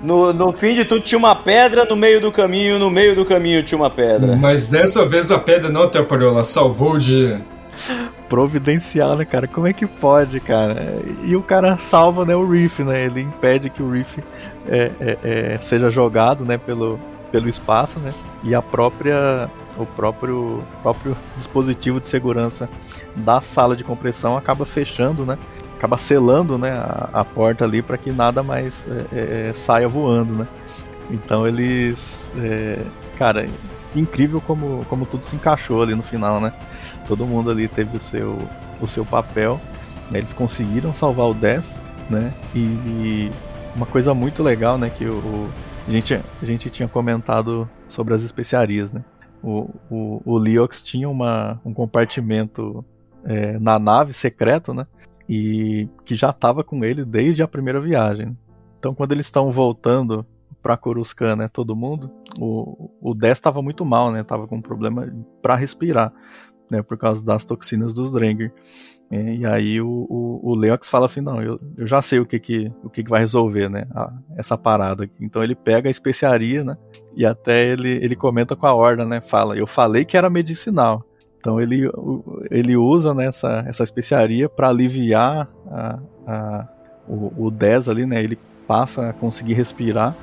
No, 0.01 0.31
no 0.31 0.51
fim 0.53 0.73
de 0.73 0.85
tudo 0.85 1.01
tinha 1.01 1.19
uma 1.19 1.35
pedra 1.35 1.83
no 1.83 1.95
meio 1.95 2.21
do 2.21 2.31
caminho, 2.31 2.79
no 2.79 2.89
meio 2.89 3.15
do 3.15 3.25
caminho 3.25 3.61
tinha 3.63 3.77
uma 3.77 3.89
pedra. 3.89 4.35
Mas 4.35 4.69
dessa 4.69 5.05
vez 5.05 5.29
a 5.29 5.37
pedra 5.37 5.69
não 5.69 5.83
atrapalhou, 5.83 6.31
ela 6.31 6.43
salvou 6.43 6.93
o 6.93 6.97
dia 6.97 7.41
providencial, 8.29 9.17
né, 9.17 9.25
cara? 9.25 9.47
Como 9.47 9.67
é 9.67 9.73
que 9.73 9.87
pode, 9.87 10.39
cara? 10.39 11.01
E 11.23 11.35
o 11.35 11.41
cara 11.41 11.77
salva, 11.77 12.23
né, 12.23 12.35
o 12.35 12.47
Reef, 12.47 12.79
né? 12.79 13.05
Ele 13.05 13.21
impede 13.21 13.69
que 13.69 13.81
o 13.81 13.91
Reef 13.91 14.19
é, 14.67 14.91
é, 15.01 15.17
é, 15.23 15.57
seja 15.59 15.89
jogado, 15.89 16.45
né, 16.45 16.57
pelo, 16.57 16.99
pelo 17.31 17.49
espaço, 17.49 17.99
né? 17.99 18.13
E 18.43 18.53
a 18.53 18.61
própria 18.61 19.49
o 19.77 19.85
próprio 19.85 20.61
próprio 20.83 21.15
dispositivo 21.37 22.01
de 22.01 22.07
segurança 22.07 22.69
da 23.15 23.39
sala 23.39 23.77
de 23.77 23.83
compressão 23.83 24.37
acaba 24.37 24.65
fechando, 24.65 25.25
né? 25.25 25.37
Acaba 25.79 25.97
selando, 25.97 26.57
né, 26.57 26.71
a, 26.71 27.09
a 27.13 27.25
porta 27.25 27.63
ali 27.63 27.81
para 27.81 27.97
que 27.97 28.11
nada 28.11 28.43
mais 28.43 28.85
é, 29.11 29.49
é, 29.49 29.53
saia 29.55 29.87
voando, 29.87 30.33
né? 30.33 30.47
Então 31.09 31.47
eles, 31.47 32.29
é, 32.37 32.79
cara, 33.17 33.47
incrível 33.95 34.39
como 34.41 34.85
como 34.89 35.05
tudo 35.05 35.25
se 35.25 35.35
encaixou 35.35 35.81
ali 35.81 35.95
no 35.95 36.03
final, 36.03 36.39
né? 36.39 36.53
todo 37.09 37.25
mundo 37.25 37.49
ali 37.49 37.67
teve 37.67 37.97
o 37.97 37.99
seu, 37.99 38.37
o 38.79 38.87
seu 38.87 39.03
papel. 39.03 39.59
Né? 40.11 40.19
Eles 40.19 40.31
conseguiram 40.31 40.93
salvar 40.93 41.25
o 41.25 41.33
10, 41.33 41.79
né? 42.07 42.31
E, 42.53 42.59
e 42.59 43.31
uma 43.75 43.87
coisa 43.87 44.13
muito 44.13 44.43
legal, 44.43 44.77
né? 44.77 44.91
Que 44.91 45.05
o, 45.05 45.49
a, 45.87 45.91
gente, 45.91 46.13
a 46.13 46.45
gente 46.45 46.69
tinha 46.69 46.87
comentado 46.87 47.67
sobre 47.87 48.13
as 48.13 48.21
especiarias, 48.21 48.93
né? 48.93 49.03
O, 49.41 49.69
o, 49.89 50.21
o 50.23 50.67
tinha 50.83 51.09
uma, 51.09 51.59
um 51.65 51.73
compartimento 51.73 52.85
é, 53.25 53.57
na 53.57 53.79
nave 53.79 54.13
secreto, 54.13 54.71
né? 54.71 54.85
E 55.29 55.87
que 56.03 56.15
já 56.15 56.31
estava 56.31 56.63
com 56.63 56.83
ele 56.83 57.05
desde 57.05 57.43
a 57.43 57.47
primeira 57.47 57.79
viagem. 57.79 58.35
Então, 58.79 58.95
quando 58.95 59.11
eles 59.11 59.27
estão 59.27 59.51
voltando 59.51 60.25
para 60.61 60.75
Coruscant, 60.75 61.37
né, 61.37 61.47
todo 61.47 61.75
mundo, 61.75 62.11
o, 62.37 62.89
o 62.99 63.13
10 63.13 63.37
estava 63.37 63.61
muito 63.61 63.85
mal, 63.85 64.11
né? 64.11 64.23
Com 64.23 64.57
um 64.57 64.61
problema 64.61 65.07
para 65.41 65.55
respirar 65.55 66.11
né, 66.69 66.81
por 66.81 66.97
causa 66.97 67.23
das 67.23 67.43
toxinas 67.43 67.93
dos 67.93 68.11
Drenger. 68.11 68.53
É, 69.11 69.35
e 69.35 69.45
aí 69.45 69.81
o, 69.81 69.87
o, 69.87 70.51
o 70.51 70.55
Leox 70.55 70.87
fala 70.87 71.07
assim, 71.07 71.19
não, 71.19 71.41
eu, 71.41 71.59
eu 71.75 71.87
já 71.87 71.99
sei 71.99 72.19
o 72.19 72.25
que 72.25 72.39
que, 72.39 72.71
o 72.83 72.89
que, 72.89 73.03
que 73.03 73.09
vai 73.09 73.19
resolver, 73.19 73.67
né, 73.67 73.87
a, 73.91 74.13
essa 74.37 74.55
parada. 74.57 75.09
Então 75.19 75.43
ele 75.43 75.55
pega 75.55 75.89
a 75.89 75.91
especiaria, 75.91 76.63
né, 76.63 76.77
e 77.15 77.25
até 77.25 77.71
ele, 77.71 77.89
ele 77.89 78.15
comenta 78.15 78.55
com 78.55 78.67
a 78.67 78.73
Horda, 78.73 79.05
né, 79.05 79.19
fala, 79.19 79.57
eu 79.57 79.65
falei 79.65 80.05
que 80.05 80.15
era 80.15 80.29
medicinal. 80.29 81.03
Então 81.39 81.59
ele, 81.59 81.89
ele 82.51 82.75
usa 82.75 83.13
né, 83.13 83.27
essa, 83.27 83.63
essa 83.65 83.83
especiaria 83.83 84.49
para 84.49 84.69
aliviar 84.69 85.47
a, 85.71 85.99
a, 86.27 86.67
o, 87.07 87.45
o 87.47 87.51
10 87.51 87.87
ali, 87.87 88.05
né, 88.05 88.21
ele 88.21 88.37
passa 88.67 89.09
a 89.09 89.13
conseguir 89.13 89.53
respirar, 89.53 90.13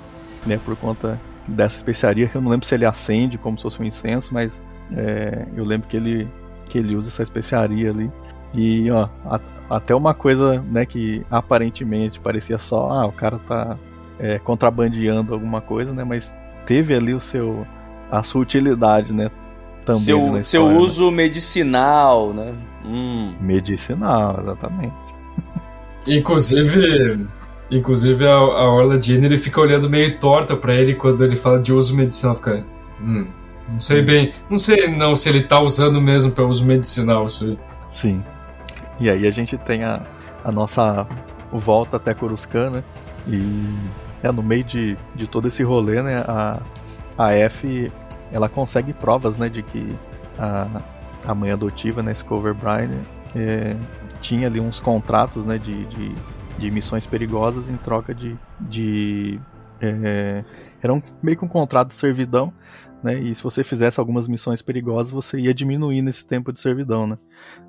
né, 0.47 0.60
por 0.64 0.76
conta 0.76 1.18
dessa 1.48 1.76
especiaria. 1.76 2.30
Eu 2.34 2.40
não 2.40 2.51
lembro 2.51 2.66
se 2.66 2.74
ele 2.74 2.84
acende 2.84 3.38
como 3.38 3.56
se 3.56 3.62
fosse 3.62 3.80
um 3.80 3.84
incenso, 3.84 4.32
mas 4.32 4.60
é, 4.94 5.47
eu 5.56 5.64
lembro 5.64 5.88
que 5.88 5.97
ele, 5.97 6.28
que 6.68 6.78
ele 6.78 6.94
usa 6.94 7.09
essa 7.09 7.22
especiaria 7.22 7.90
ali. 7.90 8.10
E 8.52 8.90
ó, 8.90 9.09
a, 9.24 9.40
até 9.70 9.94
uma 9.94 10.14
coisa 10.14 10.60
né, 10.62 10.84
que 10.84 11.24
aparentemente 11.30 12.20
parecia 12.20 12.59
só, 12.59 12.90
ah, 12.90 13.06
o 13.06 13.12
cara 13.12 13.38
tá 13.38 13.76
é, 14.18 14.38
contrabandeando 14.38 15.32
alguma 15.32 15.60
coisa, 15.60 15.93
né? 15.93 16.05
Mas 16.05 16.34
teve 16.64 16.94
ali 16.94 17.14
o 17.14 17.20
seu 17.20 17.66
a 18.10 18.22
sua 18.22 18.40
utilidade, 18.43 19.12
né? 19.12 19.30
Também 19.86 20.02
seu, 20.02 20.18
história, 20.18 20.44
seu 20.44 20.68
né? 20.68 20.78
uso 20.78 21.10
medicinal, 21.12 22.34
né? 22.34 22.52
Hum. 22.84 23.34
Medicinal, 23.40 24.40
exatamente. 24.42 24.94
Inclusive, 26.08 27.26
inclusive 27.70 28.26
a, 28.26 28.32
a 28.32 28.68
Orla 28.68 29.00
Jenner 29.00 29.38
fica 29.38 29.60
olhando 29.60 29.88
meio 29.88 30.18
torta 30.18 30.56
para 30.56 30.74
ele 30.74 30.94
quando 30.94 31.24
ele 31.24 31.36
fala 31.36 31.60
de 31.60 31.72
uso 31.72 31.96
medicinal, 31.96 32.34
fica, 32.34 32.66
hum, 33.00 33.28
não 33.68 33.80
sei 33.80 34.02
bem. 34.02 34.32
Não 34.50 34.58
sei 34.58 34.88
não 34.88 35.14
se 35.14 35.28
ele 35.28 35.42
tá 35.42 35.60
usando 35.60 36.00
mesmo 36.00 36.32
para 36.32 36.44
uso 36.44 36.64
medicinal 36.64 37.26
isso 37.26 37.44
aí. 37.44 37.58
Sim. 37.92 38.24
E 38.98 39.08
aí 39.08 39.24
a 39.24 39.30
gente 39.30 39.56
tem 39.56 39.84
a, 39.84 40.02
a 40.44 40.50
nossa 40.50 41.06
volta 41.52 41.96
até 41.96 42.12
Coruscant, 42.12 42.72
né? 42.72 42.84
E 43.28 43.72
é, 44.20 44.32
no 44.32 44.42
meio 44.42 44.64
de, 44.64 44.96
de 45.14 45.28
todo 45.28 45.46
esse 45.46 45.62
rolê, 45.62 46.02
né? 46.02 46.24
A, 46.26 46.60
a 47.16 47.32
F 47.34 47.90
ela 48.32 48.48
consegue 48.48 48.93
provas, 48.93 49.36
né? 49.36 49.48
De 49.48 49.62
que 49.62 49.97
a, 50.39 50.82
a 51.24 51.35
mãe 51.35 51.51
adotiva, 51.51 52.03
né? 52.03 52.15
Scover 52.15 52.55
Bryan, 52.55 53.03
é, 53.35 53.77
tinha 54.20 54.47
ali 54.47 54.61
uns 54.61 54.81
contratos, 54.81 55.44
né? 55.44 55.59
De, 55.59 55.85
de, 55.86 56.15
de 56.59 56.70
missões 56.70 57.07
perigosas 57.07 57.69
em 57.69 57.77
troca 57.77 58.15
de. 58.15 58.36
de 58.61 59.39
é, 59.81 60.44
era 60.82 60.93
um, 60.93 61.03
meio 61.23 61.36
que 61.36 61.44
um 61.44 61.48
contrato 61.48 61.89
de 61.89 61.94
servidão 61.94 62.53
né? 63.03 63.19
E 63.19 63.35
se 63.35 63.43
você 63.43 63.62
fizesse 63.62 64.01
algumas 64.01 64.27
missões 64.27 64.62
perigosas, 64.62 65.12
você 65.12 65.39
ia 65.39 65.55
diminuir 65.55 66.03
nesse 66.03 66.27
tempo 66.27 66.53
de 66.53 66.61
servidão, 66.61 67.07
né? 67.07 67.16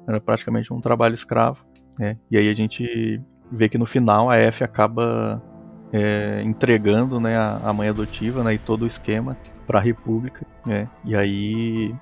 Era 0.07 0.19
praticamente 0.19 0.73
um 0.73 0.81
trabalho 0.81 1.13
escravo, 1.13 1.63
né? 1.99 2.17
E 2.31 2.37
aí 2.37 2.49
a 2.49 2.53
gente 2.53 3.21
vê 3.51 3.69
que 3.69 3.77
no 3.77 3.85
final 3.85 4.29
a 4.29 4.37
F 4.37 4.63
acaba 4.63 5.41
é, 5.91 6.41
entregando, 6.43 7.19
né, 7.19 7.37
a, 7.37 7.71
mãe 7.73 7.89
adotiva, 7.89 8.43
né, 8.43 8.53
e 8.53 8.57
todo 8.57 8.83
o 8.83 8.87
esquema 8.87 9.37
para 9.65 9.79
a 9.79 9.81
República, 9.81 10.45
né? 10.65 10.87
E 11.03 11.15
aí 11.15 11.95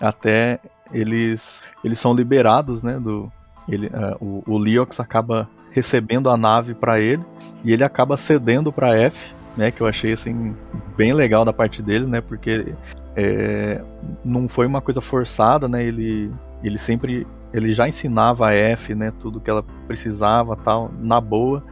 até 0.00 0.58
eles 0.92 1.62
eles 1.84 1.98
são 1.98 2.14
liberados, 2.14 2.82
né, 2.82 2.98
do 2.98 3.30
ele, 3.68 3.86
uh, 3.86 4.16
o, 4.20 4.42
o 4.46 4.58
Leox 4.58 4.98
acaba 4.98 5.48
recebendo 5.70 6.28
a 6.28 6.36
nave 6.36 6.74
para 6.74 7.00
ele 7.00 7.24
e 7.64 7.72
ele 7.72 7.84
acaba 7.84 8.16
cedendo 8.16 8.72
para 8.72 8.96
F 8.96 9.32
né? 9.56 9.70
Que 9.70 9.80
eu 9.80 9.86
achei 9.86 10.12
assim 10.12 10.54
bem 10.96 11.12
legal 11.12 11.44
da 11.44 11.52
parte 11.52 11.82
dele, 11.82 12.06
né? 12.06 12.20
Porque 12.20 12.74
é, 13.16 13.82
não 14.24 14.48
foi 14.48 14.66
uma 14.66 14.80
coisa 14.80 15.00
forçada, 15.00 15.68
né? 15.68 15.84
Ele, 15.84 16.30
ele 16.62 16.78
sempre 16.78 17.26
ele 17.52 17.72
já 17.72 17.86
ensinava 17.86 18.48
a 18.48 18.54
F, 18.54 18.94
né? 18.94 19.12
Tudo 19.20 19.40
que 19.40 19.50
ela 19.50 19.64
precisava, 19.86 20.56
tal, 20.56 20.90
na 20.98 21.20
boa, 21.20 21.62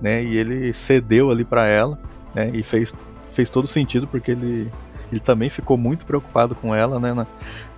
né? 0.00 0.22
E 0.22 0.36
ele 0.36 0.72
cedeu 0.72 1.30
ali 1.30 1.44
para 1.44 1.66
ela, 1.66 1.98
né? 2.34 2.50
E 2.52 2.62
fez 2.62 2.94
fez 3.30 3.48
todo 3.48 3.66
sentido 3.66 4.06
porque 4.06 4.32
ele 4.32 4.70
ele 5.10 5.20
também 5.20 5.50
ficou 5.50 5.76
muito 5.76 6.06
preocupado 6.06 6.54
com 6.54 6.74
ela, 6.74 7.00
né? 7.00 7.12
Na, 7.12 7.26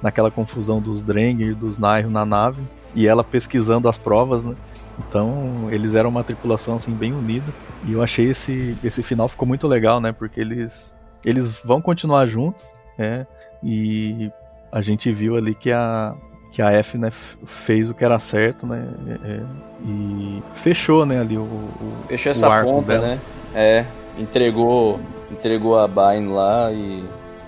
naquela 0.03 0.31
confusão 0.31 0.81
dos 0.81 1.03
Dreng 1.03 1.43
e 1.43 1.55
dos 1.55 1.79
Nairo 1.79 2.11
na 2.11 2.25
nave 2.25 2.63
e 2.95 3.07
ela 3.07 3.25
pesquisando 3.25 3.89
as 3.89 3.97
provas, 3.97 4.45
né? 4.45 4.55
Então, 4.99 5.69
eles 5.71 5.95
eram 5.95 6.11
uma 6.11 6.23
tripulação 6.23 6.77
assim 6.77 6.93
bem 6.93 7.13
unida. 7.13 7.51
E 7.87 7.93
eu 7.93 8.03
achei 8.03 8.31
esse 8.31 8.77
esse 8.85 9.03
final 9.03 9.29
ficou 9.29 9.49
muito 9.49 9.67
legal, 9.67 10.01
né? 10.01 10.13
Porque 10.13 10.41
eles 10.41 10.93
eles 11.25 11.61
vão 11.65 11.81
continuar 11.81 12.27
juntos, 12.27 12.65
né? 12.99 13.27
E 13.63 14.31
a 14.71 14.83
gente 14.83 15.11
viu 15.13 15.37
ali 15.37 15.55
que 15.55 15.73
a 15.73 16.15
que 16.53 16.61
a 16.61 16.71
F 16.71 16.99
né, 16.99 17.11
fez 17.47 17.91
o 17.91 17.95
que 17.95 18.05
era 18.05 18.21
certo, 18.21 18.67
né? 18.67 18.87
É, 19.09 19.29
é 19.29 19.41
e 19.85 20.43
fechou, 20.55 21.05
né, 21.05 21.21
ali 21.21 21.37
o, 21.37 21.41
o 21.41 22.05
fechou 22.07 22.31
essa 22.31 22.49
o 22.61 22.65
ponta, 22.65 22.87
dela. 22.87 23.07
né? 23.09 23.19
É, 23.55 23.85
entregou 24.17 25.01
entregou 25.31 25.79
a 25.79 25.89
Bain 25.89 26.29
lá 26.29 26.71
e 26.71 27.03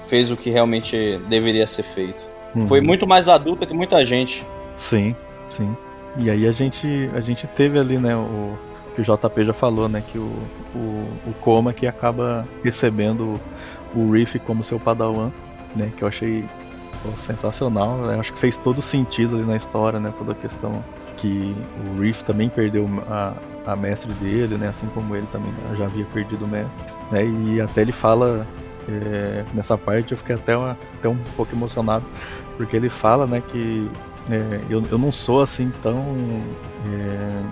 fez 0.09 0.31
o 0.31 0.36
que 0.36 0.51
realmente 0.51 1.18
deveria 1.28 1.66
ser 1.66 1.82
feito. 1.82 2.20
Uhum. 2.55 2.66
Foi 2.66 2.81
muito 2.81 3.06
mais 3.06 3.28
adulta 3.28 3.66
que 3.66 3.74
muita 3.74 4.05
gente. 4.05 4.44
Sim, 4.76 5.14
sim. 5.51 5.76
E 6.16 6.31
aí 6.31 6.47
a 6.47 6.52
gente, 6.52 7.10
a 7.14 7.20
gente 7.20 7.47
teve 7.47 7.78
ali, 7.78 7.98
né, 7.98 8.16
o 8.16 8.56
que 8.94 9.01
o 9.01 9.05
JP 9.05 9.44
já 9.44 9.52
falou, 9.52 9.89
né, 9.89 10.02
que 10.10 10.18
o, 10.18 10.32
o, 10.74 11.06
o 11.26 11.35
Koma 11.40 11.72
que 11.72 11.86
acaba 11.86 12.47
recebendo 12.62 13.40
o 13.94 14.10
Riff 14.12 14.39
como 14.39 14.64
seu 14.64 14.78
padawan, 14.78 15.31
né, 15.74 15.90
que 15.97 16.02
eu 16.02 16.09
achei 16.09 16.44
pô, 17.05 17.16
sensacional. 17.18 18.10
Eu 18.10 18.18
acho 18.18 18.32
que 18.32 18.39
fez 18.39 18.59
todo 18.59 18.81
sentido 18.81 19.36
ali 19.36 19.44
na 19.44 19.56
história, 19.56 20.01
né? 20.01 20.12
Toda 20.16 20.32
a 20.32 20.35
questão 20.35 20.82
que 21.18 21.55
o 21.86 22.01
Reef 22.01 22.22
também 22.22 22.48
perdeu 22.48 22.89
a, 23.09 23.35
a 23.66 23.76
mestre 23.76 24.12
dele, 24.14 24.56
né? 24.56 24.68
Assim 24.68 24.86
como 24.94 25.14
ele 25.14 25.26
também 25.31 25.52
já 25.76 25.85
havia 25.85 26.05
perdido 26.06 26.47
o 26.47 26.48
mestre. 26.48 26.82
Né? 27.12 27.24
E 27.24 27.60
até 27.60 27.82
ele 27.82 27.93
fala 27.93 28.47
é, 28.89 29.44
nessa 29.52 29.76
parte, 29.76 30.12
eu 30.12 30.18
fiquei 30.18 30.35
até, 30.35 30.56
uma, 30.56 30.76
até 30.98 31.09
um 31.09 31.18
pouco 31.36 31.55
emocionado, 31.55 32.05
porque 32.56 32.76
ele 32.76 32.89
fala, 32.89 33.26
né, 33.26 33.43
que 33.48 33.90
é, 34.31 34.60
eu, 34.68 34.82
eu 34.90 34.98
não 34.98 35.12
sou 35.12 35.43
assim 35.43 35.70
tão. 35.82 36.43
É, 36.86 37.43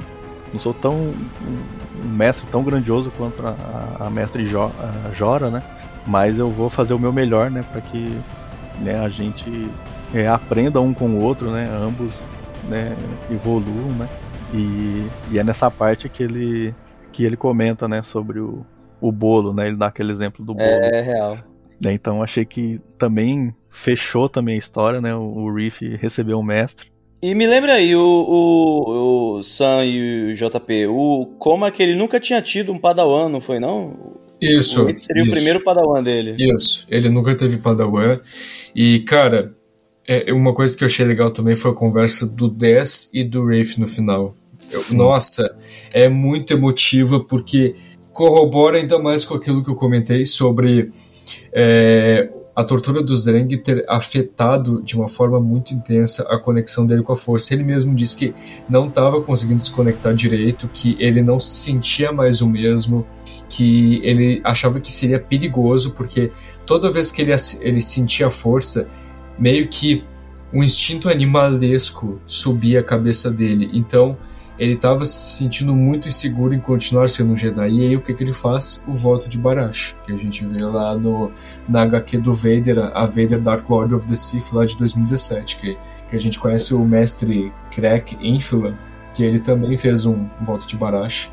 não 0.52 0.60
sou 0.60 0.74
tão. 0.74 0.94
um 0.94 2.08
mestre 2.08 2.46
tão 2.50 2.62
grandioso 2.62 3.10
quanto 3.16 3.46
a, 3.46 3.54
a, 4.00 4.06
a 4.06 4.10
mestre 4.10 4.46
jo, 4.46 4.60
a 4.60 5.12
Jora, 5.12 5.50
né? 5.50 5.62
Mas 6.06 6.38
eu 6.38 6.50
vou 6.50 6.68
fazer 6.68 6.94
o 6.94 6.98
meu 6.98 7.12
melhor, 7.12 7.50
né, 7.50 7.64
para 7.70 7.80
que 7.80 8.18
né, 8.82 8.98
a 8.98 9.08
gente 9.08 9.70
é, 10.14 10.26
aprenda 10.26 10.80
um 10.80 10.92
com 10.92 11.08
o 11.10 11.22
outro, 11.22 11.50
né? 11.50 11.68
Ambos 11.72 12.22
né, 12.68 12.94
evoluam, 13.30 13.92
né? 13.92 14.08
E, 14.52 15.06
e 15.30 15.38
é 15.38 15.44
nessa 15.44 15.70
parte 15.70 16.08
que 16.08 16.22
ele 16.22 16.74
que 17.10 17.24
ele 17.24 17.36
comenta, 17.36 17.86
né, 17.86 18.00
sobre 18.00 18.40
o, 18.40 18.64
o 18.98 19.12
bolo, 19.12 19.52
né? 19.52 19.66
Ele 19.66 19.76
dá 19.76 19.86
aquele 19.86 20.12
exemplo 20.12 20.44
do 20.44 20.54
bolo. 20.54 20.66
É, 20.66 21.00
é 21.00 21.02
real. 21.02 21.38
Né, 21.80 21.92
então 21.92 22.22
achei 22.22 22.44
que 22.44 22.80
também 22.98 23.54
fechou 23.68 24.28
também 24.28 24.54
a 24.54 24.58
história, 24.58 25.00
né? 25.00 25.14
O, 25.14 25.22
o 25.22 25.54
Riff 25.54 25.96
recebeu 25.96 26.38
um 26.38 26.42
mestre. 26.42 26.90
E 27.20 27.36
me 27.36 27.46
lembra 27.46 27.74
aí, 27.74 27.94
o, 27.94 28.00
o, 28.02 29.36
o 29.36 29.42
Sam 29.44 29.84
e 29.84 30.32
o 30.32 30.34
JP, 30.34 30.86
o 30.88 31.26
Coma 31.38 31.70
que 31.70 31.80
ele 31.80 31.96
nunca 31.96 32.18
tinha 32.18 32.42
tido 32.42 32.72
um 32.72 32.78
Padawan, 32.78 33.28
não 33.28 33.40
foi 33.40 33.60
não? 33.60 34.16
Isso. 34.42 34.82
O 34.82 34.96
seria 34.96 35.22
isso. 35.22 35.30
o 35.30 35.34
primeiro 35.34 35.60
Padawan 35.62 36.02
dele. 36.02 36.34
Isso, 36.38 36.84
ele 36.90 37.08
nunca 37.08 37.34
teve 37.34 37.58
Padawan. 37.58 38.20
E, 38.74 39.00
cara, 39.00 39.54
é, 40.06 40.32
uma 40.32 40.52
coisa 40.52 40.76
que 40.76 40.82
eu 40.82 40.86
achei 40.86 41.06
legal 41.06 41.30
também 41.30 41.54
foi 41.54 41.70
a 41.70 41.74
conversa 41.74 42.26
do 42.26 42.48
10 42.48 43.10
e 43.14 43.22
do 43.22 43.46
Rafe 43.46 43.80
no 43.80 43.86
final. 43.86 44.36
Eu, 44.70 44.82
nossa, 44.90 45.54
é 45.92 46.08
muito 46.08 46.52
emotiva 46.52 47.20
porque 47.20 47.74
corrobora 48.12 48.78
ainda 48.78 48.98
mais 48.98 49.24
com 49.24 49.34
aquilo 49.34 49.62
que 49.62 49.70
eu 49.70 49.74
comentei 49.74 50.26
sobre 50.26 50.88
é, 51.52 52.28
a 52.54 52.62
tortura 52.62 53.02
dos 53.02 53.24
Dreng 53.24 53.48
ter 53.56 53.84
afetado 53.88 54.82
de 54.82 54.94
uma 54.94 55.08
forma 55.08 55.40
muito 55.40 55.72
intensa 55.72 56.22
a 56.28 56.38
conexão 56.38 56.86
dele 56.86 57.02
com 57.02 57.12
a 57.12 57.16
força. 57.16 57.54
Ele 57.54 57.64
mesmo 57.64 57.94
disse 57.94 58.16
que 58.16 58.34
não 58.68 58.88
estava 58.88 59.20
conseguindo 59.22 59.62
se 59.62 59.70
conectar 59.70 60.12
direito, 60.12 60.68
que 60.68 60.96
ele 60.98 61.22
não 61.22 61.40
se 61.40 61.50
sentia 61.50 62.12
mais 62.12 62.42
o 62.42 62.48
mesmo, 62.48 63.06
que 63.48 64.00
ele 64.04 64.40
achava 64.44 64.80
que 64.80 64.92
seria 64.92 65.18
perigoso, 65.18 65.94
porque 65.94 66.30
toda 66.66 66.92
vez 66.92 67.10
que 67.10 67.22
ele, 67.22 67.32
ele 67.60 67.80
sentia 67.80 68.28
força, 68.28 68.88
meio 69.38 69.68
que 69.68 70.04
um 70.52 70.62
instinto 70.62 71.08
animalesco 71.08 72.20
subia 72.26 72.80
a 72.80 72.84
cabeça 72.84 73.30
dele. 73.30 73.70
Então 73.72 74.18
ele 74.58 74.74
estava 74.74 75.06
se 75.06 75.38
sentindo 75.38 75.74
muito 75.74 76.08
inseguro 76.08 76.54
em 76.54 76.60
continuar 76.60 77.08
sendo 77.08 77.32
um 77.32 77.36
Jedi. 77.36 77.68
E 77.68 77.80
aí 77.88 77.96
o 77.96 78.00
que, 78.00 78.12
que 78.12 78.22
ele 78.22 78.32
faz? 78.32 78.84
O 78.86 78.92
voto 78.92 79.28
de 79.28 79.38
Barash, 79.38 79.96
que 80.04 80.12
a 80.12 80.16
gente 80.16 80.44
vê 80.44 80.62
lá 80.62 80.96
no, 80.96 81.30
na 81.68 81.82
HQ 81.82 82.18
do 82.18 82.34
Vader, 82.34 82.90
a 82.94 83.06
Vader 83.06 83.40
Dark 83.40 83.68
Lord 83.68 83.94
of 83.94 84.06
the 84.06 84.16
Sith, 84.16 84.52
lá 84.52 84.64
de 84.64 84.76
2017, 84.76 85.56
que, 85.56 85.78
que 86.08 86.16
a 86.16 86.18
gente 86.18 86.38
conhece 86.38 86.74
o 86.74 86.84
mestre 86.84 87.52
Crack 87.70 88.16
Infila, 88.20 88.74
que 89.14 89.22
ele 89.22 89.40
também 89.40 89.76
fez 89.76 90.04
um 90.06 90.28
voto 90.42 90.66
de 90.66 90.76
Barash. 90.76 91.30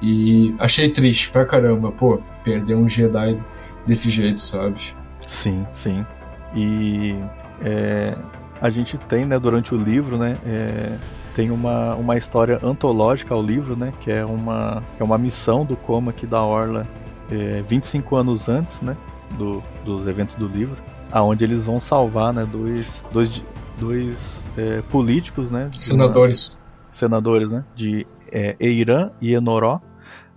E 0.00 0.54
achei 0.58 0.88
triste 0.88 1.30
pra 1.30 1.44
caramba, 1.44 1.90
pô, 1.90 2.20
perder 2.44 2.76
um 2.76 2.88
Jedi 2.88 3.40
desse 3.84 4.10
jeito, 4.10 4.40
sabe? 4.40 4.80
Sim, 5.26 5.66
sim. 5.74 6.06
E 6.54 7.16
é, 7.62 8.16
a 8.60 8.70
gente 8.70 8.96
tem, 8.96 9.26
né, 9.26 9.38
durante 9.38 9.74
o 9.74 9.78
livro, 9.78 10.16
né, 10.16 10.38
é, 10.46 10.92
tem 11.38 11.52
uma, 11.52 11.94
uma 11.94 12.16
história 12.16 12.58
antológica 12.64 13.32
ao 13.32 13.40
livro, 13.40 13.76
né? 13.76 13.92
Que 14.00 14.10
é 14.10 14.24
uma, 14.24 14.82
é 14.98 15.04
uma 15.04 15.16
missão 15.16 15.64
do 15.64 15.76
Coma 15.76 16.10
aqui 16.10 16.26
da 16.26 16.42
Orla 16.42 16.84
é, 17.30 17.62
25 17.62 18.16
anos 18.16 18.48
antes, 18.48 18.80
né? 18.80 18.96
Do, 19.38 19.62
dos 19.84 20.08
eventos 20.08 20.34
do 20.34 20.48
livro, 20.48 20.76
aonde 21.12 21.44
eles 21.44 21.64
vão 21.64 21.80
salvar, 21.80 22.34
né? 22.34 22.44
Dois, 22.44 23.00
dois, 23.12 23.40
dois 23.78 24.44
é, 24.56 24.82
políticos, 24.90 25.48
né? 25.48 25.70
Senadores. 25.74 26.58
Uma, 26.58 26.96
senadores, 26.96 27.52
né? 27.52 27.64
De 27.72 28.04
é, 28.32 28.56
Eirã 28.58 29.12
e 29.20 29.32
Enoró, 29.32 29.80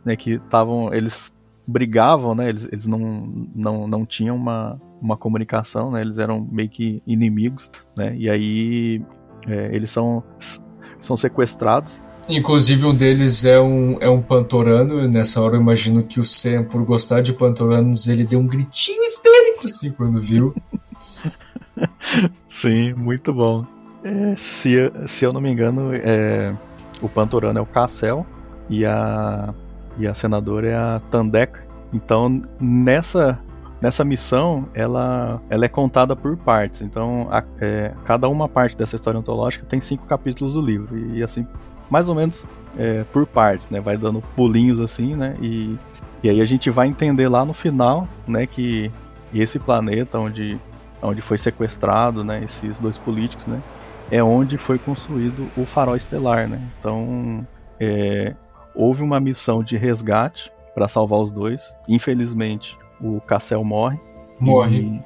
né? 0.06 0.16
Que 0.16 0.34
estavam, 0.34 0.94
eles 0.94 1.32
brigavam, 1.68 2.36
né? 2.36 2.50
Eles, 2.50 2.70
eles 2.72 2.86
não, 2.86 3.48
não, 3.56 3.88
não 3.88 4.06
tinham 4.06 4.36
uma, 4.36 4.80
uma 5.02 5.18
comunicação, 5.18 5.90
né? 5.90 6.02
Eles 6.02 6.20
eram 6.20 6.48
meio 6.52 6.70
que 6.70 7.02
inimigos, 7.08 7.72
né? 7.98 8.16
E 8.16 8.30
aí 8.30 9.04
é, 9.48 9.76
eles 9.76 9.90
são 9.90 10.24
são 11.02 11.18
sequestrados. 11.18 12.04
Inclusive 12.30 12.86
um 12.86 12.94
deles 12.94 13.44
é 13.44 13.60
um, 13.60 13.98
é 14.00 14.10
um 14.10 14.22
pantorano, 14.22 15.08
nessa 15.08 15.42
hora 15.42 15.56
eu 15.56 15.62
imagino 15.62 16.04
que 16.04 16.20
o 16.20 16.26
Sam, 16.26 16.64
por 16.64 16.84
gostar 16.84 17.22
de 17.22 17.34
pantoranos, 17.34 18.08
ele 18.08 18.24
deu 18.24 18.40
um 18.40 18.48
gritinho 18.48 19.02
histérico 19.04 19.66
assim 19.66 19.92
quando 19.92 20.22
viu. 20.22 20.56
Sim, 22.48 22.94
muito 22.94 23.34
bom. 23.34 23.66
É, 24.04 24.36
se, 24.38 24.92
se 25.08 25.26
eu 25.26 25.34
não 25.34 25.42
me 25.42 25.50
engano, 25.50 25.92
é, 25.94 26.54
o 27.02 27.10
pantorano 27.10 27.60
é 27.60 27.62
o 27.62 27.66
Cassel 27.66 28.26
e 28.70 28.86
a, 28.86 29.54
e 29.98 30.08
a 30.08 30.14
senadora 30.14 30.68
é 30.68 30.76
a 30.76 31.02
Tandek. 31.12 31.60
Então, 31.94 32.42
nessa 32.60 33.40
nessa 33.82 34.04
missão 34.04 34.68
ela, 34.74 35.42
ela 35.50 35.66
é 35.66 35.68
contada 35.68 36.16
por 36.16 36.38
partes. 36.38 36.82
Então, 36.82 37.28
a, 37.32 37.44
é, 37.60 37.92
cada 38.06 38.30
uma 38.30 38.48
parte 38.48 38.78
dessa 38.78 38.96
história 38.96 39.20
antológica 39.20 39.66
tem 39.68 39.82
cinco 39.82 40.06
capítulos 40.06 40.54
do 40.54 40.62
livro 40.62 40.98
e 41.16 41.24
assim 41.24 41.46
mais 41.90 42.08
ou 42.08 42.16
menos 42.16 42.46
é, 42.78 43.04
por 43.12 43.28
partes, 43.28 43.70
né? 43.70 43.82
Vai 43.82 43.98
dando 43.98 44.22
pulinhos 44.36 44.80
assim, 44.80 45.14
né? 45.14 45.36
E, 45.42 45.78
e 46.24 46.30
aí 46.30 46.40
a 46.40 46.46
gente 46.46 46.70
vai 46.70 46.88
entender 46.88 47.28
lá 47.28 47.44
no 47.44 47.54
final, 47.54 48.08
né? 48.26 48.48
Que 48.48 48.90
esse 49.34 49.60
planeta 49.60 50.18
onde 50.18 50.58
onde 51.02 51.22
foi 51.22 51.38
sequestrado, 51.38 52.24
né? 52.24 52.44
Esses 52.46 52.80
dois 52.80 52.98
políticos, 52.98 53.46
né? 53.46 53.62
É 54.10 54.24
onde 54.24 54.58
foi 54.58 54.78
construído 54.78 55.50
o 55.58 55.66
farol 55.66 55.98
estelar, 55.98 56.48
né? 56.48 56.62
Então 56.80 57.46
é, 57.78 58.36
houve 58.74 59.04
uma 59.04 59.20
missão 59.20 59.62
de 59.62 59.76
resgate 59.76 60.50
para 60.74 60.88
salvar 60.88 61.20
os 61.20 61.32
dois. 61.32 61.76
Infelizmente, 61.90 62.78
o 63.02 63.20
Cassel 63.22 63.64
morre. 63.64 64.00
Morre. 64.40 65.02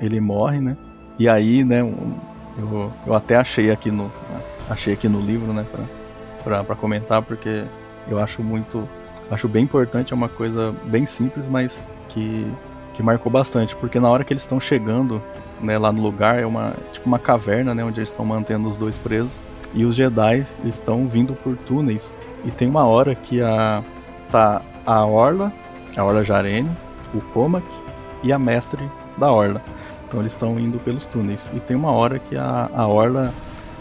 Ele 0.00 0.20
morre, 0.20 0.60
né? 0.60 0.76
E 1.18 1.28
aí, 1.28 1.64
né, 1.64 1.80
eu, 1.80 2.92
eu 3.06 3.14
até 3.14 3.36
achei 3.36 3.70
aqui 3.70 3.90
no 3.90 4.10
achei 4.68 4.94
aqui 4.94 5.08
no 5.08 5.20
livro, 5.20 5.52
né, 5.52 5.66
para 6.44 6.74
comentar, 6.76 7.22
porque 7.22 7.64
eu 8.08 8.18
acho 8.18 8.42
muito 8.42 8.88
acho 9.30 9.48
bem 9.48 9.64
importante, 9.64 10.12
é 10.12 10.16
uma 10.16 10.28
coisa 10.28 10.74
bem 10.84 11.06
simples, 11.06 11.48
mas 11.48 11.86
que 12.08 12.46
que 12.94 13.02
marcou 13.02 13.30
bastante, 13.30 13.74
porque 13.76 14.00
na 14.00 14.10
hora 14.10 14.24
que 14.24 14.32
eles 14.32 14.42
estão 14.42 14.60
chegando, 14.60 15.22
né, 15.60 15.78
lá 15.78 15.92
no 15.92 16.02
lugar 16.02 16.38
é 16.38 16.46
uma 16.46 16.74
tipo 16.92 17.06
uma 17.06 17.18
caverna, 17.18 17.74
né, 17.74 17.84
onde 17.84 18.00
eles 18.00 18.10
estão 18.10 18.24
mantendo 18.24 18.68
os 18.68 18.76
dois 18.76 18.96
presos 18.96 19.38
e 19.74 19.84
os 19.84 19.94
Jedi 19.94 20.46
estão 20.64 21.06
vindo 21.06 21.34
por 21.34 21.56
túneis 21.56 22.12
e 22.44 22.50
tem 22.50 22.68
uma 22.68 22.86
hora 22.86 23.14
que 23.14 23.42
a 23.42 23.82
tá 24.30 24.62
a 24.86 25.04
Orla, 25.04 25.52
a 25.96 26.04
Orla 26.04 26.24
Jarene 26.24 26.70
o 27.14 27.20
Comac 27.32 27.66
e 28.22 28.32
a 28.32 28.38
mestre 28.38 28.90
da 29.16 29.30
Orla. 29.30 29.62
Então 30.06 30.20
eles 30.20 30.32
estão 30.32 30.58
indo 30.58 30.78
pelos 30.78 31.06
túneis. 31.06 31.50
E 31.54 31.60
tem 31.60 31.76
uma 31.76 31.92
hora 31.92 32.18
que 32.18 32.36
a, 32.36 32.68
a 32.74 32.86
Orla 32.86 33.32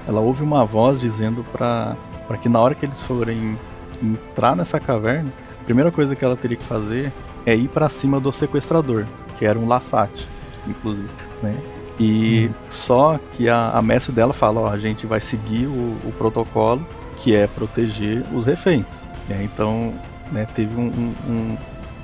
ela 0.07 0.19
ouve 0.21 0.43
uma 0.43 0.65
voz 0.65 1.01
dizendo 1.01 1.43
para 1.51 1.95
que 2.41 2.49
na 2.49 2.59
hora 2.59 2.75
que 2.75 2.85
eles 2.85 3.01
forem 3.01 3.57
entrar 4.01 4.55
nessa 4.55 4.79
caverna, 4.79 5.31
a 5.61 5.63
primeira 5.63 5.91
coisa 5.91 6.15
que 6.15 6.23
ela 6.23 6.35
teria 6.35 6.57
que 6.57 6.63
fazer 6.63 7.11
é 7.45 7.55
ir 7.55 7.67
para 7.67 7.89
cima 7.89 8.19
do 8.19 8.31
sequestrador, 8.31 9.05
que 9.37 9.45
era 9.45 9.57
um 9.57 9.67
Lassate, 9.67 10.27
inclusive. 10.67 11.09
Né? 11.41 11.57
E 11.99 12.49
só 12.69 13.19
que 13.33 13.49
a, 13.49 13.71
a 13.71 13.81
mestre 13.81 14.13
dela 14.13 14.33
fala: 14.33 14.61
ó, 14.61 14.69
a 14.69 14.77
gente 14.77 15.05
vai 15.05 15.19
seguir 15.19 15.67
o, 15.67 15.97
o 16.05 16.13
protocolo 16.17 16.85
que 17.17 17.35
é 17.35 17.47
proteger 17.47 18.23
os 18.33 18.45
reféns. 18.45 18.85
Então 19.29 19.93
né, 20.31 20.47
teve 20.55 20.75
um, 20.75 21.13
um, 21.27 21.57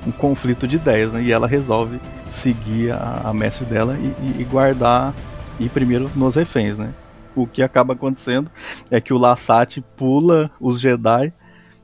um 0.06 0.12
conflito 0.12 0.68
de 0.68 0.76
ideias, 0.76 1.12
né? 1.12 1.22
E 1.22 1.32
ela 1.32 1.46
resolve 1.46 2.00
seguir 2.30 2.92
a, 2.92 3.22
a 3.24 3.34
mestre 3.34 3.66
dela 3.66 3.98
e, 3.98 4.40
e, 4.40 4.44
guardar 4.44 5.14
e 5.58 5.68
primeiro 5.68 6.10
nos 6.14 6.36
reféns, 6.36 6.78
né? 6.78 6.94
O 7.34 7.46
que 7.46 7.62
acaba 7.62 7.94
acontecendo 7.94 8.50
é 8.90 9.00
que 9.00 9.12
o 9.12 9.18
Lassate 9.18 9.84
pula 9.96 10.50
os 10.60 10.80
Jedi, 10.80 11.32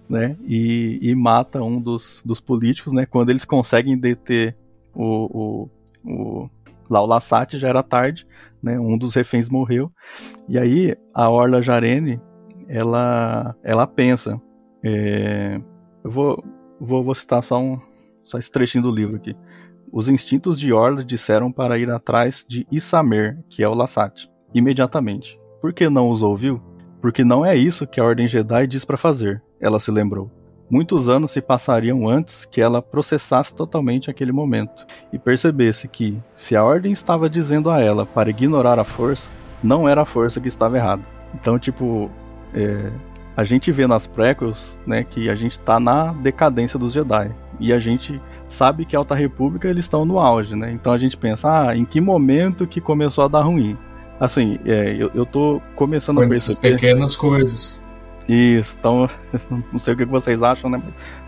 né? 0.09 0.37
E, 0.45 0.99
e 1.03 1.15
mata 1.15 1.61
um 1.63 1.81
dos, 1.81 2.23
dos 2.25 2.41
políticos, 2.41 2.93
né? 2.93 3.05
Quando 3.05 3.31
eles 3.31 3.45
conseguem 3.45 3.99
deter 3.99 4.57
o, 4.95 5.67
o, 5.67 5.71
o 6.05 6.51
lá 6.89 7.03
o 7.03 7.07
Lassate 7.07 7.59
já 7.59 7.69
era 7.69 7.83
tarde, 7.83 8.27
né? 8.63 8.79
Um 8.79 8.97
dos 8.97 9.15
reféns 9.15 9.49
morreu. 9.49 9.91
E 10.49 10.59
aí 10.59 10.97
a 11.13 11.29
Orla 11.29 11.61
Jarene, 11.61 12.21
ela 12.69 13.57
ela 13.65 13.87
pensa, 13.87 14.41
é, 14.85 15.61
eu 16.05 16.11
vou, 16.11 16.45
vou, 16.81 17.03
vou 17.03 17.15
citar 17.15 17.43
só 17.43 17.59
um, 17.59 17.79
só 18.25 18.39
esse 18.39 18.51
trechinho 18.51 18.85
do 18.85 18.91
livro 18.91 19.17
aqui. 19.17 19.37
os 19.93 20.09
instintos 20.09 20.59
de 20.59 20.73
Orla 20.73 21.05
disseram 21.05 21.53
para 21.53 21.79
ir 21.79 21.91
atrás 21.91 22.45
de 22.49 22.67
Isamer, 22.71 23.39
que 23.49 23.63
é 23.63 23.69
o 23.69 23.75
Lassat, 23.75 24.31
imediatamente. 24.55 25.39
Por 25.61 25.73
que 25.73 25.89
não 25.89 26.11
os 26.11 26.23
ouviu? 26.23 26.61
Porque 27.01 27.23
não 27.25 27.45
é 27.45 27.57
isso 27.57 27.87
que 27.87 28.01
a 28.01 28.05
Ordem 28.05 28.27
Jedi 28.27 28.67
diz 28.67 28.85
para 28.85 28.97
fazer, 28.97 29.43
ela 29.61 29.79
se 29.79 29.91
lembrou. 29.91 30.31
Muitos 30.71 31.09
anos 31.09 31.33
se 31.33 31.43
passariam 31.43 32.09
antes 32.09 32.47
que 32.47 32.61
ela 32.61 32.81
processasse 32.81 33.55
totalmente 33.55 34.09
aquele 34.09 34.33
momento 34.33 34.87
e 35.13 35.19
percebesse 35.19 35.87
que, 35.87 36.19
se 36.35 36.57
a 36.57 36.65
Ordem 36.65 36.93
estava 36.93 37.29
dizendo 37.29 37.69
a 37.71 37.79
ela 37.79 38.07
para 38.07 38.31
ignorar 38.31 38.79
a 38.79 38.85
força, 38.85 39.29
não 39.63 39.87
era 39.87 40.01
a 40.01 40.07
força 40.07 40.41
que 40.41 40.49
estava 40.49 40.79
errada. 40.79 41.03
Então, 41.35 41.59
tipo, 41.59 42.11
é, 42.55 42.91
a 43.37 43.45
gente 43.45 43.71
vê 43.71 43.87
nas 43.87 44.07
prequels, 44.07 44.79
né, 44.87 45.05
que 45.05 45.29
a 45.29 45.35
gente 45.35 45.59
tá 45.59 45.79
na 45.79 46.13
decadência 46.13 46.79
dos 46.79 46.93
Jedi. 46.93 47.31
E 47.63 47.73
a 47.73 47.79
gente 47.79 48.21
sabe 48.49 48.85
que 48.85 48.97
a 48.97 48.99
Alta 48.99 49.15
República 49.15 49.69
eles 49.69 49.85
estão 49.85 50.05
no 50.05 50.19
auge, 50.19 50.57
né? 50.57 50.73
Então 50.73 50.93
a 50.93 50.99
gente 50.99 51.17
pensa, 51.17 51.69
ah, 51.69 51.77
em 51.77 51.85
que 51.85 52.01
momento 52.01 52.67
que 52.67 52.81
começou 52.81 53.25
a 53.25 53.29
dar 53.29 53.43
ruim? 53.43 53.79
Assim, 54.19 54.59
é, 54.67 54.97
eu, 54.99 55.13
eu 55.15 55.25
tô 55.25 55.63
começando 55.77 56.17
Foi 56.17 56.27
a 56.27 56.29
perceber... 56.29 56.73
pequenas 56.73 57.15
coisas. 57.15 57.87
Isso, 58.29 58.77
então, 58.79 59.09
não 59.73 59.79
sei 59.79 59.95
o 59.95 59.97
que 59.97 60.05
vocês 60.05 60.43
acham, 60.43 60.69
né? 60.69 60.83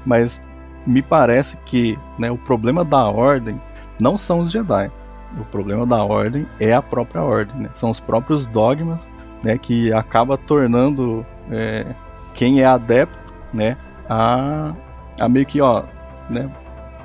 Mas 0.04 0.40
me 0.84 1.02
parece 1.02 1.56
que 1.66 1.96
né, 2.18 2.32
o 2.32 2.36
problema 2.36 2.84
da 2.84 3.08
Ordem 3.08 3.60
não 4.00 4.18
são 4.18 4.40
os 4.40 4.50
Jedi. 4.50 4.90
O 5.38 5.44
problema 5.44 5.86
da 5.86 6.02
Ordem 6.02 6.48
é 6.58 6.72
a 6.72 6.82
própria 6.82 7.22
Ordem, 7.22 7.62
né? 7.62 7.70
São 7.74 7.90
os 7.90 8.00
próprios 8.00 8.44
dogmas, 8.48 9.08
né? 9.40 9.56
Que 9.56 9.92
acaba 9.92 10.36
tornando 10.36 11.24
é, 11.48 11.86
quem 12.34 12.60
é 12.60 12.64
adepto, 12.64 13.32
né? 13.52 13.76
A, 14.08 14.74
a 15.20 15.28
meio 15.28 15.46
que, 15.46 15.60
ó, 15.60 15.84
né? 16.28 16.50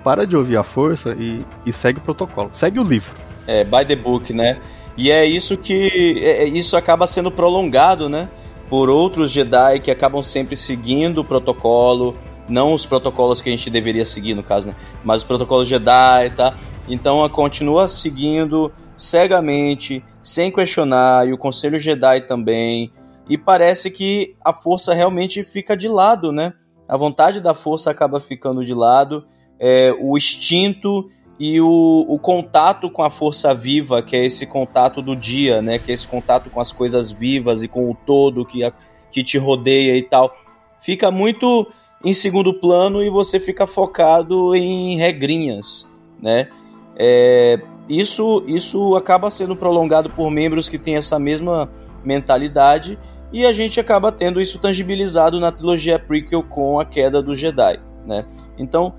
Para 0.03 0.25
de 0.25 0.35
ouvir 0.35 0.57
a 0.57 0.63
força 0.63 1.15
e, 1.17 1.45
e 1.65 1.73
segue 1.73 1.99
o 1.99 2.01
protocolo. 2.01 2.49
Segue 2.53 2.79
o 2.79 2.83
livro. 2.83 3.13
É, 3.47 3.63
by 3.63 3.85
the 3.85 3.95
book, 3.95 4.33
né? 4.33 4.59
E 4.97 5.11
é 5.11 5.25
isso 5.25 5.57
que. 5.57 6.19
É, 6.23 6.43
é, 6.43 6.45
isso 6.45 6.75
acaba 6.75 7.07
sendo 7.07 7.31
prolongado, 7.31 8.09
né? 8.09 8.29
Por 8.69 8.89
outros 8.89 9.31
Jedi 9.31 9.79
que 9.79 9.89
acabam 9.89 10.21
sempre 10.21 10.55
seguindo 10.55 11.19
o 11.19 11.25
protocolo. 11.25 12.15
Não 12.47 12.73
os 12.73 12.85
protocolos 12.85 13.41
que 13.41 13.49
a 13.49 13.51
gente 13.51 13.69
deveria 13.69 14.03
seguir, 14.03 14.33
no 14.33 14.43
caso, 14.43 14.67
né? 14.67 14.75
Mas 15.03 15.21
os 15.21 15.27
protocolos 15.27 15.67
Jedi, 15.67 16.31
tá? 16.35 16.55
Então 16.87 17.27
continua 17.29 17.87
seguindo 17.87 18.71
cegamente, 18.95 20.03
sem 20.21 20.51
questionar, 20.51 21.27
e 21.27 21.33
o 21.33 21.37
Conselho 21.37 21.79
Jedi 21.79 22.21
também. 22.21 22.91
E 23.29 23.37
parece 23.37 23.91
que 23.91 24.35
a 24.43 24.51
força 24.51 24.93
realmente 24.93 25.43
fica 25.43 25.77
de 25.77 25.87
lado, 25.87 26.31
né? 26.31 26.53
A 26.89 26.97
vontade 26.97 27.39
da 27.39 27.53
força 27.53 27.91
acaba 27.91 28.19
ficando 28.19 28.65
de 28.65 28.73
lado 28.73 29.23
é, 29.59 29.95
o 30.01 30.17
instinto 30.17 31.07
e 31.39 31.61
o, 31.61 32.05
o, 32.07 32.17
contato 32.17 32.89
com 32.89 33.03
a 33.03 33.09
força 33.09 33.53
viva, 33.53 34.01
que 34.01 34.15
é 34.15 34.25
esse 34.25 34.45
contato 34.45 35.01
do 35.01 35.15
dia, 35.15 35.61
né? 35.61 35.77
Que 35.77 35.91
é 35.91 35.93
esse 35.93 36.07
contato 36.07 36.49
com 36.49 36.59
as 36.59 36.71
coisas 36.71 37.11
vivas 37.11 37.61
e 37.61 37.67
com 37.67 37.89
o 37.89 37.95
todo 37.95 38.43
que, 38.43 38.63
a, 38.63 38.73
que 39.11 39.23
te 39.23 39.37
rodeia 39.37 39.95
e 39.95 40.01
tal. 40.01 40.35
Fica 40.81 41.11
muito 41.11 41.67
em 42.03 42.13
segundo 42.13 42.53
plano 42.53 43.03
e 43.03 43.09
você 43.09 43.39
fica 43.39 43.67
focado 43.67 44.55
em 44.55 44.97
regrinhas, 44.97 45.87
né? 46.19 46.49
É, 46.97 47.61
isso, 47.87 48.43
isso 48.47 48.95
acaba 48.95 49.29
sendo 49.29 49.55
prolongado 49.55 50.09
por 50.09 50.29
membros 50.29 50.67
que 50.67 50.77
têm 50.77 50.95
essa 50.95 51.19
mesma 51.19 51.69
mentalidade 52.03 52.97
e 53.31 53.45
a 53.45 53.51
gente 53.51 53.79
acaba 53.79 54.11
tendo 54.11 54.41
isso 54.41 54.59
tangibilizado 54.59 55.39
na 55.39 55.51
trilogia 55.51 55.99
prequel 55.99 56.43
com 56.43 56.79
a 56.79 56.85
queda 56.85 57.21
do 57.21 57.35
Jedi, 57.35 57.79
né? 58.05 58.25
Então, 58.57 58.93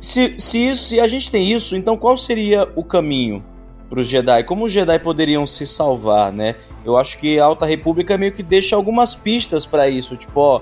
se, 0.00 0.34
se, 0.38 0.68
isso, 0.68 0.84
se 0.84 1.00
a 1.00 1.06
gente 1.06 1.30
tem 1.30 1.52
isso, 1.52 1.76
então 1.76 1.96
qual 1.96 2.16
seria 2.16 2.68
o 2.76 2.84
caminho 2.84 3.44
para 3.88 4.00
os 4.00 4.06
Jedi? 4.06 4.44
Como 4.44 4.64
os 4.64 4.72
Jedi 4.72 4.98
poderiam 4.98 5.46
se 5.46 5.66
salvar, 5.66 6.32
né? 6.32 6.56
Eu 6.84 6.96
acho 6.96 7.18
que 7.18 7.38
a 7.38 7.44
Alta 7.44 7.66
República 7.66 8.18
meio 8.18 8.32
que 8.32 8.42
deixa 8.42 8.76
algumas 8.76 9.14
pistas 9.14 9.66
para 9.66 9.88
isso, 9.88 10.16
tipo, 10.16 10.40
ó, 10.40 10.60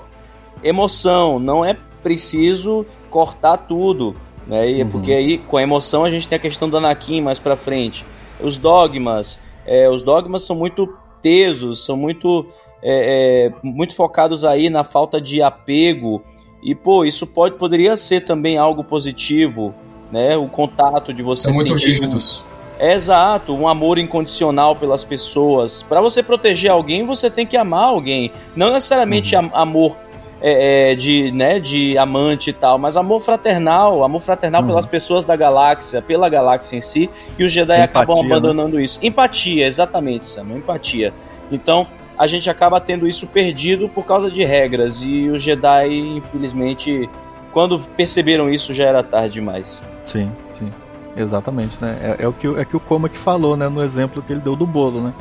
emoção, 0.63 1.39
não 1.39 1.63
é 1.63 1.77
preciso 2.01 2.85
cortar 3.09 3.57
tudo, 3.57 4.15
né? 4.45 4.69
E, 4.69 4.83
uhum. 4.83 4.89
Porque 4.89 5.11
aí 5.11 5.37
com 5.37 5.57
a 5.57 5.61
emoção 5.61 6.05
a 6.05 6.09
gente 6.09 6.27
tem 6.27 6.35
a 6.35 6.39
questão 6.39 6.69
do 6.69 6.77
Anakin 6.77 7.21
mais 7.21 7.39
para 7.39 7.55
frente. 7.55 8.05
Os 8.39 8.57
dogmas, 8.57 9.39
é, 9.65 9.89
os 9.89 10.01
dogmas 10.01 10.43
são 10.43 10.55
muito 10.55 10.95
tesos, 11.21 11.83
são 11.83 11.97
muito 11.97 12.47
é, 12.81 13.47
é, 13.47 13.53
muito 13.63 13.95
focados 13.95 14.45
aí 14.45 14.69
na 14.69 14.83
falta 14.83 15.19
de 15.19 15.41
apego 15.41 16.21
e, 16.61 16.75
pô, 16.75 17.05
isso 17.05 17.25
pode, 17.25 17.55
poderia 17.55 17.95
ser 17.95 18.25
também 18.25 18.57
algo 18.57 18.83
positivo, 18.83 19.73
né? 20.11 20.35
O 20.35 20.47
contato 20.47 21.13
de 21.13 21.21
você 21.21 21.43
São 21.43 21.53
muito 21.53 21.73
rígidos. 21.73 22.45
É, 22.79 22.93
exato, 22.93 23.53
um 23.53 23.67
amor 23.67 23.97
incondicional 23.97 24.75
pelas 24.75 25.03
pessoas. 25.03 25.81
Para 25.81 25.99
você 26.01 26.21
proteger 26.21 26.69
alguém, 26.69 27.05
você 27.05 27.29
tem 27.29 27.45
que 27.45 27.57
amar 27.57 27.85
alguém. 27.85 28.31
Não 28.55 28.71
necessariamente 28.71 29.35
uhum. 29.35 29.49
amor 29.53 29.97
é, 30.41 30.91
é, 30.91 30.95
de, 30.95 31.31
né, 31.31 31.59
de 31.59 31.97
amante 31.97 32.51
e 32.51 32.53
tal, 32.53 32.77
mas 32.77 32.95
amor 32.95 33.21
fraternal, 33.21 34.03
amor 34.03 34.21
fraternal 34.21 34.61
uhum. 34.61 34.67
pelas 34.67 34.85
pessoas 34.85 35.23
da 35.23 35.35
galáxia, 35.35 36.01
pela 36.01 36.29
galáxia 36.29 36.77
em 36.77 36.81
si, 36.81 37.09
e 37.39 37.43
os 37.43 37.51
Jedi 37.51 37.73
Empatia, 37.73 37.85
acabam 37.85 38.23
né? 38.23 38.35
abandonando 38.35 38.77
né? 38.77 38.83
isso. 38.83 38.99
Empatia, 39.03 39.65
exatamente, 39.65 40.25
Sam, 40.25 40.57
empatia. 40.57 41.11
Então, 41.51 41.87
a 42.17 42.25
gente 42.25 42.49
acaba 42.49 42.81
tendo 42.81 43.07
isso 43.07 43.27
perdido 43.27 43.87
por 43.87 44.05
causa 44.05 44.31
de 44.31 44.43
regras. 44.43 45.03
E 45.03 45.29
os 45.29 45.41
Jedi, 45.41 46.17
infelizmente, 46.17 47.09
quando 47.51 47.79
perceberam 47.79 48.49
isso, 48.49 48.73
já 48.73 48.85
era 48.85 49.03
tarde 49.03 49.35
demais. 49.35 49.81
Sim, 50.05 50.31
sim. 50.57 50.71
Exatamente, 51.15 51.77
né? 51.81 52.15
É, 52.19 52.23
é 52.23 52.27
o 52.27 52.33
que, 52.33 52.47
é 52.47 52.65
que 52.65 52.75
o 52.75 52.79
Comac 52.79 53.17
falou, 53.17 53.55
né? 53.55 53.69
No 53.69 53.83
exemplo 53.83 54.21
que 54.21 54.33
ele 54.33 54.41
deu 54.41 54.55
do 54.55 54.65
bolo, 54.65 55.01
né? 55.01 55.13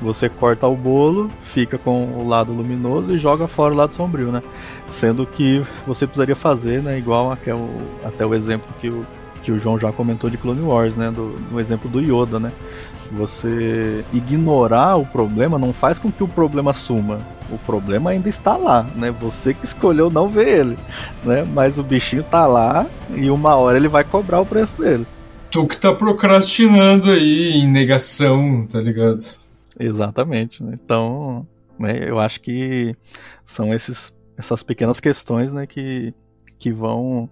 Você 0.00 0.28
corta 0.28 0.66
o 0.66 0.76
bolo, 0.76 1.28
fica 1.42 1.76
com 1.76 2.06
o 2.06 2.28
lado 2.28 2.52
luminoso 2.52 3.14
e 3.14 3.18
joga 3.18 3.48
fora 3.48 3.74
o 3.74 3.76
lado 3.76 3.94
sombrio, 3.94 4.30
né? 4.30 4.42
Sendo 4.90 5.26
que 5.26 5.64
você 5.86 6.06
precisaria 6.06 6.36
fazer, 6.36 6.82
né? 6.82 6.98
Igual 6.98 7.32
até 7.32 7.52
o, 7.54 7.68
até 8.04 8.24
o 8.24 8.32
exemplo 8.32 8.68
que 8.78 8.88
o, 8.88 9.04
que 9.42 9.50
o 9.50 9.58
João 9.58 9.78
já 9.78 9.90
comentou 9.90 10.30
de 10.30 10.36
Clone 10.36 10.60
Wars, 10.60 10.94
né? 10.94 11.10
Do, 11.10 11.36
no 11.50 11.58
exemplo 11.58 11.90
do 11.90 12.00
Yoda, 12.00 12.38
né? 12.38 12.52
Você 13.12 14.04
ignorar 14.12 14.96
o 14.96 15.06
problema 15.06 15.58
não 15.58 15.72
faz 15.72 15.98
com 15.98 16.12
que 16.12 16.22
o 16.22 16.28
problema 16.28 16.72
suma. 16.72 17.20
O 17.50 17.58
problema 17.58 18.10
ainda 18.10 18.28
está 18.28 18.56
lá, 18.56 18.86
né? 18.94 19.10
Você 19.10 19.54
que 19.54 19.64
escolheu 19.64 20.10
não 20.10 20.28
ver 20.28 20.48
ele, 20.48 20.78
né? 21.24 21.42
Mas 21.44 21.78
o 21.78 21.82
bichinho 21.82 22.22
tá 22.22 22.46
lá 22.46 22.86
e 23.14 23.30
uma 23.30 23.54
hora 23.56 23.78
ele 23.78 23.88
vai 23.88 24.04
cobrar 24.04 24.40
o 24.40 24.46
preço 24.46 24.80
dele. 24.80 25.06
Tu 25.50 25.66
que 25.66 25.76
tá 25.78 25.94
procrastinando 25.94 27.10
aí 27.10 27.52
em 27.52 27.66
negação, 27.66 28.66
tá 28.66 28.80
ligado? 28.80 29.16
Exatamente. 29.80 30.62
Né? 30.62 30.78
Então, 30.82 31.46
né, 31.78 32.08
eu 32.08 32.18
acho 32.18 32.40
que 32.40 32.94
são 33.46 33.72
esses, 33.74 34.12
essas 34.36 34.62
pequenas 34.62 35.00
questões, 35.00 35.52
né, 35.52 35.66
que, 35.66 36.12
que 36.58 36.70
vão 36.70 37.30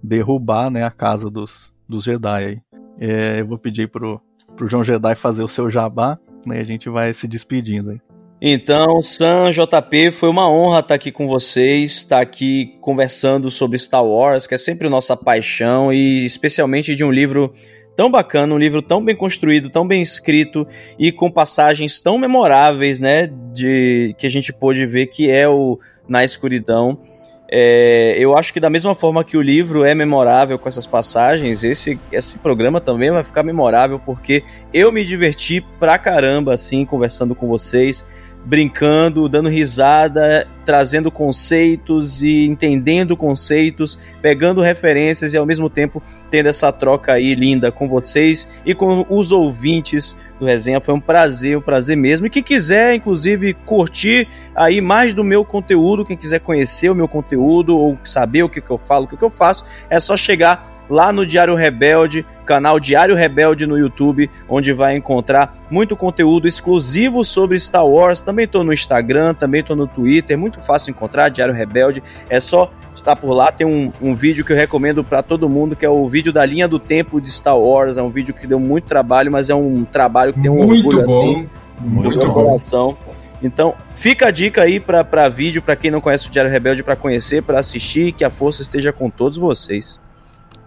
derrubar, 0.00 0.70
né, 0.70 0.84
a 0.84 0.90
casa 0.90 1.28
dos, 1.28 1.72
dos 1.88 2.04
Jedi 2.04 2.44
aí. 2.44 2.60
É, 2.98 3.40
eu 3.40 3.46
vou 3.46 3.58
pedir 3.58 3.88
pro, 3.88 4.20
pro 4.56 4.68
João 4.68 4.82
Jedi 4.82 5.14
fazer 5.14 5.42
o 5.42 5.48
seu 5.48 5.70
jabá, 5.70 6.18
né? 6.44 6.58
A 6.58 6.64
gente 6.64 6.88
vai 6.88 7.12
se 7.12 7.28
despedindo 7.28 7.90
aí. 7.90 8.00
Então, 8.40 9.00
Sam 9.00 9.50
JP, 9.50 10.10
foi 10.10 10.28
uma 10.28 10.50
honra 10.50 10.80
estar 10.80 10.94
aqui 10.94 11.10
com 11.10 11.26
vocês, 11.26 11.92
estar 11.92 12.20
aqui 12.20 12.76
conversando 12.82 13.50
sobre 13.50 13.78
Star 13.78 14.04
Wars, 14.04 14.46
que 14.46 14.54
é 14.54 14.58
sempre 14.58 14.90
nossa 14.90 15.16
paixão, 15.16 15.90
e 15.90 16.24
especialmente 16.24 16.94
de 16.94 17.02
um 17.02 17.10
livro 17.10 17.54
tão 17.96 18.10
bacana, 18.10 18.54
um 18.54 18.58
livro 18.58 18.82
tão 18.82 19.02
bem 19.02 19.16
construído, 19.16 19.70
tão 19.70 19.88
bem 19.88 20.02
escrito 20.02 20.66
e 20.98 21.10
com 21.10 21.30
passagens 21.30 21.98
tão 22.00 22.18
memoráveis, 22.18 23.00
né, 23.00 23.32
de 23.54 24.14
que 24.18 24.26
a 24.26 24.30
gente 24.30 24.52
pôde 24.52 24.84
ver 24.84 25.06
que 25.06 25.30
é 25.30 25.48
o 25.48 25.78
Na 26.06 26.22
Escuridão. 26.22 27.00
É, 27.48 28.16
eu 28.18 28.36
acho 28.36 28.52
que 28.52 28.58
da 28.58 28.68
mesma 28.68 28.94
forma 28.94 29.22
que 29.22 29.36
o 29.36 29.42
livro 29.42 29.84
é 29.84 29.94
memorável 29.94 30.58
com 30.58 30.68
essas 30.68 30.86
passagens, 30.86 31.62
esse, 31.62 31.98
esse 32.10 32.38
programa 32.38 32.80
também 32.80 33.10
vai 33.10 33.22
ficar 33.22 33.42
memorável 33.42 34.00
porque 34.04 34.42
eu 34.72 34.90
me 34.90 35.04
diverti 35.04 35.64
pra 35.78 35.96
caramba 35.98 36.54
assim 36.54 36.84
conversando 36.84 37.34
com 37.34 37.46
vocês 37.46 38.04
brincando, 38.46 39.28
dando 39.28 39.48
risada, 39.48 40.46
trazendo 40.64 41.10
conceitos 41.10 42.22
e 42.22 42.46
entendendo 42.46 43.16
conceitos, 43.16 43.98
pegando 44.22 44.60
referências 44.60 45.34
e 45.34 45.36
ao 45.36 45.44
mesmo 45.44 45.68
tempo 45.68 46.00
tendo 46.30 46.48
essa 46.48 46.72
troca 46.72 47.12
aí 47.12 47.34
linda 47.34 47.72
com 47.72 47.88
vocês 47.88 48.48
e 48.64 48.72
com 48.72 49.04
os 49.10 49.32
ouvintes 49.32 50.16
do 50.38 50.46
Resenha. 50.46 50.80
Foi 50.80 50.94
um 50.94 51.00
prazer, 51.00 51.58
um 51.58 51.60
prazer 51.60 51.96
mesmo. 51.96 52.28
E 52.28 52.30
quem 52.30 52.42
quiser, 52.42 52.94
inclusive, 52.94 53.52
curtir 53.52 54.28
aí 54.54 54.80
mais 54.80 55.12
do 55.12 55.24
meu 55.24 55.44
conteúdo, 55.44 56.04
quem 56.04 56.16
quiser 56.16 56.38
conhecer 56.38 56.88
o 56.88 56.94
meu 56.94 57.08
conteúdo 57.08 57.76
ou 57.76 57.98
saber 58.04 58.44
o 58.44 58.48
que, 58.48 58.60
que 58.60 58.70
eu 58.70 58.78
falo, 58.78 59.06
o 59.06 59.08
que, 59.08 59.16
que 59.16 59.24
eu 59.24 59.30
faço, 59.30 59.64
é 59.90 59.98
só 59.98 60.16
chegar 60.16 60.75
lá 60.88 61.12
no 61.12 61.26
Diário 61.26 61.54
Rebelde, 61.54 62.24
canal 62.44 62.78
Diário 62.78 63.14
Rebelde 63.14 63.66
no 63.66 63.78
YouTube, 63.78 64.30
onde 64.48 64.72
vai 64.72 64.96
encontrar 64.96 65.56
muito 65.70 65.96
conteúdo 65.96 66.46
exclusivo 66.46 67.24
sobre 67.24 67.58
Star 67.58 67.86
Wars. 67.86 68.20
Também 68.20 68.44
estou 68.44 68.62
no 68.62 68.72
Instagram, 68.72 69.34
também 69.34 69.60
estou 69.60 69.76
no 69.76 69.86
Twitter, 69.86 70.38
muito 70.38 70.60
fácil 70.62 70.90
encontrar 70.90 71.28
Diário 71.28 71.54
Rebelde. 71.54 72.02
É 72.28 72.40
só 72.40 72.70
estar 72.94 73.16
por 73.16 73.32
lá. 73.32 73.52
Tem 73.52 73.66
um, 73.66 73.92
um 74.00 74.14
vídeo 74.14 74.44
que 74.44 74.52
eu 74.52 74.56
recomendo 74.56 75.04
para 75.04 75.22
todo 75.22 75.48
mundo, 75.48 75.76
que 75.76 75.84
é 75.84 75.88
o 75.88 76.06
vídeo 76.08 76.32
da 76.32 76.44
linha 76.44 76.66
do 76.66 76.78
tempo 76.78 77.20
de 77.20 77.30
Star 77.30 77.58
Wars. 77.58 77.96
É 77.96 78.02
um 78.02 78.10
vídeo 78.10 78.34
que 78.34 78.46
deu 78.46 78.58
muito 78.58 78.84
trabalho, 78.84 79.30
mas 79.30 79.50
é 79.50 79.54
um 79.54 79.84
trabalho 79.84 80.32
que 80.32 80.40
tem 80.40 80.50
um 80.50 80.64
muito 80.64 80.86
orgulho 80.86 81.06
bom, 81.06 81.32
assim, 81.32 81.46
muito 81.80 82.26
bom. 82.26 82.32
coração. 82.32 82.96
Então, 83.42 83.74
fica 83.94 84.28
a 84.28 84.30
dica 84.30 84.62
aí 84.62 84.80
para 84.80 85.28
vídeo, 85.28 85.60
para 85.60 85.76
quem 85.76 85.90
não 85.90 86.00
conhece 86.00 86.26
o 86.26 86.30
Diário 86.30 86.50
Rebelde, 86.50 86.82
para 86.82 86.96
conhecer, 86.96 87.42
para 87.42 87.60
assistir, 87.60 88.12
que 88.12 88.24
a 88.24 88.30
força 88.30 88.62
esteja 88.62 88.92
com 88.92 89.10
todos 89.10 89.36
vocês. 89.36 90.00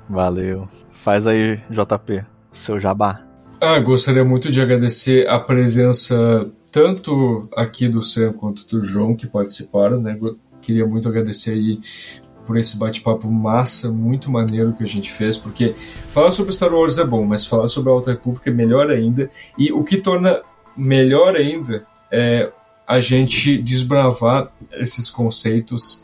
Valeu. 0.10 0.68
Faz 0.92 1.28
aí, 1.28 1.58
JP, 1.70 2.26
seu 2.52 2.80
jabá. 2.80 3.24
Ah, 3.62 3.80
gostaria 3.80 4.26
muito 4.26 4.50
de 4.50 4.62
agradecer 4.62 5.28
a 5.28 5.40
presença 5.40 6.50
tanto 6.72 7.48
aqui 7.56 7.88
do 7.88 8.02
Sam 8.02 8.34
quanto 8.34 8.68
do 8.68 8.82
João 8.82 9.16
que 9.16 9.28
participaram, 9.28 10.00
né? 10.00 10.18
Queria 10.62 10.86
muito 10.86 11.08
agradecer 11.08 11.52
aí 11.52 11.80
por 12.46 12.58
esse 12.58 12.78
bate-papo 12.78 13.30
massa, 13.30 13.92
muito 13.92 14.32
maneiro 14.32 14.74
que 14.74 14.84
a 14.84 14.88
gente 14.88 15.12
fez, 15.12 15.38
porque 15.38 15.74
falar 16.10 16.32
sobre 16.32 16.52
Star 16.52 16.74
Wars 16.74 16.98
é 16.98 17.06
bom, 17.06 17.24
mas 17.24 17.46
falar 17.46 17.68
sobre 17.68 17.92
a 17.92 17.94
Alta 17.94 18.12
República 18.12 18.50
é 18.50 18.54
melhor 18.54 18.90
ainda, 18.90 19.30
e 19.56 19.72
o 19.72 19.84
que 19.84 19.98
torna 19.98 20.42
melhor 20.76 21.36
ainda 21.36 21.86
é 22.12 22.52
a 22.88 23.00
gente 23.00 23.62
desbravar 23.62 24.52
esses 24.74 25.12
conceitos 25.12 26.04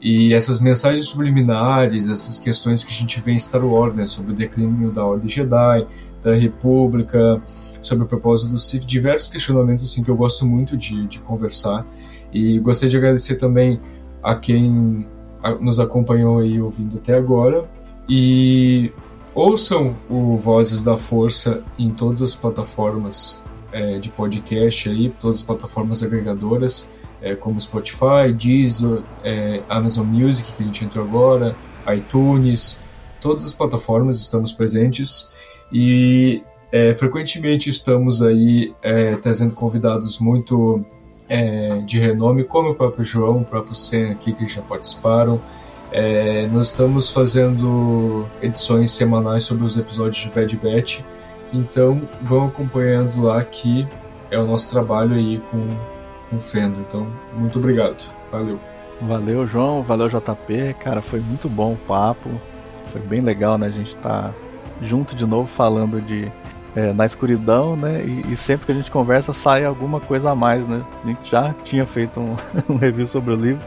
e 0.00 0.34
essas 0.34 0.60
mensagens 0.60 1.08
subliminares, 1.08 2.08
essas 2.08 2.38
questões 2.38 2.84
que 2.84 2.90
a 2.90 2.94
gente 2.94 3.20
vê 3.20 3.32
em 3.32 3.38
Star 3.38 3.64
Wars, 3.64 3.96
né, 3.96 4.04
sobre 4.04 4.32
o 4.32 4.34
declínio 4.34 4.92
da 4.92 5.04
Ordem 5.04 5.28
Jedi, 5.28 5.86
da 6.22 6.34
República, 6.34 7.42
sobre 7.80 8.04
o 8.04 8.06
propósito 8.06 8.52
do 8.52 8.58
Sith, 8.58 8.84
diversos 8.84 9.28
questionamentos 9.28 9.84
assim 9.84 10.02
que 10.02 10.10
eu 10.10 10.16
gosto 10.16 10.44
muito 10.44 10.76
de, 10.76 11.06
de 11.06 11.20
conversar. 11.20 11.86
E 12.32 12.58
gostaria 12.58 12.90
de 12.90 12.96
agradecer 12.96 13.36
também 13.36 13.80
a 14.22 14.34
quem 14.34 15.08
nos 15.60 15.78
acompanhou 15.78 16.40
aí 16.40 16.60
ouvindo 16.60 16.98
até 16.98 17.14
agora. 17.14 17.68
E 18.08 18.92
ouçam 19.34 19.96
o 20.10 20.36
Vozes 20.36 20.82
da 20.82 20.96
Força 20.96 21.62
em 21.78 21.90
todas 21.90 22.22
as 22.22 22.34
plataformas 22.34 23.44
é, 23.72 23.98
de 23.98 24.10
podcast 24.10 24.88
aí, 24.88 25.10
todas 25.20 25.38
as 25.38 25.42
plataformas 25.42 26.02
agregadoras, 26.02 26.94
é, 27.22 27.34
como 27.34 27.60
Spotify, 27.60 28.32
Deezer, 28.34 29.02
é, 29.24 29.62
Amazon 29.68 30.06
Music, 30.06 30.52
que 30.52 30.62
a 30.62 30.66
gente 30.66 30.84
entrou 30.84 31.04
agora, 31.04 31.54
iTunes, 31.94 32.84
todas 33.20 33.44
as 33.44 33.54
plataformas 33.54 34.20
estamos 34.20 34.52
presentes 34.52 35.32
e 35.72 36.42
é, 36.72 36.92
frequentemente 36.92 37.70
estamos 37.70 38.22
aí 38.22 38.74
é, 38.82 39.16
trazendo 39.16 39.54
convidados 39.54 40.18
muito 40.18 40.84
é, 41.28 41.78
de 41.78 41.98
renome, 41.98 42.44
como 42.44 42.70
o 42.70 42.74
próprio 42.74 43.04
João, 43.04 43.38
o 43.38 43.44
próprio 43.44 43.74
Sen 43.74 44.10
aqui 44.10 44.32
que 44.32 44.46
já 44.46 44.62
participaram. 44.62 45.40
É, 45.92 46.48
nós 46.52 46.68
estamos 46.68 47.10
fazendo 47.10 48.26
edições 48.42 48.90
semanais 48.92 49.44
sobre 49.44 49.64
os 49.64 49.76
episódios 49.76 50.16
de 50.16 50.30
Bad 50.30 50.56
Batch, 50.56 51.00
então 51.52 52.08
vão 52.20 52.48
acompanhando 52.48 53.22
lá 53.22 53.42
que 53.44 53.86
é 54.30 54.38
o 54.38 54.46
nosso 54.46 54.70
trabalho 54.70 55.14
aí 55.14 55.40
com, 55.50 55.64
com 56.30 56.38
Fendo. 56.40 56.80
Então, 56.80 57.06
muito 57.34 57.58
obrigado. 57.58 58.02
Valeu. 58.30 58.58
Valeu, 59.00 59.46
João. 59.46 59.82
Valeu, 59.82 60.08
JP. 60.08 60.74
Cara, 60.82 61.00
foi 61.00 61.20
muito 61.20 61.48
bom 61.48 61.72
o 61.72 61.76
papo. 61.76 62.30
Foi 62.92 63.00
bem 63.00 63.20
legal, 63.20 63.58
né? 63.58 63.66
A 63.66 63.70
gente 63.70 63.96
tá 63.96 64.32
junto 64.82 65.14
de 65.14 65.26
novo 65.26 65.48
falando 65.48 66.00
de 66.00 66.30
é, 66.74 66.92
na 66.92 67.06
escuridão, 67.06 67.74
né? 67.74 68.04
E, 68.04 68.32
e, 68.32 68.36
sempre 68.36 68.66
que 68.66 68.72
a 68.72 68.74
gente 68.74 68.90
conversa 68.90 69.32
sai 69.32 69.64
alguma 69.64 69.98
coisa 69.98 70.30
a 70.30 70.34
mais, 70.34 70.66
né? 70.68 70.84
A 71.02 71.06
gente 71.06 71.30
já 71.30 71.54
tinha 71.64 71.86
feito 71.86 72.20
um, 72.20 72.36
um, 72.68 72.76
review 72.76 73.06
sobre 73.06 73.32
o 73.32 73.36
livro, 73.36 73.62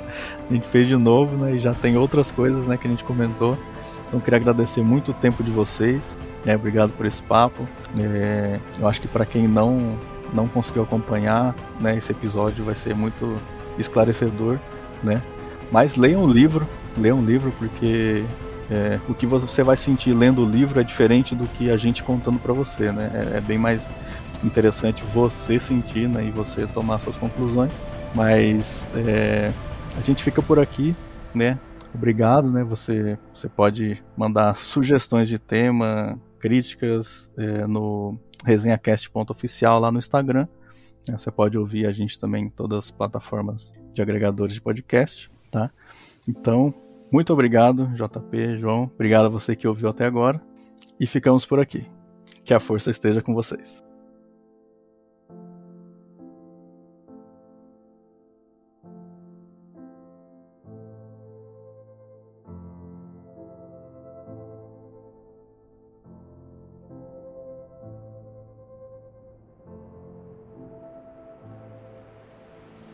a 0.49 0.53
gente 0.53 0.67
fez 0.67 0.87
de 0.87 0.95
novo, 0.95 1.35
né? 1.35 1.55
E 1.55 1.59
já 1.59 1.73
tem 1.73 1.97
outras 1.97 2.31
coisas, 2.31 2.67
né? 2.67 2.77
Que 2.77 2.87
a 2.87 2.89
gente 2.89 3.03
comentou. 3.03 3.57
Então 4.07 4.19
queria 4.19 4.37
agradecer 4.37 4.83
muito 4.83 5.11
o 5.11 5.13
tempo 5.13 5.43
de 5.43 5.49
vocês, 5.49 6.15
né? 6.45 6.55
Obrigado 6.55 6.91
por 6.91 7.05
esse 7.05 7.21
papo. 7.23 7.67
É, 7.99 8.59
eu 8.79 8.87
acho 8.87 9.01
que 9.01 9.07
para 9.07 9.25
quem 9.25 9.47
não 9.47 9.97
não 10.33 10.47
conseguiu 10.47 10.83
acompanhar, 10.83 11.55
né? 11.79 11.97
Esse 11.97 12.11
episódio 12.11 12.63
vai 12.63 12.75
ser 12.75 12.95
muito 12.95 13.37
esclarecedor, 13.77 14.57
né? 15.03 15.21
Mas 15.71 15.95
leiam 15.95 16.23
o 16.23 16.31
livro, 16.31 16.67
leiam 16.97 17.19
o 17.19 17.25
livro 17.25 17.51
porque 17.57 18.23
é, 18.69 18.99
o 19.07 19.13
que 19.13 19.25
você 19.25 19.63
vai 19.63 19.75
sentir 19.75 20.13
lendo 20.13 20.43
o 20.43 20.49
livro 20.49 20.79
é 20.79 20.83
diferente 20.83 21.35
do 21.35 21.47
que 21.47 21.71
a 21.71 21.77
gente 21.77 22.03
contando 22.03 22.39
para 22.39 22.53
você, 22.53 22.91
né? 22.91 23.11
É, 23.13 23.37
é, 23.37 23.41
bem 23.41 23.57
mais 23.57 23.87
interessante 24.43 25.03
você 25.13 25.59
sentir 25.59 26.07
né, 26.07 26.25
e 26.25 26.31
você 26.31 26.65
tomar 26.67 26.99
suas 26.99 27.17
conclusões. 27.17 27.71
Mas 28.13 28.87
é, 28.95 29.51
a 29.97 30.01
gente 30.01 30.23
fica 30.23 30.41
por 30.41 30.59
aqui, 30.59 30.95
né? 31.33 31.57
Obrigado, 31.93 32.51
né? 32.51 32.63
Você, 32.63 33.17
você 33.33 33.49
pode 33.49 34.01
mandar 34.15 34.55
sugestões 34.57 35.27
de 35.27 35.39
tema, 35.39 36.19
críticas 36.39 37.31
é, 37.37 37.67
no 37.67 38.17
resenhacast.oficial 38.43 39.79
lá 39.79 39.91
no 39.91 39.99
Instagram. 39.99 40.47
Né? 41.07 41.17
Você 41.17 41.31
pode 41.31 41.57
ouvir 41.57 41.85
a 41.85 41.91
gente 41.91 42.19
também 42.19 42.45
em 42.45 42.49
todas 42.49 42.85
as 42.85 42.91
plataformas 42.91 43.73
de 43.93 44.01
agregadores 44.01 44.53
de 44.53 44.61
podcast, 44.61 45.29
tá? 45.51 45.69
Então, 46.27 46.73
muito 47.11 47.33
obrigado, 47.33 47.87
JP, 47.95 48.59
João. 48.59 48.83
Obrigado 48.83 49.25
a 49.25 49.29
você 49.29 49.55
que 49.55 49.67
ouviu 49.67 49.89
até 49.89 50.05
agora. 50.05 50.41
E 50.99 51.07
ficamos 51.07 51.45
por 51.45 51.59
aqui. 51.59 51.85
Que 52.43 52.53
a 52.53 52.59
força 52.59 52.91
esteja 52.91 53.21
com 53.21 53.33
vocês. 53.33 53.88